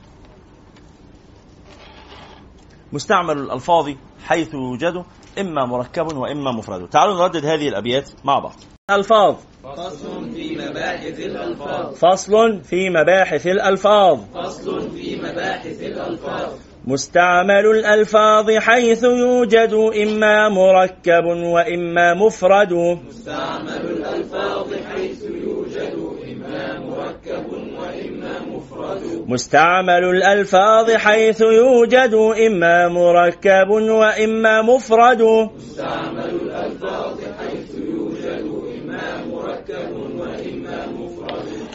مستعمل 2.92 3.38
الألفاظ 3.38 3.90
حيث 4.26 4.54
يوجد 4.54 5.04
إما 5.38 5.66
مركب 5.66 6.16
وإما 6.16 6.52
مفرد. 6.52 6.88
تعالوا 6.88 7.14
نردد 7.14 7.44
هذه 7.44 7.68
الأبيات 7.68 8.10
مع 8.24 8.38
بعض. 8.38 8.54
ألفاظ 8.90 9.34
فصل 9.76 10.30
في 10.34 10.56
مباحث 10.56 11.20
الألفاظ. 11.20 11.94
فصل 11.94 12.60
في 12.62 12.90
مباحث 12.90 13.46
الألفاظ. 13.46 14.18
فصل 14.34 14.90
في 14.90 15.16
مباحث 15.16 15.82
الألفاظ. 15.82 16.52
مستعمل 16.86 17.66
الألفاظ 17.66 18.50
حيث 18.50 19.04
يوجد 19.04 19.74
إما 20.02 20.48
مركب 20.48 21.24
وإما 21.24 22.14
مفرد. 22.14 22.72
مستعمل 23.08 23.84
الألفاظ 23.90 24.74
حيث 24.92 25.24
يوجد 25.24 25.94
إما 26.32 26.78
مركب 26.78 27.46
وإما 27.78 28.40
مفرد. 28.48 29.24
مستعمل 29.28 30.04
الألفاظ 30.04 30.90
حيث 30.90 31.40
يوجد 31.40 32.14
إما 32.46 32.88
مركب 32.88 33.70
وإما 33.70 34.62
مفرد. 34.62 35.22
مستعمل 35.56 36.30
الألفاظ 36.42 37.18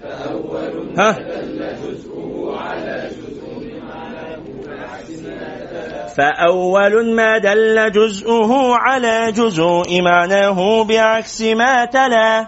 فأول 6.17 7.15
ما 7.15 7.37
دل 7.37 7.91
جزءه 7.91 8.75
على 8.75 9.31
جزء 9.31 10.01
معناه 10.01 10.83
بعكس 10.83 11.41
ما 11.41 11.85
تلا. 11.85 12.47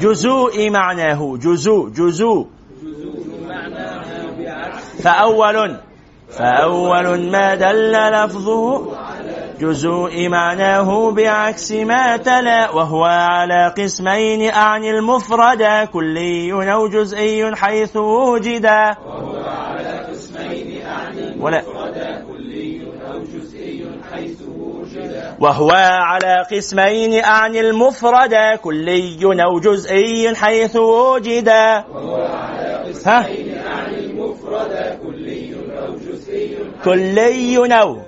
جزء 0.00 0.70
معناه 0.70 1.36
جزء 1.36 1.88
جزء 1.88 2.46
فأول 5.02 5.76
فأول 6.30 7.30
ما 7.30 7.54
دل 7.54 7.92
لفظه 7.92 8.92
جزء 9.60 10.28
معناه 10.28 11.10
بعكس 11.10 11.72
ما 11.72 12.16
تلا 12.16 12.70
وهو 12.70 13.04
على 13.04 13.74
قسمين 13.78 14.50
أعني 14.50 14.90
المفرد 14.90 15.88
كلي 15.92 16.52
أو 16.72 16.88
جزئي 16.88 17.56
حيث 17.56 17.96
وجدا 17.96 18.96
وهو 25.40 25.70
على 25.70 26.46
قسمين 26.52 27.24
أعني 27.24 27.60
المفرد 27.60 28.34
كلي 28.62 29.42
أو 29.44 29.60
جزئي 29.60 30.34
حيث 30.34 30.76
وجدا 30.76 31.84
ها؟ 33.06 33.22
كلي 33.22 33.47
أو 33.47 33.47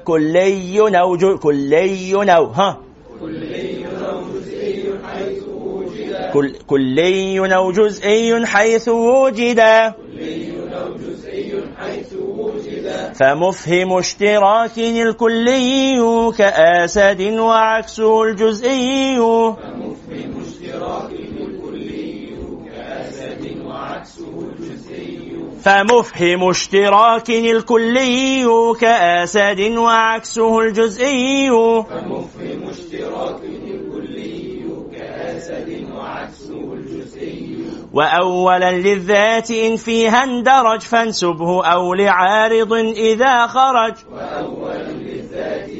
كلي 0.05 0.81
أو 1.01 1.17
جو 1.17 1.39
كلي 1.39 2.35
أو 2.37 2.47
ها؟ 2.47 2.81
كل 6.33 6.55
كلي 6.67 7.55
أو 7.55 7.73
جزئي 7.73 8.47
حيث 8.47 8.89
وجدا 8.89 9.95
فمفهم 13.15 13.99
اشتراك 13.99 14.79
الكلي 14.79 16.01
كآسد 16.39 17.21
وعكسه 17.21 18.23
الجزئي. 18.23 19.19
فمفهم 19.19 19.80
اشتراك 26.51 27.31
الكلي 27.31 28.47
كأسد 28.81 29.61
وعكسه 29.79 30.61
الجزئي 30.61 31.51
وأولا 37.93 38.73
للذات 38.73 39.51
إن 39.51 39.77
فيها 39.77 40.25
اندرج 40.25 40.81
فانسبه 40.81 41.67
أو 41.67 41.95
لعارض 41.95 42.73
إذا 42.73 43.47
خرج 43.47 43.95
وأولا 44.13 44.93
للذات 44.93 45.80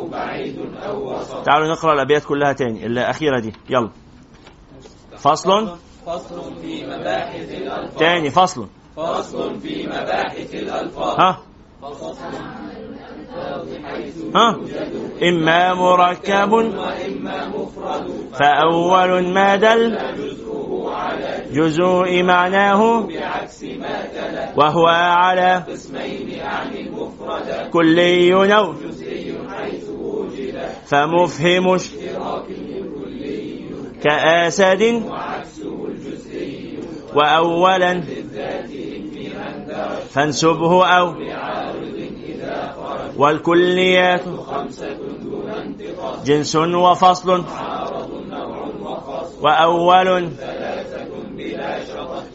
بعيد 0.09 0.59
أو 0.87 1.19
وسط. 1.19 1.43
تعالوا 1.45 1.69
نقرأ 1.69 1.93
الأبيات 1.93 2.25
كلها 2.25 2.53
تاني 2.53 2.87
الأخيرة 2.87 3.41
دي. 3.41 3.53
يلا. 3.71 3.91
فصل؟ 5.17 5.69
فصل 6.07 6.55
في 6.63 6.87
مباحث 6.87 7.53
الألفاظ. 7.53 7.99
تاني 7.99 8.31
فصل. 8.31 8.67
فصل 8.97 9.61
في 9.61 9.87
مباحث 9.87 10.55
الألفاظ. 10.55 11.21
ها؟ 11.21 11.39
ها؟ 14.35 14.57
إما 15.23 15.75
مركب 15.75 16.53
وإما 16.53 17.49
مفرد 17.49 18.11
فأول 18.35 19.29
ما 19.29 19.57
دل 19.57 19.99
جزء 21.53 22.23
معناه 22.23 23.09
وهو 24.57 24.87
على 24.87 25.63
كلي 27.73 28.35
وجد 28.35 28.75
فمفهم 30.87 31.75
الجزئي 31.75 33.65
وأولا 37.15 38.03
فانسبه 40.11 40.87
أو 40.87 41.15
والكليات 43.17 44.25
جنس 46.25 46.57
وفصل 46.57 47.45
وأول 49.41 50.31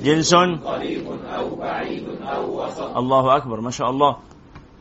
جنس 0.03 0.35
قريب 0.35 1.07
أو 1.35 1.55
بعيد 1.55 2.07
أو 2.21 2.65
وسط 2.65 2.97
الله 2.97 3.37
أكبر 3.37 3.61
ما 3.61 3.71
شاء 3.71 3.89
الله 3.89 4.17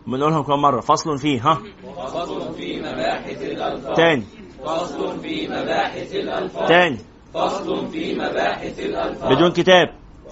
بنقولهم 0.06 0.42
كم 0.42 0.62
مرة 0.62 0.80
فصل 0.80 1.18
فيه 1.18 1.40
ها؟ 1.40 1.58
فصل 2.06 2.54
في 2.54 2.80
مباحث 2.80 3.42
الألفاظ 3.42 3.96
تاني. 3.96 4.24
فصل 4.64 5.20
في 5.20 5.48
مباحث 5.48 6.14
الألفاظ. 6.14 6.68
تاني. 6.68 6.98
فصل 7.34 7.88
في 7.88 8.14
مباحث 8.14 8.78
الألفاظ. 8.78 9.32
بدون 9.32 9.50
كتاب. 9.52 9.88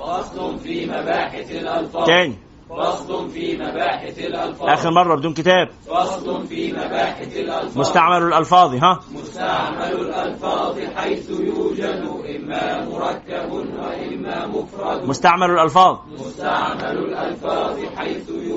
فصل 0.07 0.59
في 0.59 0.87
مباحث 0.87 1.51
الألفاظ. 1.51 2.07
تاني. 2.07 2.35
فصل 2.70 3.31
في 3.31 3.57
مباحث 3.57 4.19
الألفاظ. 4.19 4.69
آخر 4.69 4.91
مرة 4.91 5.16
بدون 5.16 5.35
كتاب. 5.35 5.69
فصل 5.87 6.47
في 6.47 6.73
مباحث 6.73 7.37
الألفاظ. 7.37 7.78
مستعمل 7.78 8.23
الألفاظ 8.23 8.74
ها؟ 8.74 9.01
مستعمل 9.15 9.93
الألفاظ 10.01 10.78
حيث 10.97 11.31
يوجد 11.31 12.03
إما 12.37 12.89
مركب 12.89 13.53
وإما 13.53 14.47
مفرد. 14.47 15.09
مستعمل 15.09 15.51
الألفاظ. 15.51 15.97
مستعمل 16.20 16.99
الألفاظ 16.99 17.77
حيث 17.97 18.31
يوجد. 18.31 18.56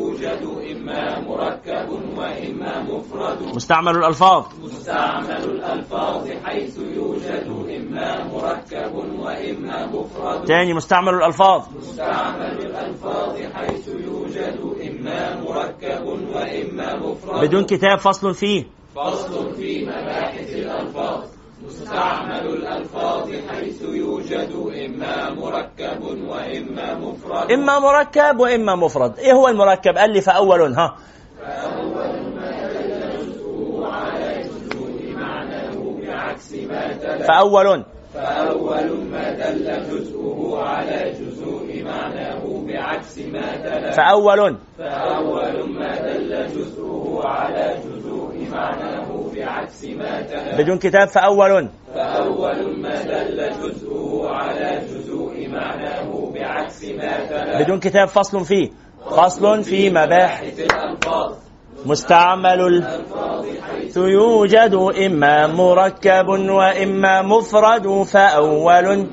إما 0.72 1.20
مركب 1.20 1.90
وإما 2.18 2.84
مفرد 2.84 3.56
مستعمل 3.56 3.98
الألفاظ. 3.98 4.46
مستعمل 4.64 5.44
الألفاظ 5.44 6.28
حيث 6.44 6.80
يوجد 6.80 7.48
إما 7.78 8.24
مركب 8.34 8.96
وإما 8.96 9.86
مفرد. 9.86 10.46
تاني 10.46 10.74
مستعمل 10.74 11.14
الألفاظ. 11.14 11.62
مستعمل 11.78 12.66
الألفاظ 12.66 13.36
حيث 13.54 13.88
يوجد 13.88 14.60
إما 14.90 15.42
مركب 15.42 16.06
وإما 16.06 16.96
مفرد. 16.96 17.42
بدون 17.42 17.64
كتاب 17.64 18.00
فصل 18.00 18.34
فيه. 18.34 18.66
فصل 18.96 19.56
في 19.56 19.86
مباحث 19.86 20.50
الألفاظ. 20.54 21.39
مستعمل 21.70 22.48
الألفاظ 22.48 23.30
حيث 23.50 23.82
يوجد 23.82 24.52
إما 24.86 25.30
مركب 25.30 26.02
وإما 26.28 26.94
مفرد. 26.96 27.52
إما 27.52 27.80
مركب 27.80 28.40
وإما 28.40 28.76
مفرد. 28.76 29.20
إيه 29.20 29.34
هو 29.34 29.48
المركب؟ 29.48 29.98
قال 29.98 30.10
لي 30.14 30.22
فأول 30.22 30.74
ها. 30.74 30.96
بعكس 36.08 36.54
ما 36.54 36.94
تلا 36.94 37.28
فأول 37.28 37.84
فأول 38.14 39.06
ما 39.12 39.32
دل 39.32 39.66
جزءه 39.92 40.60
على 40.64 41.14
جزء 41.20 41.84
معناه 41.86 42.64
بعكس 42.68 43.18
ما 43.18 43.56
تلا 43.56 43.92
فأول 43.92 44.58
فأول 44.78 45.70
ما 45.70 45.96
دل 46.02 46.48
جزءه 46.48 47.22
على 47.26 47.78
جزوء 47.86 48.09
معناه 48.52 49.32
بعكس 49.36 49.86
ما 49.86 50.22
تلا 50.22 50.58
بدون 50.58 50.78
كتاب 50.78 51.08
فأول. 51.08 51.68
فأول 51.96 52.82
ما 52.82 53.02
دل 53.04 53.50
جزءه 53.50 54.30
على 54.30 54.82
جزوء 54.90 55.48
معناه 55.48 56.32
بعكس 56.34 56.86
ما 56.86 57.26
تلا 57.30 57.64
بدون 57.64 57.80
كتاب 57.80 58.08
فصل 58.08 58.46
فيه. 58.46 58.70
فصل 59.12 59.64
في 59.64 59.90
مباحث 59.90 60.60
الألفاظ. 60.60 61.34
مستعمل 61.86 62.62
الألفاظ 62.62 63.46
حيث 63.72 63.98
يوجد 63.98 64.74
إما 65.06 65.48
مركب 65.48 66.28
وإما 66.28 67.22
مفرد 67.22 68.04
فأول. 68.04 69.08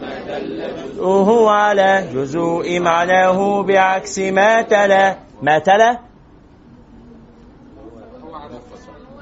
وهو 0.99 1.49
على 1.49 2.05
جزوء 2.15 2.81
معناه 2.81 3.63
بعكس 3.63 4.19
ما 4.19 4.63
تلا 4.63 5.17
ما 5.43 5.59
تلا 5.59 6.06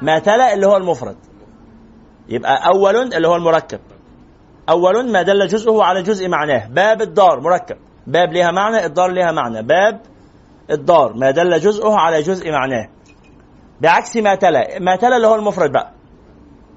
ما 0.03 0.19
تلا 0.19 0.55
اللي 0.55 0.67
هو 0.67 0.77
المفرد. 0.77 1.17
يبقى 2.29 2.67
أول 2.67 2.97
اللي 3.15 3.29
هو 3.29 3.37
المركب. 3.37 3.81
أول 4.69 5.13
ما 5.13 5.23
دل 5.23 5.47
جزءه 5.47 5.83
على 5.85 6.03
جزء 6.03 6.29
معناه. 6.29 6.69
باب 6.69 7.03
الدار 7.03 7.41
مركب. 7.41 7.77
باب 8.07 8.33
لها 8.33 8.51
معنى 8.51 8.87
الدار 8.87 9.11
لها 9.11 9.33
معنى. 9.33 9.63
باب 9.63 10.01
الدار. 10.71 11.13
ما 11.13 11.31
دل 11.31 11.61
جزءه 11.61 11.95
على 11.95 12.23
جزء 12.23 12.51
معناه. 12.51 12.89
بعكس 13.81 14.17
ما 14.17 14.35
تلا. 14.35 14.79
ما 14.81 14.97
تلا 14.97 15.17
اللي 15.17 15.27
هو 15.27 15.35
المفرد 15.35 15.73
بقى. 15.73 15.93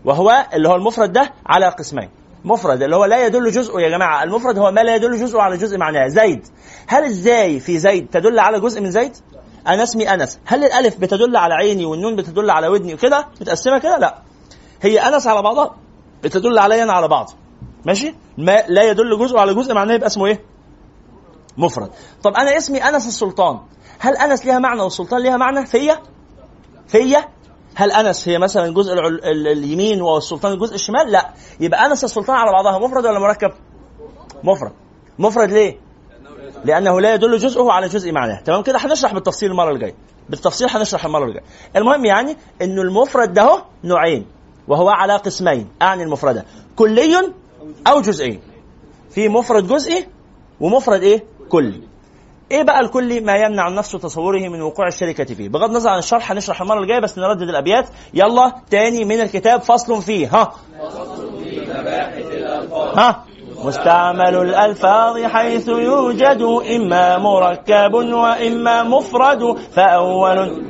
وهو 0.05 0.45
اللي 0.53 0.69
هو 0.69 0.75
المفرد 0.75 1.11
ده 1.11 1.33
على 1.45 1.69
قسمين. 1.69 2.09
مفرد 2.45 2.83
اللي 2.83 2.95
هو 2.95 3.05
لا 3.05 3.25
يدل 3.25 3.51
جزء 3.51 3.79
يا 3.79 3.89
جماعة. 3.89 4.23
المفرد 4.23 4.57
هو 4.57 4.71
ما 4.71 4.81
لا 4.81 4.95
يدل 4.95 5.17
جزء 5.17 5.39
على 5.39 5.57
جزء 5.57 5.77
معناه. 5.77 6.07
زيد. 6.07 6.47
هل 6.87 7.03
إزاي 7.03 7.59
في 7.59 7.77
زيد 7.77 8.07
تدل 8.09 8.39
على 8.39 8.59
جزء 8.59 8.81
من 8.81 8.91
زيد؟ 8.91 9.15
أنا 9.67 9.83
اسمي 9.83 10.13
أنس. 10.13 10.39
هل 10.45 10.63
الألف 10.63 10.97
بتدل 10.99 11.37
على 11.37 11.53
عيني 11.53 11.85
والنون 11.85 12.15
بتدل 12.15 12.49
على 12.49 12.67
ودني 12.67 12.93
وكده؟ 12.93 13.27
متقسمة 13.41 13.77
كده؟ 13.77 13.97
لا. 13.97 14.17
هي 14.81 14.99
أنس 14.99 15.27
على 15.27 15.41
بعضها 15.41 15.75
بتدل 16.23 16.59
عليا 16.59 16.83
أنا 16.83 16.93
على 16.93 17.07
بعض. 17.07 17.29
ماشي؟ 17.85 18.15
ما 18.37 18.63
لا 18.67 18.83
يدل 18.83 19.19
جزء 19.19 19.37
على 19.37 19.53
جزء 19.53 19.73
معناه 19.73 19.93
يبقى 19.95 20.07
اسمه 20.07 20.25
إيه؟ 20.25 20.41
مفرد. 21.57 21.89
طب 22.23 22.33
أنا 22.33 22.57
اسمي 22.57 22.83
أنس 22.83 23.07
السلطان. 23.07 23.59
هل 23.99 24.17
أنس 24.17 24.45
ليها 24.45 24.59
معنى 24.59 24.81
والسلطان 24.81 25.21
ليها 25.21 25.37
معنى؟ 25.37 25.65
فيا؟ 25.65 25.99
فيا؟ 26.87 27.27
هل 27.75 27.91
أنس 27.91 28.27
هي 28.29 28.37
مثلا. 28.37 28.65
ال- 28.65 29.47
اليمين 29.47 30.01
والسلطان 30.01 30.51
الجزء 30.51 30.75
الشمال؟ 30.75 31.11
لا. 31.11 31.29
يبقى 31.59 31.85
أنس 31.85 32.03
السلطان 32.03 32.35
على 32.35 32.51
بعضها 32.51 32.79
مفرد 32.87 33.05
ولا 33.05 33.19
مركب؟ 33.19 33.51
مفرد. 34.43 34.71
مفرد 35.19 35.51
ليه؟ 35.51 35.79
لأنه 36.67 37.01
لا 37.01 37.13
يدل 37.13 37.37
جزءه 37.37 37.71
على 37.71 37.87
جزء 37.87 38.11
معناه. 38.11 38.41
تمام 38.41 38.61
كده؟ 38.63 38.77
هنشرح 38.79 39.13
بالتفصيل 39.13 39.51
المرة 39.51 39.71
الجاية. 39.71 39.95
بالتفصيل 40.29 40.67
هنشرح 40.69 41.05
المرة 41.05 41.25
الجاية. 41.25 41.43
المهم 41.75 42.05
يعني 42.05 42.37
انه 42.61 42.81
المفرد 42.81 43.33
ده 43.33 43.63
نوعين 43.83 44.25
وهو 44.67 44.89
على 44.89 45.15
قسمين. 45.15 45.67
أعني 45.81 46.03
المفردة. 46.03 46.45
كلي 46.75 47.31
أو 47.87 48.01
جزئي 48.01 48.39
في 49.09 49.29
مفرد 49.29 49.67
جزئي 49.67 50.05
ومفرد 50.59 51.03
إيه؟ 51.03 51.23
كلي. 51.49 51.81
إيه 52.51 52.63
بقى 52.63 52.79
الكلي؟ 52.79 53.19
ما 53.19 53.35
يمنع 53.35 53.67
النفس 53.67 53.91
تصوره 53.91 54.39
من 54.49 54.61
وقوع 54.61 54.87
الشركة 54.87 55.23
فيه. 55.23 55.49
بغض 55.49 55.69
النظر 55.69 55.89
عن 55.89 55.99
الشرح 55.99 56.31
هنشرح 56.31 56.61
المرة 56.61 56.79
الجاية 56.79 56.99
بس 56.99 57.17
نردد 57.17 57.41
الأبيات. 57.49 57.87
يلا 58.13 58.51
تاني 58.69 59.05
من 59.05 59.21
الكتاب 59.21 59.61
فصل 59.61 60.01
فيه. 60.01 60.27
ها؟ 60.27 60.53
ها؟ 62.97 63.23
مستعمل 63.63 64.35
الألفاظ 64.35 65.23
حيث 65.23 65.67
يوجد 65.67 66.41
إما 66.75 67.17
مركب 67.17 67.93
وإما 67.93 68.83
مفرد. 68.83 69.57
فأول 69.71 70.65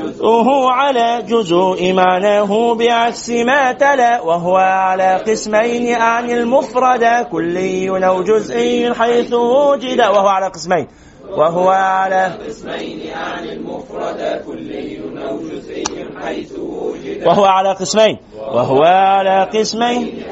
جزءه 0.00 0.70
على 0.70 1.22
جزء 1.28 1.92
معناه 1.92 2.74
بعكس 2.74 3.30
ما 3.30 3.72
تلا 3.72 4.20
وهو 4.20 4.56
على 4.56 5.16
قسمين 5.26 5.94
عن 5.94 6.30
المفرد. 6.30 7.04
كلي 7.30 8.06
أو 8.06 8.22
جزئي 8.22 8.94
حيث 8.94 9.32
وجد 9.32 10.00
وهو 10.00 10.28
على 10.28 10.46
قسمين. 10.46 10.88
وهو 11.36 11.68
على 11.68 12.32
قسمين 12.46 13.00
عن 13.14 13.44
المفرد 13.44 14.42
كلي 14.46 15.00
أو 15.28 15.38
جزئي 15.38 15.84
حيث 16.22 16.52
وجد. 16.58 17.26
وهو 17.26 17.44
على 17.44 17.72
قسمين. 17.72 18.18
وهو 18.36 18.82
على 18.82 19.48
قسمين. 19.54 20.24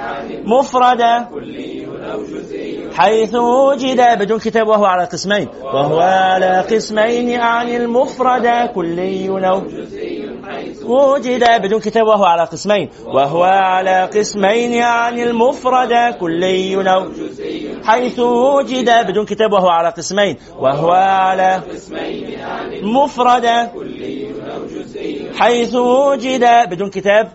مفردا 0.45 1.23
كلي 1.35 1.87
أو 2.13 2.23
جزئي 2.23 2.91
حيث 2.95 3.35
وجد 3.35 4.01
بدون 4.19 4.39
كتاب 4.39 4.69
وهو 4.69 4.85
على 4.85 5.05
قسمين. 5.05 5.49
وهو 5.65 6.01
على 6.01 6.65
قسمين 6.71 7.41
عن 7.41 7.69
المفرد 7.69 8.47
كلي 8.75 9.29
أو 9.29 9.61
جزئي 9.61 10.29
حيث 10.49 10.83
وجد 10.85 11.45
بدون 11.63 11.81
كتاب 11.81 12.07
وهو 12.07 12.25
على 12.25 12.45
قسمين. 12.45 12.89
وهو 13.07 13.43
على 13.43 14.09
قسمين 14.15 14.83
عن 14.83 15.19
المفرد 15.19 15.93
كلي 16.21 16.75
أو 16.93 17.05
جزئي 17.13 17.79
حيث 17.85 18.19
وجد 18.19 18.91
بدون 19.09 19.25
كتاب 19.25 19.53
وهو 19.53 19.69
على 19.69 19.89
قسمين. 19.89 20.37
وهو 20.59 20.88
على 20.95 21.63
قسمين 21.71 22.41
عن 22.41 22.81
مفرد 22.83 23.47
كلي 23.75 24.31
أو 24.55 24.67
جزئي 24.67 25.31
حيث 25.35 25.75
وجد 25.75 26.45
بدون 26.71 26.91
كتاب 26.91 27.33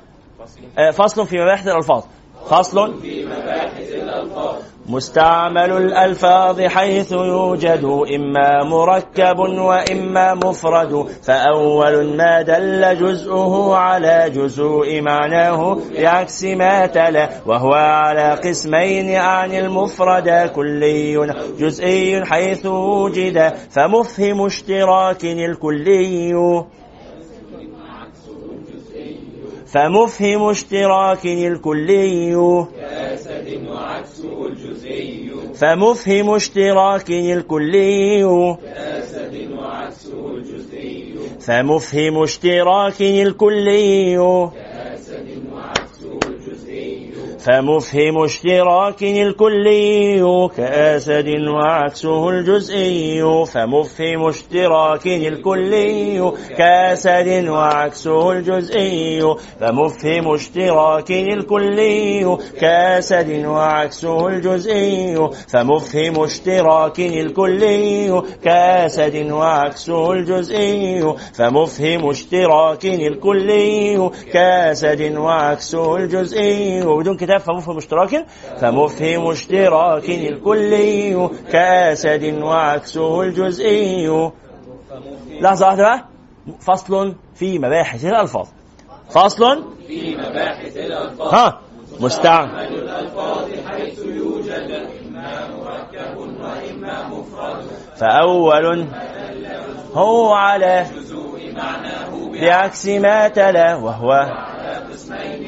آه، 0.78 0.92
فصل 0.92 1.28
في 1.28 1.38
مباحث 1.40 1.68
الألفاظ. 1.68 2.04
فصل 2.50 3.02
في 3.02 3.26
مباحث 3.26 3.92
الألفاظ. 3.92 4.56
مستعمل 4.90 5.72
الألفاظ 5.72 6.62
حيث 6.62 7.12
يوجد 7.12 7.84
إما 8.16 8.64
مركب 8.64 9.40
وإما 9.40 10.34
مفرد. 10.34 11.08
فأول 11.24 12.18
ما 12.18 12.42
دل 12.42 12.98
جزءه 13.00 13.76
على 13.76 14.30
جزء 14.36 15.02
معناه 15.02 15.78
بعكس 15.98 16.44
ما 16.44 16.86
تلا 16.86 17.30
وهو 17.46 17.74
على 17.74 18.32
قسمين 18.44 19.16
عن 19.16 19.54
المفرد. 19.54 20.30
كلي 20.56 21.34
جزئي 21.60 22.26
حيث 22.26 22.66
وجد 22.66 23.54
فمفهم 23.70 24.46
اشتراك 24.46 25.24
الكلي. 25.24 26.34
فمفهم 29.66 30.50
اشتراك 30.50 31.26
الكلي. 31.26 32.36
وعكسه 32.36 33.40
الجزئي 33.40 34.03
فمفهم 35.64 36.30
اشتراكه 36.36 37.34
الكلي 37.34 38.24
فمفهم 41.40 42.24
اشتراكه 42.24 43.24
الكلي 43.24 44.18
فمفهم 47.44 48.24
اشتراك 48.24 49.04
الكلي 49.04 50.48
كأسد 50.58 51.30
وعكسه 51.48 52.30
الجزئي 52.30 53.46
فمفهم 53.46 54.28
اشتراك 54.28 55.08
الكلي 55.08 56.32
كأسد 56.58 57.48
وعكسه 57.48 58.32
الجزئي 58.32 59.22
فمفهم 59.60 60.34
اشتراك 60.34 61.12
الكلي 61.12 62.38
كأسد 62.60 63.46
وعكسه 63.46 64.28
الجزئي 64.28 65.30
فمفهم 65.48 66.24
اشتراك 66.24 67.00
الكلي 67.00 68.22
كأسد 68.44 69.32
وعكسه 69.32 70.12
الجزئي 70.12 71.16
فمفهم 71.34 72.10
اشتراك 72.10 72.86
الكلي 72.86 74.10
كأسد 74.34 75.18
وعكسه 75.18 75.96
الجزئي. 75.96 76.86
وبدون 76.86 77.18
كتاب 77.18 77.33
فمفهم 77.38 77.78
اشتراك 77.78 78.26
فمفهم 78.58 79.28
اشتراك 79.32 80.10
الكلي 80.10 81.30
كأسد 81.52 82.24
وعكسه 82.42 83.22
الجزئي. 83.22 84.32
لحظة 85.42 85.66
واحدة 85.66 85.84
بقى. 85.84 86.06
فصل 86.60 87.16
في 87.36 87.60
مباحث 87.60 88.06
الألفاظ. 88.06 88.48
فصل 89.10 89.64
في 89.88 90.16
مباحث 90.16 90.78
الألفاظ. 90.78 91.34
ها 91.34 91.60
مستعمل 92.00 92.74
الألفاظ 92.76 93.50
حيث 93.68 94.00
يوجد 94.00 94.88
إما 95.06 95.48
مركب 95.58 96.18
وإما 96.18 97.08
مفرد. 97.08 97.64
فأول 97.98 98.88
هو 99.94 100.34
على 100.34 100.86
بعكس 102.42 102.88
ما 102.88 103.28
تلا 103.28 103.76
وهو 103.76 104.12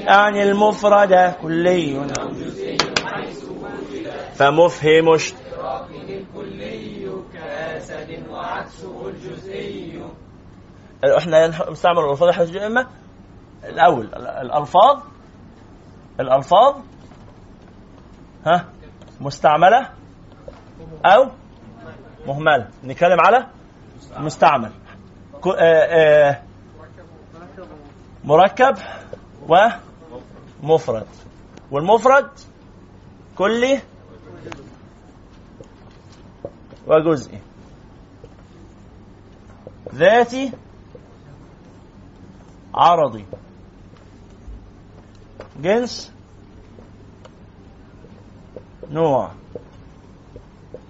أعني 0.10 0.44
المفرد 0.44 1.34
كلي 1.42 2.08
فمفهم 4.36 5.14
الكلي 6.10 7.10
كأسد 7.34 8.24
وعكسه 8.30 9.08
الجزئي 9.08 10.04
إحنا 11.18 11.48
نستعمل 11.72 12.00
الألفاظ 12.00 12.56
يا 12.56 12.68
إما 12.68 12.88
الأول 13.64 14.06
الألفاظ 14.16 15.00
الألفاظ 16.20 16.76
ها 18.46 18.66
مستعملة 19.22 19.90
أو 21.06 21.30
مهملة. 22.28 22.68
نتكلم 22.84 23.20
على 23.20 23.48
مستعمل. 24.18 24.72
مركب 28.24 28.78
ومفرد 30.64 31.08
والمفرد 31.72 32.30
كلي 33.38 33.82
وجزئي. 36.88 37.40
ذاتي 39.94 40.52
عرضي. 42.76 43.26
جنس 45.62 46.12
نوع. 48.90 49.32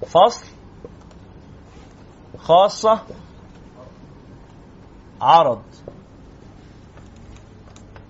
فصل 0.07 0.45
خاصة 2.37 3.01
عرض 5.21 5.61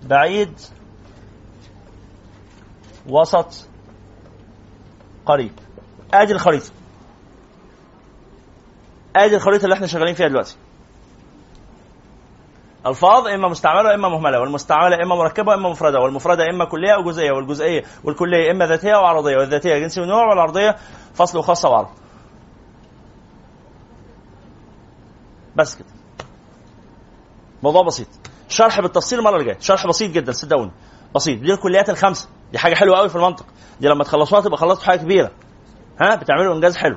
بعيد 0.02 0.60
وسط 3.08 3.68
قريب. 5.26 5.52
أدي 6.14 6.32
الخريطة. 6.32 6.70
أدي 9.16 9.36
الخريطة 9.36 9.64
اللي 9.64 9.74
إحنا 9.74 9.86
شغالين 9.86 10.14
فيها 10.14 10.28
دلوقتي. 10.28 10.56
الفاظ 12.86 13.26
إما 13.26 13.48
مستعملة 13.48 13.88
وإما 13.90 14.08
مهملة 14.08 14.40
والمستعملة 14.40 15.02
إما 15.02 15.14
مركبة 15.14 15.52
وإما 15.52 15.70
مفردة 15.70 15.98
والمفردة 16.00 16.50
إما 16.50 16.64
كلية 16.64 16.94
أو 16.94 17.02
جزئية 17.02 17.32
والجزئية 17.32 17.84
والكلية 18.04 18.50
إما 18.50 18.66
ذاتية 18.66 18.96
أو 18.96 19.04
عرضية 19.04 19.36
والذاتية 19.36 19.78
جنسي 19.78 20.00
ونوع 20.00 20.26
والعرضية 20.26 20.76
فصل 21.14 21.38
وخاصه 21.38 21.68
وعرض. 21.68 21.88
بس 25.56 25.74
كده. 25.74 25.95
موضوع 27.62 27.82
بسيط. 27.82 28.06
شرح 28.48 28.80
بالتفصيل 28.80 29.18
المرة 29.18 29.34
اللي 29.34 29.44
جاية. 29.44 29.58
شرح 29.60 29.86
بسيط 29.86 30.10
جدا 30.10 30.32
صدقوني 30.32 30.70
بسيط. 31.14 31.40
دي 31.40 31.52
الكليات 31.52 31.90
الخمسة. 31.90 32.28
دي 32.52 32.58
حاجة 32.58 32.74
حلوة 32.74 32.98
قوي 32.98 33.08
في 33.08 33.16
المنطق. 33.16 33.46
دي 33.80 33.88
لما 33.88 34.04
تخلصوها 34.04 34.40
تبقى 34.40 34.58
خلصتوا 34.58 34.86
حاجة 34.86 34.98
كبيرة. 34.98 35.30
ها؟ 36.00 36.14
بتعملوا 36.14 36.54
إنجاز 36.54 36.76
حلو. 36.76 36.96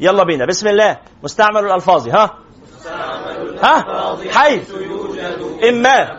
يلا 0.00 0.24
بينا. 0.24 0.46
بسم 0.46 0.68
الله. 0.68 0.98
مستعمل 1.22 1.64
الألفاظ. 1.64 2.08
ها؟ 2.08 2.30
ها؟ 3.62 4.16
حيث 4.32 4.70
إما. 5.68 6.16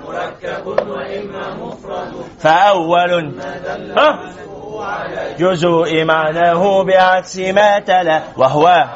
فأول. 2.39 3.41
ها؟ 3.97 4.33
جزء 5.39 6.03
معناه 6.03 6.83
بعكس 6.83 7.37
ما 7.37 7.79
تلا 7.79 8.23
وهو 8.37 8.87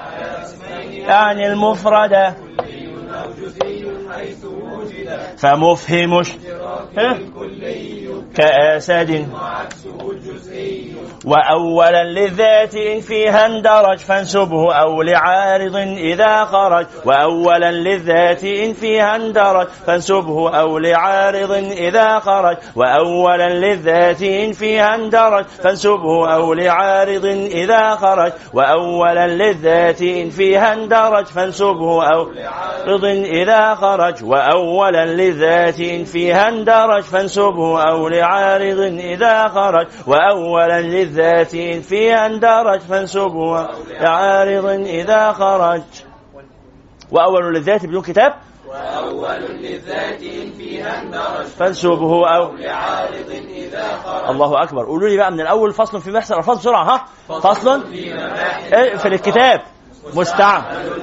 يعني 0.92 1.48
المفرد. 1.48 2.36
Pai 4.22 4.36
do 4.36 4.51
فمفهم؟ 5.38 6.22
كأسد. 8.36 9.28
وأولا 11.26 12.04
للذات 12.04 12.76
إن 12.76 13.02
فيها 13.02 13.46
اندرج 13.46 13.98
فانسبه 13.98 14.74
أو 14.74 15.02
لعارض 15.02 15.76
إذا 15.76 16.46
خرج. 16.46 16.86
وأولا 17.06 17.72
للذات 17.72 18.44
إن 18.44 18.74
فيها 18.74 19.16
اندرج 19.16 19.68
فانسبه 19.88 20.60
أو 20.60 20.78
لعارض 20.78 21.52
إذا 21.72 22.20
خرج. 22.20 22.58
وأولا 22.76 23.50
للذات 23.50 24.22
إن 24.22 24.52
فيها 24.52 24.96
اندرج 24.96 25.46
فانسبه 25.64 26.34
أو 26.34 26.54
لعارض 26.54 27.26
إذا 27.26 27.96
خرج. 27.96 28.32
وأولا 28.54 29.28
للذات 29.28 30.02
إن 30.02 30.30
فيها 30.30 30.74
اندرج 30.74 31.26
فانسبه 31.26 32.04
أو 32.04 32.32
لعارض 32.32 33.06
إذا 33.06 33.76
خرج. 33.76 34.24
وأولا 34.24 35.06
للذات 35.22 35.80
إن 35.80 36.04
فيها 36.04 36.50
اندرج 36.50 37.04
فانسبه 37.04 37.84
أو 37.84 38.08
لعارض 38.08 38.80
إذا 38.80 39.48
خرج. 39.48 39.88
وأولا 40.08 40.82
للذات 40.82 41.56
فيها 41.86 42.26
اندرج 42.26 42.80
فانسبه 42.80 43.60
أو 43.60 43.84
لعارض 44.02 44.66
إذا 44.66 45.32
خرج. 45.32 45.82
وأول 47.12 47.54
للذات 47.54 47.86
بدون 47.86 48.02
كتاب؟ 48.02 48.34
وأول 48.68 49.42
للذات 49.42 50.20
فيها 50.58 51.02
اندرج 51.02 51.46
فانسبه 51.46 52.28
أو 52.36 52.56
لعارض 52.56 53.30
إذا 53.56 53.88
خرج. 54.06 54.30
الله 54.30 54.64
أكبر. 54.64 54.86
قولوا 54.86 55.10
لي 55.10 55.18
بقى 55.18 55.32
من 55.32 55.42
الأول 55.42 55.74
فصل 55.74 56.02
في 56.02 56.12
بحث 56.12 56.32
الألفاظ 56.32 56.58
بسرعة 56.58 56.84
ها؟ 56.84 57.06
فصل 57.40 57.82
في 57.88 58.14
مباحث. 58.14 58.74
إيه 58.74 58.96
في 58.96 59.08
الكتاب. 59.08 59.62
مستعمل 60.14 61.02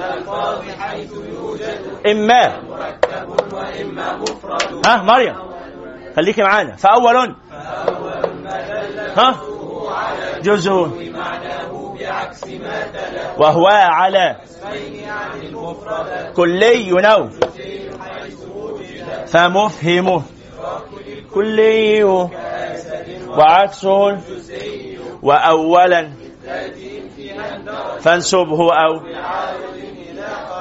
إما. 2.05 2.59
ها 4.85 5.01
مريم. 5.01 5.35
خليكي 6.15 6.41
معانا. 6.43 6.75
فأول. 6.75 7.35
ها؟ 9.17 9.35
جزء. 10.41 10.71
وهو 13.37 13.67
على 13.67 14.35
كلي 16.35 16.91
نو 16.91 17.29
فمفهم 19.27 20.23
كلي. 21.33 22.03
وعكسه 23.27 24.21
وأولا. 25.23 26.28
فانسبه 27.99 28.73
أو. 28.73 29.01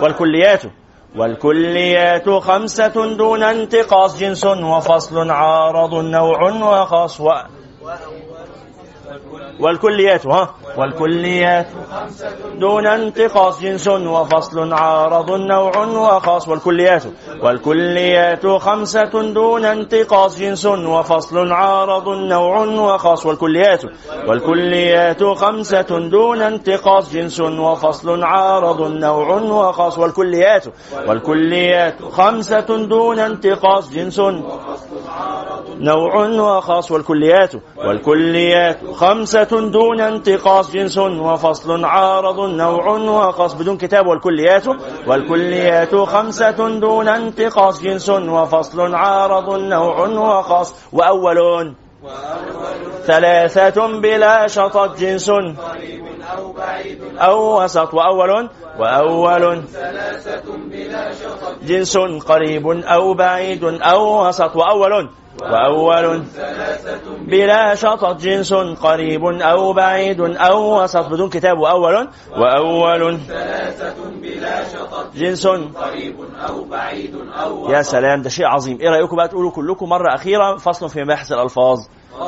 والكليات. 0.02 0.62
والكليات 1.16 2.28
خمسة 2.28 3.14
دون 3.16 3.42
انتقاص 3.42 4.18
جنس 4.18 4.44
وفصل 4.44 5.30
عارض 5.30 5.94
نوع 5.94 6.52
وخاص 6.52 7.20
و... 7.20 7.30
والكليات 9.60 10.26
ها؟ 10.26 10.54
والكليات. 10.76 11.66
دون 12.60 12.86
انتقاص 12.86 13.60
جنس 13.60 13.88
وفصل 13.88 14.72
عارض 14.72 15.30
نوع 15.30 15.86
وخاص 15.86 16.48
والكليات. 16.48 17.04
والكليات 17.42 18.46
خمسة 18.46 19.32
دون 19.34 19.64
انتقاص 19.64 20.38
جنس 20.38 20.66
وفصل 20.66 21.52
عارض 21.52 22.08
نوع 22.08 22.64
وخاص 22.94 23.26
والكليات. 23.26 23.82
والكليات 24.28 25.22
خمسة 25.24 26.08
دون 26.10 26.42
انتقاص 26.42 27.12
جنس 27.12 27.40
وفصل 27.40 28.22
عارض 28.24 28.80
نوع 28.82 29.68
وخاص 29.68 29.98
والكليات. 29.98 30.64
والكليات 31.08 32.02
خمسة 32.02 32.86
دون 32.86 33.18
انتقاص 33.18 33.90
جنس 33.90 34.20
نوع 35.80 36.26
وخاص 36.26 36.90
والكليات. 36.90 37.52
والكليات 37.76 38.78
خمسة 38.94 39.70
دون 39.70 40.00
انتقاص 40.00 40.72
جنس 40.72 40.98
وفصل 40.98 41.84
عارض 41.84 42.40
نوع 42.40 42.88
وخاص 43.28 43.54
بدون 43.54 43.76
كتاب. 43.76 44.06
والكليات 44.06 44.64
والكليات 45.06 45.94
خمسة 45.94 46.78
دون 46.78 47.08
انتقاص 47.08 47.82
جنس 47.82 48.10
وفصل 48.10 48.94
عارض 48.94 49.58
نوع 49.58 50.08
وخاص. 50.08 50.74
وأول 50.92 51.74
ثلاثة 53.06 54.00
بلا 54.00 54.46
شطط 54.46 54.98
جنس. 54.98 55.30
قريب 55.30 56.04
أو 56.38 56.52
بعيد 56.52 56.98
أو 57.18 57.64
وسط. 57.64 57.94
وأول 57.94 58.48
وأول 58.78 59.62
ثلاثة 59.62 60.56
بلا 60.70 61.12
شطط 61.12 61.62
جنس 61.62 61.96
قريب 62.28 62.66
أو 62.66 63.14
بعيد 63.14 63.64
أو 63.64 64.28
وسط. 64.28 64.56
وأول 64.56 65.08
وأول 65.42 66.22
بلا 67.26 67.74
شطط 67.74 68.16
جنس 68.20 68.54
قريب 68.54 69.24
أو 69.24 69.72
بعيد 69.72 70.20
أو 70.20 70.82
وسط 70.82 71.06
بدون 71.06 71.28
كتاب 71.28 71.58
وأول 71.58 72.08
وأول 72.36 73.18
ثلاثة 73.28 73.94
بلا 74.22 74.68
شطط 74.68 75.14
جنس 75.14 75.46
قريب 75.46 76.16
أو 76.48 76.64
بعيد 76.64 77.14
أو 77.42 77.70
يا 77.70 77.82
سلام 77.82 78.22
ده 78.22 78.30
شيء 78.30 78.46
عظيم. 78.46 78.78
إيه 78.80 78.88
رأيكم 78.90 79.16
بقى 79.16 79.28
تقولوا 79.28 79.50
كلكم 79.50 79.88
مرة 79.88 80.14
أخيرة 80.14 80.56
فصل 80.56 80.88
في 80.88 81.04
مباحث 81.04 81.32
الألفاظ؟ 81.32 81.78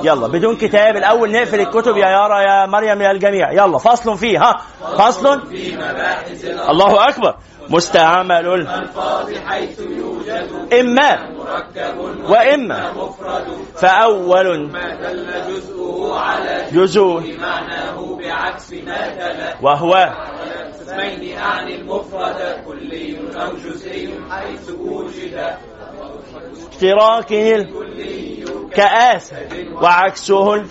يلا 0.03 0.27
بدون 0.27 0.57
كتاب 0.57 0.97
الأول 0.97 1.33
نقفل 1.33 1.61
الكتب 1.61 1.97
يا 1.97 2.09
يارا 2.09 2.41
يا 2.41 2.67
مريم 2.67 3.03
يا 3.03 3.11
الجميع. 3.11 3.53
يلا 3.53 3.79
فصل 3.79 4.19
فيه 4.19 4.39
ها؟ 4.43 4.61
فصل 4.99 5.47
في 5.47 5.77
مباحث 5.77 6.45
الله 6.45 7.09
أكبر. 7.09 7.35
مستعمل 7.69 8.47
الألفاظ 8.47 9.35
حيث 9.47 9.81
يوجد 9.81 10.51
اما 10.81 11.31
مركب 11.31 11.99
وإما 12.31 12.93
مفرد 12.93 13.47
فأول 13.77 14.71
ما 14.73 14.95
دل 14.95 15.27
جزءه 15.49 16.19
على 16.19 16.67
جزء 16.73 17.23
وهو 19.63 19.95
اسمين 20.83 21.39
أعني 21.39 21.75
المفرد 21.77 22.63
كلي 22.67 23.17
أو 23.37 23.53
جزئي 23.57 24.15
حيث 24.31 24.71
وجد 24.71 25.57
اشتراكه 26.71 27.67
كآس 28.75 29.33
وعكسه 29.83 30.65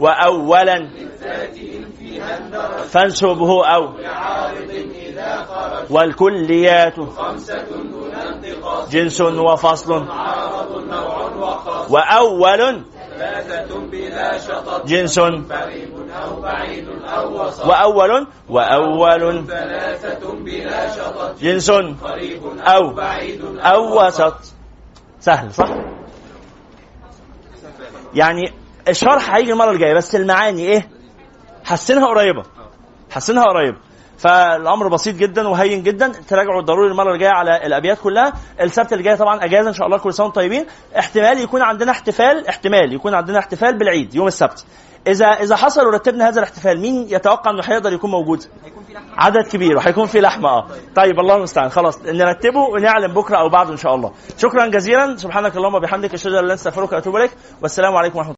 وأولا 0.00 0.90
فانسبه 2.88 3.66
أو 3.66 3.92
والكليات 5.90 6.94
جنس 8.90 9.20
وفصل 9.20 10.06
وأول 11.90 12.82
جنس 14.86 15.18
وأول 17.66 18.26
وأول 18.48 19.44
جنس 21.40 21.70
أو 21.70 22.94
أو 23.60 24.06
وسط 24.06 24.57
سهل 25.20 25.54
صح؟ 25.54 25.68
يعني 28.14 28.52
الشرح 28.88 29.34
هيجي 29.34 29.52
المرة 29.52 29.70
الجاية 29.70 29.94
بس 29.94 30.16
المعاني 30.16 30.62
إيه؟ 30.62 30.88
حسنها 31.64 32.06
قريبة. 32.06 32.42
حسنها 33.10 33.44
قريبة. 33.44 33.78
فالأمر 34.18 34.88
بسيط 34.88 35.16
جدا 35.16 35.48
وهين 35.48 35.82
جدا. 35.82 36.12
تراجعوا 36.28 36.62
ضروري 36.62 36.90
المرة 36.90 37.14
الجاية 37.14 37.30
على 37.30 37.66
الأبيات 37.66 37.98
كلها. 37.98 38.32
السبت 38.60 38.92
اللي 38.92 39.04
جاي 39.04 39.16
طبعا 39.16 39.44
أجازة 39.44 39.68
إن 39.68 39.74
شاء 39.74 39.86
الله 39.86 39.98
كل 39.98 40.14
سنة 40.14 40.30
طيبين. 40.30 40.66
احتمال 40.98 41.40
يكون 41.40 41.62
عندنا 41.62 41.90
احتفال 41.92 42.48
احتمال 42.48 42.92
يكون 42.92 43.14
عندنا 43.14 43.38
احتفال 43.38 43.78
بالعيد 43.78 44.14
يوم 44.14 44.26
السبت. 44.26 44.64
إذا 45.06 45.26
إذا 45.26 45.56
حصل 45.56 45.86
ورتبنا 45.86 46.28
هذا 46.28 46.38
الاحتفال 46.38 46.80
مين 46.80 47.06
يتوقع 47.10 47.50
إنه 47.50 47.62
هيقدر 47.64 47.92
يكون 47.92 48.10
موجود؟ 48.10 48.44
عدد 49.16 49.46
كبير 49.46 49.76
وهيكون 49.76 50.06
في 50.06 50.20
لحمة 50.20 50.48
آه. 50.48 50.66
طيب 50.94 51.20
الله 51.20 51.36
المستعان 51.36 51.68
خلاص 51.70 52.02
نرتبه 52.02 52.60
ونعلم 52.60 53.14
بكرة 53.14 53.36
أو 53.36 53.48
بعده 53.48 53.72
إن 53.72 53.76
شاء 53.76 53.94
الله. 53.94 54.12
شكرا 54.38 54.66
جزيلا. 54.66 55.16
سبحانك 55.16 55.56
اللهم 55.56 55.74
وبحمدك 55.74 56.14
أشهد 56.14 56.26
أن 56.26 56.32
لا 56.32 56.38
إله 56.38 56.44
إلا 56.44 56.52
أنت 56.52 56.60
أستغفرك 56.60 56.92
وأتوب 56.92 57.16
إليك. 57.16 57.30
والسلام 57.62 57.96
عليكم 57.96 58.18
ورحمة 58.18 58.30
الله. 58.30 58.37